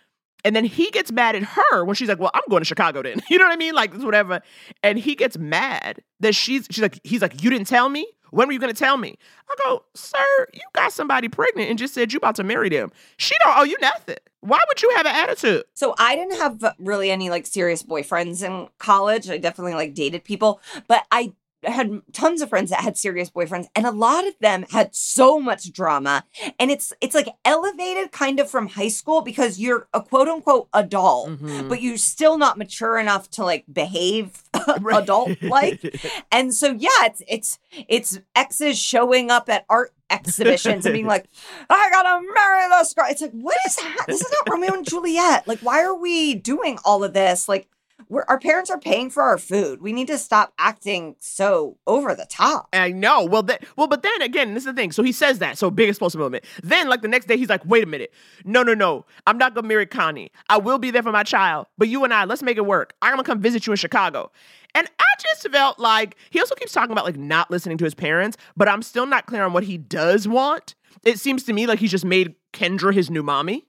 and 0.43 0.55
then 0.55 0.65
he 0.65 0.89
gets 0.91 1.11
mad 1.11 1.35
at 1.35 1.43
her 1.43 1.85
when 1.85 1.95
she's 1.95 2.09
like, 2.09 2.19
Well, 2.19 2.31
I'm 2.33 2.41
going 2.49 2.61
to 2.61 2.65
Chicago 2.65 3.03
then. 3.03 3.21
You 3.29 3.37
know 3.37 3.45
what 3.45 3.53
I 3.53 3.57
mean? 3.57 3.73
Like 3.73 3.93
whatever. 3.95 4.41
And 4.83 4.97
he 4.97 5.15
gets 5.15 5.37
mad 5.37 6.01
that 6.19 6.35
she's 6.35 6.67
she's 6.71 6.81
like, 6.81 6.99
he's 7.03 7.21
like, 7.21 7.43
You 7.43 7.49
didn't 7.49 7.67
tell 7.67 7.89
me? 7.89 8.07
When 8.31 8.47
were 8.47 8.53
you 8.53 8.59
gonna 8.59 8.73
tell 8.73 8.97
me? 8.97 9.17
I 9.49 9.55
go, 9.63 9.83
sir, 9.93 10.47
you 10.53 10.61
got 10.73 10.91
somebody 10.93 11.29
pregnant 11.29 11.69
and 11.69 11.79
just 11.79 11.93
said 11.93 12.11
you 12.13 12.17
about 12.17 12.35
to 12.35 12.43
marry 12.43 12.69
them. 12.69 12.91
She 13.17 13.35
don't 13.43 13.57
owe 13.57 13.63
you 13.63 13.77
nothing. 13.81 14.17
Why 14.41 14.59
would 14.67 14.81
you 14.81 14.89
have 14.95 15.05
an 15.05 15.15
attitude? 15.15 15.63
so 15.73 15.93
i 15.97 16.15
didn't 16.15 16.37
have 16.37 16.63
really 16.79 17.09
any 17.11 17.29
like 17.29 17.45
serious 17.45 17.83
boyfriends 17.83 18.43
in 18.43 18.67
college 18.77 19.29
i 19.29 19.37
definitely 19.37 19.73
like 19.73 19.93
dated 19.93 20.23
people 20.23 20.61
but 20.87 21.03
i 21.11 21.33
had 21.63 22.01
tons 22.13 22.41
of 22.41 22.47
friends 22.49 22.69
that 22.69 22.81
had 22.81 22.95
serious 22.95 23.29
boyfriends 23.31 23.65
and 23.75 23.85
a 23.87 23.91
lot 23.91 24.25
of 24.27 24.35
them 24.39 24.63
had 24.71 24.95
so 24.95 25.39
much 25.39 25.71
drama 25.73 26.23
and 26.59 26.69
it's 26.69 26.93
it's 27.01 27.15
like 27.15 27.27
elevated 27.43 28.11
kind 28.11 28.39
of 28.39 28.49
from 28.49 28.67
high 28.67 28.87
school 28.87 29.21
because 29.21 29.59
you're 29.59 29.87
a 29.93 30.01
quote 30.01 30.27
unquote 30.27 30.67
adult 30.73 31.29
Mhm. 31.29 31.67
but 31.67 31.81
you're 31.81 31.97
still 31.97 32.37
not 32.37 32.57
mature 32.59 32.97
enough 32.99 33.29
to 33.31 33.43
like 33.43 33.65
behave 33.71 34.43
Right. 34.81 35.03
adult 35.03 35.41
like 35.41 35.95
and 36.31 36.53
so 36.53 36.73
yeah 36.73 36.89
it's 37.05 37.21
it's 37.27 37.59
it's 37.87 38.19
exes 38.35 38.77
showing 38.77 39.31
up 39.31 39.49
at 39.49 39.65
art 39.69 39.93
exhibitions 40.09 40.85
and 40.85 40.93
being 40.93 41.05
like 41.07 41.27
i 41.69 41.89
gotta 41.91 42.25
marry 42.33 42.69
this 42.69 42.93
girl. 42.93 43.05
It's 43.09 43.21
like 43.21 43.31
what 43.31 43.57
is 43.65 43.75
that? 43.77 44.05
This 44.07 44.21
is 44.21 44.31
not 44.31 44.53
romeo 44.53 44.73
and 44.73 44.87
juliet. 44.87 45.47
Like 45.47 45.59
why 45.59 45.83
are 45.83 45.95
we 45.95 46.35
doing 46.35 46.77
all 46.85 47.03
of 47.03 47.13
this? 47.13 47.49
Like 47.49 47.67
we're, 48.09 48.23
our 48.27 48.39
parents 48.39 48.69
are 48.69 48.79
paying 48.79 49.09
for 49.09 49.23
our 49.23 49.37
food 49.37 49.81
we 49.81 49.93
need 49.93 50.07
to 50.07 50.17
stop 50.17 50.53
acting 50.57 51.15
so 51.19 51.77
over 51.87 52.15
the 52.15 52.25
top 52.25 52.67
I 52.73 52.91
know. 52.91 53.23
Well, 53.25 53.43
that 53.43 53.63
well, 53.75 53.87
but 53.87 54.03
then 54.03 54.21
again, 54.21 54.53
this 54.53 54.61
is 54.61 54.67
the 54.67 54.73
thing. 54.73 54.91
So 54.91 55.03
he 55.03 55.11
says 55.11 55.39
that. 55.39 55.57
So 55.57 55.69
big 55.71 55.89
explosive 55.89 56.19
moment. 56.19 56.45
Then, 56.63 56.87
like 56.87 57.01
the 57.01 57.07
next 57.07 57.27
day, 57.27 57.37
he's 57.37 57.49
like, 57.49 57.65
"Wait 57.65 57.83
a 57.83 57.87
minute, 57.87 58.13
no, 58.45 58.63
no, 58.63 58.73
no. 58.73 59.05
I'm 59.25 59.37
not 59.37 59.55
gonna 59.55 59.67
marry 59.67 59.85
Connie. 59.85 60.31
I 60.49 60.57
will 60.57 60.77
be 60.77 60.91
there 60.91 61.03
for 61.03 61.11
my 61.11 61.23
child, 61.23 61.67
but 61.77 61.87
you 61.87 62.03
and 62.03 62.13
I, 62.13 62.25
let's 62.25 62.43
make 62.43 62.57
it 62.57 62.65
work. 62.65 62.93
I'm 63.01 63.13
gonna 63.13 63.23
come 63.23 63.41
visit 63.41 63.65
you 63.67 63.73
in 63.73 63.77
Chicago." 63.77 64.31
And 64.75 64.87
I 64.99 65.03
just 65.19 65.49
felt 65.51 65.79
like 65.79 66.17
he 66.29 66.39
also 66.39 66.55
keeps 66.55 66.71
talking 66.71 66.91
about 66.91 67.05
like 67.05 67.17
not 67.17 67.49
listening 67.49 67.77
to 67.79 67.83
his 67.83 67.95
parents, 67.95 68.37
but 68.55 68.67
I'm 68.67 68.83
still 68.83 69.05
not 69.05 69.25
clear 69.25 69.43
on 69.43 69.53
what 69.53 69.63
he 69.63 69.77
does 69.77 70.27
want. 70.27 70.75
It 71.03 71.19
seems 71.19 71.43
to 71.43 71.53
me 71.53 71.65
like 71.67 71.79
he's 71.79 71.91
just 71.91 72.05
made 72.05 72.35
Kendra 72.53 72.93
his 72.93 73.09
new 73.09 73.23
mommy. 73.23 73.65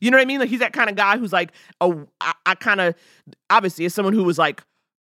You 0.00 0.10
know 0.10 0.16
what 0.16 0.22
I 0.22 0.26
mean? 0.26 0.40
Like 0.40 0.48
he's 0.48 0.60
that 0.60 0.72
kind 0.72 0.90
of 0.90 0.96
guy 0.96 1.18
who's 1.18 1.32
like, 1.32 1.52
oh, 1.80 2.06
I, 2.20 2.32
I 2.46 2.54
kind 2.54 2.80
of 2.80 2.94
obviously 3.50 3.84
as 3.84 3.94
someone 3.94 4.14
who 4.14 4.24
was 4.24 4.38
like 4.38 4.62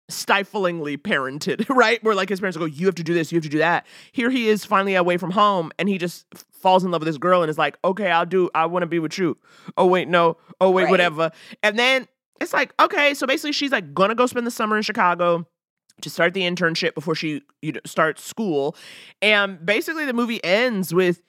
stiflingly 0.09 0.97
parented, 0.97 1.67
right? 1.75 2.03
Where 2.03 2.15
like 2.15 2.29
his 2.29 2.39
parents 2.39 2.57
go, 2.57 2.65
you 2.65 2.85
have 2.85 2.95
to 2.95 3.03
do 3.03 3.13
this, 3.13 3.31
you 3.31 3.37
have 3.37 3.43
to 3.43 3.49
do 3.49 3.57
that. 3.59 3.85
Here 4.11 4.29
he 4.29 4.47
is 4.47 4.65
finally 4.65 4.95
away 4.95 5.17
from 5.17 5.31
home 5.31 5.71
and 5.77 5.89
he 5.89 5.97
just 5.97 6.25
falls 6.53 6.83
in 6.83 6.91
love 6.91 7.01
with 7.01 7.07
this 7.07 7.17
girl 7.17 7.41
and 7.43 7.49
is 7.49 7.57
like, 7.57 7.77
okay, 7.83 8.09
I'll 8.09 8.25
do, 8.25 8.49
I 8.55 8.65
want 8.65 8.83
to 8.83 8.87
be 8.87 8.99
with 8.99 9.17
you. 9.17 9.37
Oh, 9.77 9.85
wait, 9.85 10.07
no. 10.07 10.37
Oh, 10.61 10.71
wait, 10.71 10.83
Right. 10.83 10.91
whatever. 10.91 11.31
And 11.61 11.77
then 11.77 12.07
it's 12.39 12.53
like, 12.53 12.73
okay, 12.79 13.13
so 13.13 13.27
basically 13.27 13.51
she's 13.51 13.71
like 13.71 13.93
gonna 13.93 14.15
go 14.15 14.25
spend 14.27 14.47
the 14.47 14.51
summer 14.51 14.77
in 14.77 14.83
Chicago 14.83 15.45
to 16.01 16.09
start 16.09 16.33
the 16.33 16.41
internship 16.41 16.93
before 16.93 17.15
she 17.15 17.41
you 17.61 17.71
know, 17.73 17.79
starts 17.85 18.23
school. 18.23 18.75
And 19.21 19.63
basically 19.65 20.05
the 20.05 20.13
movie 20.13 20.43
ends 20.43 20.93
with 20.93 21.21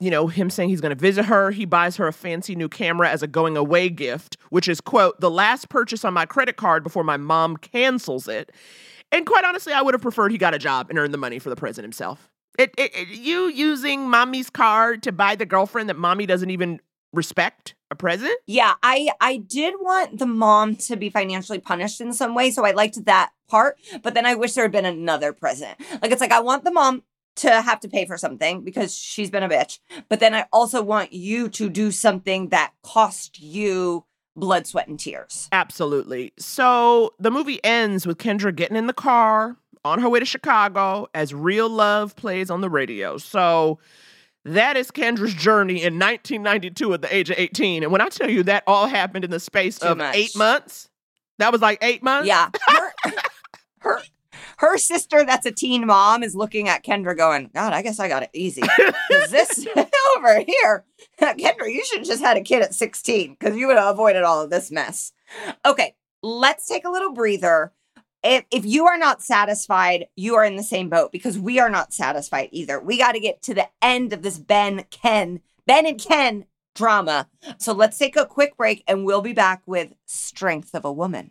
you 0.00 0.10
know, 0.10 0.26
him 0.26 0.50
saying 0.50 0.68
he's 0.68 0.80
going 0.80 0.94
to 0.94 1.00
visit 1.00 1.24
her. 1.24 1.50
He 1.50 1.64
buys 1.64 1.96
her 1.96 2.06
a 2.06 2.12
fancy 2.12 2.54
new 2.54 2.68
camera 2.68 3.08
as 3.10 3.22
a 3.22 3.26
going 3.26 3.56
away 3.56 3.88
gift, 3.88 4.36
which 4.50 4.68
is, 4.68 4.80
quote, 4.80 5.18
the 5.20 5.30
last 5.30 5.68
purchase 5.68 6.04
on 6.04 6.12
my 6.14 6.26
credit 6.26 6.56
card 6.56 6.82
before 6.82 7.04
my 7.04 7.16
mom 7.16 7.56
cancels 7.56 8.28
it. 8.28 8.52
And 9.12 9.24
quite 9.24 9.44
honestly, 9.44 9.72
I 9.72 9.82
would 9.82 9.94
have 9.94 10.02
preferred 10.02 10.32
he 10.32 10.38
got 10.38 10.52
a 10.54 10.58
job 10.58 10.90
and 10.90 10.98
earned 10.98 11.14
the 11.14 11.18
money 11.18 11.38
for 11.38 11.48
the 11.48 11.56
present 11.56 11.84
himself. 11.84 12.28
It, 12.58 12.74
it, 12.76 12.94
it- 12.94 13.08
you 13.08 13.48
using 13.48 14.08
mommy's 14.10 14.50
card 14.50 15.02
to 15.04 15.12
buy 15.12 15.34
the 15.36 15.46
girlfriend 15.46 15.88
that 15.88 15.96
mommy 15.96 16.26
doesn't 16.26 16.50
even 16.50 16.80
respect 17.12 17.74
a 17.90 17.94
present? 17.94 18.36
Yeah, 18.46 18.74
I 18.82 19.10
I 19.20 19.36
did 19.38 19.74
want 19.80 20.18
the 20.18 20.26
mom 20.26 20.74
to 20.76 20.96
be 20.96 21.08
financially 21.08 21.58
punished 21.60 22.00
in 22.00 22.12
some 22.12 22.34
way, 22.34 22.50
so 22.50 22.64
I 22.64 22.72
liked 22.72 23.02
that 23.04 23.30
part. 23.48 23.78
But 24.02 24.14
then 24.14 24.26
I 24.26 24.34
wish 24.34 24.54
there 24.54 24.64
had 24.64 24.72
been 24.72 24.84
another 24.84 25.32
present. 25.32 25.78
Like 26.02 26.10
it's 26.10 26.20
like 26.20 26.32
I 26.32 26.40
want 26.40 26.64
the 26.64 26.72
mom 26.72 27.04
to 27.36 27.50
have 27.62 27.80
to 27.80 27.88
pay 27.88 28.04
for 28.06 28.16
something 28.18 28.62
because 28.62 28.94
she's 28.96 29.30
been 29.30 29.42
a 29.42 29.48
bitch, 29.48 29.78
but 30.08 30.20
then 30.20 30.34
I 30.34 30.46
also 30.52 30.82
want 30.82 31.12
you 31.12 31.48
to 31.50 31.68
do 31.68 31.90
something 31.90 32.48
that 32.48 32.72
cost 32.82 33.40
you 33.40 34.04
blood, 34.34 34.66
sweat, 34.66 34.88
and 34.88 34.98
tears. 35.00 35.48
Absolutely. 35.52 36.32
So 36.38 37.14
the 37.18 37.30
movie 37.30 37.62
ends 37.64 38.06
with 38.06 38.18
Kendra 38.18 38.54
getting 38.54 38.76
in 38.76 38.86
the 38.86 38.92
car 38.92 39.56
on 39.84 40.00
her 40.00 40.08
way 40.08 40.18
to 40.18 40.26
Chicago 40.26 41.06
as 41.14 41.32
Real 41.32 41.68
Love 41.68 42.16
plays 42.16 42.50
on 42.50 42.60
the 42.60 42.68
radio. 42.68 43.16
So 43.18 43.78
that 44.44 44.76
is 44.76 44.90
Kendra's 44.90 45.34
journey 45.34 45.82
in 45.82 45.98
1992 45.98 46.94
at 46.94 47.02
the 47.02 47.14
age 47.14 47.30
of 47.30 47.38
18. 47.38 47.82
And 47.82 47.92
when 47.92 48.00
I 48.00 48.08
tell 48.08 48.30
you 48.30 48.42
that 48.44 48.62
all 48.66 48.86
happened 48.86 49.24
in 49.24 49.30
the 49.30 49.40
space 49.40 49.78
Too 49.78 49.88
of 49.88 49.98
much. 49.98 50.14
eight 50.14 50.36
months, 50.36 50.88
that 51.38 51.52
was 51.52 51.60
like 51.60 51.78
eight 51.82 52.02
months? 52.02 52.28
Yeah, 52.28 52.50
her, 52.68 52.92
her 53.78 54.02
her 54.58 54.78
sister, 54.78 55.24
that's 55.24 55.46
a 55.46 55.52
teen 55.52 55.86
mom, 55.86 56.22
is 56.22 56.34
looking 56.34 56.68
at 56.68 56.84
Kendra, 56.84 57.16
going, 57.16 57.50
"God, 57.54 57.72
I 57.72 57.82
guess 57.82 58.00
I 58.00 58.08
got 58.08 58.22
it 58.22 58.30
easy." 58.32 58.62
'Cause 58.62 59.30
this 59.30 59.66
over 60.16 60.40
here, 60.40 60.84
Kendra, 61.20 61.72
you 61.72 61.84
should 61.84 61.98
have 61.98 62.06
just 62.06 62.22
had 62.22 62.36
a 62.36 62.42
kid 62.42 62.62
at 62.62 62.74
16 62.74 63.36
because 63.38 63.56
you 63.56 63.66
would 63.66 63.76
have 63.76 63.92
avoided 63.94 64.22
all 64.22 64.40
of 64.40 64.50
this 64.50 64.70
mess. 64.70 65.12
Okay, 65.64 65.94
let's 66.22 66.66
take 66.66 66.84
a 66.84 66.90
little 66.90 67.12
breather. 67.12 67.72
If, 68.22 68.44
if 68.50 68.64
you 68.64 68.86
are 68.86 68.98
not 68.98 69.22
satisfied, 69.22 70.06
you 70.16 70.34
are 70.34 70.44
in 70.44 70.56
the 70.56 70.62
same 70.62 70.88
boat 70.88 71.12
because 71.12 71.38
we 71.38 71.60
are 71.60 71.70
not 71.70 71.92
satisfied 71.92 72.48
either. 72.50 72.80
We 72.80 72.98
got 72.98 73.12
to 73.12 73.20
get 73.20 73.42
to 73.42 73.54
the 73.54 73.68
end 73.80 74.12
of 74.12 74.22
this 74.22 74.38
Ben, 74.38 74.84
Ken, 74.90 75.40
Ben 75.66 75.86
and 75.86 76.00
Ken 76.00 76.46
drama. 76.74 77.28
So 77.58 77.72
let's 77.72 77.98
take 77.98 78.16
a 78.16 78.26
quick 78.26 78.56
break 78.56 78.82
and 78.88 79.04
we'll 79.04 79.22
be 79.22 79.32
back 79.32 79.62
with 79.66 79.94
Strength 80.06 80.74
of 80.74 80.84
a 80.84 80.92
Woman. 80.92 81.30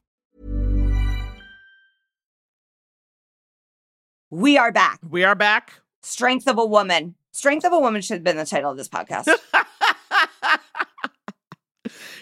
We 4.33 4.57
are 4.57 4.71
back. 4.71 4.99
We 5.09 5.25
are 5.25 5.35
back. 5.35 5.81
Strength 6.01 6.47
of 6.47 6.57
a 6.57 6.65
woman. 6.65 7.15
Strength 7.33 7.65
of 7.65 7.73
a 7.73 7.79
woman 7.79 8.01
should 8.01 8.13
have 8.15 8.23
been 8.23 8.37
the 8.37 8.45
title 8.45 8.71
of 8.71 8.77
this 8.77 8.87
podcast. 8.87 9.27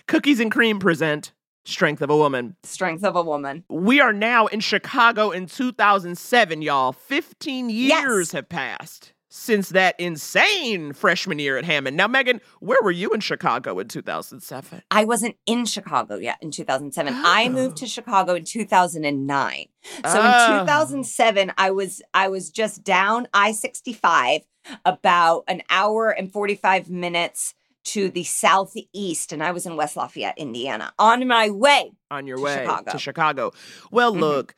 Cookies 0.08 0.40
and 0.40 0.52
Cream 0.52 0.80
present 0.80 1.34
Strength 1.66 2.02
of 2.02 2.10
a 2.10 2.18
Woman. 2.18 2.56
Strength 2.64 3.04
of 3.04 3.16
a 3.16 3.22
woman. 3.22 3.64
We 3.70 4.02
are 4.02 4.12
now 4.12 4.48
in 4.48 4.60
Chicago 4.60 5.30
in 5.30 5.46
2007, 5.46 6.64
y'all. 6.64 6.94
15 6.94 7.70
years 7.70 7.90
Yes. 7.90 8.32
have 8.32 8.50
passed 8.50 9.14
since 9.30 9.70
that 9.70 10.00
insane 10.00 10.92
freshman 10.94 11.38
year 11.40 11.58
at 11.58 11.64
Hammond. 11.64 11.96
Now, 11.96 12.08
Megan, 12.08 12.42
where 12.60 12.80
were 12.82 12.92
you 12.92 13.12
in 13.12 13.20
Chicago 13.20 13.78
in 13.80 13.88
2007? 13.88 14.82
I 14.90 15.06
wasn't 15.06 15.36
in 15.46 15.66
Chicago 15.66 16.16
yet 16.16 16.38
in 16.42 16.50
2007. 16.52 17.14
I 17.16 17.48
moved 17.50 17.78
to 17.78 17.88
Chicago 17.88 18.34
in 18.34 18.44
2009. 18.44 19.66
So 20.06 20.20
Oh. 20.22 20.56
in 20.56 20.60
2007, 20.66 21.54
I 21.58 21.72
was 21.72 22.02
I 22.14 22.28
was 22.28 22.50
just 22.50 22.84
down 22.84 23.28
I-65 23.34 24.42
about 24.84 25.44
an 25.48 25.62
hour 25.70 26.10
and 26.10 26.32
45 26.32 26.90
minutes 26.90 27.54
to 27.86 28.10
the 28.10 28.24
southeast 28.24 29.32
and 29.32 29.42
I 29.44 29.52
was 29.52 29.66
in 29.66 29.76
West 29.78 29.96
Lafayette, 29.96 30.38
Indiana, 30.38 30.92
on 31.00 31.26
my 31.28 31.50
way. 31.50 31.92
on 32.12 32.26
your 32.28 32.38
To 32.38 32.44
way 32.44 32.58
Chicago. 32.62 32.92
to 32.92 32.98
Chicago. 33.00 33.52
Well, 33.92 34.14
Mhm. 34.14 34.20
look, 34.20 34.56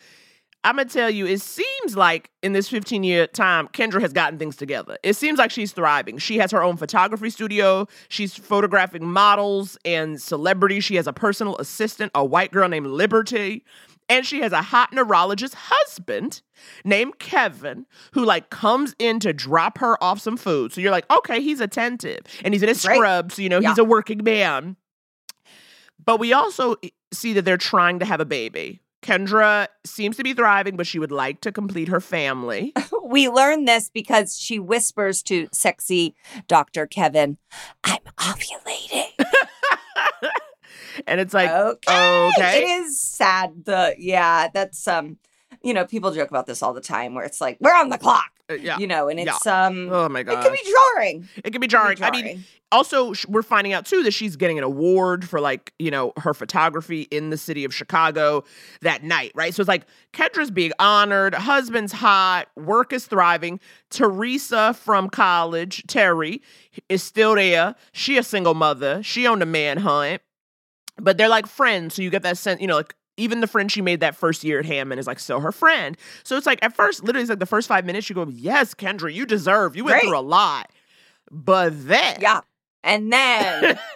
I'm 0.64 0.76
gonna 0.76 0.88
tell 0.88 1.10
you, 1.10 1.26
it 1.26 1.42
seems 1.42 1.98
like 1.98 2.30
in 2.44 2.54
this 2.54 2.70
15 2.70 3.04
year 3.04 3.26
time, 3.26 3.68
Kendra 3.70 4.00
has 4.02 4.14
gotten 4.14 4.38
things 4.38 4.56
together. 4.56 4.98
It 5.02 5.16
seems 5.16 5.40
like 5.40 5.50
she's 5.50 5.72
thriving. 5.72 6.20
She 6.20 6.38
has 6.38 6.52
her 6.52 6.62
own 6.62 6.78
photography 6.78 7.32
studio. 7.32 7.88
She's 8.10 8.36
photographing 8.36 9.06
models 9.06 9.78
and 9.86 10.22
celebrities. 10.22 10.84
She 10.84 10.96
has 10.98 11.08
a 11.08 11.14
personal 11.14 11.58
assistant, 11.58 12.12
a 12.14 12.24
white 12.24 12.52
girl 12.52 12.70
named 12.70 12.88
Liberty. 12.88 13.66
And 14.08 14.26
she 14.26 14.42
has 14.42 14.52
a 14.52 14.62
hot 14.62 14.92
neurologist 14.92 15.56
husband 15.58 16.42
named 16.84 17.18
Kevin 17.18 17.86
who 18.12 18.26
like 18.26 18.50
comes 18.50 18.94
in 19.00 19.20
to 19.22 19.32
drop 19.32 19.78
her 19.78 20.02
off 20.04 20.20
some 20.20 20.36
food. 20.36 20.74
So 20.74 20.82
you're 20.82 20.92
like, 20.92 21.10
okay, 21.10 21.42
he's 21.42 21.62
attentive 21.62 22.20
and 22.44 22.54
he's 22.54 22.62
in 22.62 22.68
his 22.68 22.84
Great. 22.86 22.98
scrubs. 22.98 23.36
So, 23.36 23.42
you 23.42 23.50
know, 23.50 23.62
he's 23.62 23.78
a 23.78 23.86
working 23.86 24.22
man. 24.24 24.76
But 26.04 26.20
we 26.20 26.34
also 26.34 26.76
see 27.14 27.34
that 27.34 27.46
they're 27.46 27.58
trying 27.58 28.00
to 28.00 28.06
have 28.06 28.20
a 28.20 28.26
baby. 28.26 28.82
Kendra 29.02 29.68
seems 29.86 30.18
to 30.18 30.24
be 30.24 30.34
thriving, 30.34 30.78
but 30.78 30.88
she 30.88 31.00
would 31.00 31.12
like 31.12 31.42
to 31.42 31.52
complete 31.52 31.88
her 31.88 32.02
family. 32.02 32.74
We 33.04 33.28
learned 33.28 33.68
this 33.68 33.90
because 33.90 34.40
she 34.40 34.58
whispers 34.58 35.22
to 35.24 35.50
sexy 35.52 36.16
Dr. 36.48 36.88
Kevin, 36.88 37.38
I'm 37.84 38.00
ovulating. 38.18 39.10
and 41.08 41.20
it's 41.20 41.34
like, 41.34 41.50
okay. 41.50 42.30
okay. 42.38 42.64
It 42.64 42.64
is 42.64 43.02
sad. 43.02 43.66
The 43.66 43.96
yeah, 43.98 44.48
that's 44.54 44.88
um, 44.88 45.18
you 45.64 45.74
know, 45.74 45.86
people 45.86 46.12
joke 46.12 46.30
about 46.30 46.46
this 46.48 46.62
all 46.64 46.74
the 46.74 46.82
time 46.82 47.14
where 47.16 47.24
it's 47.26 47.40
like, 47.42 47.58
we're 47.62 47.76
on 47.76 47.90
the 47.90 47.98
clock. 47.98 48.32
uh, 48.50 48.54
yeah. 48.56 48.78
You 48.78 48.88
know, 48.88 49.08
and 49.10 49.20
Yeah. 49.20 49.36
it's 49.36 49.46
um 49.48 49.90
Oh 49.92 50.10
my 50.10 50.24
god. 50.24 50.40
it 50.40 50.44
can 50.44 50.52
be 50.54 50.72
jarring. 50.96 51.30
It 51.44 51.52
can 51.52 51.62
be 51.62 51.68
jarring. 51.68 51.98
can 51.98 52.12
be 52.12 52.20
I 52.20 52.22
mean, 52.24 52.44
also 52.72 53.14
sh- 53.14 53.26
we're 53.28 53.44
finding 53.44 53.72
out 53.74 53.86
too 53.86 54.02
that 54.04 54.12
she's 54.12 54.36
getting 54.38 54.58
an 54.58 54.64
award 54.64 55.28
for 55.28 55.40
like 55.42 55.74
you 55.78 55.92
know 55.92 56.14
her 56.18 56.34
photography 56.34 57.02
in 57.12 57.30
the 57.30 57.36
city 57.38 57.66
of 57.66 57.74
chicago 57.74 58.46
that 58.82 59.04
night 59.04 59.34
right 59.36 59.54
so 59.54 59.60
it's 59.62 59.68
like 59.68 59.86
kendra's 60.14 60.50
being 60.50 60.72
honored 60.80 61.34
husband's 61.36 61.92
hot 61.92 62.48
work 62.56 62.94
is 62.94 63.06
thriving 63.08 63.60
teresa 63.90 64.74
from 64.74 65.10
college 65.10 65.84
terry 65.88 66.42
is 66.88 67.04
still 67.04 67.36
there 67.36 67.76
she 67.92 68.18
a 68.18 68.24
single 68.24 68.54
mother 68.54 69.04
she 69.04 69.28
on 69.28 69.40
the 69.40 69.46
manhunt 69.46 70.22
but 70.98 71.18
they're 71.18 71.28
like 71.28 71.48
friends 71.48 71.96
so 71.96 72.02
you 72.02 72.10
get 72.10 72.24
that 72.24 72.38
sense 72.38 72.62
you 72.62 72.68
know 72.68 72.78
like 72.78 72.96
even 73.22 73.40
the 73.42 73.48
friend 73.48 73.72
she 73.72 73.82
made 73.82 74.00
that 74.00 74.16
first 74.16 74.44
year 74.44 74.60
at 74.60 74.66
Hammond 74.66 75.00
is 75.00 75.08
like 75.08 75.20
still 75.20 75.40
her 75.40 75.52
friend. 75.52 75.96
So 76.24 76.36
it's 76.38 76.46
like 76.46 76.60
at 76.64 76.76
first, 76.76 77.04
literally, 77.04 77.22
it's 77.24 77.30
like 77.30 77.40
the 77.40 77.46
first 77.46 77.68
five 77.68 77.86
minutes, 77.86 78.10
you 78.10 78.16
go, 78.16 78.28
Yes, 78.30 78.74
Kendra, 78.74 79.14
you 79.14 79.26
deserve. 79.26 79.76
You 79.76 79.84
went 79.86 80.02
Great. 80.02 80.10
through 80.10 80.18
a 80.18 80.22
lot. 80.22 80.72
But 81.30 81.88
then 81.88 82.18
Yeah. 82.20 82.42
And 82.84 83.14
then 83.14 83.78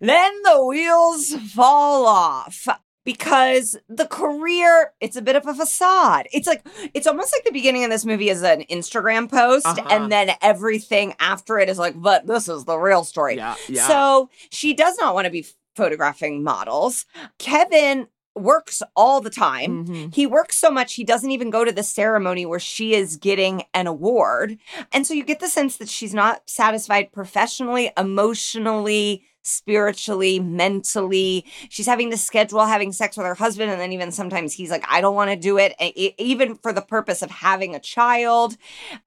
then 0.00 0.42
the 0.44 0.64
wheels 0.66 1.34
fall 1.52 2.06
off 2.06 2.66
because 3.04 3.76
the 3.88 4.06
career 4.06 4.92
it's 5.00 5.16
a 5.16 5.22
bit 5.22 5.36
of 5.36 5.46
a 5.46 5.54
facade. 5.54 6.26
It's 6.32 6.46
like 6.46 6.62
it's 6.94 7.06
almost 7.06 7.34
like 7.34 7.44
the 7.44 7.52
beginning 7.52 7.84
of 7.84 7.90
this 7.90 8.04
movie 8.04 8.28
is 8.30 8.42
an 8.42 8.62
Instagram 8.70 9.30
post 9.30 9.66
Uh-huh. 9.66 9.86
and 9.90 10.10
then 10.12 10.30
everything 10.42 11.14
after 11.20 11.58
it 11.58 11.68
is 11.68 11.78
like 11.78 12.00
but 12.00 12.26
this 12.26 12.48
is 12.48 12.64
the 12.64 12.76
real 12.78 13.04
story. 13.04 13.36
Yeah, 13.36 13.54
yeah. 13.68 13.86
So 13.88 14.30
she 14.50 14.74
does 14.74 14.96
not 14.98 15.14
want 15.14 15.26
to 15.26 15.30
be 15.30 15.46
photographing 15.78 16.42
models. 16.42 17.06
Kevin 17.38 18.08
works 18.34 18.82
all 18.94 19.20
the 19.20 19.30
time. 19.30 19.86
Mhm. 19.86 20.14
He 20.14 20.26
works 20.26 20.56
so 20.56 20.70
much, 20.70 20.94
he 20.94 21.04
doesn't 21.04 21.30
even 21.30 21.50
go 21.50 21.64
to 21.64 21.72
the 21.72 21.82
ceremony 21.82 22.44
where 22.46 22.60
she 22.60 22.94
is 22.94 23.16
getting 23.16 23.62
an 23.74 23.86
award. 23.86 24.58
And 24.92 25.06
so 25.06 25.14
you 25.14 25.24
get 25.24 25.40
the 25.40 25.48
sense 25.48 25.76
that 25.78 25.88
she's 25.88 26.14
not 26.14 26.42
satisfied 26.46 27.10
professionally, 27.12 27.90
emotionally, 27.96 29.24
spiritually, 29.42 30.38
mentally. 30.38 31.44
She's 31.68 31.86
having 31.86 32.10
to 32.10 32.16
schedule 32.18 32.64
having 32.66 32.92
sex 32.92 33.16
with 33.16 33.26
her 33.26 33.34
husband. 33.34 33.70
And 33.70 33.80
then 33.80 33.92
even 33.92 34.12
sometimes 34.12 34.52
he's 34.52 34.70
like, 34.70 34.84
I 34.88 35.00
don't 35.00 35.14
want 35.14 35.30
to 35.30 35.36
do 35.36 35.58
it, 35.58 35.74
even 36.18 36.56
for 36.56 36.72
the 36.72 36.82
purpose 36.82 37.22
of 37.22 37.30
having 37.30 37.74
a 37.74 37.80
child. 37.80 38.56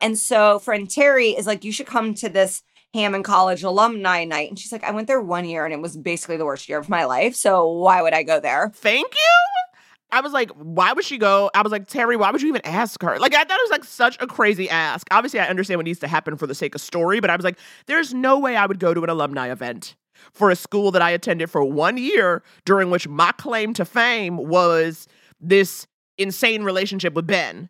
And 0.01 0.17
so 0.17 0.59
friend 0.59 0.89
Terry 0.89 1.29
is 1.29 1.45
like, 1.47 1.63
You 1.63 1.71
should 1.71 1.85
come 1.87 2.13
to 2.15 2.27
this. 2.29 2.63
Hammond 2.93 3.23
College 3.23 3.63
alumni 3.63 4.25
night. 4.25 4.49
And 4.49 4.59
she's 4.59 4.71
like, 4.71 4.83
I 4.83 4.91
went 4.91 5.07
there 5.07 5.21
one 5.21 5.45
year 5.45 5.65
and 5.65 5.73
it 5.73 5.81
was 5.81 5.97
basically 5.97 6.37
the 6.37 6.45
worst 6.45 6.67
year 6.67 6.77
of 6.77 6.89
my 6.89 7.05
life. 7.05 7.35
So 7.35 7.67
why 7.67 8.01
would 8.01 8.13
I 8.13 8.23
go 8.23 8.39
there? 8.39 8.71
Thank 8.75 9.13
you. 9.13 9.71
I 10.13 10.19
was 10.19 10.33
like, 10.33 10.49
why 10.51 10.91
would 10.91 11.05
she 11.05 11.17
go? 11.17 11.49
I 11.55 11.61
was 11.61 11.71
like, 11.71 11.87
Terry, 11.87 12.17
why 12.17 12.31
would 12.31 12.41
you 12.41 12.49
even 12.49 12.61
ask 12.65 13.01
her? 13.01 13.17
Like, 13.17 13.33
I 13.33 13.43
thought 13.45 13.57
it 13.57 13.63
was 13.63 13.71
like 13.71 13.85
such 13.85 14.17
a 14.19 14.27
crazy 14.27 14.69
ask. 14.69 15.07
Obviously, 15.09 15.39
I 15.39 15.47
understand 15.47 15.77
what 15.77 15.85
needs 15.85 15.99
to 15.99 16.07
happen 16.07 16.35
for 16.35 16.47
the 16.47 16.55
sake 16.55 16.75
of 16.75 16.81
story, 16.81 17.21
but 17.21 17.29
I 17.29 17.35
was 17.37 17.45
like, 17.45 17.57
there's 17.85 18.13
no 18.13 18.37
way 18.37 18.57
I 18.57 18.65
would 18.65 18.79
go 18.79 18.93
to 18.93 19.03
an 19.03 19.09
alumni 19.09 19.49
event 19.49 19.95
for 20.33 20.51
a 20.51 20.55
school 20.55 20.91
that 20.91 21.01
I 21.01 21.11
attended 21.11 21.49
for 21.49 21.63
one 21.63 21.97
year, 21.97 22.43
during 22.65 22.89
which 22.89 23.07
my 23.07 23.31
claim 23.31 23.73
to 23.75 23.85
fame 23.85 24.35
was 24.35 25.07
this 25.39 25.87
insane 26.17 26.63
relationship 26.63 27.13
with 27.13 27.25
Ben, 27.25 27.69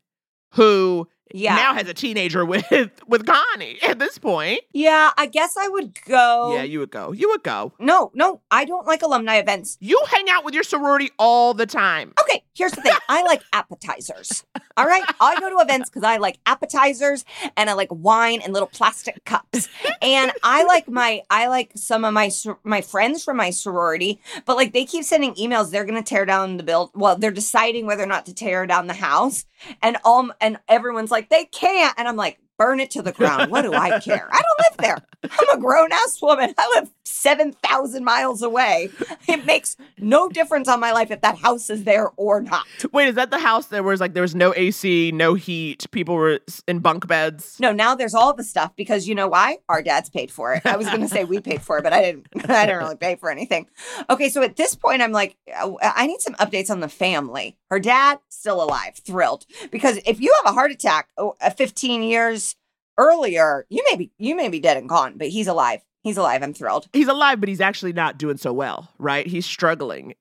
who 0.53 1.07
Yeah. 1.33 1.55
now 1.55 1.73
has 1.73 1.87
a 1.87 1.93
teenager 1.93 2.45
with 2.45 2.65
with 3.07 3.25
Connie 3.25 3.79
at 3.81 3.99
this 3.99 4.17
point. 4.17 4.61
Yeah, 4.73 5.11
I 5.17 5.25
guess 5.27 5.55
I 5.57 5.67
would 5.67 5.97
go. 6.05 6.53
Yeah, 6.55 6.63
you 6.63 6.79
would 6.79 6.91
go. 6.91 7.11
You 7.11 7.29
would 7.29 7.43
go. 7.43 7.73
no, 7.79 8.11
no, 8.13 8.41
I 8.51 8.65
don't 8.65 8.85
like 8.87 9.01
alumni 9.01 9.35
events. 9.37 9.77
You 9.79 10.01
hang 10.09 10.29
out 10.29 10.43
with 10.45 10.53
your 10.53 10.63
sorority 10.63 11.11
all 11.17 11.53
the 11.53 11.65
time. 11.65 12.13
Okay, 12.21 12.43
here's 12.55 12.71
the 12.71 12.81
thing. 12.81 12.93
I 13.09 13.23
like 13.23 13.41
appetizers. 13.53 14.45
All 14.77 14.85
right. 14.85 15.03
I 15.19 15.39
go 15.39 15.49
to 15.49 15.57
events 15.57 15.89
because 15.89 16.03
I 16.03 16.17
like 16.17 16.39
appetizers 16.45 17.25
and 17.57 17.69
I 17.69 17.73
like 17.73 17.89
wine 17.91 18.41
and 18.41 18.53
little 18.53 18.69
plastic 18.69 19.23
cups. 19.25 19.67
And 20.01 20.31
I 20.43 20.63
like 20.63 20.87
my 20.87 21.21
I 21.29 21.47
like 21.47 21.71
some 21.75 22.05
of 22.05 22.13
my 22.13 22.31
my 22.63 22.81
friends 22.81 23.23
from 23.23 23.37
my 23.37 23.49
sorority, 23.49 24.21
but 24.45 24.55
like 24.55 24.73
they 24.73 24.85
keep 24.85 25.03
sending 25.03 25.33
emails. 25.35 25.71
They're 25.71 25.85
gonna 25.85 26.01
tear 26.03 26.25
down 26.25 26.57
the 26.57 26.63
build. 26.63 26.91
Well, 26.95 27.17
they're 27.17 27.31
deciding 27.31 27.85
whether 27.85 28.03
or 28.03 28.07
not 28.07 28.25
to 28.27 28.33
tear 28.33 28.65
down 28.65 28.87
the 28.87 28.93
house, 28.93 29.45
and 29.81 29.97
all 30.03 30.29
and 30.39 30.57
everyone's 30.67 31.11
like 31.11 31.29
they 31.29 31.45
can't, 31.45 31.93
and 31.97 32.07
I'm 32.07 32.15
like. 32.15 32.37
Burn 32.57 32.79
it 32.79 32.91
to 32.91 33.01
the 33.01 33.11
ground. 33.11 33.49
What 33.49 33.63
do 33.63 33.73
I 33.73 33.99
care? 34.01 34.29
I 34.31 34.39
don't 34.39 34.59
live 34.59 34.77
there. 34.77 34.97
I'm 35.23 35.57
a 35.57 35.59
grown 35.59 35.91
ass 35.91 36.19
woman. 36.21 36.53
I 36.59 36.71
live 36.75 36.91
7,000 37.05 38.03
miles 38.03 38.43
away. 38.43 38.89
It 39.27 39.45
makes 39.47 39.77
no 39.97 40.29
difference 40.29 40.67
on 40.67 40.79
my 40.79 40.91
life 40.91 41.09
if 41.09 41.21
that 41.21 41.39
house 41.39 41.71
is 41.71 41.85
there 41.85 42.11
or 42.17 42.39
not. 42.41 42.67
Wait, 42.91 43.07
is 43.07 43.15
that 43.15 43.31
the 43.31 43.39
house 43.39 43.65
that 43.67 43.83
was 43.83 43.99
like 43.99 44.13
there 44.13 44.21
was 44.21 44.35
no 44.35 44.53
AC, 44.55 45.11
no 45.11 45.33
heat, 45.33 45.87
people 45.89 46.13
were 46.13 46.39
in 46.67 46.79
bunk 46.79 47.07
beds? 47.07 47.57
No, 47.59 47.71
now 47.71 47.95
there's 47.95 48.13
all 48.13 48.31
the 48.33 48.43
stuff 48.43 48.75
because 48.75 49.07
you 49.07 49.15
know 49.15 49.27
why? 49.27 49.57
Our 49.67 49.81
dads 49.81 50.11
paid 50.11 50.29
for 50.29 50.53
it. 50.53 50.63
I 50.63 50.77
was 50.77 50.85
going 50.85 51.01
to 51.01 51.07
say 51.07 51.23
we 51.23 51.39
paid 51.39 51.63
for 51.63 51.79
it, 51.79 51.83
but 51.83 51.93
I 51.93 52.01
didn't. 52.03 52.27
I 52.47 52.67
didn't 52.67 52.77
really 52.77 52.95
pay 52.95 53.15
for 53.15 53.31
anything. 53.31 53.67
Okay, 54.07 54.29
so 54.29 54.43
at 54.43 54.55
this 54.55 54.75
point, 54.75 55.01
I'm 55.01 55.11
like, 55.11 55.35
uh, 55.51 55.71
I 55.81 56.05
need 56.05 56.21
some 56.21 56.35
updates 56.35 56.69
on 56.69 56.79
the 56.79 56.89
family. 56.89 57.57
Her 57.71 57.79
dad 57.79 58.19
still 58.29 58.61
alive, 58.61 58.97
thrilled 58.97 59.45
because 59.71 59.97
if 60.05 60.19
you 60.19 60.31
have 60.43 60.51
a 60.51 60.53
heart 60.53 60.71
attack 60.71 61.07
uh, 61.17 61.31
15 61.49 62.03
years 62.03 62.55
earlier, 62.97 63.65
you 63.69 63.81
may 63.89 63.95
be 63.97 64.11
you 64.19 64.35
may 64.35 64.49
be 64.49 64.59
dead 64.59 64.75
and 64.77 64.89
gone, 64.89 65.13
but 65.17 65.29
he's 65.29 65.47
alive. 65.47 65.79
He's 66.03 66.17
alive. 66.17 66.43
I'm 66.43 66.53
thrilled. 66.53 66.87
He's 66.93 67.07
alive, 67.07 67.39
but 67.39 67.47
he's 67.47 67.61
actually 67.61 67.93
not 67.93 68.17
doing 68.17 68.35
so 68.37 68.51
well, 68.51 68.89
right? 68.99 69.25
He's 69.25 69.45
struggling. 69.45 70.13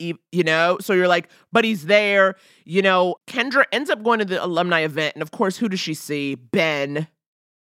You 0.00 0.44
know, 0.44 0.78
so 0.80 0.92
you're 0.92 1.08
like, 1.08 1.28
but 1.50 1.64
he's 1.64 1.86
there. 1.86 2.36
You 2.64 2.82
know, 2.82 3.16
Kendra 3.26 3.64
ends 3.72 3.90
up 3.90 4.04
going 4.04 4.20
to 4.20 4.24
the 4.24 4.44
alumni 4.44 4.80
event, 4.80 5.14
and 5.16 5.22
of 5.22 5.30
course, 5.32 5.56
who 5.56 5.68
does 5.68 5.80
she 5.80 5.94
see? 5.94 6.36
Ben, 6.36 7.08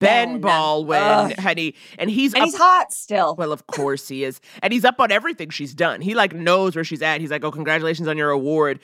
Ben, 0.00 0.32
Ben. 0.34 0.40
Baldwin, 0.40 1.00
Ugh. 1.00 1.38
honey, 1.38 1.74
and 1.98 2.10
he's 2.10 2.34
And 2.34 2.42
up 2.42 2.46
he's 2.48 2.56
hot 2.56 2.92
still. 2.92 3.36
Well, 3.36 3.52
of 3.52 3.66
course 3.66 4.08
he 4.08 4.24
is. 4.24 4.40
And 4.62 4.72
he's 4.72 4.84
up 4.84 4.98
on 5.00 5.12
everything 5.12 5.50
she's 5.50 5.74
done. 5.74 6.00
He 6.00 6.14
like 6.14 6.32
knows 6.34 6.74
where 6.74 6.84
she's 6.84 7.02
at. 7.02 7.20
He's 7.20 7.30
like, 7.30 7.44
"Oh, 7.44 7.50
congratulations 7.52 8.08
on 8.08 8.16
your 8.16 8.30
award." 8.30 8.80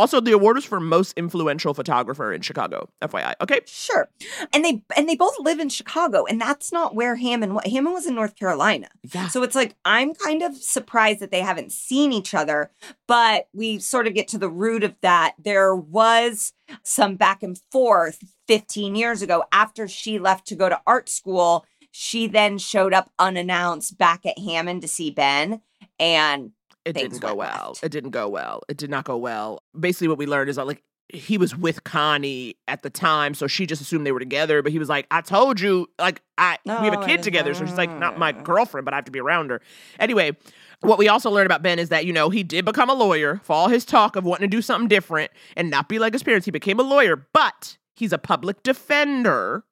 Also, 0.00 0.18
the 0.18 0.32
award 0.32 0.56
was 0.56 0.64
for 0.64 0.80
most 0.80 1.12
influential 1.18 1.74
photographer 1.74 2.32
in 2.32 2.40
Chicago. 2.40 2.88
FYI. 3.02 3.34
Okay. 3.42 3.60
Sure. 3.66 4.08
And 4.54 4.64
they 4.64 4.82
and 4.96 5.06
they 5.06 5.14
both 5.14 5.34
live 5.38 5.60
in 5.60 5.68
Chicago, 5.68 6.24
and 6.24 6.40
that's 6.40 6.72
not 6.72 6.94
where 6.94 7.16
Hammond 7.16 7.60
Hammond 7.66 7.92
was 7.92 8.06
in 8.06 8.14
North 8.14 8.34
Carolina. 8.34 8.88
Yeah. 9.12 9.28
So 9.28 9.42
it's 9.42 9.54
like 9.54 9.76
I'm 9.84 10.14
kind 10.14 10.42
of 10.42 10.56
surprised 10.56 11.20
that 11.20 11.30
they 11.30 11.42
haven't 11.42 11.70
seen 11.70 12.14
each 12.14 12.32
other, 12.32 12.70
but 13.06 13.48
we 13.52 13.78
sort 13.78 14.06
of 14.06 14.14
get 14.14 14.26
to 14.28 14.38
the 14.38 14.48
root 14.48 14.84
of 14.84 14.94
that. 15.02 15.34
There 15.38 15.76
was 15.76 16.54
some 16.82 17.16
back 17.16 17.42
and 17.42 17.60
forth 17.70 18.24
15 18.48 18.94
years 18.94 19.20
ago 19.20 19.44
after 19.52 19.86
she 19.86 20.18
left 20.18 20.46
to 20.46 20.56
go 20.56 20.70
to 20.70 20.80
art 20.86 21.10
school. 21.10 21.66
She 21.90 22.26
then 22.26 22.56
showed 22.56 22.94
up 22.94 23.10
unannounced 23.18 23.98
back 23.98 24.24
at 24.24 24.38
Hammond 24.38 24.80
to 24.80 24.88
see 24.88 25.10
Ben, 25.10 25.60
and 25.98 26.52
it 26.84 26.94
things 26.94 27.14
didn't 27.14 27.22
go 27.22 27.34
well. 27.34 27.68
left. 27.68 27.84
It 27.84 27.92
didn't 27.92 28.10
go 28.10 28.28
well. 28.28 28.62
It 28.68 28.76
did 28.76 28.90
not 28.90 29.04
go 29.04 29.16
well. 29.16 29.62
Basically, 29.78 30.08
what 30.08 30.18
we 30.18 30.26
learned 30.26 30.50
is 30.50 30.56
that 30.56 30.66
like 30.66 30.82
he 31.12 31.38
was 31.38 31.56
with 31.56 31.82
Connie 31.84 32.56
at 32.68 32.82
the 32.82 32.90
time, 32.90 33.34
so 33.34 33.46
she 33.46 33.66
just 33.66 33.82
assumed 33.82 34.06
they 34.06 34.12
were 34.12 34.20
together. 34.20 34.62
But 34.62 34.72
he 34.72 34.78
was 34.78 34.88
like, 34.88 35.06
"I 35.10 35.20
told 35.20 35.60
you, 35.60 35.88
like 35.98 36.22
I 36.38 36.58
we 36.64 36.72
have 36.72 36.94
a 36.94 37.04
kid 37.04 37.22
together." 37.22 37.52
So 37.54 37.66
she's 37.66 37.76
like, 37.76 37.90
"Not 37.90 38.18
my 38.18 38.32
girlfriend, 38.32 38.84
but 38.84 38.94
I 38.94 38.98
have 38.98 39.04
to 39.06 39.12
be 39.12 39.20
around 39.20 39.50
her." 39.50 39.60
Anyway, 39.98 40.36
what 40.80 40.98
we 40.98 41.08
also 41.08 41.30
learned 41.30 41.46
about 41.46 41.62
Ben 41.62 41.78
is 41.78 41.88
that 41.88 42.06
you 42.06 42.12
know 42.12 42.30
he 42.30 42.42
did 42.42 42.64
become 42.64 42.88
a 42.88 42.94
lawyer 42.94 43.40
for 43.44 43.54
all 43.54 43.68
his 43.68 43.84
talk 43.84 44.16
of 44.16 44.24
wanting 44.24 44.48
to 44.48 44.56
do 44.56 44.62
something 44.62 44.88
different 44.88 45.30
and 45.56 45.70
not 45.70 45.88
be 45.88 45.98
like 45.98 46.12
his 46.12 46.22
parents. 46.22 46.44
He 46.44 46.50
became 46.50 46.78
a 46.78 46.84
lawyer, 46.84 47.26
but 47.32 47.76
he's 47.96 48.12
a 48.12 48.18
public 48.18 48.62
defender. 48.62 49.64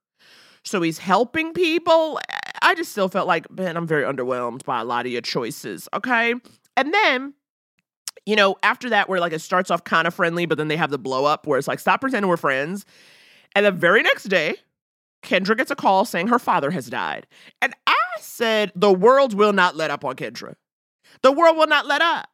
So 0.65 0.83
he's 0.83 0.99
helping 0.99 1.53
people. 1.55 2.21
I 2.61 2.75
just 2.75 2.93
still 2.93 3.09
felt 3.09 3.27
like, 3.27 3.47
Ben, 3.49 3.77
I'm 3.77 3.87
very 3.87 4.05
underwhelmed 4.05 4.65
by 4.65 4.81
a 4.81 4.85
lot 4.85 5.07
of 5.07 5.13
your 5.13 5.23
choices. 5.23 5.89
Okay. 5.95 6.35
And 6.79 6.95
then, 6.95 7.35
you 8.24 8.37
know, 8.37 8.55
after 8.62 8.89
that, 8.91 9.09
where 9.09 9.18
like 9.18 9.33
it 9.33 9.41
starts 9.41 9.68
off 9.68 9.83
kind 9.83 10.07
of 10.07 10.14
friendly, 10.14 10.47
but 10.47 10.59
then 10.59 10.68
they 10.68 10.76
have 10.76 10.91
the 10.91 10.99
blow 10.99 11.24
up 11.24 11.45
where 11.45 11.59
it's 11.59 11.66
like, 11.66 11.81
stop 11.81 12.01
pretending 12.01 12.29
we're 12.29 12.37
friends. 12.37 12.87
And 13.57 13.66
the 13.66 13.72
very 13.72 14.01
next 14.01 14.24
day, 14.24 14.55
Kendra 15.24 15.57
gets 15.57 15.72
a 15.72 15.74
call 15.74 16.05
saying 16.05 16.29
her 16.29 16.39
father 16.39 16.70
has 16.70 16.87
died. 16.87 17.26
And 17.61 17.74
I 17.89 17.97
said, 18.20 18.70
the 18.76 18.93
world 18.93 19.35
will 19.35 19.53
not 19.53 19.74
let 19.74 19.91
up 19.91 20.05
on 20.05 20.14
Kendra. 20.14 20.55
The 21.22 21.33
world 21.33 21.57
will 21.57 21.66
not 21.66 21.87
let 21.87 22.01
up. 22.01 22.29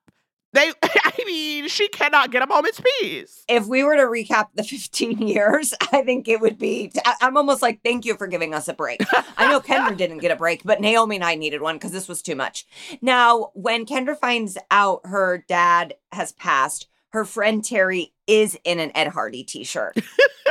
They, 0.54 0.72
I 0.82 1.12
mean, 1.26 1.68
she 1.68 1.88
cannot 1.88 2.30
get 2.30 2.42
a 2.42 2.46
moment's 2.46 2.80
peace. 3.00 3.44
if 3.48 3.66
we 3.66 3.82
were 3.82 3.96
to 3.96 4.04
recap 4.04 4.48
the 4.54 4.62
15 4.74 5.18
years, 5.26 5.74
I 5.92 6.02
think 6.02 6.28
it 6.28 6.40
would 6.40 6.58
be. 6.58 6.92
I'm 7.20 7.36
almost 7.36 7.60
like, 7.60 7.80
thank 7.82 8.04
you 8.04 8.16
for 8.16 8.26
giving 8.26 8.54
us 8.54 8.68
a 8.68 8.72
break. 8.72 9.00
I 9.36 9.50
know 9.50 9.60
Kendra 9.60 9.96
didn't 9.96 10.18
get 10.18 10.30
a 10.30 10.36
break, 10.36 10.62
but 10.64 10.80
Naomi 10.80 11.16
and 11.16 11.24
I 11.24 11.34
needed 11.34 11.60
one 11.60 11.76
because 11.76 11.92
this 11.92 12.08
was 12.08 12.22
too 12.22 12.36
much. 12.36 12.66
Now, 13.02 13.50
when 13.54 13.84
Kendra 13.84 14.16
finds 14.16 14.56
out 14.70 15.00
her 15.04 15.44
dad 15.48 15.94
has 16.12 16.32
passed, 16.32 16.86
her 17.10 17.24
friend 17.24 17.64
Terry 17.64 18.12
is 18.26 18.58
in 18.64 18.78
an 18.80 18.90
Ed 18.94 19.08
Hardy 19.08 19.44
t 19.44 19.64
shirt. 19.64 19.96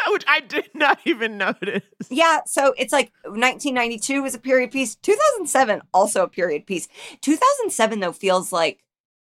Which 0.10 0.26
I 0.28 0.42
did 0.42 0.70
not 0.74 1.00
even 1.06 1.38
notice. 1.38 1.82
Yeah, 2.10 2.42
so 2.46 2.74
it's 2.78 2.94
like 2.94 3.12
1992 3.24 4.22
was 4.22 4.36
a 4.36 4.40
period 4.40 4.72
piece. 4.72 4.96
2007 4.96 5.82
also 5.94 6.24
a 6.24 6.28
period 6.28 6.66
piece. 6.66 6.88
2007 7.22 8.00
though 8.00 8.12
feels 8.12 8.52
like 8.52 8.84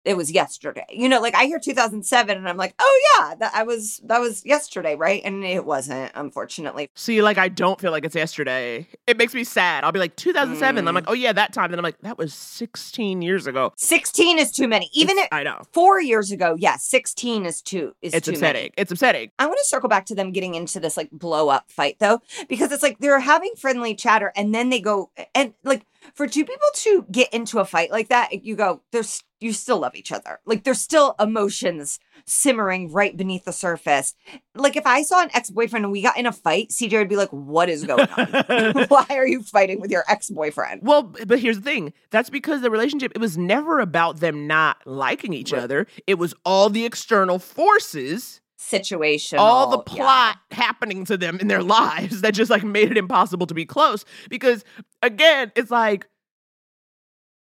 it 0.06 0.16
was 0.16 0.30
yesterday. 0.30 0.86
You 0.88 1.08
know, 1.08 1.20
like 1.20 1.34
I 1.34 1.44
hear 1.44 1.58
2007 1.58 2.36
and 2.36 2.48
I'm 2.48 2.56
like, 2.56 2.74
"Oh 2.78 3.00
yeah, 3.18 3.34
that 3.34 3.52
I 3.54 3.64
was 3.64 4.00
that 4.04 4.20
was 4.20 4.44
yesterday, 4.46 4.94
right?" 4.94 5.20
And 5.24 5.44
it 5.44 5.64
wasn't, 5.64 6.12
unfortunately. 6.14 6.88
See, 6.94 7.20
like 7.22 7.38
I 7.38 7.48
don't 7.48 7.80
feel 7.80 7.90
like 7.90 8.04
it's 8.04 8.14
yesterday. 8.14 8.86
It 9.06 9.18
makes 9.18 9.34
me 9.34 9.44
sad. 9.44 9.84
I'll 9.84 9.92
be 9.92 9.98
like 9.98 10.16
2007. 10.16 10.86
I'm 10.88 10.94
like, 10.94 11.04
mm. 11.04 11.08
oh 11.10 11.14
yeah, 11.14 11.32
that 11.32 11.52
time. 11.52 11.70
Then 11.70 11.78
I'm 11.78 11.82
like, 11.82 11.98
that 12.00 12.16
was 12.16 12.32
16 12.32 13.20
years 13.22 13.46
ago. 13.46 13.72
16 13.76 14.38
is 14.38 14.52
too 14.52 14.68
many. 14.68 14.88
Even 14.92 15.16
It's- 15.18 15.26
if 15.26 15.32
I 15.32 15.42
know 15.42 15.62
4 15.72 16.00
years 16.00 16.30
ago, 16.30 16.56
yes, 16.58 16.84
16 16.84 17.44
is 17.46 17.60
too 17.60 17.94
is 18.00 18.14
it's 18.14 18.26
too 18.26 18.32
upsetting. 18.32 18.60
many. 18.62 18.72
It's 18.76 18.92
upsetting. 18.92 19.30
I 19.38 19.46
want 19.46 19.58
to 19.58 19.64
circle 19.68 19.88
back 19.88 20.06
to 20.06 20.14
them 20.14 20.32
getting 20.32 20.54
into 20.54 20.80
this 20.80 20.96
like 20.96 21.10
blow 21.10 21.48
up 21.48 21.70
fight 21.70 21.96
though, 21.98 22.20
because 22.48 22.70
it's 22.72 22.82
like 22.82 22.98
they're 23.00 23.20
having 23.20 23.52
friendly 23.56 23.94
chatter 23.94 24.32
and 24.36 24.54
then 24.54 24.70
they 24.70 24.80
go 24.80 25.10
and 25.34 25.54
like 25.64 25.84
for 26.14 26.26
two 26.26 26.44
people 26.44 26.68
to 26.74 27.06
get 27.10 27.32
into 27.32 27.58
a 27.58 27.64
fight 27.64 27.90
like 27.90 28.08
that, 28.08 28.44
you 28.44 28.56
go, 28.56 28.82
there's 28.92 29.22
you 29.38 29.52
still 29.52 29.78
love 29.80 29.94
each 29.94 30.12
other. 30.12 30.40
Like 30.46 30.64
there's 30.64 30.80
still 30.80 31.14
emotions 31.20 31.98
simmering 32.24 32.90
right 32.90 33.14
beneath 33.14 33.44
the 33.44 33.52
surface. 33.52 34.14
Like 34.54 34.76
if 34.76 34.86
I 34.86 35.02
saw 35.02 35.20
an 35.22 35.28
ex-boyfriend 35.34 35.84
and 35.84 35.92
we 35.92 36.00
got 36.00 36.16
in 36.16 36.24
a 36.24 36.32
fight, 36.32 36.70
CJ 36.70 36.92
would 36.98 37.08
be 37.10 37.16
like, 37.16 37.28
what 37.28 37.68
is 37.68 37.84
going 37.84 38.08
on? 38.08 38.86
Why 38.88 39.04
are 39.10 39.26
you 39.26 39.42
fighting 39.42 39.78
with 39.78 39.90
your 39.90 40.04
ex-boyfriend? 40.08 40.80
Well, 40.82 41.02
but 41.02 41.38
here's 41.38 41.56
the 41.56 41.62
thing. 41.62 41.92
That's 42.10 42.30
because 42.30 42.62
the 42.62 42.70
relationship, 42.70 43.12
it 43.14 43.20
was 43.20 43.36
never 43.36 43.78
about 43.78 44.20
them 44.20 44.46
not 44.46 44.78
liking 44.86 45.34
each 45.34 45.52
Right. 45.52 45.62
other. 45.62 45.86
It 46.06 46.18
was 46.18 46.32
all 46.46 46.70
the 46.70 46.86
external 46.86 47.38
forces, 47.38 48.40
Situation. 48.66 49.38
all 49.38 49.70
the 49.70 49.78
plot 49.78 50.38
happening 50.50 51.04
to 51.04 51.16
them 51.16 51.38
in 51.38 51.46
their 51.46 51.62
lives 51.62 52.22
that 52.22 52.34
just 52.34 52.50
like 52.50 52.64
made 52.64 52.90
it 52.90 52.98
impossible 52.98 53.46
to 53.46 53.54
be 53.54 53.64
close. 53.64 54.04
Because 54.28 54.64
again, 55.02 55.52
it's 55.54 55.70
like 55.70 56.08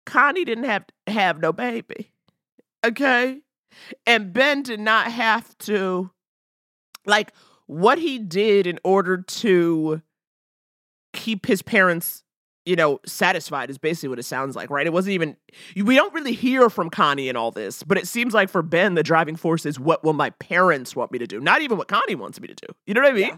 Connie 0.06 0.44
didn't 0.44 0.64
have 0.64 0.84
have 1.06 1.40
no 1.40 1.52
baby. 1.52 2.12
Okay? 2.84 3.40
And 4.06 4.32
Ben 4.32 4.62
did 4.62 4.80
not 4.80 5.10
have 5.10 5.56
to 5.58 6.10
like 7.06 7.32
what 7.66 7.98
he 7.98 8.18
did 8.18 8.66
in 8.66 8.78
order 8.84 9.18
to 9.18 10.02
keep 11.12 11.46
his 11.46 11.62
parents 11.62 12.22
you 12.70 12.76
know 12.76 13.00
satisfied 13.04 13.68
is 13.68 13.78
basically 13.78 14.08
what 14.08 14.18
it 14.20 14.22
sounds 14.22 14.54
like 14.54 14.70
right 14.70 14.86
it 14.86 14.92
wasn't 14.92 15.12
even 15.12 15.36
we 15.76 15.96
don't 15.96 16.14
really 16.14 16.32
hear 16.32 16.70
from 16.70 16.88
connie 16.88 17.28
in 17.28 17.34
all 17.36 17.50
this 17.50 17.82
but 17.82 17.98
it 17.98 18.06
seems 18.06 18.32
like 18.32 18.48
for 18.48 18.62
ben 18.62 18.94
the 18.94 19.02
driving 19.02 19.34
force 19.34 19.66
is 19.66 19.78
what 19.80 20.04
will 20.04 20.12
my 20.12 20.30
parents 20.30 20.94
want 20.94 21.10
me 21.10 21.18
to 21.18 21.26
do 21.26 21.40
not 21.40 21.60
even 21.62 21.76
what 21.76 21.88
connie 21.88 22.14
wants 22.14 22.40
me 22.40 22.46
to 22.46 22.54
do 22.54 22.66
you 22.86 22.94
know 22.94 23.00
what 23.02 23.10
i 23.10 23.12
mean 23.14 23.28
Yeah. 23.28 23.36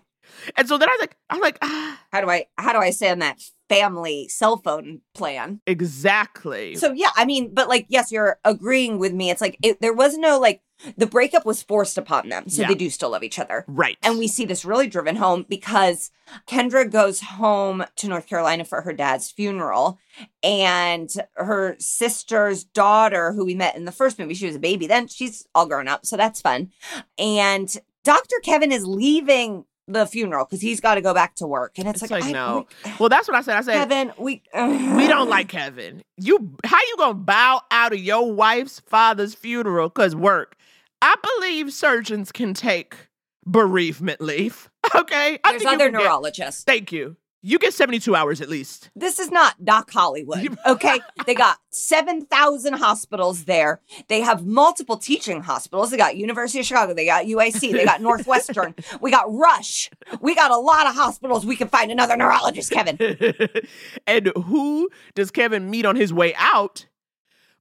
and 0.59 0.69
so 0.69 0.77
then 0.77 0.89
i 0.89 0.93
was 0.93 1.01
like 1.01 1.17
i'm 1.31 1.41
like 1.41 1.59
ah 1.63 1.99
How 2.13 2.21
do 2.21 2.29
I 2.29 2.45
how 2.59 2.73
do 2.75 2.79
I 2.79 2.91
say 2.91 3.11
on 3.11 3.21
that 3.21 3.41
family 3.71 4.29
cell 4.29 4.59
phone 4.59 5.01
plan? 5.15 5.61
exactly 5.67 6.75
So 6.75 6.93
yeah, 6.93 7.09
I 7.17 7.25
mean, 7.25 7.55
but 7.55 7.69
like, 7.69 7.87
yes, 7.89 8.13
you're 8.13 8.39
agreeing 8.45 8.99
with 8.99 9.13
me. 9.15 9.31
It's 9.31 9.41
like 9.41 9.57
it, 9.63 9.81
there 9.81 9.95
was 9.95 10.19
no 10.19 10.39
like 10.39 10.61
the 10.97 11.07
breakup 11.07 11.45
was 11.47 11.63
forced 11.63 11.97
upon 11.99 12.29
them, 12.29 12.49
so 12.49 12.63
Yeah. 12.63 12.69
they 12.69 12.75
do 12.75 12.91
still 12.91 13.11
love 13.11 13.23
each 13.23 13.39
other. 13.39 13.65
right 13.69 13.97
And 14.03 14.19
we 14.19 14.29
see 14.29 14.45
this 14.45 14.65
really 14.65 14.87
driven 14.89 15.17
home 15.17 15.47
because 15.49 16.11
Kendra 16.49 16.91
goes 16.91 17.21
home 17.21 17.85
to 17.97 18.09
North 18.09 18.27
Carolina 18.27 18.65
for 18.65 18.81
her 18.83 18.93
dad's 18.93 19.31
funeral, 19.31 19.99
and 20.43 21.11
her 21.35 21.77
sister's 21.79 22.65
daughter, 22.65 23.33
who 23.33 23.45
we 23.45 23.55
met 23.55 23.77
in 23.77 23.85
the 23.85 23.93
first 23.93 24.19
movie, 24.19 24.35
she 24.35 24.47
was 24.47 24.57
a 24.57 24.61
baby 24.61 24.87
then, 24.87 25.09
she's 25.09 25.47
all 25.55 25.67
grown 25.67 25.89
up, 25.89 26.05
so 26.07 26.17
that's 26.17 26.41
fun. 26.41 26.71
And 27.19 27.75
Dr. 28.05 28.37
Kevin 28.43 28.73
is 28.73 28.85
leaving 28.87 29.65
the 29.89 30.07
funeral 30.07 30.45
because 30.45 30.61
he's 30.61 30.81
got 30.81 30.95
to 30.95 31.01
go 31.01 31.13
back 31.13 31.35
to 31.37 31.47
work, 31.47 31.73
and 31.79 31.89
it's, 31.89 32.03
it's 32.03 32.11
like, 32.11 32.23
like, 32.23 32.31
I- 32.31 32.33
no 32.33 32.67
we- 32.85 32.93
well 33.01 33.09
that's 33.09 33.27
what 33.27 33.37
i 33.37 33.41
said 33.43 33.57
i 33.57 33.61
said 33.63 33.75
Kevin, 33.75 34.13
we 34.17 34.41
we 34.55 35.09
don't 35.09 35.29
like 35.29 35.49
Kevin. 35.49 36.03
You 36.17 36.57
how 36.65 36.79
you 36.79 36.95
gonna 36.97 37.15
bow 37.15 37.63
out 37.71 37.93
of 37.93 37.99
your 37.99 38.33
wife's 38.33 38.79
father's 38.81 39.35
funeral 39.35 39.91
cause 39.91 40.15
work? 40.15 40.57
I 41.03 41.17
believe 41.39 41.73
surgeons 41.73 42.33
can 42.33 42.55
take 42.55 42.97
bereavement 43.45 44.21
leave. 44.21 44.69
Okay, 44.97 45.39
I 45.45 45.53
There's 45.53 45.65
other 45.65 45.79
can 45.91 45.93
get- 45.93 46.01
neurologists. 46.03 46.65
thank 46.65 46.91
you. 46.91 47.17
You 47.45 47.59
get 47.59 47.73
seventy 47.75 47.99
two 48.01 48.15
hours 48.17 48.41
at 48.41 48.49
least. 48.49 48.91
This 48.97 49.19
is 49.19 49.31
not 49.31 49.65
Doc 49.65 49.91
Hollywood. 49.91 50.57
Okay. 50.67 51.01
they 51.27 51.35
got 51.35 51.59
7,000 51.71 52.75
hospitals 52.75 53.45
there. 53.47 53.81
They 54.09 54.21
have 54.21 54.45
multiple 54.47 54.97
teaching 54.97 55.41
hospitals. 55.43 55.91
They 55.91 55.97
got 55.97 56.17
University 56.17 56.61
of 56.61 56.67
Chicago. 56.67 56.95
They 56.95 57.07
got 57.07 57.25
UIC. 57.27 57.73
They 57.73 57.85
got 57.85 58.01
Northwestern. 58.03 58.75
we 59.01 59.11
got 59.11 59.33
Rush. 59.33 59.91
We 60.21 60.35
got 60.35 60.51
a 60.51 60.57
lot 60.57 60.87
of 60.87 60.95
hospitals. 60.95 61.45
We 61.47 61.57
can 61.57 61.69
find 61.69 61.91
another 61.91 62.17
neurologist, 62.17 62.71
Kevin. 62.71 62.97
and 64.07 64.33
who 64.47 64.89
does 65.15 65.31
Kevin 65.31 65.71
meet 65.71 65.85
on 65.87 65.97
his 65.97 66.13
way 66.13 66.35
out? 66.37 66.87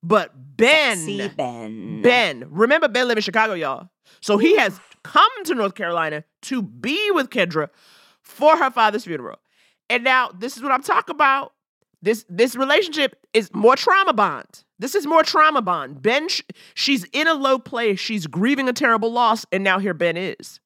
But 0.04 0.32
Ben. 0.58 0.98
See 0.98 1.28
Ben. 1.30 2.02
Ben. 2.02 2.46
Remember, 2.50 2.88
Ben 2.88 3.08
lived 3.08 3.20
in 3.20 3.24
Chicago, 3.24 3.54
y'all. 3.54 3.90
So 4.20 4.38
he 4.38 4.58
has 4.58 4.80
come 5.04 5.30
to 5.46 5.56
North 5.56 5.76
Carolina 5.76 6.24
to 6.44 6.62
be 6.62 7.12
with 7.12 7.30
Kendra 7.30 7.70
for 8.22 8.58
her 8.58 8.72
father's 8.72 9.06
funeral. 9.06 9.38
And 9.90 10.04
now 10.04 10.30
this 10.30 10.58
is 10.58 10.64
what 10.64 10.72
I'm 10.72 10.84
talking 10.84 11.16
about. 11.16 11.54
This 12.02 12.26
this 12.30 12.56
relationship 12.56 13.16
is 13.34 13.54
more 13.54 13.76
trauma 13.76 14.14
bond. 14.14 14.64
This 14.80 14.96
is 14.96 15.06
more 15.06 15.22
trauma 15.22 15.62
bond. 15.62 16.02
Ben, 16.02 16.28
sh- 16.30 16.42
she's 16.74 17.04
in 17.14 17.28
a 17.28 17.36
low 17.36 17.60
place. 17.60 18.00
She's 18.00 18.26
grieving 18.26 18.68
a 18.68 18.74
terrible 18.74 19.12
loss, 19.12 19.46
and 19.52 19.64
now 19.64 19.78
here 19.78 19.94
Ben 19.94 20.18
is. 20.18 20.60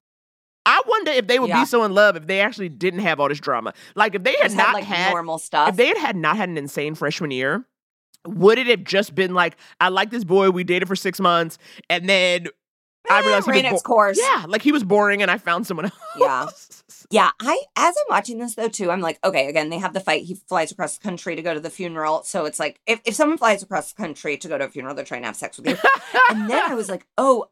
I 0.66 0.82
wonder 0.88 1.12
if 1.12 1.28
they 1.28 1.38
would 1.38 1.50
Yeah. 1.50 1.60
be 1.62 1.66
so 1.66 1.84
in 1.84 1.94
love 1.94 2.16
if 2.16 2.26
they 2.26 2.40
actually 2.40 2.70
didn't 2.70 3.02
have 3.02 3.20
all 3.20 3.28
this 3.28 3.40
drama. 3.42 3.74
Like 3.96 4.16
if 4.16 4.24
they 4.24 4.32
had 4.38 4.44
Just 4.44 4.56
not 4.56 4.68
had 4.68 4.74
like 4.76 4.84
had 4.86 5.12
normal 5.12 5.38
stuff. 5.38 5.70
if 5.70 5.76
they 5.76 5.88
had, 5.88 5.98
had 5.98 6.16
not 6.16 6.38
had 6.38 6.48
an 6.48 6.58
insane 6.58 6.96
freshman 6.96 7.32
year, 7.32 7.66
would 8.26 8.58
it 8.58 8.68
have 8.68 8.84
just 8.84 9.16
been 9.16 9.34
like, 9.34 9.58
I 9.80 9.90
like 9.90 10.10
this 10.12 10.24
boy, 10.24 10.50
we 10.52 10.64
dated 10.64 10.88
for 10.88 10.96
six 10.96 11.20
months, 11.20 11.58
and 11.90 12.08
then 12.10 12.48
I 13.10 13.20
Eh, 13.20 13.26
realized 13.26 13.46
he 13.46 13.52
ran 13.52 13.64
was 13.66 13.74
its 13.74 13.82
course. 13.84 14.20
Yeah, 14.20 14.46
like 14.48 14.62
he 14.62 14.72
was 14.72 14.84
boring 14.84 15.22
and 15.22 15.30
I 15.30 15.38
found 15.38 15.68
someone 15.68 15.86
else. 15.86 15.94
Yeah. 16.18 16.48
Yeah, 17.12 17.30
I 17.40 17.62
as 17.76 17.96
I'm 17.96 18.06
watching 18.10 18.40
this 18.40 18.56
though 18.56 18.68
too, 18.68 18.90
I'm 18.90 19.00
like, 19.00 19.20
okay, 19.24 19.48
again, 19.48 19.70
they 19.70 19.78
have 19.78 19.94
the 19.94 20.00
fight. 20.00 20.24
He 20.24 20.34
flies 20.34 20.72
across 20.72 20.98
the 20.98 21.04
country 21.04 21.36
to 21.36 21.42
go 21.44 21.54
to 21.54 21.60
the 21.60 21.70
funeral. 21.70 22.24
So 22.24 22.46
it's 22.46 22.60
like 22.60 22.80
if, 22.88 23.00
if 23.06 23.14
someone 23.14 23.38
flies 23.38 23.62
across 23.62 23.94
the 23.94 24.02
country 24.02 24.38
to 24.38 24.48
go 24.48 24.58
to 24.58 24.66
a 24.66 24.70
funeral, 24.70 24.96
they're 24.96 25.06
trying 25.06 25.22
to 25.22 25.28
have 25.28 25.36
sex 25.36 25.58
with 25.58 25.68
you. 25.68 25.78
and 26.32 26.50
then 26.50 26.64
I 26.68 26.74
was 26.74 26.90
like, 26.90 27.06
oh, 27.18 27.46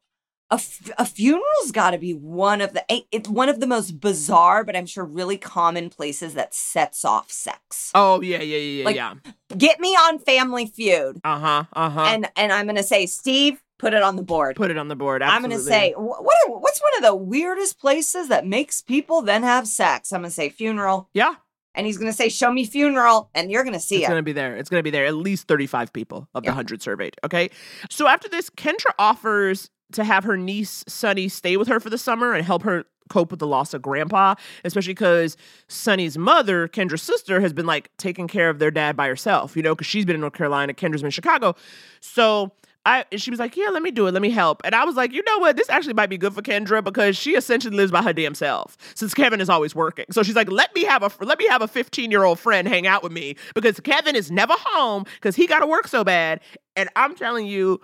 a, 0.54 0.56
f- 0.56 0.92
a 0.98 1.06
funeral's 1.06 1.72
got 1.72 1.92
to 1.92 1.98
be 1.98 2.14
one 2.14 2.62
of 2.62 2.74
the 2.74 2.84
a- 2.92 3.06
it, 3.12 3.28
one 3.28 3.50
of 3.50 3.60
the 3.60 3.68
most 3.68 4.00
bizarre, 4.00 4.64
but 4.64 4.76
I'm 4.76 4.86
sure 4.86 5.04
really 5.04 5.38
common 5.38 5.90
places 5.90 6.34
that 6.36 6.54
sets 6.54 7.04
off 7.04 7.32
sex. 7.32 7.92
Oh 7.96 8.22
yeah, 8.22 8.38
yeah, 8.42 8.58
yeah, 8.58 8.80
yeah. 8.80 8.86
Like, 8.86 8.96
yeah. 8.96 9.14
Get 9.58 9.80
me 9.80 9.90
on 9.90 10.20
Family 10.20 10.66
Feud, 10.68 11.20
Uh 11.24 11.40
huh. 11.40 11.64
Uh 11.74 11.90
huh. 11.90 12.02
and 12.08 12.30
and 12.36 12.52
I'm 12.54 12.66
gonna 12.66 12.84
say, 12.84 13.06
Steve, 13.06 13.62
put 13.80 13.94
it 13.94 14.04
on 14.04 14.16
the 14.16 14.24
board. 14.24 14.56
Put 14.56 14.72
it 14.72 14.78
on 14.78 14.88
the 14.88 14.96
board. 14.96 15.22
I'm 15.22 15.42
gonna 15.42 15.60
say, 15.60 15.94
what 15.98 16.36
are, 16.48 16.52
what's 16.60 16.82
one 16.82 16.96
of 16.98 17.04
the 17.04 17.16
weirdest 17.16 17.80
places 17.80 18.30
that 18.30 18.46
makes 18.48 18.82
people 18.82 19.22
then 19.22 19.44
have 19.44 19.68
sex? 19.68 20.14
I'm 20.14 20.22
gonna 20.22 20.32
say 20.32 20.50
funeral, 20.50 21.10
Yeah, 21.14 21.36
and 21.76 21.86
he's 21.86 21.98
gonna 21.98 22.14
say, 22.14 22.30
show 22.30 22.52
me 22.52 22.66
funeral, 22.66 23.30
and 23.36 23.52
you're 23.52 23.64
gonna 23.64 23.80
see 23.80 23.98
it's 23.98 24.06
it. 24.06 24.10
gonna 24.10 24.24
be 24.24 24.34
there. 24.34 24.56
It's 24.56 24.70
gonna 24.70 24.84
be 24.84 24.92
there. 24.92 25.06
At 25.06 25.16
least 25.16 25.48
35 25.48 25.92
people 25.94 26.28
of 26.34 26.44
the 26.44 26.50
100 26.50 26.82
surveyed. 26.82 27.16
Okay. 27.24 27.50
So 27.90 28.08
after 28.08 28.30
this, 28.30 28.50
Kendra 28.50 28.92
offers 29.00 29.70
to 29.94 30.04
have 30.04 30.24
her 30.24 30.38
niece 30.38 30.84
Sunny 30.88 31.28
stay 31.28 31.58
with 31.58 31.68
her 31.68 31.80
for 31.80 31.90
the 31.90 31.98
summer 31.98 32.34
and 32.34 32.46
help 32.46 32.64
her 32.64 32.86
cope 33.10 33.32
with 33.32 33.40
the 33.40 33.48
loss 33.48 33.74
of 33.74 33.82
grandpa, 33.82 34.36
especially 34.64 34.94
because 34.94 35.38
Sunny's 35.68 36.18
mother, 36.18 36.68
Kendra's 36.68 37.02
sister, 37.02 37.42
has 37.42 37.54
been 37.54 37.66
like 37.66 37.90
taking 37.98 38.28
care 38.28 38.50
of 38.50 38.60
their 38.60 38.72
dad 38.72 38.96
by 38.96 39.08
herself, 39.08 39.56
you 39.56 39.62
know, 39.62 39.76
because 39.76 39.88
she's 39.88 40.06
been 40.06 40.16
in 40.16 40.22
North 40.22 40.34
Carolina, 40.34 40.74
Kendra's 40.74 41.02
been 41.02 41.08
in 41.08 41.12
Chicago. 41.12 41.56
So 42.00 42.52
I 42.86 43.06
she 43.16 43.30
was 43.30 43.40
like, 43.40 43.56
Yeah, 43.56 43.70
let 43.70 43.82
me 43.82 43.92
do 43.92 44.08
it, 44.08 44.14
let 44.14 44.22
me 44.22 44.30
help. 44.30 44.62
And 44.66 44.76
I 44.76 44.84
was 44.84 44.96
like, 44.96 45.14
you 45.14 45.24
know 45.26 45.40
what? 45.40 45.56
This 45.56 45.70
actually 45.70 45.94
might 45.94 46.10
be 46.10 46.18
good 46.18 46.34
for 46.34 46.42
Kendra 46.42 46.84
because 46.84 47.18
she 47.18 47.32
essentially 47.32 47.76
lives 47.76 47.92
by 47.92 48.02
her 48.02 48.14
damn 48.14 48.36
self 48.36 48.78
since 48.96 49.14
Kevin 49.14 49.40
is 49.40 49.50
always 49.50 49.74
working. 49.74 50.06
So 50.12 50.24
she's 50.24 50.36
like, 50.36 50.52
let 50.52 50.74
me 50.76 50.84
have 50.84 51.04
a 51.04 51.12
let 51.24 51.40
me 51.40 51.48
have 51.48 51.62
a 51.62 51.68
15-year-old 51.68 52.40
friend 52.40 52.68
hang 52.68 52.88
out 52.88 53.04
with 53.04 53.12
me 53.12 53.36
because 53.56 53.80
Kevin 53.80 54.16
is 54.16 54.32
never 54.32 54.54
home 54.58 55.06
because 55.16 55.36
he 55.36 55.48
gotta 55.48 55.68
work 55.68 55.88
so 55.88 56.04
bad. 56.04 56.42
And 56.76 56.90
I'm 56.96 57.16
telling 57.16 57.46
you, 57.46 57.80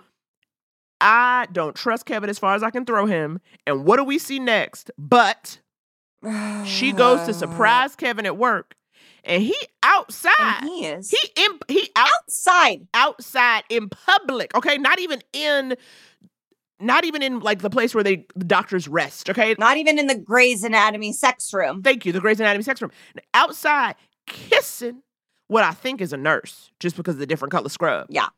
I 1.00 1.46
don't 1.52 1.74
trust 1.76 2.06
Kevin 2.06 2.28
as 2.30 2.38
far 2.38 2.54
as 2.54 2.62
I 2.62 2.70
can 2.70 2.84
throw 2.84 3.06
him. 3.06 3.40
And 3.66 3.84
what 3.84 3.96
do 3.96 4.04
we 4.04 4.18
see 4.18 4.38
next? 4.38 4.90
But 4.98 5.58
she 6.66 6.92
goes 6.92 7.26
to 7.26 7.34
surprise 7.34 7.96
Kevin 7.96 8.26
at 8.26 8.36
work, 8.36 8.74
and 9.24 9.42
he 9.42 9.56
outside. 9.82 10.32
And 10.38 10.68
he 10.68 10.86
is 10.86 11.10
He 11.10 11.42
in 11.42 11.58
he 11.68 11.88
out 11.96 12.08
outside. 12.26 12.86
outside 12.94 13.64
in 13.70 13.88
public. 13.88 14.54
Okay, 14.54 14.76
not 14.76 14.98
even 15.00 15.20
in, 15.32 15.76
not 16.78 17.04
even 17.04 17.22
in 17.22 17.40
like 17.40 17.60
the 17.60 17.70
place 17.70 17.94
where 17.94 18.04
they 18.04 18.26
the 18.34 18.44
doctors 18.44 18.86
rest. 18.88 19.30
Okay, 19.30 19.54
Not 19.58 19.78
even 19.78 19.98
in 19.98 20.06
the 20.08 20.18
Grey's 20.18 20.62
Anatomy 20.62 21.12
sex 21.12 21.52
room. 21.54 21.82
thank 21.82 22.04
you, 22.04 22.12
the 22.12 22.20
Grey's 22.20 22.40
Anatomy 22.40 22.62
sex 22.64 22.82
room. 22.82 22.90
Outside 23.32 23.94
kissing 24.26 25.02
what 25.48 25.64
I 25.64 25.72
think 25.72 26.00
is 26.00 26.12
a 26.12 26.16
nurse, 26.16 26.70
just 26.78 26.96
because 26.96 27.14
of 27.16 27.18
the 27.20 27.26
different 27.26 27.50
color 27.52 27.68
scrub. 27.68 28.06
Yeah. 28.10 28.28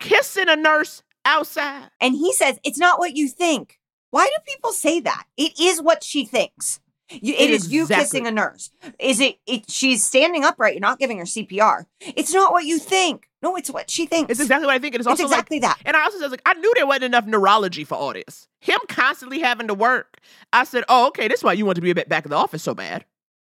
kissing 0.00 0.48
a 0.48 0.56
nurse 0.56 1.02
outside. 1.28 1.90
And 2.00 2.14
he 2.14 2.32
says, 2.32 2.58
it's 2.64 2.78
not 2.78 2.98
what 2.98 3.16
you 3.16 3.28
think. 3.28 3.78
Why 4.10 4.24
do 4.26 4.32
people 4.46 4.72
say 4.72 5.00
that? 5.00 5.24
It 5.36 5.58
is 5.60 5.80
what 5.82 6.02
she 6.02 6.24
thinks. 6.24 6.80
You, 7.10 7.34
it 7.34 7.50
is 7.50 7.72
you 7.72 7.86
kissing 7.86 8.26
a 8.26 8.30
nurse. 8.30 8.70
Is 8.98 9.18
it, 9.20 9.36
it? 9.46 9.70
She's 9.70 10.04
standing 10.04 10.44
upright. 10.44 10.74
You're 10.74 10.80
not 10.80 10.98
giving 10.98 11.16
her 11.18 11.24
CPR. 11.24 11.86
It's 12.00 12.34
not 12.34 12.52
what 12.52 12.64
you 12.64 12.78
think. 12.78 13.28
No, 13.42 13.56
it's 13.56 13.70
what 13.70 13.88
she 13.88 14.04
thinks. 14.04 14.30
It's 14.30 14.40
exactly 14.40 14.66
what 14.66 14.74
I 14.74 14.78
think. 14.78 14.94
And 14.94 15.00
it's 15.00 15.06
It's 15.06 15.20
also 15.20 15.22
like- 15.24 15.32
exactly 15.32 15.58
that. 15.60 15.78
And 15.86 15.96
I 15.96 16.04
also 16.04 16.18
said, 16.18 16.30
like, 16.30 16.42
I 16.44 16.52
knew 16.54 16.70
there 16.76 16.86
wasn't 16.86 17.04
enough 17.04 17.24
neurology 17.24 17.84
for 17.84 17.94
all 17.94 18.12
this. 18.12 18.46
Him 18.60 18.78
constantly 18.88 19.38
having 19.40 19.68
to 19.68 19.74
work. 19.74 20.18
I 20.52 20.64
said, 20.64 20.84
oh, 20.88 21.06
okay, 21.08 21.28
that's 21.28 21.42
why 21.42 21.54
you 21.54 21.64
want 21.64 21.76
to 21.76 21.82
be 21.82 21.90
a 21.90 21.94
bit 21.94 22.08
back 22.10 22.24
in 22.26 22.30
the 22.30 22.36
office 22.36 22.62
so 22.62 22.74
bad. 22.74 23.04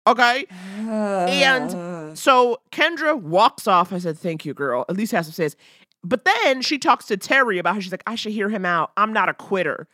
Okay. 0.08 0.46
And 0.88 2.18
so 2.18 2.60
Kendra 2.72 3.20
walks 3.20 3.68
off. 3.68 3.92
I 3.92 3.98
said, 4.00 4.18
thank 4.18 4.46
you, 4.46 4.54
girl. 4.54 4.86
At 4.90 4.96
least 4.98 5.12
Hassan 5.12 5.34
says. 5.34 5.56
But 6.04 6.26
then 6.26 6.62
she 6.62 6.78
talks 6.78 7.06
to 7.08 7.18
Terry 7.18 7.58
about 7.58 7.76
how 7.76 7.80
she's 7.80 7.92
like, 7.92 8.04
I 8.08 8.16
should 8.16 8.32
hear 8.32 8.50
him 8.50 8.66
out. 8.66 8.92
I'm 8.96 9.12
not 9.14 9.30
a 9.30 9.34
quitter. 9.34 9.88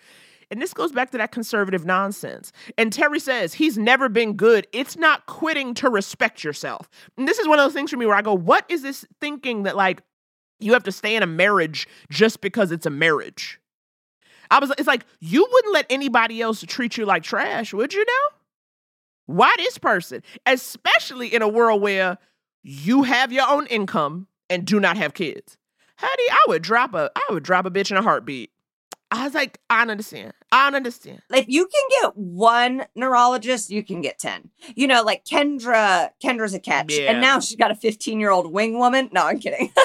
And 0.52 0.62
this 0.62 0.74
goes 0.74 0.92
back 0.92 1.12
to 1.12 1.18
that 1.18 1.32
conservative 1.32 1.86
nonsense. 1.86 2.52
And 2.78 2.94
Terry 2.94 3.20
says, 3.20 3.56
he's 3.56 3.78
never 3.78 4.10
been 4.10 4.34
good. 4.34 4.68
It's 4.72 4.96
not 4.96 5.26
quitting 5.26 5.74
to 5.76 5.90
respect 5.90 6.44
yourself. 6.44 6.90
And 7.18 7.28
this 7.28 7.40
is 7.40 7.48
one 7.48 7.60
of 7.60 7.66
those 7.66 7.74
things 7.74 7.92
for 7.92 7.98
me 7.98 8.06
where 8.06 8.16
I 8.16 8.22
go, 8.22 8.34
what 8.34 8.66
is 8.70 8.84
this 8.84 9.06
thinking 9.20 9.64
that 9.64 9.76
like 9.76 10.02
you 10.60 10.74
have 10.74 10.84
to 10.84 10.92
stay 10.92 11.16
in 11.16 11.24
a 11.24 11.28
marriage 11.28 11.88
just 12.12 12.42
because 12.42 12.72
it's 12.72 12.86
a 12.86 12.92
marriage? 12.92 13.60
I 14.52 14.60
was 14.60 14.72
it's 14.78 14.88
like, 14.88 15.06
you 15.20 15.48
wouldn't 15.52 15.74
let 15.74 15.88
anybody 15.90 16.42
else 16.42 16.64
treat 16.68 16.98
you 16.98 17.06
like 17.06 17.24
trash, 17.24 17.74
would 17.74 17.94
you 17.94 18.06
now? 18.06 18.38
Why 19.26 19.54
this 19.58 19.80
person? 19.80 20.22
Especially 20.46 21.34
in 21.34 21.42
a 21.42 21.48
world 21.48 21.82
where 21.82 22.20
you 22.62 23.04
have 23.04 23.32
your 23.32 23.50
own 23.50 23.66
income 23.68 24.28
and 24.50 24.66
do 24.66 24.80
not 24.80 24.98
have 24.98 25.16
kids. 25.16 25.58
Honey, 25.98 26.30
I 26.32 26.46
would 26.48 26.62
drop 26.62 26.94
a 26.94 27.12
I 27.16 27.26
would 27.32 27.44
drop 27.44 27.66
a 27.66 27.72
bitch 27.72 27.92
in 27.92 27.98
a 27.98 28.02
heartbeat. 28.02 28.52
I 29.12 29.24
was 29.24 29.34
like, 29.34 29.60
I 29.70 29.82
understand. 29.82 30.34
I 30.52 30.66
don't 30.66 30.76
understand. 30.76 31.22
if 31.34 31.46
you 31.48 31.68
can 31.68 32.02
get 32.02 32.18
one 32.18 32.86
neurologist, 32.96 33.70
you 33.70 33.84
can 33.84 34.02
get 34.02 34.20
10. 34.20 34.50
You 34.76 34.88
know, 34.88 35.04
like 35.04 35.26
Kendra, 35.26 36.12
Kendra's 36.24 36.54
a 36.54 36.60
catch. 36.60 36.94
Yeah. 36.94 37.12
And 37.12 37.22
now 37.22 37.40
she's 37.40 37.58
got 37.58 37.72
a 37.72 37.76
15 37.76 38.20
year 38.20 38.30
old 38.30 38.52
wing 38.52 38.78
woman. 38.78 39.10
No, 39.12 39.26
I'm 39.26 39.40
kidding. 39.40 39.72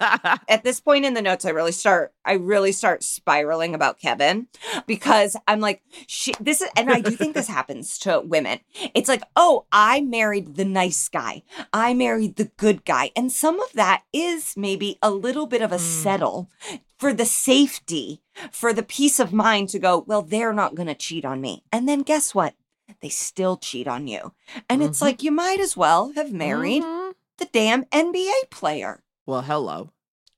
At 0.48 0.62
this 0.64 0.80
point 0.80 1.04
in 1.04 1.14
the 1.14 1.22
notes, 1.22 1.44
I 1.44 1.50
really 1.50 1.72
start, 1.72 2.12
I 2.24 2.34
really 2.34 2.72
start 2.72 3.02
spiraling 3.02 3.74
about 3.74 3.98
Kevin 3.98 4.46
because 4.86 5.36
I'm 5.46 5.60
like, 5.60 5.82
she, 6.06 6.32
this 6.40 6.60
is, 6.60 6.68
and 6.76 6.90
I 6.90 7.00
do 7.00 7.10
think 7.10 7.34
this 7.34 7.48
happens 7.48 7.98
to 8.00 8.20
women. 8.20 8.60
It's 8.94 9.08
like, 9.08 9.22
oh, 9.36 9.66
I 9.72 10.00
married 10.00 10.56
the 10.56 10.64
nice 10.64 11.08
guy. 11.08 11.42
I 11.72 11.94
married 11.94 12.36
the 12.36 12.50
good 12.56 12.84
guy. 12.84 13.10
And 13.16 13.30
some 13.30 13.60
of 13.60 13.72
that 13.74 14.02
is 14.12 14.54
maybe 14.56 14.98
a 15.02 15.10
little 15.10 15.46
bit 15.46 15.62
of 15.62 15.72
a 15.72 15.78
hmm. 15.78 15.82
settle 15.82 16.50
for 16.98 17.12
the 17.14 17.24
safety, 17.24 18.22
for 18.52 18.72
the 18.72 18.82
peace 18.82 19.18
of 19.20 19.32
mind 19.32 19.68
to 19.70 19.78
go, 19.78 20.04
well, 20.06 20.22
they're 20.22 20.52
not 20.52 20.74
going 20.74 20.88
to 20.88 20.94
cheat 20.94 21.24
on 21.24 21.40
me. 21.40 21.62
And 21.72 21.88
then 21.88 22.00
guess 22.00 22.34
what? 22.34 22.54
They 23.00 23.08
still 23.08 23.56
cheat 23.56 23.86
on 23.86 24.08
you. 24.08 24.32
And 24.68 24.82
it's 24.82 24.98
Mhm. 24.98 25.02
like, 25.02 25.22
you 25.22 25.30
might 25.30 25.60
as 25.60 25.76
well 25.76 26.12
have 26.16 26.32
married 26.32 26.82
Mhm. 26.82 27.14
the 27.38 27.44
damn 27.46 27.84
NBA 27.92 28.50
player. 28.50 29.02
Well, 29.26 29.42
hello. 29.42 29.90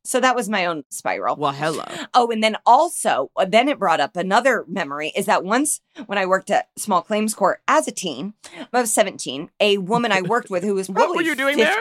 So 0.04 0.18
that 0.18 0.34
was 0.34 0.48
my 0.48 0.66
own 0.66 0.82
spiral. 0.90 1.36
Well, 1.36 1.52
hello. 1.52 1.84
Oh, 2.12 2.28
and 2.32 2.42
then 2.42 2.56
also, 2.66 3.30
uh, 3.36 3.44
then 3.44 3.68
it 3.68 3.78
brought 3.78 4.00
up 4.00 4.16
another 4.16 4.64
memory 4.66 5.12
is 5.14 5.26
that 5.26 5.44
once 5.44 5.80
when 6.06 6.18
I 6.18 6.26
worked 6.26 6.50
at 6.50 6.70
small 6.76 7.02
claims 7.02 7.34
court 7.34 7.62
as 7.68 7.86
a 7.86 7.92
teen, 7.92 8.34
I 8.72 8.80
was 8.80 8.92
17, 8.92 9.50
a 9.60 9.78
woman 9.78 10.10
I 10.10 10.20
worked 10.22 10.50
with 10.50 10.64
who 10.64 10.74
was 10.74 10.88
What 10.90 11.14
were 11.14 11.22
you 11.22 11.36
doing 11.36 11.56
there? 11.56 11.80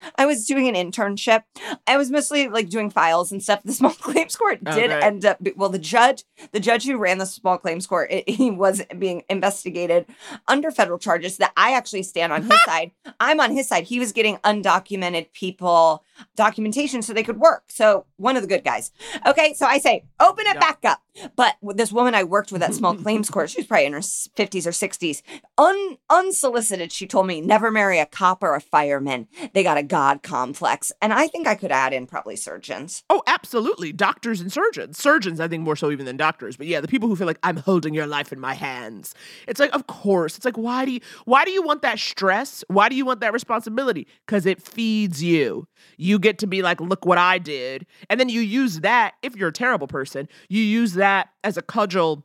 50. 0.00 0.14
I 0.16 0.26
was 0.26 0.46
doing 0.46 0.68
an 0.68 0.74
internship. 0.74 1.42
I 1.86 1.96
was 1.96 2.10
mostly 2.10 2.48
like 2.48 2.68
doing 2.68 2.90
files 2.90 3.32
and 3.32 3.42
stuff. 3.42 3.62
The 3.64 3.72
small 3.72 3.90
claims 3.94 4.36
court 4.36 4.60
oh, 4.66 4.74
did 4.74 4.90
Okay. 4.90 5.06
end 5.06 5.24
up, 5.24 5.38
well, 5.56 5.68
the 5.68 5.78
judge, 5.78 6.24
the 6.52 6.60
judge 6.60 6.84
who 6.84 6.96
ran 6.98 7.18
the 7.18 7.26
small 7.26 7.58
claims 7.58 7.86
court, 7.86 8.10
it, 8.10 8.28
he 8.28 8.50
was 8.50 8.82
being 8.98 9.22
investigated 9.28 10.06
under 10.46 10.70
federal 10.70 10.98
charges 10.98 11.36
that 11.38 11.52
I 11.56 11.72
actually 11.74 12.02
stand 12.02 12.32
on 12.32 12.42
his 12.42 12.62
side. 12.64 12.92
I'm 13.20 13.40
on 13.40 13.52
his 13.52 13.68
side. 13.68 13.84
He 13.84 13.98
was 13.98 14.12
getting 14.12 14.36
undocumented 14.38 15.32
people 15.32 16.04
documentation 16.36 17.02
so 17.02 17.12
they 17.12 17.22
could 17.22 17.38
work. 17.38 17.64
So 17.68 18.06
one 18.16 18.36
of 18.36 18.42
the 18.42 18.48
good 18.48 18.64
guys. 18.64 18.90
Okay, 19.26 19.54
so 19.54 19.66
I 19.66 19.78
say, 19.78 20.04
open 20.20 20.46
it 20.46 20.54
Yeah. 20.54 20.60
back 20.60 20.78
up. 20.84 21.02
But 21.36 21.56
this 21.62 21.92
woman 21.92 22.14
I 22.14 22.24
worked 22.24 22.52
with 22.52 22.62
at 22.62 22.74
small 22.74 22.94
claims 23.02 23.30
court, 23.30 23.50
she 23.50 23.60
was 23.60 23.66
probably 23.66 23.86
in 23.86 23.92
her 23.92 24.00
50s 24.00 24.66
or 24.66 24.70
60s. 24.70 25.22
Un- 25.56 25.96
unsolicited, 26.10 26.92
she 26.92 27.06
told 27.06 27.26
me, 27.26 27.40
never 27.40 27.70
marry 27.70 27.98
a 27.98 28.06
cop 28.06 28.42
or 28.42 28.54
a 28.54 28.60
fireman. 28.60 29.28
They 29.52 29.62
got 29.62 29.78
a 29.78 29.82
God 29.82 30.22
complex. 30.22 30.92
And 31.00 31.12
I 31.12 31.28
think 31.28 31.46
I 31.46 31.54
could 31.54 31.72
add 31.72 31.92
in 31.92 32.06
probably 32.06 32.36
surgeons. 32.36 33.04
Oh, 33.10 33.22
absolutely. 33.26 33.92
Doctors 33.92 34.40
and 34.40 34.52
surgeons. 34.52 34.98
Surgeons, 34.98 35.40
I 35.40 35.48
think, 35.48 35.62
more 35.62 35.76
so 35.76 35.90
even 35.90 36.06
than 36.06 36.16
doctors. 36.16 36.56
But 36.56 36.66
yeah, 36.66 36.80
the 36.80 36.88
people 36.88 37.08
who 37.08 37.16
feel 37.16 37.26
like 37.26 37.38
I'm 37.42 37.56
holding 37.56 37.94
your 37.94 38.06
life 38.06 38.32
in 38.32 38.40
my 38.40 38.54
hands. 38.54 39.14
It's 39.46 39.60
like, 39.60 39.74
of 39.74 39.86
course. 39.86 40.36
It's 40.36 40.44
like, 40.44 40.58
why 40.58 40.84
do 40.84 40.92
you 40.92 41.00
why 41.24 41.44
do 41.44 41.50
you 41.50 41.62
want 41.62 41.82
that 41.82 41.98
stress? 41.98 42.62
Why 42.68 42.88
do 42.88 42.94
you 42.94 43.04
want 43.04 43.20
that 43.20 43.32
responsibility? 43.32 44.06
Because 44.26 44.46
it 44.46 44.62
feeds 44.62 45.22
you. 45.22 45.66
You 45.96 46.18
get 46.18 46.38
to 46.38 46.46
be 46.46 46.62
like, 46.62 46.80
look 46.80 47.04
what 47.04 47.18
I 47.18 47.38
did. 47.38 47.86
And 48.10 48.20
then 48.20 48.28
you 48.28 48.40
use 48.40 48.80
that, 48.80 49.14
if 49.22 49.36
you're 49.36 49.48
a 49.48 49.52
terrible 49.52 49.86
person, 49.86 50.28
you 50.48 50.62
use 50.62 50.94
that 50.94 51.07
as 51.44 51.56
a 51.56 51.62
cudgel 51.62 52.24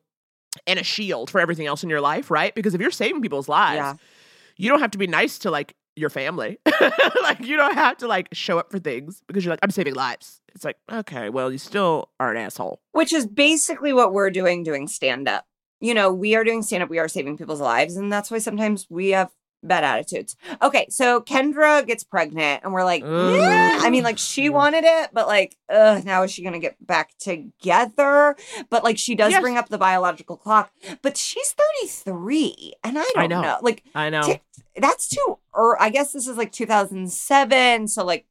and 0.67 0.79
a 0.79 0.83
shield 0.83 1.29
for 1.29 1.39
everything 1.41 1.65
else 1.67 1.83
in 1.83 1.89
your 1.89 2.01
life, 2.01 2.29
right? 2.29 2.53
Because 2.55 2.73
if 2.73 2.81
you're 2.81 2.91
saving 2.91 3.21
people's 3.21 3.49
lives, 3.49 3.77
Yeah. 3.77 3.93
you 4.57 4.69
don't 4.69 4.79
have 4.81 4.91
to 4.91 4.97
be 4.97 5.07
nice 5.07 5.39
to 5.39 5.51
like 5.51 5.75
your 5.95 6.09
family. 6.09 6.57
like 7.21 7.39
you 7.41 7.55
don't 7.57 7.73
have 7.75 7.97
to 7.97 8.07
like 8.07 8.27
show 8.33 8.57
up 8.59 8.71
for 8.71 8.79
things 8.79 9.21
because 9.27 9.43
you're 9.43 9.51
like, 9.51 9.59
I'm 9.63 9.71
saving 9.71 9.95
lives. 9.95 10.41
It's 10.55 10.63
like, 10.63 10.77
okay, 10.91 11.29
well, 11.29 11.51
you 11.51 11.57
still 11.57 12.09
are 12.19 12.31
an 12.31 12.37
asshole. 12.37 12.79
Which 12.91 13.13
is 13.13 13.25
basically 13.27 13.93
what 13.93 14.13
we're 14.13 14.29
doing 14.29 14.63
doing 14.63 14.87
stand 14.87 15.27
up. 15.27 15.45
You 15.81 15.93
know, 15.93 16.13
we 16.13 16.35
are 16.35 16.43
doing 16.43 16.61
stand 16.63 16.83
up, 16.83 16.89
we 16.89 16.99
are 16.99 17.07
saving 17.07 17.37
people's 17.37 17.59
lives. 17.61 17.95
And 17.97 18.11
that's 18.13 18.31
why 18.31 18.37
sometimes 18.37 18.87
we 18.89 19.09
have 19.09 19.31
bad 19.63 19.83
attitudes. 19.83 20.35
Okay, 20.61 20.85
so 20.89 21.21
Kendra 21.21 21.85
gets 21.85 22.03
pregnant, 22.03 22.63
and 22.63 22.73
we're 22.73 22.83
like, 22.83 23.01
"Yeah." 23.03 23.79
I 23.81 23.89
mean, 23.89 24.03
like 24.03 24.17
she 24.17 24.49
wanted 24.49 24.83
it, 24.83 25.09
but 25.13 25.27
like, 25.27 25.55
ugh, 25.69 26.03
now 26.05 26.23
is 26.23 26.31
she 26.31 26.43
gonna 26.43 26.59
get 26.59 26.75
back 26.85 27.17
together? 27.19 28.35
But 28.69 28.83
like, 28.83 28.97
she 28.97 29.15
does 29.15 29.31
Yes. 29.31 29.41
bring 29.41 29.57
up 29.57 29.69
the 29.69 29.77
biological 29.77 30.37
clock, 30.37 30.71
but 31.01 31.17
she's 31.17 31.53
33, 31.53 32.73
and 32.83 32.97
I 32.99 33.03
don't 33.13 33.17
I 33.23 33.27
know. 33.27 33.57
Like, 33.61 33.83
I 33.95 34.09
know. 34.09 34.21
Tick- 34.23 34.43
that's 34.75 35.07
too, 35.07 35.37
or 35.53 35.81
I 35.81 35.89
guess 35.89 36.11
this 36.13 36.27
is 36.27 36.37
like 36.37 36.51
2007. 36.51 37.87
So 37.87 38.03
like, 38.03 38.25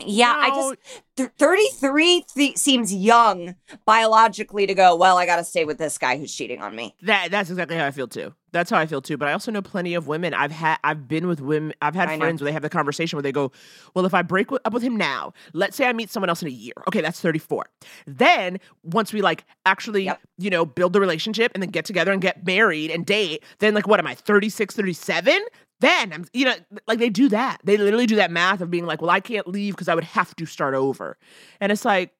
yeah, 0.00 0.34
I 0.36 0.48
just 0.50 0.76
th- 1.16 1.30
33 1.38 2.24
th- 2.34 2.56
seems 2.56 2.94
young 2.94 3.54
biologically 3.84 4.66
to 4.66 4.74
go, 4.74 4.96
well, 4.96 5.18
I 5.18 5.26
got 5.26 5.36
to 5.36 5.44
stay 5.44 5.64
with 5.64 5.78
this 5.78 5.98
guy 5.98 6.16
who's 6.16 6.34
cheating 6.34 6.60
on 6.62 6.74
me. 6.74 6.94
That 7.02 7.30
that's 7.30 7.50
exactly 7.50 7.76
how 7.76 7.86
I 7.86 7.90
feel 7.90 8.08
too. 8.08 8.34
That's 8.52 8.68
how 8.70 8.78
I 8.78 8.86
feel 8.86 9.00
too. 9.00 9.16
But 9.16 9.28
I 9.28 9.32
also 9.32 9.50
know 9.50 9.62
plenty 9.62 9.94
of 9.94 10.06
women. 10.06 10.34
I've 10.34 10.50
had 10.52 10.78
I've 10.84 11.08
been 11.08 11.26
with 11.26 11.40
women. 11.40 11.72
I've 11.80 11.94
had 11.94 12.08
I 12.08 12.16
know. 12.16 12.20
friends 12.20 12.40
where 12.42 12.46
they 12.46 12.52
have 12.52 12.62
the 12.62 12.68
conversation 12.68 13.16
where 13.16 13.22
they 13.22 13.32
go, 13.32 13.50
"Well, 13.94 14.04
if 14.06 14.12
I 14.14 14.22
break 14.22 14.48
wi- 14.48 14.60
up 14.64 14.72
with 14.74 14.82
him 14.82 14.96
now, 14.96 15.32
let's 15.52 15.76
say 15.76 15.86
I 15.86 15.92
meet 15.92 16.10
someone 16.10 16.28
else 16.28 16.42
in 16.42 16.48
a 16.48 16.52
year. 16.52 16.74
Okay, 16.88 17.00
that's 17.00 17.20
34. 17.20 17.66
Then 18.06 18.58
once 18.82 19.12
we 19.12 19.22
like 19.22 19.44
actually, 19.64 20.04
Yep. 20.04 20.20
you 20.38 20.50
know, 20.50 20.64
build 20.66 20.92
the 20.92 21.00
relationship 21.00 21.52
and 21.54 21.62
then 21.62 21.70
get 21.70 21.84
together 21.84 22.12
and 22.12 22.20
get 22.20 22.46
married 22.46 22.90
and 22.90 23.06
date, 23.06 23.42
then 23.60 23.72
like 23.74 23.86
what 23.86 24.00
am 24.00 24.06
I 24.06 24.14
36, 24.14 24.74
37? 24.74 25.42
Then 25.82 26.12
I'm, 26.12 26.24
you 26.32 26.44
know, 26.44 26.54
like 26.86 27.00
they 27.00 27.10
do 27.10 27.28
that. 27.30 27.58
They 27.64 27.76
literally 27.76 28.06
do 28.06 28.16
that 28.16 28.30
math 28.30 28.60
of 28.60 28.70
being 28.70 28.86
like, 28.86 29.02
well, 29.02 29.10
I 29.10 29.18
can't 29.20 29.48
leave 29.48 29.74
because 29.74 29.88
I 29.88 29.94
would 29.94 30.04
have 30.04 30.34
to 30.36 30.46
start 30.46 30.74
over. 30.74 31.18
And 31.60 31.72
it's 31.72 31.84
like, 31.84 32.12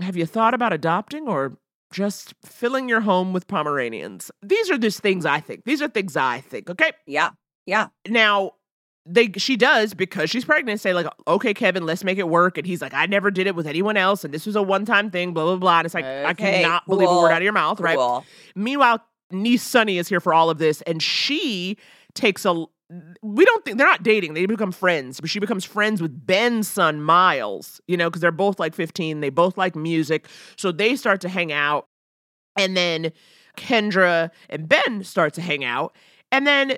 have 0.00 0.16
you 0.16 0.26
thought 0.26 0.54
about 0.54 0.72
adopting 0.72 1.26
or 1.28 1.58
just 1.92 2.34
filling 2.44 2.88
your 2.88 3.00
home 3.00 3.32
with 3.32 3.48
Pomeranians? 3.48 4.30
These 4.42 4.70
are 4.70 4.78
just 4.78 5.00
things 5.00 5.26
I 5.26 5.40
think. 5.40 5.64
These 5.64 5.82
are 5.82 5.88
things 5.88 6.16
I 6.16 6.40
think. 6.40 6.70
Okay. 6.70 6.92
Yeah. 7.06 7.30
Yeah. 7.66 7.88
Now, 8.08 8.52
they 9.06 9.30
she 9.36 9.56
does 9.56 9.92
because 9.92 10.30
she's 10.30 10.46
pregnant 10.46 10.80
say 10.80 10.94
like 10.94 11.06
okay 11.28 11.52
kevin 11.52 11.84
let's 11.84 12.02
make 12.04 12.16
it 12.16 12.26
work 12.26 12.56
and 12.56 12.66
he's 12.66 12.80
like 12.80 12.94
i 12.94 13.04
never 13.04 13.30
did 13.30 13.46
it 13.46 13.54
with 13.54 13.66
anyone 13.66 13.98
else 13.98 14.24
and 14.24 14.32
this 14.32 14.46
was 14.46 14.56
a 14.56 14.62
one-time 14.62 15.10
thing 15.10 15.34
blah 15.34 15.44
blah 15.44 15.56
blah 15.56 15.78
and 15.80 15.84
it's 15.84 15.94
like 15.94 16.06
i 16.06 16.30
Okay, 16.30 16.62
cannot 16.62 16.86
believe 16.86 17.06
a 17.06 17.12
word 17.12 17.30
out 17.30 17.36
of 17.36 17.42
your 17.42 17.52
mouth 17.52 17.78
right 17.80 17.98
meanwhile 18.56 19.04
niece 19.30 19.62
sunny 19.62 19.98
is 19.98 20.08
here 20.08 20.20
for 20.20 20.32
all 20.32 20.48
of 20.48 20.56
this 20.56 20.80
and 20.86 21.02
she 21.02 21.76
takes 22.14 22.46
a 22.46 22.64
we 23.22 23.44
don't 23.44 23.64
think 23.64 23.78
they're 23.78 23.86
not 23.86 24.02
dating 24.02 24.34
they 24.34 24.46
become 24.46 24.72
friends 24.72 25.20
but 25.20 25.30
she 25.30 25.40
becomes 25.40 25.64
friends 25.64 26.02
with 26.02 26.26
ben's 26.26 26.68
son 26.68 27.00
miles 27.00 27.80
you 27.88 27.96
know 27.96 28.10
because 28.10 28.20
they're 28.20 28.30
both 28.30 28.58
like 28.58 28.74
15 28.74 29.20
they 29.20 29.30
both 29.30 29.56
like 29.56 29.74
music 29.74 30.28
so 30.56 30.70
they 30.70 30.94
start 30.94 31.20
to 31.22 31.28
hang 31.28 31.50
out 31.50 31.88
and 32.56 32.76
then 32.76 33.10
kendra 33.56 34.30
and 34.50 34.68
ben 34.68 35.02
start 35.02 35.32
to 35.34 35.40
hang 35.40 35.64
out 35.64 35.96
and 36.30 36.46
then 36.46 36.76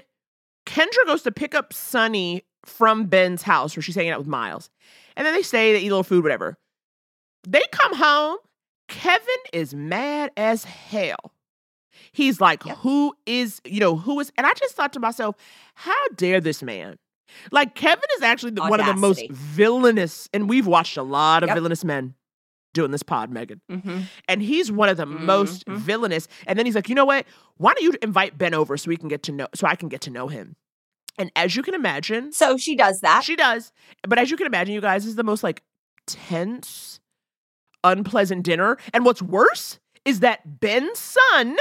kendra 0.64 1.06
goes 1.06 1.22
to 1.22 1.32
pick 1.32 1.54
up 1.54 1.72
sunny 1.72 2.44
from 2.64 3.06
ben's 3.06 3.42
house 3.42 3.76
where 3.76 3.82
she's 3.82 3.96
hanging 3.96 4.12
out 4.12 4.18
with 4.18 4.28
miles 4.28 4.70
and 5.16 5.26
then 5.26 5.34
they 5.34 5.42
stay 5.42 5.72
they 5.72 5.80
eat 5.80 5.88
a 5.88 5.90
little 5.90 6.02
food 6.02 6.22
whatever. 6.22 6.56
They 7.48 7.62
come 7.72 7.94
home 7.94 8.38
kevin 8.88 9.26
is 9.52 9.74
mad 9.74 10.30
as 10.36 10.64
hell 10.64 11.32
He's 12.16 12.40
like, 12.40 12.64
Yep. 12.64 12.78
who 12.78 13.14
is, 13.26 13.60
you 13.66 13.78
know, 13.78 13.94
who 13.96 14.18
is, 14.20 14.32
and 14.38 14.46
I 14.46 14.54
just 14.54 14.74
thought 14.74 14.94
to 14.94 15.00
myself, 15.00 15.36
how 15.74 16.08
dare 16.16 16.40
this 16.40 16.62
man? 16.62 16.96
Like, 17.52 17.74
Kevin 17.74 18.02
is 18.16 18.22
actually 18.22 18.52
the, 18.52 18.62
one 18.62 18.80
of 18.80 18.86
the 18.86 18.94
most 18.94 19.28
villainous, 19.30 20.26
and 20.32 20.48
we've 20.48 20.66
watched 20.66 20.96
a 20.96 21.02
lot 21.02 21.42
of 21.42 21.48
Yep. 21.48 21.56
villainous 21.56 21.84
men 21.84 22.14
doing 22.72 22.90
this 22.90 23.02
pod, 23.02 23.30
Megan. 23.30 23.60
Mm-hmm. 23.70 24.00
And 24.28 24.40
he's 24.40 24.72
one 24.72 24.88
of 24.88 24.96
the 24.96 25.04
most 25.04 25.66
Mhm. 25.66 25.76
villainous. 25.76 26.26
And 26.46 26.58
then 26.58 26.64
he's 26.64 26.74
like, 26.74 26.88
you 26.88 26.94
know 26.94 27.04
what? 27.04 27.26
Why 27.58 27.74
don't 27.74 27.82
you 27.82 27.92
invite 28.00 28.38
Ben 28.38 28.54
over 28.54 28.76
so 28.78 28.88
we 28.88 28.96
can 28.96 29.08
get 29.08 29.22
to 29.24 29.32
know, 29.32 29.48
so 29.54 29.66
I 29.66 29.76
can 29.76 29.88
get 29.90 30.00
to 30.02 30.10
know 30.10 30.28
him? 30.28 30.56
And 31.18 31.30
as 31.36 31.54
you 31.54 31.62
can 31.62 31.74
imagine, 31.74 32.32
So 32.32 32.56
she 32.56 32.76
does 32.76 33.00
that. 33.02 33.24
she 33.24 33.36
does. 33.36 33.72
But 34.08 34.18
as 34.18 34.30
you 34.30 34.38
can 34.38 34.46
imagine, 34.46 34.74
you 34.74 34.80
guys, 34.80 35.02
this 35.04 35.10
is 35.10 35.16
the 35.16 35.24
most 35.24 35.42
like 35.42 35.62
tense, 36.06 36.98
unpleasant 37.84 38.42
dinner. 38.42 38.78
And 38.94 39.04
what's 39.04 39.20
worse 39.22 39.78
is 40.06 40.20
that 40.20 40.60
Ben's 40.60 40.98
son 40.98 41.56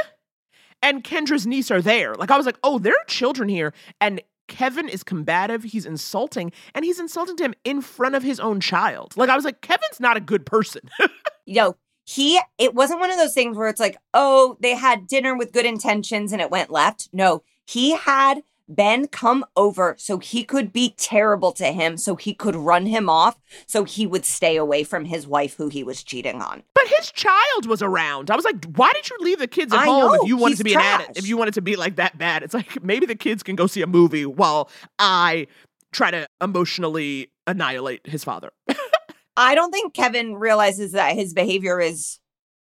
and 0.85 1.03
Kendra's 1.03 1.47
niece 1.47 1.71
are 1.71 1.81
there. 1.81 2.13
Like 2.13 2.29
I 2.29 2.37
was 2.37 2.45
like, 2.45 2.59
oh, 2.63 2.77
there 2.77 2.93
are 2.93 3.05
children 3.07 3.49
here. 3.49 3.73
And 3.99 4.21
Kevin 4.47 4.87
is 4.87 5.03
combative, 5.03 5.63
he's 5.63 5.87
insulting, 5.87 6.51
and 6.75 6.85
he's 6.85 6.99
insulting 6.99 7.35
to 7.37 7.45
him 7.45 7.55
in 7.63 7.81
front 7.81 8.13
of 8.13 8.21
his 8.21 8.39
own 8.39 8.59
child. 8.59 9.17
Like 9.17 9.29
I 9.29 9.35
was 9.35 9.43
like, 9.43 9.61
Kevin's 9.61 9.99
not 9.99 10.15
a 10.15 10.21
good 10.21 10.45
person. 10.45 10.81
know, 11.55 11.75
he 12.05 12.39
it 12.59 12.75
wasn't 12.75 12.99
one 12.99 13.09
of 13.09 13.17
those 13.17 13.33
things 13.33 13.57
where 13.57 13.67
it's 13.67 13.79
like, 13.79 13.97
oh, 14.13 14.57
they 14.61 14.75
had 14.75 15.07
dinner 15.07 15.35
with 15.35 15.51
good 15.51 15.65
intentions 15.65 16.31
and 16.31 16.39
it 16.41 16.51
went 16.51 16.69
left. 16.69 17.09
No, 17.11 17.41
he 17.65 17.95
had 17.95 18.43
Ben 18.67 19.07
come 19.07 19.45
over 19.55 19.95
so 19.97 20.17
he 20.17 20.43
could 20.43 20.73
be 20.73 20.95
terrible 20.97 21.51
to 21.53 21.65
him, 21.65 21.97
so 21.97 22.15
he 22.15 22.33
could 22.33 22.55
run 22.55 22.85
him 22.85 23.09
off, 23.09 23.39
so 23.67 23.83
he 23.83 24.07
would 24.07 24.25
stay 24.25 24.55
away 24.55 24.83
from 24.83 25.05
his 25.05 25.27
wife 25.27 25.55
who 25.55 25.69
he 25.69 25.83
was 25.83 26.03
cheating 26.03 26.41
on. 26.41 26.63
But 26.73 26.87
his 26.97 27.11
child 27.11 27.67
was 27.67 27.81
around. 27.81 28.31
I 28.31 28.35
was 28.35 28.45
like, 28.45 28.65
why 28.75 28.91
did 28.93 29.09
you 29.09 29.17
leave 29.19 29.39
the 29.39 29.47
kids 29.47 29.73
at 29.73 29.79
I 29.79 29.85
home 29.85 30.13
know, 30.13 30.13
if 30.15 30.27
you 30.27 30.37
wanted 30.37 30.57
to 30.57 30.63
be 30.63 30.73
an 30.73 30.81
addict? 30.81 31.17
If 31.17 31.27
you 31.27 31.37
wanted 31.37 31.53
to 31.55 31.61
be 31.61 31.75
like 31.75 31.97
that 31.97 32.17
bad? 32.17 32.43
It's 32.43 32.53
like 32.53 32.83
maybe 32.83 33.05
the 33.05 33.15
kids 33.15 33.43
can 33.43 33.55
go 33.55 33.67
see 33.67 33.81
a 33.81 33.87
movie 33.87 34.25
while 34.25 34.69
I 34.99 35.47
try 35.91 36.11
to 36.11 36.27
emotionally 36.41 37.31
annihilate 37.47 38.05
his 38.07 38.23
father. 38.23 38.51
I 39.37 39.53
don't 39.53 39.71
think 39.71 39.93
Kevin 39.93 40.35
realizes 40.35 40.93
that 40.93 41.15
his 41.15 41.33
behavior 41.33 41.79
is 41.79 42.19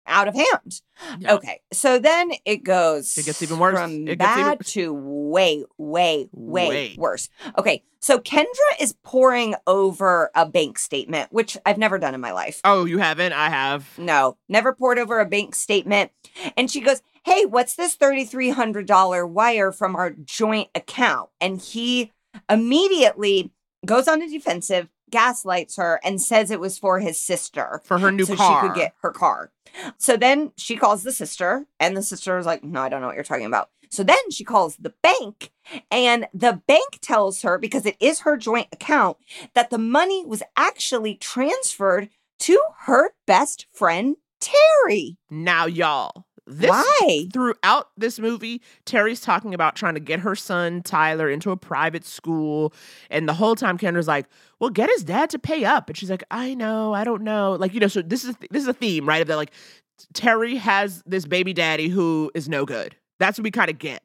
out 0.06 0.28
of 0.28 0.34
hand. 0.34 0.80
Yeah. 1.18 1.34
Okay, 1.34 1.60
so 1.72 1.98
then 1.98 2.32
it 2.44 2.58
goes. 2.64 3.16
It 3.18 3.26
gets 3.26 3.42
even 3.42 3.58
worse. 3.58 3.78
From 3.78 4.02
It 4.08 4.18
gets 4.18 4.18
bad 4.18 4.54
even- 4.54 4.64
to 4.64 4.92
way, 4.94 5.64
way, 5.78 6.28
way, 6.32 6.68
Way. 6.68 6.94
worse. 6.98 7.28
Okay, 7.58 7.82
so 8.00 8.18
Kendra 8.18 8.46
is 8.80 8.94
poring 9.02 9.54
over 9.66 10.30
a 10.34 10.46
bank 10.46 10.78
statement, 10.78 11.32
which 11.32 11.56
I've 11.66 11.78
never 11.78 11.98
done 11.98 12.14
in 12.14 12.20
my 12.20 12.32
life. 12.32 12.60
Oh, 12.64 12.84
you 12.84 12.98
haven't? 12.98 13.32
I 13.32 13.48
have. 13.50 13.98
No, 13.98 14.36
never 14.48 14.72
poured 14.72 14.98
over 14.98 15.20
a 15.20 15.26
bank 15.26 15.54
statement. 15.54 16.12
And 16.56 16.70
she 16.70 16.80
goes, 16.80 17.02
Hey, 17.24 17.44
what's 17.44 17.74
this 17.74 17.96
$3,300 17.96 19.28
wire 19.28 19.72
from 19.72 19.96
our 19.96 20.10
joint 20.10 20.68
account? 20.76 21.28
And 21.40 21.60
he 21.60 22.12
immediately 22.48 23.50
goes 23.84 24.08
on 24.08 24.20
the 24.20 24.28
defensive, 24.28 24.88
gaslights 25.10 25.76
her, 25.76 26.00
and 26.04 26.20
says 26.20 26.50
it 26.50 26.60
was 26.60 26.78
for 26.78 27.00
his 27.00 27.20
sister 27.20 27.80
For 27.84 27.98
her 27.98 28.10
new 28.12 28.24
so 28.24 28.36
car. 28.36 28.62
she 28.62 28.68
could 28.68 28.76
get 28.76 28.94
her 29.02 29.10
car. 29.10 29.52
So 29.98 30.16
then 30.16 30.52
she 30.56 30.76
calls 30.76 31.02
the 31.02 31.12
sister, 31.12 31.66
and 31.78 31.96
the 31.96 32.02
sister 32.02 32.38
is 32.38 32.46
like, 32.46 32.64
No, 32.64 32.80
I 32.80 32.88
don't 32.88 33.00
know 33.00 33.06
what 33.08 33.16
you're 33.16 33.24
talking 33.24 33.46
about. 33.46 33.70
So 33.90 34.02
then 34.02 34.30
she 34.30 34.42
calls 34.44 34.76
the 34.76 34.94
bank, 35.02 35.52
and 35.90 36.26
the 36.34 36.60
bank 36.66 36.98
tells 37.00 37.42
her, 37.42 37.56
because 37.58 37.86
it 37.86 37.96
is 38.00 38.20
her 38.20 38.36
joint 38.36 38.68
account, 38.72 39.16
that 39.54 39.70
the 39.70 39.78
money 39.78 40.24
was 40.26 40.42
actually 40.56 41.14
transferred 41.14 42.08
to 42.40 42.60
her 42.86 43.10
best 43.26 43.66
friend, 43.72 44.16
Terry. 44.40 45.18
Now, 45.30 45.66
y'all. 45.66 46.24
This 46.46 46.70
Why? 46.70 47.26
throughout 47.32 47.90
this 47.96 48.20
movie, 48.20 48.62
Terry's 48.84 49.20
talking 49.20 49.52
about 49.52 49.74
trying 49.74 49.94
to 49.94 50.00
get 50.00 50.20
her 50.20 50.36
son 50.36 50.80
Tyler 50.82 51.28
into 51.28 51.50
a 51.50 51.56
private 51.56 52.04
school, 52.04 52.72
and 53.10 53.28
the 53.28 53.34
whole 53.34 53.56
time 53.56 53.76
Kendra's 53.76 54.06
like, 54.06 54.26
"Well, 54.60 54.70
get 54.70 54.88
his 54.88 55.02
dad 55.02 55.28
to 55.30 55.40
pay 55.40 55.64
up," 55.64 55.88
and 55.88 55.96
she's 55.96 56.10
like, 56.10 56.22
"I 56.30 56.54
know, 56.54 56.94
I 56.94 57.02
don't 57.02 57.22
know." 57.22 57.56
Like 57.58 57.74
you 57.74 57.80
know, 57.80 57.88
so 57.88 58.00
this 58.00 58.24
is 58.24 58.36
this 58.50 58.62
is 58.62 58.68
a 58.68 58.72
theme, 58.72 59.08
right? 59.08 59.22
Of 59.22 59.28
that, 59.28 59.36
like 59.36 59.50
Terry 60.14 60.56
has 60.56 61.02
this 61.04 61.26
baby 61.26 61.52
daddy 61.52 61.88
who 61.88 62.30
is 62.32 62.48
no 62.48 62.64
good. 62.64 62.94
That's 63.18 63.38
what 63.38 63.44
we 63.44 63.50
kind 63.50 63.70
of 63.70 63.78
get. 63.78 64.02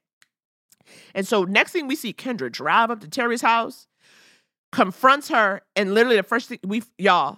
And 1.14 1.28
so 1.28 1.44
next 1.44 1.74
thing 1.74 1.88
we 1.88 1.96
see 1.96 2.12
Kendra 2.12 2.52
drive 2.52 2.90
up 2.90 3.02
to 3.02 3.08
Terry's 3.08 3.42
house, 3.42 3.88
confronts 4.72 5.30
her, 5.30 5.62
and 5.76 5.94
literally 5.94 6.16
the 6.16 6.24
first 6.24 6.50
thing 6.50 6.60
we 6.64 6.82
y'all, 6.98 7.38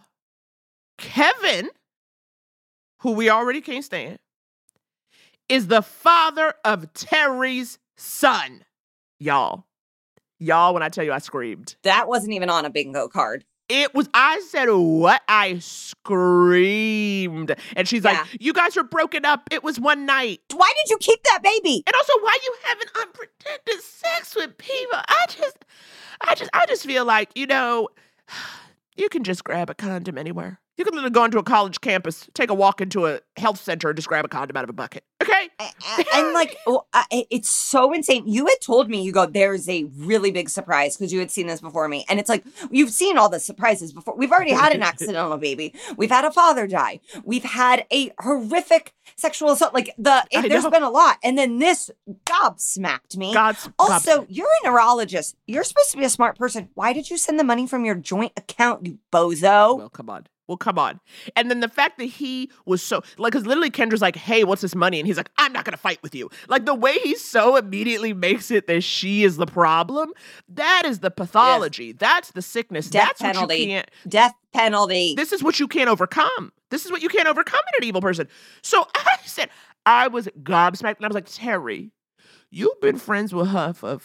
Kevin, 0.98 1.70
who 3.00 3.12
we 3.12 3.30
already 3.30 3.60
can't 3.60 3.84
stand, 3.84 4.20
is 5.54 5.68
the 5.68 5.82
father 5.84 6.56
of 6.66 6.92
Terry's 6.94 7.78
son. 7.96 8.64
Y'all. 9.20 9.66
Y'all, 10.40 10.74
when 10.74 10.82
I 10.82 10.90
tell 10.90 11.04
you 11.06 11.14
I 11.14 11.20
screamed. 11.20 11.76
That 11.84 12.08
wasn't 12.08 12.34
even 12.34 12.50
on 12.50 12.66
a 12.66 12.72
bingo 12.72 13.08
card. 13.08 13.46
It 13.70 13.94
was, 13.94 14.10
I 14.16 14.40
said, 14.50 14.66
what? 14.70 15.22
I 15.28 15.60
screamed. 15.60 17.56
And 17.76 17.88
she's 17.88 18.04
Yeah. 18.04 18.12
like, 18.14 18.42
you 18.42 18.52
guys 18.52 18.76
are 18.78 18.84
broken 18.84 19.26
up. 19.26 19.48
It 19.52 19.64
was 19.64 19.80
one 19.80 20.06
night. 20.08 20.42
Why 20.54 20.72
did 20.84 20.90
you 20.90 20.98
keep 21.00 21.22
that 21.24 21.42
baby? 21.44 21.84
And 21.86 21.96
also, 21.96 22.14
why 22.22 22.38
you 22.44 22.56
having 22.64 22.88
unprotected 23.02 23.82
sex 23.82 24.36
with 24.36 24.58
people? 24.58 24.98
I 25.08 25.26
just, 25.30 25.58
I 26.22 26.36
just, 26.36 26.50
I 26.54 26.66
just 26.66 26.84
feel 26.86 27.06
like, 27.06 27.30
you 27.36 27.46
know, 27.48 27.90
you 28.98 29.08
can 29.08 29.24
just 29.24 29.44
grab 29.44 29.70
a 29.70 29.76
condom 29.76 30.18
anywhere. 30.18 30.60
You 30.76 30.86
can 30.86 31.12
go 31.12 31.24
into 31.24 31.38
a 31.38 31.44
college 31.44 31.80
campus, 31.82 32.28
take 32.34 32.50
a 32.50 32.54
walk 32.54 32.82
into 32.82 33.06
a 33.06 33.20
health 33.38 33.62
center, 33.62 33.90
and 33.90 33.96
just 33.96 34.08
grab 34.08 34.26
a 34.26 34.28
condom 34.28 34.58
out 34.58 34.64
of 34.64 34.72
a 34.72 34.74
bucket. 34.74 35.04
Okay? 35.22 35.50
And 35.60 36.34
like 36.34 36.58
oh, 36.68 36.86
I- 36.94 37.26
it's 37.30 37.50
so 37.50 37.94
insane. 37.94 38.28
You 38.28 38.48
had 38.48 38.60
told 38.60 38.90
me 38.90 39.04
you 39.04 39.12
go 39.12 39.26
there's 39.28 39.70
a 39.70 39.84
really 39.96 40.32
big 40.32 40.50
surprise 40.50 40.98
because 40.98 41.14
you 41.14 41.20
had 41.20 41.30
seen 41.30 41.46
this 41.46 41.62
before 41.62 41.88
me. 41.88 42.06
And 42.10 42.20
it's 42.20 42.28
like 42.30 42.44
you've 42.72 42.90
seen 42.90 43.18
all 43.20 43.30
the 43.30 43.40
surprises 43.40 43.94
before. 43.94 44.16
We've 44.18 44.32
already 44.32 44.52
had 44.52 44.74
an 44.74 44.82
accidental 44.84 45.38
baby. 45.38 45.76
We've 45.96 46.10
had 46.10 46.26
a 46.26 46.32
father 46.32 46.66
die. 46.66 47.02
We've 47.24 47.44
had 47.44 47.86
a 47.94 48.12
horrific 48.20 48.94
sexual 49.16 49.52
assault. 49.52 49.74
Like 49.76 49.94
the 49.98 50.26
it, 50.32 50.50
there's 50.50 50.68
been 50.68 50.84
a 50.84 50.90
lot. 50.90 51.18
And 51.24 51.38
then 51.38 51.60
this 51.60 51.92
gobsmacked 52.26 53.16
me. 53.16 53.34
God's 53.34 53.70
also 53.78 54.26
you're 54.28 54.50
a 54.64 54.68
neurologist. 54.68 55.36
You're 55.46 55.64
supposed 55.64 55.92
to 55.92 55.98
be 55.98 56.06
a 56.06 56.10
smart 56.10 56.38
person. 56.38 56.70
Why 56.74 56.94
did 56.94 57.10
you 57.10 57.18
send 57.18 57.40
the 57.40 57.44
money 57.44 57.68
from 57.68 57.86
your 57.86 57.96
joint 57.96 58.34
account 58.36 58.86
you 58.86 58.98
bozo? 59.12 59.78
Well, 59.78 59.90
come 59.90 60.10
on. 60.10 60.26
Well, 60.48 60.58
come 60.58 60.78
on. 60.78 61.00
And 61.36 61.50
then 61.50 61.62
the 61.62 61.70
fact 61.70 61.98
that 62.00 62.06
he 62.06 62.52
was 62.66 62.84
so 62.84 63.02
like, 63.18 63.32
because 63.32 63.46
literally 63.46 63.72
Kendra's 63.72 64.02
like, 64.02 64.18
"Hey, 64.18 64.44
what's 64.44 64.62
this 64.62 64.76
money?" 64.76 65.00
And 65.00 65.08
he's 65.08 65.16
like, 65.16 65.30
"I'm 65.38 65.54
not 65.54 65.64
gonna 65.64 65.78
fight 65.78 66.04
with 66.04 66.14
you." 66.14 66.30
Like 66.50 66.66
the 66.66 66.76
way 66.76 66.98
he 67.00 67.16
so 67.16 67.56
immediately 67.56 68.14
makes 68.14 68.52
it 68.52 68.68
that 68.68 68.84
she 68.84 69.24
is 69.24 69.38
the 69.38 69.46
problem. 69.46 70.12
That 70.50 70.84
is 70.86 71.00
the 71.00 71.12
pathology. 71.12 71.94
That's 71.94 72.32
the 72.32 72.42
sickness. 72.42 72.90
Death 72.90 73.18
That's 73.20 73.22
what 73.22 73.34
penalty. 73.36 73.56
you 73.56 73.68
can't. 73.68 73.92
Death 74.08 74.34
penalty. 74.54 75.14
This 75.16 75.32
is 75.32 75.42
what 75.42 75.60
you 75.60 75.68
can't 75.68 75.90
overcome. 75.90 76.52
This 76.70 76.86
is 76.86 76.92
what 76.92 77.02
you 77.02 77.10
can't 77.10 77.28
overcome 77.28 77.62
in 77.74 77.84
an 77.84 77.88
evil 77.88 78.02
person. 78.02 78.28
So 78.62 78.86
I 78.96 79.18
said, 79.26 79.50
I 79.86 80.08
was 80.10 80.28
gobsmacked, 80.42 80.98
and 80.98 81.06
I 81.06 81.08
was 81.08 81.16
like, 81.16 81.30
Terry, 81.32 81.92
you've 82.52 82.82
been 82.82 82.98
friends 82.98 83.34
with 83.34 83.48
her 83.48 83.72
for 83.74 84.00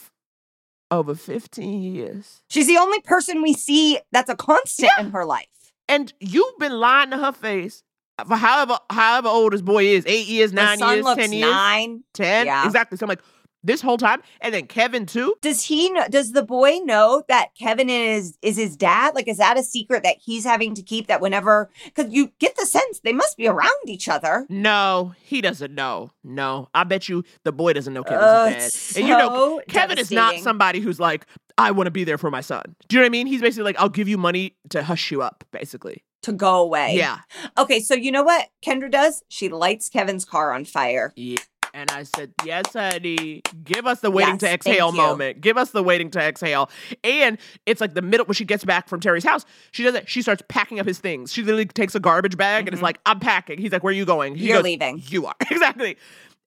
over 0.91 1.14
15 1.14 1.82
years. 1.82 2.43
She's 2.49 2.66
the 2.66 2.78
only 2.78 3.01
person 3.01 3.43
we 3.43 3.55
see 3.55 3.99
that's 4.12 4.30
a 4.30 4.36
constant 4.36 4.91
in 4.99 5.11
her 5.11 5.24
life. 5.24 5.47
And 5.89 6.12
you've 6.20 6.59
been 6.59 6.72
lying 6.72 7.11
to 7.11 7.18
her 7.18 7.32
face 7.32 7.82
for 8.26 8.36
however 8.36 8.78
however 8.91 9.28
old 9.28 9.53
this 9.53 9.62
boy 9.62 9.84
is, 9.84 10.05
eight 10.07 10.26
years, 10.26 10.53
nine 10.53 10.78
years, 10.78 11.05
ten 11.14 11.32
years, 11.32 11.51
nine. 11.51 12.03
ten. 12.14 12.47
Yeah. 12.47 12.66
Exactly. 12.66 12.99
So 12.99 13.05
I'm 13.05 13.09
like, 13.09 13.22
this 13.62 13.80
whole 13.80 13.96
time, 13.98 14.22
and 14.40 14.54
then 14.54 14.66
Kevin 14.66 15.06
too. 15.06 15.34
Does 15.40 15.64
he 15.64 15.90
know? 15.90 16.06
Does 16.09 16.32
the 16.32 16.42
boy 16.42 16.78
know 16.84 17.22
that 17.28 17.48
Kevin 17.59 17.90
is 17.90 18.38
is 18.42 18.56
his 18.56 18.76
dad? 18.76 19.14
Like, 19.14 19.28
is 19.28 19.38
that 19.38 19.59
a 19.59 19.62
secret 19.62 20.02
that 20.04 20.16
he's 20.20 20.44
having 20.44 20.74
to 20.74 20.82
keep? 20.82 21.06
That 21.09 21.20
whenever, 21.20 21.70
because 21.84 22.12
you 22.12 22.32
get 22.38 22.56
the 22.56 22.66
sense 22.66 23.00
they 23.00 23.12
must 23.12 23.36
be 23.36 23.46
around 23.48 23.70
each 23.86 24.09
other. 24.09 24.46
No, 24.48 25.14
he 25.20 25.40
doesn't 25.40 25.74
know. 25.74 26.11
No, 26.22 26.68
I 26.74 26.84
bet 26.84 27.09
you 27.09 27.24
the 27.44 27.52
boy 27.52 27.72
doesn't 27.72 27.92
know 27.92 28.04
Kevin's 28.04 28.64
it's 28.64 28.94
dad. 28.94 29.00
And 29.00 29.09
you 29.09 29.16
know, 29.16 29.61
Kevin 29.68 29.98
is 29.98 30.11
not 30.11 30.36
somebody 30.36 30.80
who's 30.80 31.00
like, 31.00 31.26
I 31.56 31.70
want 31.70 31.86
to 31.86 31.90
be 31.90 32.04
there 32.04 32.18
for 32.18 32.30
my 32.30 32.40
son. 32.40 32.62
Do 32.88 32.96
you 32.96 33.00
know 33.00 33.04
what 33.04 33.09
I 33.09 33.11
mean? 33.11 33.26
He's 33.26 33.40
basically 33.40 33.64
like, 33.64 33.80
I'll 33.80 33.88
give 33.88 34.09
you 34.09 34.18
money 34.18 34.56
to 34.70 34.82
hush 34.82 35.11
you 35.11 35.22
up, 35.22 35.44
basically. 35.50 36.04
to 36.22 36.32
go 36.32 36.61
away. 36.61 36.94
Yeah. 36.96 37.18
Okay, 37.56 37.80
so 37.80 37.94
you 37.94 38.12
know 38.12 38.22
what 38.22 38.48
Kendra 38.64 38.90
does? 38.90 39.22
She 39.28 39.48
lights 39.48 39.88
Kevin's 39.88 40.24
car 40.24 40.52
on 40.52 40.64
fire. 40.64 41.12
Yeah. 41.16 41.38
And 41.74 41.90
I 41.90 42.02
said, 42.02 42.32
Yes, 42.44 42.72
honey. 42.72 43.42
Give 43.64 43.86
us 43.86 44.00
the 44.00 44.10
waiting 44.10 44.34
Yes, 44.34 44.40
to 44.40 44.50
exhale 44.52 44.92
moment. 44.92 45.40
Give 45.40 45.56
us 45.56 45.70
the 45.70 45.82
waiting 45.82 46.10
to 46.12 46.20
exhale. 46.20 46.70
And 47.04 47.38
it's 47.66 47.80
like 47.80 47.94
the 47.94 48.02
middle 48.02 48.26
when 48.26 48.34
she 48.34 48.44
gets 48.44 48.64
back 48.64 48.88
from 48.88 49.00
Terry's 49.00 49.24
house, 49.24 49.44
she 49.70 49.82
does 49.84 49.94
it. 49.94 50.08
She 50.08 50.22
starts 50.22 50.42
packing 50.48 50.80
up 50.80 50.86
his 50.86 50.98
things. 50.98 51.32
She 51.32 51.42
literally 51.42 51.66
takes 51.66 51.94
a 51.94 52.00
garbage 52.00 52.36
bag 52.36 52.66
and 52.66 52.74
is 52.74 52.80
Mhm. 52.80 52.84
like, 52.84 52.98
I'm 53.06 53.20
packing. 53.20 53.58
He's 53.58 53.72
like, 53.72 53.82
Where 53.84 53.90
are 53.90 53.96
you 53.96 54.04
going? 54.04 54.34
He 54.34 54.46
You're 54.48 54.56
goes, 54.58 54.64
leaving. 54.64 55.02
You 55.06 55.26
are. 55.26 55.34
exactly. 55.50 55.96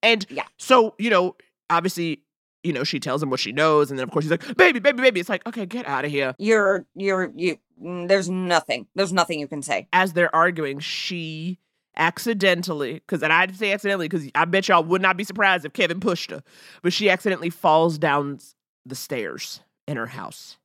And 0.04 0.26
Yeah. 0.30 0.44
so, 0.58 0.96
you 0.98 1.10
know, 1.10 1.36
obviously, 1.70 2.22
you 2.64 2.74
know, 2.74 2.84
she 2.84 3.00
tells 3.00 3.22
him 3.24 3.30
what 3.30 3.40
she 3.40 3.52
knows. 3.52 3.90
And 3.92 4.00
then, 4.00 4.04
of 4.04 4.12
course, 4.12 4.26
he's 4.26 4.32
like, 4.32 4.56
Baby, 4.58 4.80
baby, 4.80 5.02
baby. 5.02 5.20
It's 5.20 5.30
like, 5.30 5.46
Okay, 5.48 5.66
get 5.66 5.86
out 5.88 6.06
of 6.06 6.12
here. 6.12 6.36
You're 6.38 6.86
you're 6.96 7.32
you. 7.36 7.58
mm, 7.82 8.08
There's 8.08 8.30
nothing. 8.30 8.88
There's 8.96 9.14
nothing 9.14 9.40
you 9.40 9.48
can 9.48 9.62
say. 9.62 9.88
As 9.94 10.14
they're 10.14 10.34
arguing, 10.36 10.80
she 10.80 11.60
accidentally, 11.98 12.94
because 12.94 13.22
and 13.24 13.32
I'd 13.34 13.56
say 13.56 13.72
accidentally, 13.74 14.08
because 14.08 14.30
I 14.36 14.46
bet 14.46 14.68
y'all 14.68 14.84
would 14.84 15.02
not 15.02 15.18
be 15.18 15.24
surprised 15.24 15.66
if 15.66 15.74
Kevin 15.74 16.00
pushed 16.00 16.32
her, 16.32 16.44
but 16.82 16.94
she 16.94 17.10
accidentally 17.10 17.50
falls 17.50 17.98
down 17.98 18.40
the 18.86 18.96
stairs 18.96 19.62
in 19.88 19.98
her 19.98 20.08
house, 20.08 20.58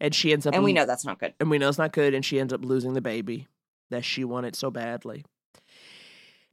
and 0.00 0.14
she 0.14 0.32
ends 0.32 0.46
up 0.46 0.54
And 0.54 0.64
we 0.64 0.72
lo- 0.72 0.82
know 0.82 0.86
that's 0.86 1.04
not 1.04 1.18
good. 1.18 1.34
and 1.40 1.50
we 1.50 1.58
know 1.58 1.68
it's 1.68 1.78
not 1.78 1.92
good, 1.92 2.14
and 2.14 2.24
she 2.24 2.38
ends 2.40 2.52
up 2.52 2.64
losing 2.64 2.94
the 2.94 3.00
baby 3.00 3.46
that 3.90 4.04
she 4.04 4.24
wanted 4.24 4.56
so 4.56 4.70
badly. 4.70 5.24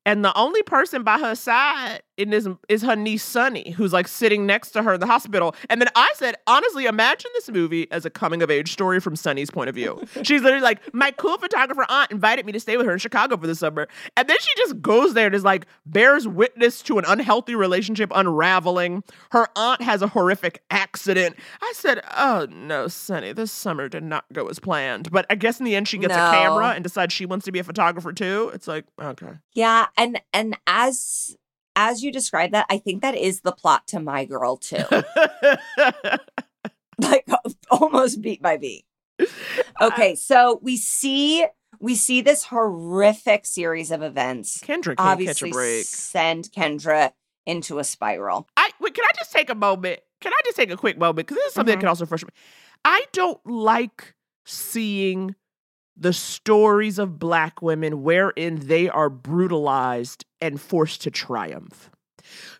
And 0.06 0.24
the 0.24 0.38
only 0.38 0.62
person 0.64 1.04
by 1.04 1.18
her 1.18 1.34
side 1.34 2.02
in 2.18 2.30
this 2.30 2.48
is 2.70 2.82
her 2.84 2.96
niece 2.96 3.24
Sunny, 3.24 3.72
who's 3.72 3.92
like 3.94 4.08
sitting 4.08 4.46
next 4.46 4.72
to 4.72 4.84
her 4.84 4.94
in 4.94 5.00
the 5.00 5.08
hospital. 5.08 5.56
And 5.70 5.82
then 5.82 5.90
I 5.96 6.12
said, 6.16 6.36
honestly, 6.48 6.86
imagine 6.86 7.32
this 7.34 7.50
movie 7.50 7.90
as 7.92 8.06
a 8.06 8.10
coming 8.10 8.42
of 8.44 8.52
age 8.52 8.72
story 8.72 9.00
from 9.00 9.16
Sunny's 9.16 9.50
point 9.50 9.70
of 9.70 9.76
view. 9.76 10.02
She's 10.24 10.42
literally 10.42 10.64
like, 10.64 10.94
my 10.94 11.12
cool 11.12 11.38
photographer 11.38 11.86
aunt 11.90 12.12
invited 12.12 12.46
me 12.46 12.52
to 12.52 12.60
stay 12.60 12.78
with 12.78 12.86
her 12.86 12.94
in 12.94 13.00
Chicago 13.00 13.38
for 13.38 13.48
the 13.48 13.56
summer. 13.56 13.88
And 14.16 14.28
then 14.28 14.38
she 14.40 14.52
just 14.58 14.82
goes 14.82 15.14
there 15.14 15.26
and 15.26 15.36
is 15.36 15.44
like, 15.44 15.66
bears 15.86 16.28
witness 16.28 16.82
to 16.84 17.00
an 17.00 17.06
unhealthy 17.08 17.56
relationship 17.56 18.12
unraveling. 18.14 19.04
Her 19.32 19.48
aunt 19.56 19.82
has 19.82 20.02
a 20.02 20.08
horrific 20.08 20.64
accident. 20.70 21.36
I 21.62 21.74
said, 21.76 22.02
oh 22.16 22.48
no, 22.52 22.88
Sunny, 22.88 23.34
this 23.34 23.52
summer 23.52 23.90
did 23.90 24.04
not 24.04 24.26
go 24.34 24.48
as 24.48 24.60
planned. 24.60 25.10
But 25.12 25.26
I 25.30 25.36
guess 25.36 25.60
in 25.60 25.66
the 25.66 25.76
end, 25.76 25.88
she 25.88 25.98
gets 25.98 26.14
No. 26.16 26.28
a 26.28 26.32
camera 26.32 26.70
and 26.70 26.84
decides 26.84 27.14
she 27.14 27.26
wants 27.26 27.46
to 27.46 27.52
be 27.52 27.60
a 27.60 27.64
photographer 27.64 28.14
too. 28.14 28.52
It's 28.54 28.68
like, 28.68 28.86
okay. 29.02 29.34
Yeah, 29.54 29.88
and 29.98 30.22
and 30.34 30.58
as 30.68 31.36
as 31.76 32.04
you 32.04 32.12
describe 32.12 32.52
that, 32.52 32.66
I 32.70 32.78
think 32.78 33.02
that 33.02 33.16
is 33.16 33.42
the 33.42 33.52
plot 33.52 33.88
to 33.88 34.00
My 34.00 34.26
Girl 34.26 34.58
too. 34.58 34.84
like 37.00 37.28
almost 37.72 38.22
beat 38.22 38.42
by 38.42 38.58
beat. 38.58 38.86
Okay, 39.82 40.16
so 40.16 40.60
we 40.62 40.78
see 40.78 41.46
we 41.80 41.96
see 41.96 42.22
this 42.22 42.46
horrific 42.46 43.46
series 43.46 43.92
of 43.92 44.02
events 44.04 44.60
Kendra 44.62 44.96
can't 44.96 44.98
catch 44.98 45.06
a 45.06 45.10
obviously 45.12 45.52
break. 45.52 45.86
send 45.86 46.50
Kendra 46.52 47.12
into 47.46 47.80
a 47.80 47.84
spiral. 47.84 48.48
I 48.58 48.70
wait, 48.80 48.94
can 48.94 49.04
I 49.06 49.12
just 49.18 49.32
take 49.32 49.50
a 49.50 49.56
moment? 49.56 50.00
Can 50.22 50.32
I 50.34 50.42
just 50.46 50.56
take 50.56 50.72
a 50.72 50.78
quick 50.78 50.98
moment? 50.98 51.28
Because 51.28 51.38
this 51.38 51.48
is 51.48 51.54
something 51.54 51.74
Mhm. 51.74 51.78
that 51.78 51.80
can 51.82 51.90
also 51.90 52.06
frustrate 52.06 52.34
me. 52.34 52.40
I 52.86 53.06
don't 53.12 53.40
like 53.46 54.14
seeing 54.46 55.36
the 55.96 56.14
stories 56.14 57.00
of 57.00 57.20
black 57.20 57.62
women 57.62 58.04
wherein 58.04 58.68
they 58.68 58.90
are 58.90 59.10
brutalized 59.10 60.26
and 60.42 60.60
forced 60.60 61.02
to 61.04 61.12
triumph. 61.12 61.90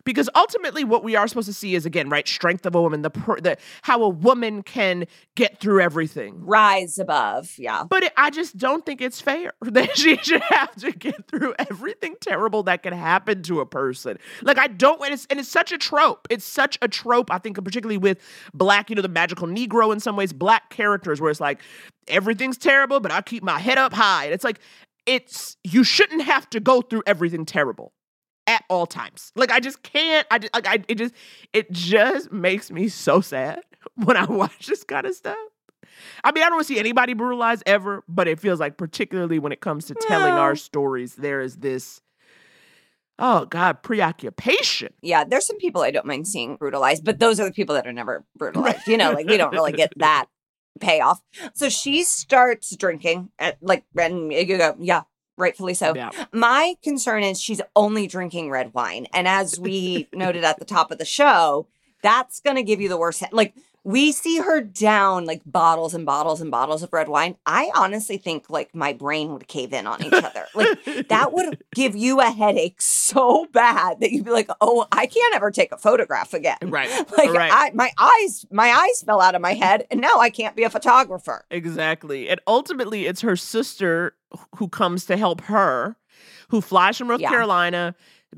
Because 0.04 0.28
ultimately, 0.34 0.84
what 0.84 1.04
we 1.04 1.16
are 1.16 1.26
supposed 1.26 1.46
to 1.46 1.52
see 1.54 1.74
is 1.74 1.86
again, 1.86 2.08
right, 2.08 2.26
strength 2.26 2.66
of 2.66 2.74
a 2.74 2.82
woman, 2.82 3.02
the, 3.02 3.10
per, 3.10 3.40
the 3.40 3.56
how 3.82 4.02
a 4.02 4.08
woman 4.08 4.62
can 4.62 5.06
get 5.34 5.60
through 5.60 5.80
everything. 5.80 6.44
Rise 6.44 6.98
above, 6.98 7.54
yeah. 7.58 7.84
But 7.88 8.04
it, 8.04 8.12
I 8.16 8.30
just 8.30 8.56
don't 8.56 8.84
think 8.84 9.00
it's 9.00 9.20
fair 9.20 9.52
that 9.62 9.96
she 9.96 10.16
should 10.18 10.42
have 10.42 10.74
to 10.76 10.92
get 10.92 11.26
through 11.28 11.54
everything 11.58 12.16
terrible 12.20 12.62
that 12.64 12.82
can 12.82 12.92
happen 12.92 13.42
to 13.44 13.60
a 13.60 13.66
person. 13.66 14.18
Like 14.42 14.58
I 14.58 14.66
don't, 14.66 15.02
and 15.02 15.12
it's 15.12 15.26
and 15.26 15.38
it's 15.38 15.48
such 15.48 15.72
a 15.72 15.78
trope. 15.78 16.26
It's 16.30 16.44
such 16.44 16.78
a 16.82 16.88
trope. 16.88 17.30
I 17.30 17.38
think 17.38 17.62
particularly 17.62 17.98
with 17.98 18.18
black, 18.52 18.90
you 18.90 18.96
know, 18.96 19.02
the 19.02 19.08
magical 19.08 19.46
Negro 19.46 19.92
in 19.92 20.00
some 20.00 20.16
ways, 20.16 20.32
black 20.32 20.70
characters, 20.70 21.20
where 21.20 21.30
it's 21.30 21.40
like 21.40 21.60
everything's 22.08 22.58
terrible, 22.58 23.00
but 23.00 23.12
I 23.12 23.20
keep 23.20 23.42
my 23.42 23.58
head 23.58 23.78
up 23.78 23.92
high. 23.92 24.24
And 24.24 24.34
it's 24.34 24.44
like 24.44 24.60
it's 25.06 25.56
you 25.64 25.84
shouldn't 25.84 26.22
have 26.22 26.48
to 26.50 26.60
go 26.60 26.80
through 26.80 27.02
everything 27.06 27.44
terrible 27.44 27.92
at 28.46 28.64
all 28.68 28.86
times. 28.86 29.32
Like 29.36 29.50
I 29.50 29.60
just 29.60 29.82
can't. 29.82 30.26
I 30.30 30.38
just 30.38 30.54
like 30.54 30.66
I 30.66 30.84
it 30.88 30.96
just 30.96 31.14
it 31.52 31.70
just 31.72 32.32
makes 32.32 32.70
me 32.70 32.88
so 32.88 33.20
sad 33.20 33.62
when 33.96 34.16
I 34.16 34.24
watch 34.28 34.66
this 34.66 34.84
kind 34.84 35.06
of 35.06 35.14
stuff. 35.14 35.36
I 36.24 36.32
mean, 36.32 36.42
I 36.42 36.48
don't 36.48 36.64
see 36.64 36.78
anybody 36.78 37.14
brutalized 37.14 37.62
ever, 37.66 38.02
but 38.08 38.26
it 38.26 38.40
feels 38.40 38.58
like 38.58 38.76
particularly 38.76 39.38
when 39.38 39.52
it 39.52 39.60
comes 39.60 39.86
to 39.86 39.94
telling 39.94 40.34
No. 40.34 40.40
our 40.40 40.56
stories, 40.56 41.14
there 41.14 41.40
is 41.40 41.56
this 41.56 42.00
oh 43.18 43.44
god 43.46 43.82
preoccupation. 43.82 44.92
Yeah, 45.02 45.24
there's 45.24 45.46
some 45.46 45.58
people 45.58 45.82
I 45.82 45.90
don't 45.90 46.06
mind 46.06 46.26
seeing 46.26 46.56
brutalized, 46.56 47.04
but 47.04 47.18
those 47.18 47.38
are 47.40 47.44
the 47.44 47.52
people 47.52 47.74
that 47.76 47.86
are 47.86 47.92
never 47.92 48.24
brutalized. 48.36 48.86
You 48.88 48.96
know, 48.96 49.12
like 49.12 49.26
we 49.26 49.36
don't 49.36 49.52
really 49.52 49.72
get 49.72 49.92
that 49.98 50.26
payoff. 50.80 51.20
So 51.54 51.68
she 51.68 52.02
starts 52.02 52.74
drinking, 52.76 53.30
at, 53.38 53.58
like, 53.62 53.84
and 53.96 54.32
you 54.32 54.58
go, 54.58 54.74
yeah, 54.80 55.02
rightfully 55.36 55.74
so. 55.74 55.94
Yeah. 55.94 56.10
My 56.32 56.74
concern 56.82 57.22
is 57.22 57.40
she's 57.40 57.60
only 57.74 58.06
drinking 58.06 58.50
red 58.50 58.74
wine. 58.74 59.06
And 59.12 59.26
as 59.26 59.58
we 59.58 60.08
noted 60.14 60.44
at 60.44 60.58
the 60.58 60.64
top 60.64 60.90
of 60.90 60.98
the 60.98 61.04
show, 61.04 61.66
that's 62.02 62.40
going 62.40 62.56
to 62.56 62.62
give 62.62 62.80
you 62.80 62.88
the 62.88 62.96
worst. 62.96 63.22
Like, 63.32 63.54
we 63.84 64.12
see 64.12 64.38
her 64.38 64.62
down 64.62 65.26
like 65.26 65.42
bottles 65.44 65.92
and 65.92 66.06
bottles 66.06 66.40
and 66.40 66.50
bottles 66.50 66.82
of 66.82 66.90
red 66.92 67.08
wine. 67.08 67.36
I 67.44 67.70
honestly 67.76 68.16
think 68.16 68.48
like 68.48 68.74
my 68.74 68.94
brain 68.94 69.32
would 69.34 69.46
cave 69.46 69.74
in 69.74 69.86
on 69.86 70.02
each 70.02 70.12
other. 70.12 70.46
Like, 70.54 71.08
that 71.08 71.32
would 71.32 71.62
give 71.74 71.94
you 71.94 72.20
a 72.20 72.30
headache 72.30 72.80
so 72.80 73.46
bad 73.52 74.00
that 74.00 74.10
you'd 74.12 74.24
be 74.24 74.30
like, 74.30 74.48
oh, 74.60 74.86
I 74.90 75.06
can't 75.06 75.34
ever 75.34 75.50
take 75.50 75.70
a 75.72 75.76
photograph 75.76 76.32
again. 76.32 76.56
Right. 76.62 76.90
Like, 77.16 77.30
right. 77.30 77.50
I, 77.52 77.70
my 77.74 77.90
eyes, 77.98 78.44
my 78.50 78.70
eyes 78.70 79.02
fell 79.02 79.20
out 79.20 79.34
of 79.34 79.40
my 79.40 79.54
head, 79.54 79.86
and 79.90 80.00
now 80.00 80.18
I 80.18 80.30
can't 80.30 80.56
be 80.56 80.64
a 80.64 80.70
photographer. 80.70 81.44
Exactly. 81.50 82.28
And 82.28 82.40
ultimately, 82.46 83.06
it's 83.06 83.20
her 83.20 83.36
sister 83.36 84.16
who 84.56 84.68
comes 84.68 85.04
to 85.06 85.16
help 85.16 85.42
her, 85.42 85.96
who 86.48 86.60
flies 86.60 86.98
from 86.98 87.08
North 87.08 87.20
Yeah. 87.20 87.28
Carolina, 87.30 87.94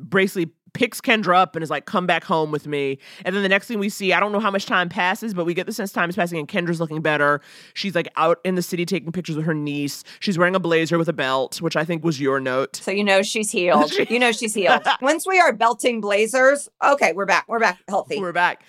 basically 0.09 0.53
picks 0.77 1.01
Kendra 1.01 1.37
up 1.37 1.57
and 1.57 1.63
is 1.63 1.71
like, 1.71 1.87
come 1.87 2.07
back 2.07 2.23
home 2.23 2.51
with 2.51 2.67
me. 2.67 2.99
And 3.25 3.35
then 3.35 3.43
the 3.43 3.49
next 3.49 3.67
thing 3.67 3.79
we 3.79 3.89
see, 3.89 4.13
I 4.13 4.21
don't 4.21 4.31
know 4.31 4.41
how 4.41 4.51
much 4.51 4.67
time 4.67 4.91
passes, 4.91 5.33
but 5.33 5.47
we 5.47 5.55
get 5.55 5.67
the 5.67 5.73
sense 5.73 5.91
time 5.91 6.11
is 6.11 6.17
passing 6.17 6.39
and 6.39 6.47
Kendra's 6.47 6.81
looking 6.81 7.01
better. 7.01 7.41
She's 7.73 7.95
like 7.95 8.09
out 8.17 8.39
in 8.45 8.57
the 8.57 8.63
city 8.63 8.85
taking 8.85 9.11
pictures 9.11 9.37
with 9.37 9.47
her 9.47 9.55
niece. 9.55 10.05
She's 10.21 10.37
wearing 10.37 10.55
a 10.55 10.61
blazer 10.61 10.99
with 10.99 11.09
a 11.09 11.15
belt, 11.15 11.63
which 11.63 11.77
I 11.77 11.85
think 11.85 12.05
was 12.05 12.21
your 12.21 12.41
note. 12.41 12.77
So 12.77 12.91
you 12.91 13.05
know 13.05 13.23
she's 13.23 13.51
healed. 13.51 13.93
you 14.11 14.19
know 14.19 14.33
she's 14.33 14.53
healed. 14.53 14.83
Once 15.01 15.27
we 15.27 15.41
are 15.41 15.53
belting 15.53 16.01
blazers, 16.03 16.69
okay, 16.85 17.13
we're 17.15 17.27
back. 17.27 17.47
We're 17.49 17.59
back 17.59 17.79
healthy. 17.89 18.21
We're 18.21 18.33
back. 18.33 18.63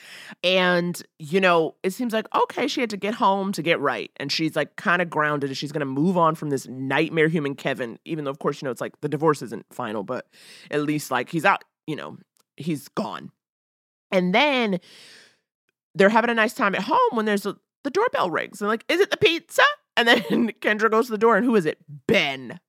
And, 0.44 1.02
you 1.20 1.42
know, 1.42 1.76
it 1.84 1.92
seems 1.92 2.14
like, 2.14 2.34
okay, 2.34 2.68
she 2.68 2.82
had 2.82 2.90
to 2.92 2.98
get 2.98 3.16
home 3.16 3.52
to 3.52 3.62
get 3.62 3.80
right. 3.80 4.12
And 4.18 4.32
she's 4.32 4.56
like 4.56 4.76
kind 4.78 5.02
of 5.02 5.10
grounded 5.10 5.50
and 5.50 5.58
she's 5.58 5.72
going 5.72 5.82
to 5.82 5.86
move 5.86 6.18
on 6.18 6.36
from 6.36 6.50
this 6.50 6.68
nightmare 6.68 7.28
human 7.28 7.56
Kevin, 7.56 8.00
even 8.06 8.24
though, 8.26 8.32
of 8.32 8.40
course, 8.40 8.62
you 8.62 8.66
know, 8.66 8.72
it's 8.72 8.82
like 8.82 9.00
the 9.02 9.10
divorce 9.10 9.42
isn't 9.42 9.66
final, 9.72 10.04
but 10.04 10.28
at 10.72 10.84
least 10.84 11.12
like 11.12 11.30
he's 11.30 11.46
out, 11.46 11.64
you 11.88 11.96
know, 11.96 12.18
he's 12.58 12.88
gone. 12.90 13.32
And 14.12 14.34
then 14.36 14.80
they're 15.96 16.10
having 16.10 16.30
a 16.30 16.34
nice 16.36 16.54
time 16.54 16.76
at 16.76 16.82
home 16.84 17.00
when 17.14 17.26
there's 17.26 17.46
a, 17.46 17.58
the 17.84 17.90
doorbell 17.90 18.30
rings 18.30 18.62
and 18.62 18.68
like, 18.70 18.86
is 18.90 19.00
it 19.00 19.10
the 19.10 19.18
pizza? 19.18 19.64
And 19.96 20.08
then 20.08 20.22
Kendra 20.62 20.92
goes 20.92 21.08
to 21.08 21.12
the 21.12 21.18
door, 21.18 21.36
and 21.38 21.46
who 21.46 21.56
is 21.56 21.66
it? 21.66 21.80
Ben. 22.08 22.60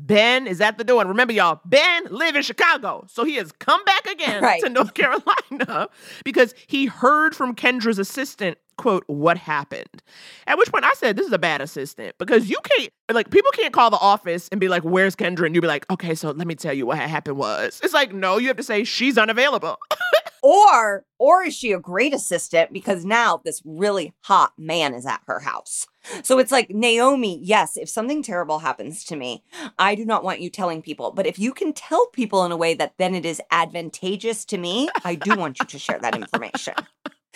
Ben 0.00 0.46
is 0.46 0.60
at 0.60 0.78
the 0.78 0.84
door. 0.84 1.00
And 1.00 1.10
remember, 1.10 1.32
y'all, 1.32 1.60
Ben 1.64 2.04
live 2.10 2.36
in 2.36 2.42
Chicago. 2.42 3.04
So 3.08 3.24
he 3.24 3.34
has 3.34 3.50
come 3.50 3.82
back 3.84 4.06
again 4.06 4.42
Right. 4.44 4.62
to 4.62 4.68
North 4.68 4.94
Carolina 4.94 5.88
because 6.24 6.54
he 6.68 6.86
heard 6.86 7.34
from 7.34 7.56
Kendra's 7.56 7.98
assistant, 7.98 8.58
quote, 8.78 9.04
what 9.06 9.36
happened. 9.36 10.02
At 10.46 10.56
which 10.56 10.72
point 10.72 10.84
I 10.84 10.92
said, 10.94 11.16
this 11.16 11.26
is 11.26 11.32
a 11.32 11.38
bad 11.38 11.60
assistant 11.60 12.16
because 12.18 12.48
you 12.48 12.56
can't, 12.62 12.90
like, 13.12 13.30
people 13.30 13.50
can't 13.52 13.74
call 13.74 13.90
the 13.90 13.98
office 13.98 14.48
and 14.50 14.60
be 14.60 14.68
like, 14.68 14.82
where's 14.82 15.14
Kendra? 15.14 15.44
And 15.44 15.54
you'd 15.54 15.60
be 15.60 15.68
like, 15.68 15.84
okay, 15.90 16.14
so 16.14 16.30
let 16.30 16.46
me 16.46 16.54
tell 16.54 16.72
you 16.72 16.86
what 16.86 16.98
happened 16.98 17.36
was. 17.36 17.80
It's 17.82 17.94
like, 17.94 18.14
no, 18.14 18.38
you 18.38 18.48
have 18.48 18.56
to 18.56 18.62
say 18.62 18.84
she's 18.84 19.18
unavailable. 19.18 19.78
Or 20.42 21.04
or 21.18 21.42
is 21.42 21.54
she 21.54 21.72
a 21.72 21.80
great 21.80 22.14
assistant 22.14 22.72
because 22.72 23.04
now 23.04 23.40
this 23.44 23.60
really 23.64 24.14
hot 24.20 24.52
man 24.56 24.94
is 24.94 25.04
at 25.04 25.20
her 25.26 25.40
house? 25.40 25.86
So 26.22 26.38
it's 26.38 26.52
like 26.52 26.70
Naomi, 26.70 27.40
yes, 27.42 27.76
if 27.76 27.88
something 27.88 28.22
terrible 28.22 28.60
happens 28.60 29.04
to 29.06 29.16
me, 29.16 29.42
I 29.78 29.94
do 29.94 30.04
not 30.04 30.24
want 30.24 30.40
you 30.40 30.48
telling 30.48 30.80
people, 30.80 31.10
but 31.10 31.26
if 31.26 31.38
you 31.38 31.52
can 31.52 31.72
tell 31.72 32.06
people 32.08 32.44
in 32.44 32.52
a 32.52 32.56
way 32.56 32.74
that 32.74 32.94
then 32.98 33.14
it 33.14 33.26
is 33.26 33.42
advantageous 33.50 34.44
to 34.46 34.58
me, 34.58 34.88
I 35.04 35.16
do 35.16 35.34
want 35.34 35.58
you 35.58 35.66
to 35.66 35.78
share 35.78 35.98
that 35.98 36.14
information. 36.16 36.74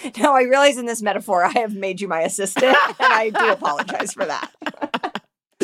Now 0.19 0.35
I 0.35 0.43
realize 0.43 0.77
in 0.77 0.87
this 0.87 1.03
metaphor 1.03 1.45
I 1.45 1.51
have 1.59 1.75
made 1.75 2.01
you 2.01 2.09
my 2.09 2.21
assistant 2.21 2.77
and 2.87 2.95
I 3.01 3.31
do 3.31 3.51
apologize 3.51 4.13
for 4.13 4.25
that. 4.25 4.51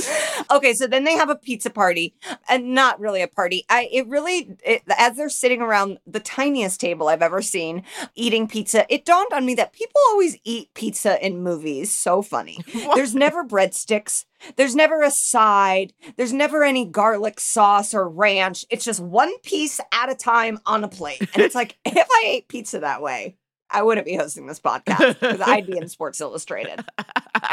okay, 0.50 0.74
so 0.74 0.86
then 0.86 1.04
they 1.04 1.14
have 1.14 1.30
a 1.30 1.36
pizza 1.36 1.70
party, 1.70 2.14
and 2.48 2.74
not 2.74 3.00
really 3.00 3.22
a 3.22 3.28
party. 3.28 3.64
I 3.68 3.88
it 3.92 4.06
really 4.06 4.56
it, 4.64 4.82
as 4.96 5.16
they're 5.16 5.28
sitting 5.28 5.60
around 5.60 5.98
the 6.06 6.20
tiniest 6.20 6.80
table 6.80 7.08
I've 7.08 7.22
ever 7.22 7.42
seen 7.42 7.82
eating 8.14 8.48
pizza. 8.48 8.86
It 8.92 9.04
dawned 9.04 9.32
on 9.32 9.46
me 9.46 9.54
that 9.54 9.72
people 9.72 10.00
always 10.08 10.38
eat 10.44 10.72
pizza 10.74 11.24
in 11.24 11.42
movies. 11.42 11.92
So 11.92 12.22
funny. 12.22 12.58
There's 12.94 13.14
never 13.14 13.44
breadsticks. 13.44 14.24
There's 14.56 14.76
never 14.76 15.02
a 15.02 15.10
side. 15.10 15.92
There's 16.16 16.32
never 16.32 16.62
any 16.62 16.84
garlic 16.84 17.40
sauce 17.40 17.92
or 17.92 18.08
ranch. 18.08 18.64
It's 18.70 18.84
just 18.84 19.00
one 19.00 19.36
piece 19.40 19.80
at 19.92 20.10
a 20.10 20.14
time 20.14 20.58
on 20.66 20.84
a 20.84 20.88
plate. 20.88 21.20
And 21.20 21.42
it's 21.42 21.54
like 21.54 21.76
if 21.84 22.08
I 22.10 22.24
ate 22.26 22.48
pizza 22.48 22.80
that 22.80 23.02
way, 23.02 23.36
I 23.70 23.82
wouldn't 23.82 24.06
be 24.06 24.14
hosting 24.16 24.46
this 24.46 24.60
podcast 24.60 25.20
because 25.20 25.40
I'd 25.40 25.66
be 25.66 25.76
in 25.76 25.88
Sports 25.88 26.20
Illustrated. 26.20 26.84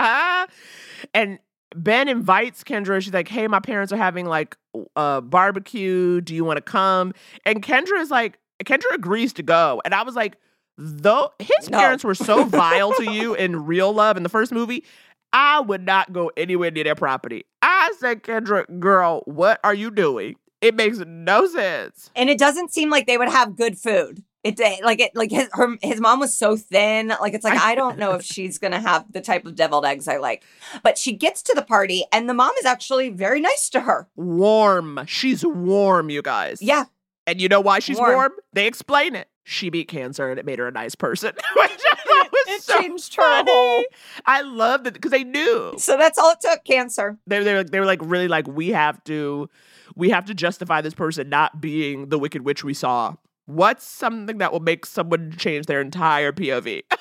and 1.14 1.40
Ben 1.76 2.08
invites 2.08 2.64
Kendra. 2.64 3.02
She's 3.02 3.14
like, 3.14 3.28
"Hey, 3.28 3.48
my 3.48 3.60
parents 3.60 3.92
are 3.92 3.98
having 3.98 4.26
like 4.26 4.56
a 4.76 5.00
uh, 5.00 5.22
barbecue. 5.22 6.22
Do 6.22 6.34
you 6.34 6.46
want 6.46 6.58
to 6.58 6.62
come?" 6.62 7.14
And 7.46 7.62
Kendra 7.62 8.00
is 8.00 8.12
like, 8.12 8.40
Kendra 8.64 8.94
agrees 8.94 9.34
to 9.34 9.44
go. 9.44 9.82
And 9.84 9.94
I 9.94 10.04
was 10.04 10.16
like, 10.16 10.38
though 10.78 11.32
his 11.40 11.70
No. 11.70 11.78
parents 11.80 12.04
were 12.04 12.16
so 12.16 12.46
vile 12.46 12.94
to 12.94 13.12
you 13.12 13.34
in 13.36 13.66
real 13.66 13.92
love 13.94 14.16
in 14.18 14.24
the 14.24 14.30
first 14.30 14.52
movie, 14.52 14.86
I 15.34 15.60
would 15.60 15.82
not 15.86 16.14
go 16.14 16.32
anywhere 16.38 16.72
near 16.72 16.86
their 16.86 16.96
property. 16.96 17.44
I 17.62 17.94
said, 18.00 18.24
Kendra, 18.24 18.80
girl, 18.80 19.22
what 19.26 19.60
are 19.64 19.74
you 19.74 19.92
doing? 19.92 20.36
It 20.62 20.76
makes 20.76 20.98
no 21.00 21.46
sense. 21.48 22.10
and 22.16 22.30
it 22.30 22.38
doesn't 22.40 22.74
seem 22.74 22.90
like 22.90 23.06
they 23.06 23.18
would 23.18 23.30
have 23.30 23.56
good 23.58 23.78
food. 23.78 24.24
It 24.46 24.60
eh, 24.60 24.78
like 24.84 25.00
it 25.00 25.16
like 25.16 25.32
his 25.32 25.50
her 25.54 25.76
his 25.82 26.00
mom 26.00 26.20
was 26.20 26.38
so 26.38 26.56
thin. 26.56 27.08
Like 27.20 27.34
it's 27.34 27.44
like 27.44 27.60
I 27.60 27.74
don't 27.74 27.98
know 27.98 28.12
if 28.14 28.22
she's 28.24 28.60
gonna 28.60 28.80
have 28.80 29.12
the 29.12 29.20
type 29.20 29.46
of 29.48 29.56
deviled 29.56 29.86
eggs 29.86 30.08
I 30.08 30.18
like. 30.18 30.44
But 30.84 30.98
she 31.00 31.14
gets 31.14 31.42
to 31.44 31.54
the 31.56 31.64
party 31.64 32.06
and 32.14 32.30
the 32.30 32.34
mom 32.36 32.52
is 32.60 32.66
actually 32.66 33.10
very 33.10 33.42
nice 33.42 33.70
to 33.72 33.80
her. 33.82 34.08
Warm. 34.16 35.00
She's 35.08 35.44
warm, 35.44 36.10
you 36.12 36.22
guys. 36.22 36.62
Yeah, 36.62 36.86
And 37.26 37.42
you 37.42 37.50
know 37.50 37.60
why 37.60 37.80
she's 37.80 37.98
Warm. 37.98 38.14
warm? 38.14 38.32
They 38.54 38.68
explain 38.68 39.16
it. 39.16 39.30
She 39.48 39.70
beat 39.72 39.88
cancer 39.88 40.30
and 40.30 40.40
it 40.40 40.46
made 40.46 40.60
her 40.60 40.68
a 40.68 40.72
nice 40.72 40.94
person. 40.96 41.34
Which 41.56 41.72
I 41.92 41.96
thought 42.06 42.32
was 42.32 42.44
It 42.48 42.62
so 42.62 42.80
changed 42.82 43.16
her 43.16 43.44
whole- 43.48 43.84
I 44.28 44.42
love 44.42 44.86
it 44.86 44.94
because 44.94 45.12
they 45.12 45.24
knew. 45.24 45.74
so 45.78 45.98
that's 45.98 46.18
all 46.20 46.32
it 46.32 46.40
took. 46.42 46.64
Cancer. 46.66 47.18
They, 47.28 47.44
they, 47.44 47.54
were, 47.56 47.64
they 47.64 47.80
were 47.80 47.86
like 47.86 48.00
really 48.04 48.28
like, 48.28 48.48
we 48.48 48.70
have 48.70 49.04
to 49.06 49.50
we 49.96 50.10
have 50.10 50.26
to 50.26 50.34
justify 50.34 50.82
this 50.82 50.94
person 50.94 51.30
not 51.30 51.62
being 51.62 52.10
the 52.10 52.20
wicked 52.20 52.44
witch 52.44 52.64
we 52.64 52.74
saw. 52.76 53.16
What's 53.46 53.86
something 53.86 54.40
that 54.40 54.52
will 54.52 54.60
make 54.60 54.86
someone 54.86 55.34
change 55.38 55.66
their 55.68 55.82
entire 55.82 56.32
POV? 56.32 56.84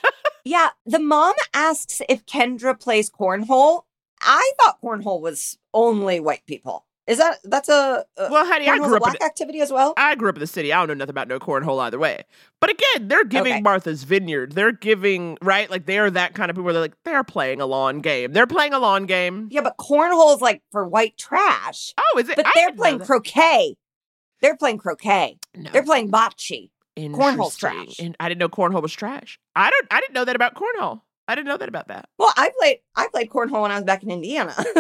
Yeah, 0.47 0.69
the 0.85 0.99
mom 0.99 1.35
asks 1.55 2.03
if 2.07 2.27
Kendra 2.27 2.79
plays 2.79 3.09
cornhole. 3.09 3.85
I 4.21 4.53
thought 4.61 4.79
cornhole 4.83 5.23
was 5.23 5.57
only 5.73 6.21
white 6.21 6.45
people. 6.47 6.85
Is 7.07 7.17
that 7.17 7.39
that's 7.45 7.71
a, 7.71 8.05
a 8.19 8.31
well, 8.31 8.47
honey, 8.47 8.69
I 8.69 8.77
grew 8.77 8.89
up 8.89 8.93
in 8.93 8.99
black 8.99 9.23
activity 9.23 9.61
as 9.63 9.73
well? 9.73 9.95
I 9.97 10.15
grew 10.15 10.29
up 10.29 10.37
in 10.37 10.41
the 10.41 10.47
city. 10.47 10.71
I 10.71 10.79
don't 10.79 10.89
know 10.89 10.95
nothing 10.95 11.11
about 11.11 11.29
no 11.29 11.39
cornhole 11.39 11.81
either 11.81 11.99
way. 11.99 12.25
But 12.61 12.71
again, 12.71 13.09
they're 13.09 13.25
giving 13.25 13.55
Okay. 13.55 13.61
Martha's 13.63 14.05
Vineyard. 14.05 14.53
They're 14.53 14.73
giving, 14.73 15.39
right? 15.41 15.71
Like 15.71 15.87
they 15.87 15.99
are 15.99 16.11
that 16.11 16.35
kind 16.35 16.51
of 16.51 16.57
people 16.57 16.65
where 16.65 16.75
they're 16.75 16.83
like, 16.83 16.97
they're 17.05 17.25
playing 17.25 17.63
a 17.63 17.67
lawn 17.67 18.01
game. 18.01 18.33
They're 18.33 18.47
playing 18.47 18.75
a 18.75 18.79
lawn 18.79 19.07
game. 19.07 19.49
Yeah, 19.51 19.63
but 19.63 19.79
cornhole's 19.79 20.43
like 20.43 20.63
for 20.73 20.87
white 20.87 21.17
trash. 21.17 21.95
Oh, 21.99 22.19
is 22.19 22.29
it? 22.29 22.37
But 22.37 22.47
I 22.47 22.53
they're 22.55 22.73
playing 22.73 22.99
croquet. 23.01 23.77
They're 24.45 24.57
playing 24.59 24.77
croquet. 24.77 25.39
No. 25.57 25.71
They're 25.71 25.83
playing 25.83 26.11
bocce. 26.11 26.69
cornhole's 26.99 27.57
trash. 27.57 27.99
And 27.99 28.15
I 28.21 28.29
didn't 28.29 28.41
know 28.41 28.51
cornhole 28.51 28.83
was 28.83 28.93
trash. 28.93 29.41
I 29.57 29.71
don't. 29.71 29.87
I 29.91 30.03
didn't 30.03 30.13
know 30.13 30.27
that 30.27 30.37
about 30.37 30.55
cornhole. 30.55 31.01
I 31.27 31.35
didn't 31.35 31.49
know 31.49 31.57
that 31.57 31.69
about 31.69 31.89
that. 31.89 32.09
Well, 32.19 32.33
I 32.37 32.51
played 32.59 32.79
I 32.95 33.09
played 33.09 33.31
cornhole 33.31 33.63
when 33.63 33.71
I 33.71 33.77
was 33.77 33.85
back 33.85 34.03
in 34.03 34.11
Indiana. 34.11 34.55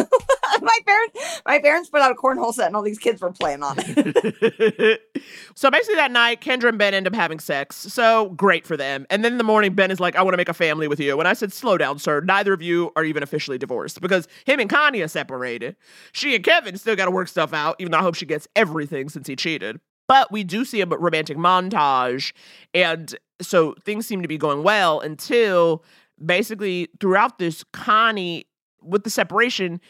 my 0.60 0.78
parents 0.86 1.42
my 1.46 1.58
parents 1.58 1.88
put 1.88 2.02
out 2.02 2.12
a 2.12 2.14
cornhole 2.14 2.52
set 2.52 2.66
and 2.66 2.76
all 2.76 2.82
these 2.82 2.98
kids 2.98 3.22
were 3.22 3.32
playing 3.32 3.62
on 3.62 3.76
it. 3.78 5.00
so 5.54 5.70
basically, 5.70 5.94
that 5.96 6.10
night, 6.12 6.40
Kendra 6.42 6.68
and 6.68 6.78
Ben 6.78 6.92
end 6.92 7.06
up 7.06 7.14
having 7.14 7.40
sex. 7.40 7.76
So 7.76 8.30
great 8.30 8.66
for 8.66 8.76
them. 8.76 9.06
And 9.08 9.24
then 9.24 9.32
in 9.32 9.38
the 9.38 9.44
morning, 9.44 9.74
Ben 9.74 9.90
is 9.90 10.00
like, 10.00 10.16
"I 10.16 10.22
want 10.22 10.34
to 10.34 10.38
make 10.38 10.48
a 10.50 10.54
family 10.54 10.86
with 10.86 11.00
you." 11.00 11.18
And 11.18 11.26
I 11.26 11.32
said, 11.32 11.52
"Slow 11.52 11.78
down, 11.78 11.98
sir. 11.98 12.20
Neither 12.20 12.52
of 12.52 12.60
you 12.60 12.92
are 12.94 13.04
even 13.04 13.22
officially 13.22 13.58
divorced 13.58 14.00
because 14.00 14.28
him 14.44 14.60
and 14.60 14.68
Connie 14.68 15.00
are 15.00 15.08
separated. 15.08 15.76
She 16.12 16.34
and 16.34 16.44
Kevin 16.44 16.76
still 16.76 16.96
got 16.96 17.06
to 17.06 17.10
work 17.10 17.28
stuff 17.28 17.54
out. 17.54 17.76
Even 17.78 17.92
though 17.92 17.98
I 17.98 18.02
hope 18.02 18.16
she 18.16 18.26
gets 18.26 18.46
everything 18.54 19.08
since 19.08 19.26
he 19.26 19.36
cheated." 19.36 19.80
But 20.06 20.30
we 20.30 20.44
do 20.44 20.66
see 20.66 20.82
a 20.82 20.86
romantic 20.86 21.38
montage, 21.38 22.34
and 22.74 23.16
so 23.40 23.74
things 23.84 24.06
seem 24.06 24.20
to 24.22 24.28
be 24.28 24.36
going 24.36 24.62
well 24.62 25.00
until 25.00 25.82
basically 26.22 26.88
throughout 27.00 27.38
this, 27.38 27.64
Connie 27.72 28.46
with 28.82 29.04
the 29.04 29.10
separation. 29.10 29.80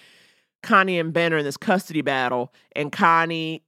Connie 0.63 0.99
and 0.99 1.13
Ben 1.13 1.33
are 1.35 1.39
in 1.39 1.45
this 1.45 1.57
custody 1.57 2.01
battle, 2.01 2.53
and 2.75 2.91
Connie 2.91 3.63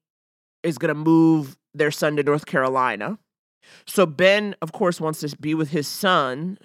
is 0.63 0.79
going 0.79 0.89
to 0.89 0.95
move 0.95 1.57
their 1.75 1.91
son 1.91 2.17
to 2.17 2.23
North 2.23 2.47
Carolina. 2.47 3.19
So 3.87 4.07
Ben, 4.07 4.55
of 4.63 4.73
course, 4.73 5.01
wants 5.01 5.21
to 5.21 5.37
be 5.37 5.55
with 5.55 5.71
his 5.71 5.87
son. 5.87 6.59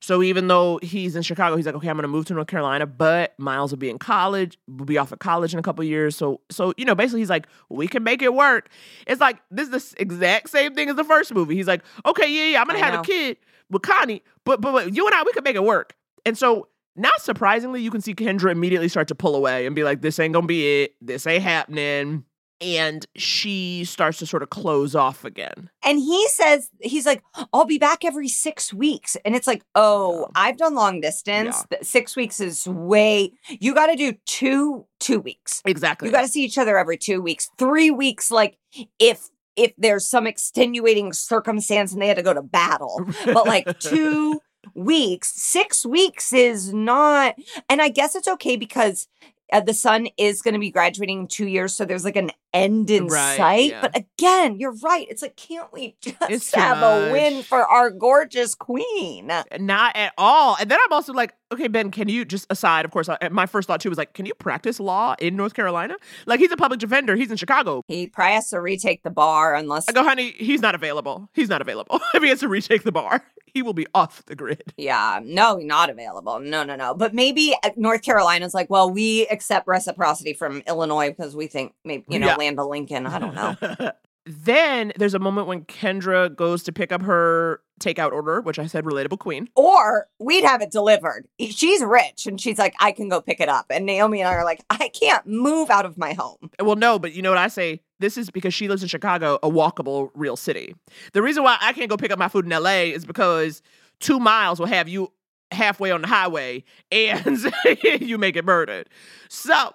So 0.00 0.22
even 0.22 0.48
though 0.48 0.78
he's 0.82 1.14
in 1.14 1.22
Chicago, 1.22 1.56
he's 1.56 1.66
like, 1.66 1.74
okay, 1.74 1.88
I'm 1.88 1.96
going 1.96 2.02
to 2.02 2.08
move 2.08 2.24
to 2.26 2.34
North 2.34 2.46
Carolina, 2.46 2.86
but 2.86 3.38
Miles 3.38 3.70
will 3.70 3.78
be 3.78 3.90
in 3.90 3.98
college, 3.98 4.58
will 4.66 4.86
be 4.86 4.96
off 4.96 5.12
at 5.12 5.18
college 5.18 5.52
in 5.52 5.58
a 5.58 5.62
couple 5.62 5.84
years. 5.84 6.16
So, 6.16 6.40
so 6.50 6.72
you 6.78 6.86
know, 6.86 6.94
basically, 6.94 7.20
he's 7.20 7.30
like, 7.30 7.46
we 7.68 7.86
can 7.86 8.02
make 8.02 8.22
it 8.22 8.32
work. 8.32 8.70
It's 9.06 9.20
like 9.20 9.40
this 9.50 9.68
is 9.68 9.92
the 9.92 10.02
exact 10.02 10.48
same 10.48 10.74
thing 10.74 10.88
as 10.88 10.96
the 10.96 11.04
first 11.04 11.34
movie. 11.34 11.54
He's 11.54 11.66
like, 11.66 11.82
okay, 12.06 12.32
yeah, 12.32 12.52
yeah, 12.52 12.60
I'm 12.60 12.66
going 12.66 12.78
to 12.78 12.84
have 12.84 12.94
know. 12.94 13.00
a 13.00 13.04
kid 13.04 13.36
with 13.68 13.82
Connie, 13.82 14.22
but, 14.44 14.60
but 14.60 14.72
but 14.72 14.94
you 14.94 15.06
and 15.06 15.14
I, 15.14 15.22
we 15.22 15.32
can 15.32 15.44
make 15.44 15.56
it 15.56 15.64
work. 15.64 15.94
And 16.24 16.36
so, 16.36 16.68
not 16.96 17.20
surprisingly, 17.20 17.82
you 17.82 17.90
can 17.90 18.00
see 18.00 18.14
Kendra 18.14 18.50
immediately 18.50 18.88
start 18.88 19.08
to 19.08 19.14
pull 19.14 19.36
away 19.36 19.66
and 19.66 19.76
be 19.76 19.84
like, 19.84 20.00
this 20.00 20.18
ain't 20.18 20.32
gonna 20.32 20.46
be 20.46 20.82
it. 20.82 20.96
This 21.02 21.26
ain't 21.26 21.42
happening. 21.42 22.24
And 22.60 23.06
she 23.16 23.84
starts 23.84 24.18
to 24.18 24.26
sort 24.26 24.42
of 24.42 24.50
close 24.50 24.94
off 24.94 25.24
again. 25.24 25.70
and 25.82 25.98
he 25.98 26.28
says 26.28 26.68
he's 26.80 27.06
like, 27.06 27.22
I'll 27.52 27.64
be 27.64 27.78
back 27.78 28.04
every 28.04 28.28
six 28.28 28.72
weeks. 28.74 29.16
And 29.24 29.34
it's 29.34 29.46
like, 29.46 29.62
oh, 29.74 30.28
I've 30.34 30.58
done 30.58 30.74
long 30.74 31.00
distance. 31.00 31.64
Th- 31.70 31.82
Six 31.82 32.16
weeks 32.16 32.38
is 32.40 32.66
way 32.68 33.32
you 33.48 33.74
gotta 33.74 33.96
do 33.96 34.14
two 34.26 34.84
two 34.98 35.20
weeks. 35.20 35.62
Exactly. 35.64 36.08
You 36.08 36.12
got 36.12 36.22
to 36.22 36.28
see 36.28 36.44
each 36.44 36.58
other 36.58 36.76
every 36.76 36.98
two 36.98 37.22
weeks. 37.22 37.48
Three 37.58 37.90
weeks, 37.90 38.30
like 38.30 38.58
if 38.98 39.28
if 39.56 39.72
there's 39.78 40.06
some 40.08 40.26
extenuating 40.26 41.12
circumstance 41.12 41.92
and 41.92 42.00
they 42.00 42.06
had 42.08 42.16
to 42.18 42.22
go 42.22 42.34
to 42.34 42.42
battle. 42.42 43.06
But 43.24 43.46
like 43.46 43.78
two 43.80 44.40
weeks, 44.74 45.32
six 45.34 45.84
weeks 45.86 46.32
is 46.32 46.72
not. 46.74 47.34
And 47.68 47.80
I 47.82 47.88
guess 47.88 48.14
it's 48.14 48.28
okay 48.28 48.56
because 48.56 49.08
uh, 49.52 49.60
the 49.60 49.74
son 49.74 50.08
is 50.16 50.42
going 50.42 50.54
to 50.54 50.60
be 50.60 50.70
graduating 50.70 51.20
in 51.20 51.26
two 51.26 51.46
years, 51.46 51.74
so 51.74 51.84
there's 51.84 52.04
like 52.04 52.16
an 52.16 52.30
end 52.52 52.90
in 52.90 53.06
Right, 53.06 53.36
sight. 53.36 53.70
yeah. 53.70 53.80
But 53.82 53.96
again, 53.96 54.58
you're 54.58 54.74
right. 54.82 55.06
It's 55.08 55.22
like, 55.22 55.36
can't 55.36 55.72
we 55.72 55.96
just 56.02 56.16
It's 56.28 56.54
have 56.54 56.78
a 56.82 57.12
win 57.12 57.42
for 57.42 57.64
our 57.66 57.90
gorgeous 57.90 58.54
queen? 58.54 59.30
Not 59.58 59.96
at 59.96 60.12
all. 60.18 60.56
And 60.60 60.70
then 60.70 60.78
I'm 60.84 60.92
also 60.92 61.12
like, 61.12 61.34
okay, 61.52 61.68
Ben, 61.68 61.90
can 61.90 62.08
you 62.08 62.24
just 62.24 62.46
aside, 62.50 62.84
of 62.84 62.90
course, 62.90 63.08
uh, 63.08 63.16
my 63.30 63.46
first 63.46 63.68
thought 63.68 63.80
too 63.80 63.88
was 63.88 63.98
like, 63.98 64.14
can 64.14 64.26
you 64.26 64.34
practice 64.34 64.80
law 64.80 65.14
in 65.20 65.36
North 65.36 65.54
Carolina? 65.54 65.96
Like, 66.26 66.40
he's 66.40 66.50
a 66.52 66.56
public 66.56 66.80
defender. 66.80 67.14
He's 67.16 67.30
in 67.30 67.36
Chicago. 67.36 67.82
He 67.88 68.06
probably 68.08 68.34
has 68.34 68.50
to 68.50 68.60
retake 68.60 69.02
the 69.04 69.10
bar 69.10 69.54
unless 69.54 69.88
I 69.88 69.92
go, 69.92 70.02
honey, 70.02 70.32
he's 70.36 70.60
not 70.60 70.74
available. 70.74 71.28
He's 71.34 71.48
not 71.48 71.60
available. 71.60 72.00
if 72.14 72.22
he 72.22 72.28
has 72.30 72.40
to 72.40 72.48
retake 72.48 72.82
the 72.82 72.92
bar, 72.92 73.22
he 73.52 73.62
will 73.62 73.72
be 73.74 73.86
off 73.94 74.24
the 74.26 74.34
grid. 74.36 74.72
Yeah, 74.76 75.20
no, 75.22 75.56
not 75.56 75.90
available. 75.90 76.40
No, 76.40 76.62
no, 76.64 76.76
no. 76.76 76.94
But 76.94 77.14
maybe 77.14 77.54
uh, 77.62 77.70
North 77.76 78.02
Carolina's 78.02 78.54
like, 78.54 78.70
well, 78.70 78.90
we 78.90 79.26
accept 79.28 79.66
reciprocity 79.68 80.32
from 80.32 80.62
Illinois 80.66 81.10
because 81.10 81.34
we 81.36 81.46
think 81.46 81.74
maybe 81.84 82.04
you 82.08 82.18
know 82.18 82.28
Yeah. 82.28 82.36
land 82.36 82.58
of 82.58 82.66
Lincoln. 82.66 83.06
I 83.06 83.18
don't 83.18 83.34
know. 83.34 83.90
then 84.26 84.92
there's 84.96 85.14
a 85.14 85.18
moment 85.18 85.46
when 85.46 85.64
Kendra 85.64 86.34
goes 86.34 86.62
to 86.64 86.72
pick 86.72 86.92
up 86.92 87.02
her 87.02 87.60
takeout 87.80 88.12
order, 88.12 88.40
which 88.42 88.58
I 88.58 88.66
said 88.66 88.84
relatable 88.84 89.18
queen. 89.18 89.48
Or 89.56 90.06
we'd 90.18 90.44
have 90.44 90.60
it 90.60 90.70
delivered. 90.70 91.26
She's 91.40 91.82
rich 91.82 92.26
and 92.26 92.38
she's 92.40 92.58
like, 92.58 92.74
I 92.78 92.92
can 92.92 93.08
go 93.08 93.20
pick 93.22 93.40
it 93.40 93.48
up. 93.48 93.66
And 93.70 93.86
Naomi 93.86 94.20
and 94.20 94.28
I 94.28 94.34
are 94.34 94.44
like, 94.44 94.62
I 94.68 94.88
can't 94.88 95.26
move 95.26 95.70
out 95.70 95.86
of 95.86 95.96
my 95.96 96.12
home. 96.12 96.50
Well, 96.60 96.76
no, 96.76 96.98
but 96.98 97.12
you 97.14 97.22
know 97.22 97.30
what 97.30 97.38
I 97.38 97.48
say? 97.48 97.80
This 98.00 98.16
is 98.16 98.30
because 98.30 98.52
she 98.52 98.66
lives 98.66 98.82
in 98.82 98.88
Chicago, 98.88 99.38
a 99.42 99.48
walkable 99.50 100.10
real 100.14 100.36
city. 100.36 100.74
The 101.12 101.22
reason 101.22 101.42
why 101.44 101.58
I 101.60 101.72
can't 101.72 101.88
go 101.88 101.96
pick 101.96 102.10
up 102.10 102.18
my 102.18 102.28
food 102.28 102.44
in 102.44 102.50
LA 102.50 102.90
is 102.94 103.04
because 103.04 103.62
two 104.00 104.18
miles 104.18 104.58
will 104.58 104.66
have 104.66 104.88
you 104.88 105.12
halfway 105.52 105.90
on 105.90 106.00
the 106.00 106.08
highway 106.08 106.64
and 106.90 107.52
you 108.00 108.18
may 108.18 108.32
get 108.32 108.44
murdered. 108.44 108.88
So 109.28 109.74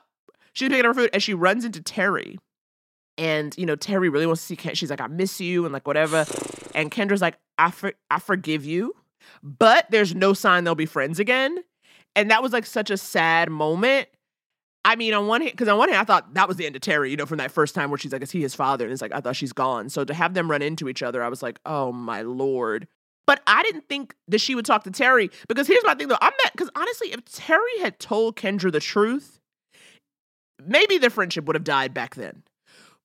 she's 0.53 0.69
picking 0.69 0.85
up 0.85 0.95
her 0.95 1.01
food 1.01 1.09
and 1.13 1.21
she 1.21 1.33
runs 1.33 1.65
into 1.65 1.81
Terry. 1.81 2.37
And, 3.17 3.55
you 3.57 3.65
know, 3.65 3.75
Terry 3.75 4.09
really 4.09 4.25
wants 4.25 4.41
to 4.41 4.47
see 4.47 4.55
Kendra. 4.57 4.75
She's 4.75 4.89
like, 4.89 5.01
I 5.01 5.07
miss 5.07 5.39
you 5.39 5.63
and 5.63 5.71
like 5.71 5.87
whatever. 5.87 6.25
And 6.73 6.91
Kendra's 6.91 7.21
like, 7.21 7.37
I, 7.57 7.71
for- 7.71 7.93
I 8.11 8.19
forgive 8.19 8.65
you, 8.65 8.93
but 9.41 9.85
there's 9.89 10.13
no 10.13 10.33
sign 10.33 10.63
they'll 10.65 10.75
be 10.75 10.85
friends 10.85 11.19
again. 11.19 11.57
And 12.15 12.31
that 12.31 12.41
was 12.41 12.51
like 12.51 12.65
such 12.65 12.89
a 12.89 12.97
sad 12.97 13.49
moment. 13.49 14.07
I 14.85 14.95
mean, 14.95 15.15
on 15.15 15.25
one 15.25 15.41
hand, 15.41 15.51
because 15.53 15.67
on 15.67 15.79
one 15.79 15.89
hand, 15.89 15.99
I 15.99 16.03
thought 16.03 16.35
that 16.35 16.47
was 16.47 16.57
the 16.57 16.67
end 16.67 16.75
of 16.75 16.81
Terry, 16.83 17.09
you 17.09 17.17
know, 17.17 17.25
from 17.25 17.39
that 17.39 17.51
first 17.51 17.73
time 17.73 17.89
where 17.89 17.97
she's 17.97 18.13
like, 18.13 18.21
is 18.21 18.29
he 18.29 18.41
his 18.41 18.53
father? 18.53 18.85
And 18.85 18.93
it's 18.93 19.01
like, 19.01 19.13
I 19.13 19.19
thought 19.19 19.35
she's 19.35 19.51
gone. 19.51 19.89
So 19.89 20.05
to 20.05 20.13
have 20.13 20.35
them 20.35 20.49
run 20.49 20.61
into 20.61 20.87
each 20.87 21.01
other, 21.01 21.23
I 21.23 21.27
was 21.27 21.41
like, 21.41 21.59
oh 21.65 21.91
my 21.91 22.21
lord. 22.21 22.87
But 23.25 23.41
I 23.47 23.63
didn't 23.63 23.89
think 23.89 24.13
that 24.27 24.39
she 24.39 24.53
would 24.53 24.65
talk 24.65 24.83
to 24.83 24.91
Terry 24.91 25.31
because 25.47 25.65
here's 25.65 25.83
my 25.83 25.95
thing 25.95 26.07
though. 26.07 26.19
I'm 26.21 26.31
because 26.51 26.69
honestly, 26.75 27.11
if 27.11 27.25
Terry 27.25 27.79
had 27.81 27.99
told 27.99 28.35
Kendra 28.35 28.71
the 28.71 28.79
truth, 28.79 29.39
maybe 30.63 30.99
their 30.99 31.09
friendship 31.09 31.45
would 31.45 31.55
have 31.55 31.63
died 31.63 31.91
back 31.91 32.13
then. 32.13 32.43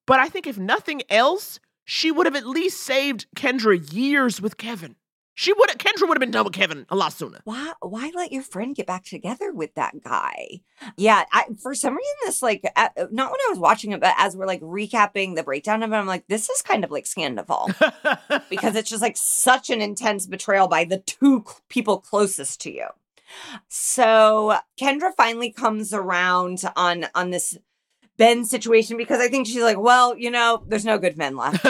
But 0.07 0.21
I 0.21 0.29
think 0.29 0.47
if 0.47 0.59
nothing 0.59 1.01
else, 1.09 1.61
she 1.87 2.13
would 2.13 2.27
have 2.27 2.37
at 2.37 2.47
least 2.47 2.83
saved 2.83 3.25
Kendra 3.35 3.93
years 3.93 4.43
with 4.43 4.59
Kevin. 4.59 4.97
She 5.41 5.55
would 5.55 5.71
Kendra 5.79 6.07
would 6.07 6.19
have 6.19 6.21
been 6.21 6.33
done 6.33 6.45
with 6.45 6.53
Kevin 6.53 6.85
a 6.91 6.95
lot 6.95 7.15
sooner. 7.15 7.41
Why 7.45 7.73
why 7.81 8.13
let 8.15 8.31
your 8.31 8.43
friend 8.43 8.77
get 8.77 8.87
back 8.87 9.05
together 9.07 9.55
with 9.55 9.75
that 9.75 9.95
guy? 10.05 10.61
Yeah, 10.99 11.25
I, 11.33 11.47
for 11.63 11.75
some 11.75 11.97
reason 11.97 12.15
this 12.27 12.43
like 12.43 12.71
uh, 12.77 12.91
not 13.11 13.31
when 13.31 13.41
I 13.41 13.49
was 13.49 13.59
watching 13.59 13.93
it, 13.93 14.01
but 14.03 14.13
as 14.19 14.37
we're 14.37 14.45
like 14.45 14.61
recapping 14.61 15.37
the 15.37 15.43
breakdown 15.43 15.83
of 15.83 15.93
it, 15.93 15.97
I'm 15.97 16.07
like, 16.07 16.27
this 16.27 16.51
is 16.51 16.61
kind 16.61 16.85
of 16.85 16.91
like 16.91 17.07
Scandival 17.07 17.73
because 18.51 18.77
it's 18.77 18.91
just 18.91 19.01
like 19.01 19.17
such 19.17 19.71
an 19.71 19.81
intense 19.81 20.27
betrayal 20.27 20.69
by 20.69 20.85
the 20.85 20.99
two 20.99 21.43
c- 21.49 21.55
people 21.71 22.03
closest 22.03 22.61
to 22.61 22.75
you. 22.75 22.89
So 23.69 24.59
Kendra 24.79 25.13
finally 25.17 25.53
comes 25.53 25.95
around 25.95 26.65
on 26.77 27.07
on 27.15 27.31
this 27.31 27.57
Ben 28.21 28.45
situation 28.45 28.99
because 28.99 29.19
I 29.19 29.29
think 29.29 29.47
she's 29.47 29.63
like, 29.63 29.79
well, 29.79 30.15
you 30.15 30.31
know, 30.31 30.63
there's 30.67 30.85
no 30.85 30.99
good 30.99 31.17
men 31.17 31.37
left. 31.37 31.65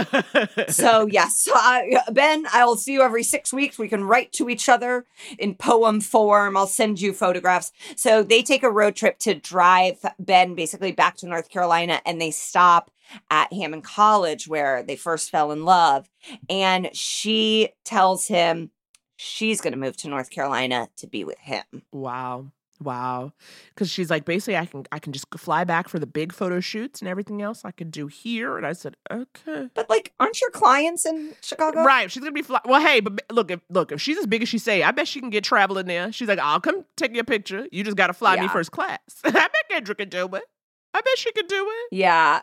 so 0.72 1.06
yes, 1.06 1.42
so 1.42 1.52
I, 1.54 2.00
Ben, 2.10 2.44
I'll 2.50 2.74
see 2.74 2.92
you 2.92 3.02
every 3.02 3.22
six 3.22 3.52
weeks. 3.52 3.78
We 3.78 3.86
can 3.86 4.02
write 4.02 4.32
to 4.32 4.48
each 4.48 4.68
other 4.68 5.06
in 5.38 5.54
poem 5.54 6.00
form. 6.00 6.56
I'll 6.56 6.66
send 6.66 7.00
you 7.00 7.12
photographs. 7.12 7.70
So 7.94 8.24
they 8.24 8.42
take 8.42 8.64
a 8.64 8.70
road 8.70 8.96
trip 8.96 9.20
to 9.20 9.34
drive 9.34 10.04
Ben 10.18 10.56
basically 10.56 10.90
back 10.90 11.16
to 11.18 11.28
North 11.28 11.50
Carolina, 11.50 12.00
and 12.04 12.20
they 12.20 12.32
stop 12.32 12.90
at 13.30 13.52
Hammond 13.52 13.84
College 13.84 14.48
where 14.48 14.82
they 14.82 14.96
first 14.96 15.30
fell 15.30 15.52
in 15.52 15.64
love. 15.64 16.10
And 16.48 16.90
she 16.92 17.68
tells 17.84 18.26
him 18.26 18.72
she's 19.14 19.60
going 19.60 19.72
to 19.72 19.78
move 19.78 19.96
to 19.98 20.08
North 20.08 20.30
Carolina 20.30 20.88
to 20.96 21.06
be 21.06 21.22
with 21.22 21.38
him. 21.38 21.62
Wow. 21.92 22.50
Wow. 22.82 23.32
Cuz 23.76 23.90
she's 23.90 24.10
like 24.10 24.24
basically 24.24 24.56
I 24.56 24.66
can 24.66 24.84
I 24.90 24.98
can 24.98 25.12
just 25.12 25.26
fly 25.36 25.64
back 25.64 25.88
for 25.88 25.98
the 25.98 26.06
big 26.06 26.32
photo 26.32 26.60
shoots 26.60 27.00
and 27.00 27.08
everything 27.08 27.42
else 27.42 27.62
I 27.64 27.70
could 27.70 27.90
do 27.90 28.06
here 28.06 28.56
and 28.56 28.66
I 28.66 28.72
said, 28.72 28.96
"Okay." 29.10 29.68
But 29.74 29.88
like, 29.90 30.12
aren't 30.18 30.40
your 30.40 30.50
clients 30.50 31.04
in 31.06 31.34
Chicago? 31.42 31.82
Right, 31.84 32.10
she's 32.10 32.20
gonna 32.20 32.32
be 32.32 32.42
fly- 32.42 32.60
well. 32.64 32.80
Hey, 32.80 33.00
but 33.00 33.22
look, 33.30 33.50
if 33.50 33.60
look, 33.68 33.92
if 33.92 34.00
she's 34.00 34.18
as 34.18 34.26
big 34.26 34.42
as 34.42 34.48
she 34.48 34.58
say, 34.58 34.82
I 34.82 34.90
bet 34.90 35.06
she 35.08 35.20
can 35.20 35.30
get 35.30 35.44
traveling 35.44 35.86
there. 35.86 36.10
She's 36.12 36.28
like, 36.28 36.38
I'll 36.38 36.60
come 36.60 36.84
take 36.96 37.14
your 37.14 37.24
picture. 37.24 37.66
You 37.70 37.84
just 37.84 37.96
gotta 37.96 38.12
fly 38.14 38.40
me 38.40 38.48
first 38.48 38.72
class. 38.72 38.98
I 39.24 39.30
bet 39.30 39.52
Kendra 39.70 39.96
can 39.96 40.08
do 40.08 40.26
it. 40.34 40.44
I 40.94 41.00
bet 41.00 41.18
she 41.18 41.32
could 41.32 41.46
do 41.48 41.68
it. 41.68 41.96
Yeah. 41.96 42.40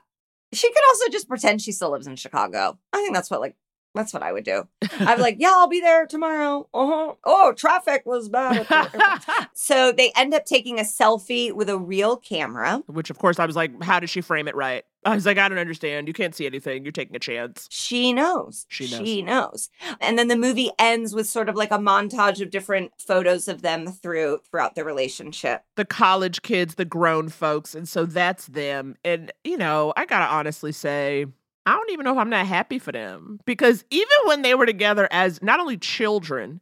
She 0.54 0.68
could 0.72 0.84
also 0.90 1.10
just 1.12 1.28
pretend 1.28 1.62
she 1.62 1.72
still 1.74 1.92
lives 1.92 2.08
in 2.08 2.16
Chicago. 2.16 2.78
I 2.94 2.98
think 2.98 3.14
that's 3.14 3.30
what 3.30 3.42
like 3.42 3.56
that's 3.98 4.14
what 4.14 4.24
I 4.24 4.32
would 4.32 4.44
do. 4.44 4.68
I'm 5.00 5.20
like, 5.20 5.38
yeah, 5.40 5.52
I'll 5.52 5.68
be 5.68 5.82
there 5.82 6.06
tomorrow. 6.06 6.68
Uh-huh. 6.74 7.16
Oh, 7.24 7.54
traffic 7.54 8.04
was 8.06 8.30
bad. 8.30 8.58
at 8.58 8.68
the 8.68 8.76
airport." 8.78 9.48
so 9.54 9.92
they 9.92 10.12
end 10.16 10.34
up 10.34 10.46
taking 10.46 10.80
a 10.80 10.84
selfie 10.84 11.52
with 11.52 11.70
a 11.70 11.78
real 11.78 12.18
camera. 12.18 12.84
Which, 12.88 13.10
of 13.10 13.18
course, 13.18 13.40
I 13.40 13.46
was 13.46 13.56
like, 13.56 13.84
how 13.84 14.00
did 14.00 14.10
she 14.10 14.22
frame 14.22 14.48
it 14.48 14.56
right? 14.56 14.84
I 15.06 15.16
was 15.16 15.26
like, 15.26 15.38
I 15.38 15.48
don't 15.48 15.58
understand. 15.58 16.08
You 16.08 16.14
can't 16.14 16.36
see 16.36 16.46
anything. 16.46 16.84
You're 16.84 16.92
taking 16.92 17.16
a 17.16 17.20
chance. 17.20 17.68
She 17.72 18.12
knows. 18.12 18.66
She 18.68 18.90
knows. 18.92 19.08
She 19.08 19.22
knows. 19.22 19.70
And 20.02 20.20
then 20.20 20.28
the 20.28 20.36
movie 20.36 20.70
ends 20.78 21.16
with 21.16 21.28
sort 21.28 21.48
of 21.48 21.56
like 21.56 21.72
a 21.72 21.78
montage 21.78 22.42
of 22.42 22.50
different 22.50 22.92
photos 22.98 23.48
of 23.48 23.62
them 23.62 23.88
through 23.88 24.40
throughout 24.50 24.76
the 24.76 24.84
relationship. 24.84 25.64
The 25.76 25.86
college 25.86 26.42
kids, 26.42 26.76
the 26.76 26.84
grown 26.84 27.30
folks. 27.30 27.74
And 27.74 27.88
so 27.88 28.06
that's 28.06 28.48
them. 28.48 28.98
And, 29.06 29.32
you 29.46 29.58
know, 29.58 29.94
I 29.96 30.06
gotta 30.06 30.26
honestly 30.26 30.74
say, 30.74 31.28
I 31.68 31.72
don't 31.72 31.92
even 31.92 32.06
know 32.06 32.14
if 32.14 32.18
I'm 32.18 32.30
not 32.30 32.48
happy 32.48 32.80
for 32.80 32.94
them. 32.94 33.40
Because 33.46 33.84
even 33.90 34.08
when 34.26 34.42
they 34.42 34.56
were 34.56 34.66
together 34.66 35.08
as 35.12 35.42
not 35.44 35.60
only 35.60 35.78
children, 35.78 36.62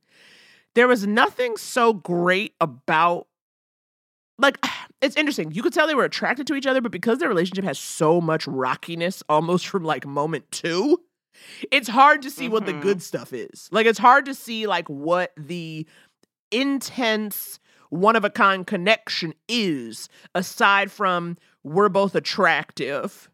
there 0.74 0.88
was 0.88 1.06
nothing 1.06 1.58
so 1.58 1.94
great 1.94 2.54
about 2.60 3.28
like 4.40 4.58
it's 5.02 5.16
interesting. 5.16 5.52
You 5.52 5.62
could 5.62 5.74
tell 5.74 5.86
they 5.88 5.96
were 5.96 6.06
attracted 6.06 6.48
to 6.48 6.56
each 6.56 6.66
other, 6.66 6.82
but 6.82 6.92
because 6.92 7.20
their 7.20 7.30
relationship 7.30 7.64
has 7.66 7.78
so 7.78 8.20
much 8.20 8.48
rockiness 8.48 9.22
almost 9.30 9.68
from 9.68 9.84
like 9.84 10.06
moment 10.08 10.52
two, 10.52 11.02
it's 11.72 11.88
hard 11.88 12.24
to 12.24 12.32
see 12.32 12.50
what 12.50 12.66
the 12.66 12.74
Mhm. 12.74 12.82
good 12.82 13.04
stuff 13.04 13.32
is. 13.32 13.70
Like 13.72 13.86
it's 13.86 14.00
hard 14.00 14.26
to 14.26 14.34
see 14.34 14.66
like 14.66 14.90
what 14.90 15.34
the 15.38 15.86
intense 16.52 17.60
one 17.90 18.16
of 18.16 18.26
a 18.26 18.30
kind 18.30 18.66
connection 18.66 19.34
is 19.48 20.10
aside 20.34 20.92
from 20.92 21.38
we're 21.64 21.90
both 21.90 22.16
attractive 22.16 23.30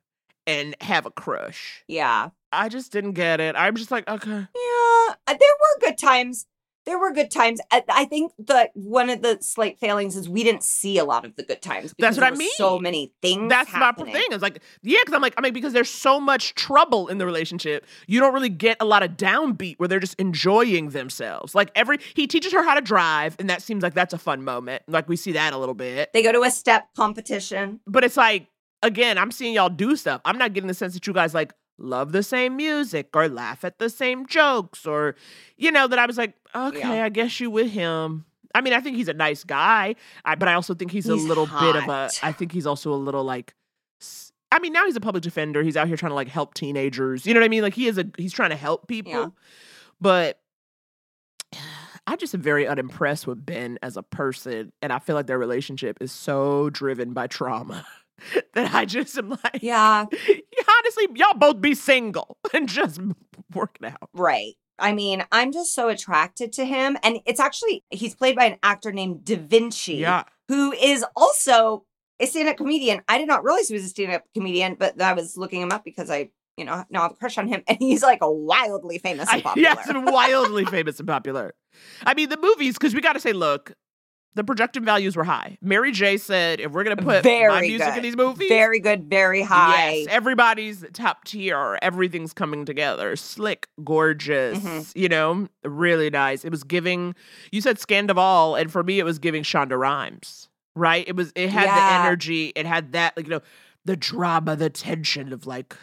and 0.52 0.76
have 0.82 1.06
a 1.06 1.12
crush. 1.12 1.84
Yeah. 1.88 2.30
I 2.52 2.70
just 2.70 2.92
didn't 2.92 3.14
get 3.14 3.40
it. 3.40 3.56
I'm 3.56 3.76
just 3.76 3.92
like, 3.92 4.08
okay. 4.10 4.30
Yeah, 4.30 4.46
uh, 4.56 5.16
there 5.28 5.36
were 5.38 5.80
good 5.88 5.98
times. 5.98 6.48
There 6.84 6.98
were 6.98 7.14
good 7.14 7.30
times. 7.30 7.62
I, 7.70 7.84
I 7.88 8.06
think 8.06 8.34
that 8.48 8.72
one 8.74 9.12
of 9.12 9.22
the 9.22 9.38
slight 9.40 9.80
failings 9.80 10.16
is 10.16 10.28
we 10.28 10.44
didn't 10.44 10.64
see 10.64 10.98
a 10.98 11.06
lot 11.06 11.26
of 11.26 11.36
the 11.36 11.44
good 11.44 11.62
times. 11.62 11.94
That's 12.00 12.18
what 12.18 12.26
I 12.26 12.36
mean. 12.36 12.50
So 12.56 12.80
many 12.80 13.14
things. 13.22 13.50
That's 13.50 13.70
happening. 13.70 14.14
my 14.14 14.20
thing. 14.20 14.30
It's 14.32 14.42
like, 14.42 14.64
yeah, 14.82 14.98
because 15.02 15.14
I'm 15.14 15.22
like, 15.22 15.36
I 15.38 15.42
mean, 15.42 15.54
because 15.54 15.74
there's 15.74 15.92
so 15.92 16.20
much 16.20 16.56
trouble 16.56 17.08
in 17.08 17.20
the 17.20 17.26
relationship, 17.28 17.86
you 18.08 18.20
don't 18.20 18.34
really 18.34 18.50
get 18.50 18.78
a 18.80 18.86
lot 18.86 19.04
of 19.04 19.12
downbeat 19.12 19.76
where 19.78 19.88
they're 19.88 20.00
just 20.00 20.20
enjoying 20.20 20.90
themselves. 20.90 21.54
Like 21.54 21.70
every 21.76 22.00
he 22.16 22.26
teaches 22.26 22.52
her 22.52 22.64
how 22.64 22.74
to 22.74 22.82
drive, 22.82 23.36
and 23.38 23.48
that 23.48 23.62
seems 23.62 23.84
like 23.84 23.94
that's 23.94 24.14
a 24.14 24.18
fun 24.18 24.44
moment. 24.44 24.82
Like 24.88 25.08
we 25.08 25.16
see 25.16 25.34
that 25.34 25.54
a 25.54 25.60
little 25.60 25.76
bit. 25.76 26.12
They 26.14 26.24
go 26.24 26.32
to 26.32 26.42
a 26.42 26.50
step 26.50 26.88
competition. 26.96 27.80
But 27.86 28.04
it's 28.04 28.18
like, 28.18 28.48
again, 28.84 29.18
I'm 29.18 29.32
seeing 29.32 29.54
y'all 29.54 29.70
do 29.70 29.96
stuff. 29.96 30.22
I'm 30.26 30.38
not 30.38 30.54
getting 30.54 30.68
the 30.68 30.74
sense 30.74 30.94
that 30.94 31.06
you 31.08 31.14
guys 31.14 31.34
like 31.34 31.54
love 31.78 32.12
the 32.12 32.24
same 32.24 32.56
music 32.58 33.10
or 33.16 33.28
laugh 33.28 33.64
at 33.64 33.80
the 33.80 33.90
same 33.90 34.26
jokes 34.28 34.86
or, 34.86 35.16
you 35.58 35.72
know, 35.72 35.88
that 35.88 35.98
I 36.00 36.06
was 36.06 36.18
like, 36.18 36.34
okay, 36.54 36.80
Yeah. 36.80 37.06
I 37.06 37.10
guess 37.10 37.40
you 37.40 37.50
with 37.50 37.72
him. 37.72 38.26
I 38.54 38.62
mean, 38.62 38.74
I 38.74 38.82
think 38.82 38.98
he's 38.98 39.08
a 39.08 39.14
nice 39.14 39.44
guy, 39.44 39.96
I, 40.26 40.36
but 40.36 40.48
I 40.50 40.54
also 40.56 40.74
think 40.74 40.92
he's, 40.92 41.06
He's 41.06 41.24
a 41.24 41.28
little 41.28 41.48
bit 41.48 41.76
of 41.78 41.88
a. 41.88 42.10
I 42.22 42.32
think 42.34 42.52
he's 42.52 42.68
also 42.68 42.94
a 42.94 42.96
little 42.96 43.24
like. 43.24 43.54
I 44.52 44.60
mean, 44.60 44.74
now 44.74 44.86
he's 44.86 44.98
a 44.98 45.00
public 45.00 45.24
defender. 45.24 45.64
He's 45.64 45.78
out 45.78 45.88
here 45.88 45.96
trying 45.96 46.10
to 46.12 46.16
like 46.16 46.28
help 46.28 46.54
teenagers. 46.54 47.26
You 47.26 47.34
know 47.34 47.40
what 47.40 47.46
I 47.46 47.50
mean? 47.50 47.62
Like 47.64 47.74
he 47.76 47.88
is 47.88 47.98
a. 47.98 48.06
He's 48.18 48.34
trying 48.34 48.50
to 48.50 48.56
help 48.58 48.88
people, 48.88 49.12
Yeah. 49.14 49.28
but. 50.02 50.40
I 52.08 52.16
just 52.16 52.34
am 52.34 52.42
very 52.42 52.68
unimpressed 52.68 53.28
with 53.28 53.46
Ben 53.46 53.78
as 53.84 53.96
a 53.96 54.02
person, 54.04 54.74
and 54.82 54.92
I 54.92 54.98
feel 55.00 55.16
like 55.16 55.28
their 55.28 55.38
relationship 55.38 56.00
is 56.02 56.12
so 56.12 56.70
driven 56.72 57.14
by 57.14 57.28
trauma 57.28 57.86
that 58.54 58.74
I 58.74 58.86
just 58.86 59.18
am 59.18 59.30
like, 59.30 59.60
Yeah, 59.62 60.06
honestly, 60.06 61.08
y'all 61.16 61.34
both 61.38 61.62
be 61.62 61.76
single 61.76 62.38
and 62.54 62.68
just 62.70 63.00
work 63.54 63.78
it 63.82 63.88
out. 63.88 64.10
right. 64.14 64.54
I 64.80 64.94
mean, 64.94 65.24
I'm 65.32 65.52
just 65.52 65.76
so 65.76 65.90
attracted 65.90 66.54
to 66.54 66.66
him. 66.66 66.98
And 67.04 67.20
it's 67.28 67.40
actually, 67.40 67.84
he's 67.92 68.16
played 68.16 68.36
by 68.36 68.46
an 68.46 68.58
actor 68.64 68.92
named 68.92 69.20
Da'Vinchi, 69.24 70.00
Yeah. 70.00 70.24
who 70.48 70.72
is 70.72 71.06
also 71.16 71.86
a 72.20 72.26
stand 72.26 72.50
up 72.50 72.58
comedian. 72.58 73.02
I 73.08 73.20
did 73.20 73.28
not 73.28 73.44
realize 73.44 73.68
he 73.68 73.76
was 73.76 73.84
a 73.84 73.90
stand 73.90 74.12
up 74.12 74.24
comedian, 74.34 74.76
but 74.80 75.00
I 75.00 75.14
was 75.14 75.38
looking 75.38 75.62
him 75.62 75.72
up 75.72 75.84
because 75.86 76.10
I, 76.10 76.32
you 76.58 76.66
know, 76.66 76.84
now 76.90 77.02
I 77.02 77.04
have 77.04 77.12
a 77.12 77.16
crush 77.16 77.38
on 77.38 77.48
him. 77.48 77.62
And 77.68 77.78
he's 77.80 78.02
like 78.02 78.20
a 78.24 78.32
wildly 78.32 78.98
famous 78.98 79.30
and 79.32 79.40
I, 79.40 79.42
popular. 79.44 79.70
yes, 79.70 79.88
wildly 79.94 80.66
famous 80.66 80.98
and 80.98 81.08
popular. 81.08 81.54
I 82.04 82.16
mean, 82.16 82.30
the 82.30 82.38
movies, 82.38 82.74
because 82.74 82.96
we 82.96 83.02
got 83.02 83.14
to 83.14 83.20
say, 83.20 83.34
look, 83.34 83.74
the 84.36 84.44
projection 84.44 84.86
values 84.86 85.16
were 85.16 85.24
high. 85.26 85.58
Mary 85.62 85.92
J 85.92 86.18
said, 86.18 86.60
if 86.62 86.72
we're 86.72 86.84
going 86.84 86.96
to 86.96 87.04
put 87.04 87.16
my 87.16 87.22
Very 87.22 87.68
music 87.68 87.88
in 87.90 87.94
good. 87.96 88.04
these 88.04 88.16
movies, 88.16 88.48
Very 88.50 88.80
good, 88.80 89.10
very 89.10 89.42
high. 89.42 89.92
Yes, 89.92 90.08
everybody's 90.10 90.86
top 90.94 91.26
tier. 91.26 91.78
Everything's 91.82 92.32
coming 92.34 92.64
together. 92.66 93.16
Slick, 93.16 93.68
gorgeous, 93.84 94.60
Mhm. 94.60 94.92
you 94.96 95.10
know, 95.10 95.48
really 95.64 96.10
nice. 96.10 96.46
It 96.46 96.52
was 96.52 96.64
giving, 96.64 97.14
you 97.52 97.60
said 97.62 97.78
Scandival, 97.78 98.60
and 98.60 98.72
for 98.72 98.84
me, 98.84 99.00
it 99.00 99.04
was 99.04 99.20
giving 99.20 99.44
Shonda 99.44 99.78
Rhimes, 99.78 100.48
right? 100.76 101.06
It 101.08 101.16
was, 101.16 101.32
it 101.36 101.50
had 101.50 101.66
Yeah. 101.66 101.76
the 101.76 102.06
energy, 102.08 102.54
it 102.56 102.66
had 102.66 102.94
that, 102.94 103.18
like, 103.18 103.26
you 103.28 103.32
know, 103.32 103.42
the 103.84 103.98
drama, 103.98 104.56
the 104.56 104.70
tension 104.70 105.34
of 105.34 105.46
like, 105.46 105.76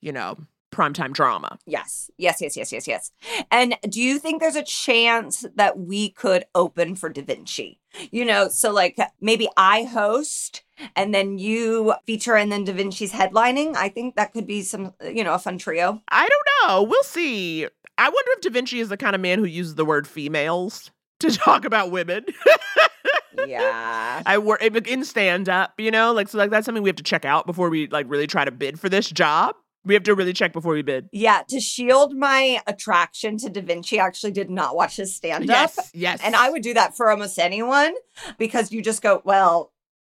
you 0.00 0.12
know, 0.12 0.36
primetime 0.72 1.12
drama. 1.12 1.58
Yes, 1.66 2.10
yes, 2.18 2.40
yes, 2.40 2.56
yes, 2.56 2.72
yes, 2.72 2.86
yes. 2.86 3.10
And 3.50 3.76
do 3.88 4.00
you 4.00 4.18
think 4.18 4.40
there's 4.40 4.56
a 4.56 4.62
chance 4.62 5.44
that 5.54 5.78
we 5.78 6.10
could 6.10 6.44
open 6.54 6.96
for 6.96 7.10
Da'Vinchi? 7.10 7.78
You 8.10 8.24
know, 8.24 8.48
so 8.48 8.72
like 8.72 8.98
maybe 9.20 9.48
I 9.56 9.84
host 9.84 10.64
and 10.94 11.14
then 11.14 11.38
you 11.38 11.94
feature 12.06 12.36
and 12.36 12.52
then 12.52 12.66
Da'Vinchi's 12.66 13.12
headlining. 13.12 13.76
I 13.76 13.88
think 13.88 14.16
that 14.16 14.32
could 14.32 14.46
be 14.46 14.62
some, 14.62 14.92
you 15.02 15.24
know, 15.24 15.34
a 15.34 15.38
fun 15.38 15.58
trio. 15.58 16.02
I 16.08 16.28
don't 16.28 16.68
know. 16.68 16.82
We'll 16.82 17.02
see. 17.04 17.66
I 17.98 18.08
wonder 18.08 18.30
if 18.32 18.40
Da'Vinchi 18.42 18.80
is 18.80 18.88
the 18.88 18.96
kind 18.96 19.14
of 19.14 19.22
man 19.22 19.38
who 19.38 19.46
uses 19.46 19.74
the 19.76 19.84
word 19.84 20.06
females 20.06 20.90
to 21.20 21.30
talk 21.30 21.64
about 21.64 21.90
women. 21.90 22.26
Yeah. 23.46 24.22
I 24.26 24.38
work 24.38 24.62
in 24.62 25.04
stand 25.04 25.48
up, 25.48 25.74
you 25.78 25.90
know, 25.90 26.12
like 26.12 26.28
so 26.28 26.38
like 26.38 26.50
that's 26.50 26.64
something 26.64 26.82
we 26.82 26.88
have 26.88 26.96
to 26.96 27.02
check 27.02 27.24
out 27.24 27.46
before 27.46 27.70
we 27.70 27.86
like 27.88 28.06
really 28.08 28.26
try 28.26 28.44
to 28.44 28.50
bid 28.50 28.78
for 28.78 28.88
this 28.88 29.10
job. 29.10 29.54
We 29.86 29.94
have 29.94 30.02
to 30.02 30.14
really 30.14 30.32
check 30.32 30.52
before 30.52 30.74
we 30.74 30.82
bid. 30.82 31.08
Yeah, 31.12 31.42
to 31.48 31.60
shield 31.60 32.16
my 32.16 32.60
attraction 32.66 33.38
to 33.38 33.48
Da'Vinchi, 33.48 34.00
I 34.00 34.06
actually 34.06 34.32
did 34.32 34.50
not 34.50 34.74
watch 34.74 34.96
his 34.96 35.14
stand 35.14 35.48
up. 35.48 35.70
Yes, 35.76 35.90
yes. 35.94 36.20
And 36.24 36.34
I 36.34 36.50
would 36.50 36.62
do 36.62 36.74
that 36.74 36.96
for 36.96 37.08
almost 37.08 37.38
anyone 37.38 37.94
because 38.36 38.72
you 38.72 38.82
just 38.82 39.00
go, 39.00 39.22
well, 39.24 39.72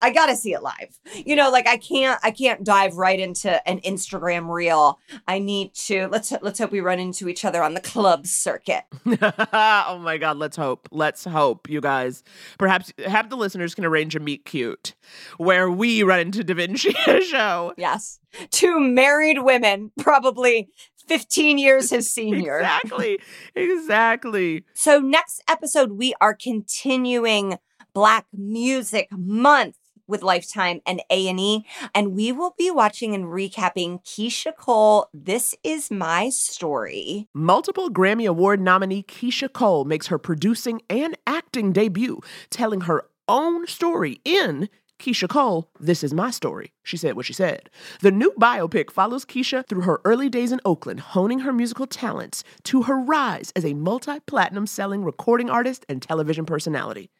I 0.02 0.10
got 0.10 0.27
to 0.27 0.36
see 0.36 0.52
it 0.52 0.62
live. 0.62 0.98
You 1.14 1.36
know, 1.36 1.51
like 1.51 1.66
I 1.66 1.77
can't 1.77 2.20
I 2.23 2.31
can't 2.31 2.64
dive 2.64 2.97
right 2.97 3.18
into 3.18 3.66
an 3.68 3.81
Instagram 3.81 4.52
reel. 4.52 4.98
I 5.27 5.39
need 5.39 5.74
to 5.86 6.09
let's 6.09 6.32
let's 6.43 6.59
hope 6.59 6.70
we 6.70 6.81
run 6.81 6.98
into 6.98 7.28
each 7.28 7.44
other 7.44 7.62
on 7.62 7.74
the 7.74 7.81
club 7.81 8.27
circuit. 8.27 8.85
oh 9.52 9.98
my 10.02 10.18
god, 10.18 10.36
let's 10.36 10.56
hope. 10.56 10.89
Let's 10.90 11.24
hope, 11.24 11.68
you 11.68 11.81
guys. 11.81 12.23
Perhaps 12.59 12.93
have 13.06 13.31
the 13.31 13.36
listeners 13.36 13.74
can 13.74 13.85
arrange 13.85 14.14
a 14.14 14.20
meet 14.20 14.44
cute 14.44 14.94
where 15.39 15.70
we 15.70 16.02
run 16.02 16.20
into 16.20 16.44
Da'Vinchi 16.44 17.23
show. 17.31 17.73
Yes. 17.77 18.20
Two 18.51 18.78
married 18.81 19.43
women, 19.43 19.93
probably 19.98 20.68
15 21.09 21.59
years 21.59 21.90
his 21.90 22.10
senior. 22.12 22.59
Exactly. 22.59 23.18
Exactly. 23.55 24.64
So 24.74 24.98
next 24.98 25.43
episode 25.48 25.93
we 25.93 26.14
are 26.20 26.35
continuing 26.35 27.59
Black 27.94 28.27
Music 28.32 29.09
Month 29.10 29.77
with 30.07 30.23
Lifetime 30.23 30.81
and 30.87 31.01
A&E 31.11 31.65
and 31.95 32.15
we 32.15 32.33
will 32.33 32.55
be 32.59 32.70
watching 32.70 33.15
and 33.15 33.27
recapping 33.27 34.03
Keyshia 34.05 34.57
Cole 34.57 35.09
This 35.12 35.55
Is 35.62 35.91
My 35.91 36.31
Story. 36.31 37.28
Multiple 37.35 37.91
Grammy 37.91 38.28
Award 38.28 38.61
nominee 38.61 39.03
Keyshia 39.03 39.53
Cole 39.53 39.85
makes 39.85 40.09
her 40.09 40.19
producing 40.19 40.83
and 40.89 41.16
acting 41.27 41.73
debut, 41.73 42.20
telling 42.51 42.83
her 42.83 43.05
own 43.28 43.66
story 43.66 44.20
in 44.24 44.69
Keyshia 44.99 45.28
Cole, 45.28 45.69
This 45.78 46.03
Is 46.03 46.15
My 46.15 46.31
Story. 46.31 46.73
She 46.83 46.97
said 46.97 47.16
what 47.16 47.27
she 47.27 47.33
said. 47.33 47.69
The 48.01 48.11
new 48.11 48.33
biopic 48.41 48.91
follows 48.91 49.24
Keyshia 49.24 49.66
through 49.66 49.83
her 49.83 50.01
early 50.05 50.28
days 50.28 50.53
in 50.53 50.61
Oakland, 50.65 51.01
honing 51.01 51.41
her 51.41 51.53
musical 51.53 51.87
talents 51.87 52.43
to 52.65 52.83
her 52.85 52.99
rise 52.99 53.53
as 53.55 53.65
a 53.65 53.74
multi 53.74 54.20
platinum 54.20 54.66
selling 54.66 55.05
recording 55.05 55.51
artist 55.51 55.85
and 55.89 56.01
television 56.01 56.47
personality. 56.47 57.11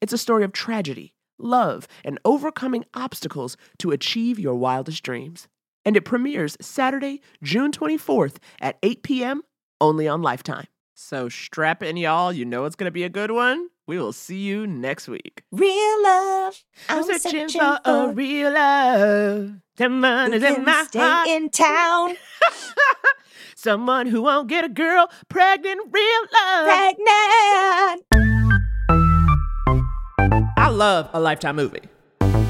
It's 0.00 0.12
a 0.12 0.18
story 0.18 0.44
of 0.44 0.52
tragedy, 0.52 1.12
love, 1.38 1.86
and 2.04 2.18
overcoming 2.24 2.84
obstacles 2.94 3.56
to 3.78 3.90
achieve 3.90 4.38
your 4.38 4.54
wildest 4.54 5.02
dreams. 5.02 5.48
And 5.84 5.96
it 5.96 6.04
premieres 6.04 6.56
Saturday, 6.60 7.22
June 7.42 7.72
24th 7.72 8.36
at 8.60 8.78
8 8.82 9.02
p.m. 9.02 9.42
only 9.80 10.06
on 10.06 10.22
Lifetime. 10.22 10.66
So 10.94 11.28
strap 11.28 11.82
in, 11.82 11.96
y'all. 11.96 12.32
You 12.32 12.44
know 12.44 12.64
it's 12.64 12.74
going 12.74 12.88
to 12.88 12.90
be 12.90 13.04
a 13.04 13.08
good 13.08 13.30
one. 13.30 13.68
We 13.86 13.98
will 13.98 14.12
see 14.12 14.40
you 14.40 14.66
next 14.66 15.08
week. 15.08 15.44
Real 15.50 16.02
love. 16.02 16.62
I'm, 16.90 17.04
searching, 17.04 17.48
for, 17.48 17.78
a 17.84 18.08
real 18.08 18.52
love. 18.52 19.52
Someone 19.78 20.34
is 20.34 20.42
in 20.42 20.64
my 20.64 20.84
stay 20.88 20.98
heart. 20.98 21.28
in 21.28 21.48
town. 21.48 22.16
Someone 23.56 24.08
who 24.08 24.22
won't 24.22 24.48
get 24.48 24.64
a 24.64 24.68
girl 24.68 25.08
pregnant. 25.28 25.80
Real 25.90 26.20
love. 26.34 26.66
Pregnant. 26.66 28.27
I 30.68 30.70
love 30.70 31.08
a 31.14 31.18
Lifetime 31.18 31.56
movie. 31.56 31.80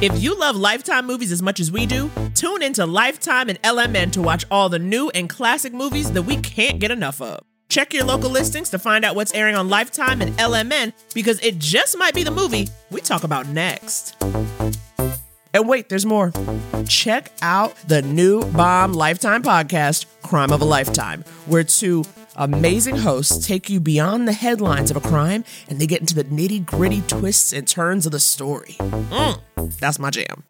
If 0.03 0.21
you 0.21 0.37
love 0.37 0.57
Lifetime 0.57 1.07
movies 1.07 1.31
as 1.31 1.41
much 1.41 1.61
as 1.61 1.71
we 1.71 1.87
do, 1.87 2.11
tune 2.35 2.65
into 2.65 2.85
Lifetime 2.85 3.49
and 3.49 3.63
LMN 3.63 4.11
to 4.11 4.21
watch 4.21 4.45
all 4.51 4.69
the 4.69 4.81
new 4.81 5.09
and 5.11 5.31
classic 5.31 5.73
movies 5.73 6.11
that 6.11 6.23
we 6.23 6.37
can't 6.39 6.81
get 6.81 6.91
enough 6.91 7.23
of. 7.23 7.39
Check 7.69 7.95
your 7.95 8.03
local 8.03 8.29
listings 8.29 8.71
to 8.71 8.79
find 8.81 9.05
out 9.05 9.15
what's 9.15 9.33
airing 9.35 9.55
on 9.55 9.69
Lifetime 9.69 10.21
and 10.21 10.37
LMN 10.37 10.95
because 11.15 11.39
it 11.45 11.61
just 11.61 11.97
might 11.97 12.13
be 12.13 12.25
the 12.25 12.33
movie 12.33 12.67
we 12.91 13.01
talk 13.01 13.23
about 13.23 13.47
next. 13.47 14.17
And 15.55 15.69
wait, 15.69 15.89
there's 15.89 16.05
more. 16.05 16.33
Check 16.89 17.31
out 17.41 17.77
the 17.87 18.03
new 18.03 18.43
Bomb 18.51 18.95
Lifetime 18.95 19.45
podcast, 19.45 20.07
Crime 20.23 20.51
of 20.51 20.61
a 20.61 20.65
Lifetime, 20.65 21.23
where 21.47 21.63
two 21.63 22.03
amazing 22.39 22.97
hosts 22.97 23.47
take 23.47 23.69
you 23.69 23.81
beyond 23.81 24.27
the 24.27 24.33
headlines 24.33 24.91
of 24.91 24.97
a 24.97 25.01
crime 25.01 25.45
and 25.69 25.79
they 25.79 25.87
get 25.87 26.01
into 26.01 26.15
the 26.15 26.25
nitty 26.25 26.65
gritty 26.65 27.03
twists 27.03 27.53
and 27.53 27.67
turns 27.69 28.07
of 28.07 28.13
the 28.13 28.21
story. 28.21 28.77
Mm, 28.79 29.41
that's 29.79 29.99
my 29.99 30.11
jam. 30.11 30.45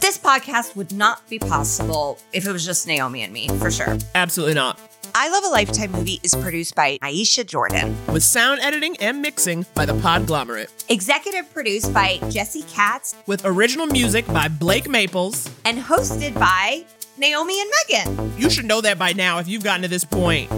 This 0.00 0.16
podcast 0.18 0.76
would 0.76 0.92
not 0.92 1.28
be 1.28 1.38
possible 1.38 2.18
if 2.32 2.46
it 2.46 2.52
was 2.52 2.64
just 2.64 2.86
Naomi 2.86 3.22
and 3.22 3.32
me, 3.32 3.48
for 3.58 3.70
sure. 3.70 3.98
Absolutely 4.14 4.54
not. 4.54 4.80
I 5.14 5.28
Love 5.30 5.44
a 5.44 5.48
Lifetime 5.48 5.92
movie 5.92 6.20
is 6.22 6.34
produced 6.34 6.74
by 6.74 6.98
Aisha 7.02 7.44
Jordan. 7.46 7.96
With 8.12 8.22
sound 8.22 8.60
editing 8.60 8.96
and 8.98 9.22
mixing 9.22 9.64
by 9.74 9.86
the 9.86 9.94
Podglomerate. 9.94 10.68
Executive 10.90 11.52
produced 11.52 11.92
by 11.92 12.18
Jesse 12.30 12.62
Katz 12.64 13.14
With 13.26 13.44
original 13.44 13.86
music 13.86 14.26
by 14.26 14.48
Blake 14.48 14.88
Maples. 14.88 15.50
and 15.64 15.78
hosted 15.78 16.34
by 16.34 16.84
Naomi 17.18 17.60
and 17.60 17.70
Megan. 17.88 18.32
You 18.38 18.50
should 18.50 18.64
know 18.66 18.80
that 18.80 18.98
by 18.98 19.12
now. 19.12 19.38
If 19.38 19.48
you've 19.48 19.64
gotten 19.64 19.82
to 19.82 19.88
this 19.88 20.04
point, 20.04 20.50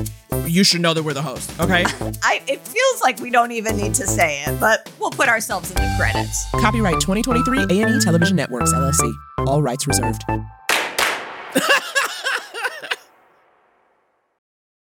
you 0.46 0.64
should 0.64 0.80
know 0.80 0.94
that 0.94 1.02
we're 1.02 1.12
the 1.14 1.22
host, 1.22 1.58
okay? 1.60 1.84
I, 2.22 2.42
it 2.46 2.60
feels 2.66 3.02
like 3.02 3.20
we 3.20 3.30
don't 3.30 3.52
even 3.52 3.76
need 3.76 3.94
to 3.94 4.06
say 4.06 4.42
it, 4.46 4.58
but 4.60 4.90
we'll 4.98 5.10
put 5.10 5.28
ourselves 5.28 5.70
in 5.70 5.76
the 5.76 5.94
credits. 5.98 6.50
Copyright 6.52 7.00
2023 7.00 7.82
A&E 7.82 8.00
Television 8.00 8.36
Networks, 8.36 8.72
LLC. 8.72 9.14
All 9.46 9.62
rights 9.62 9.86
reserved. 9.86 10.24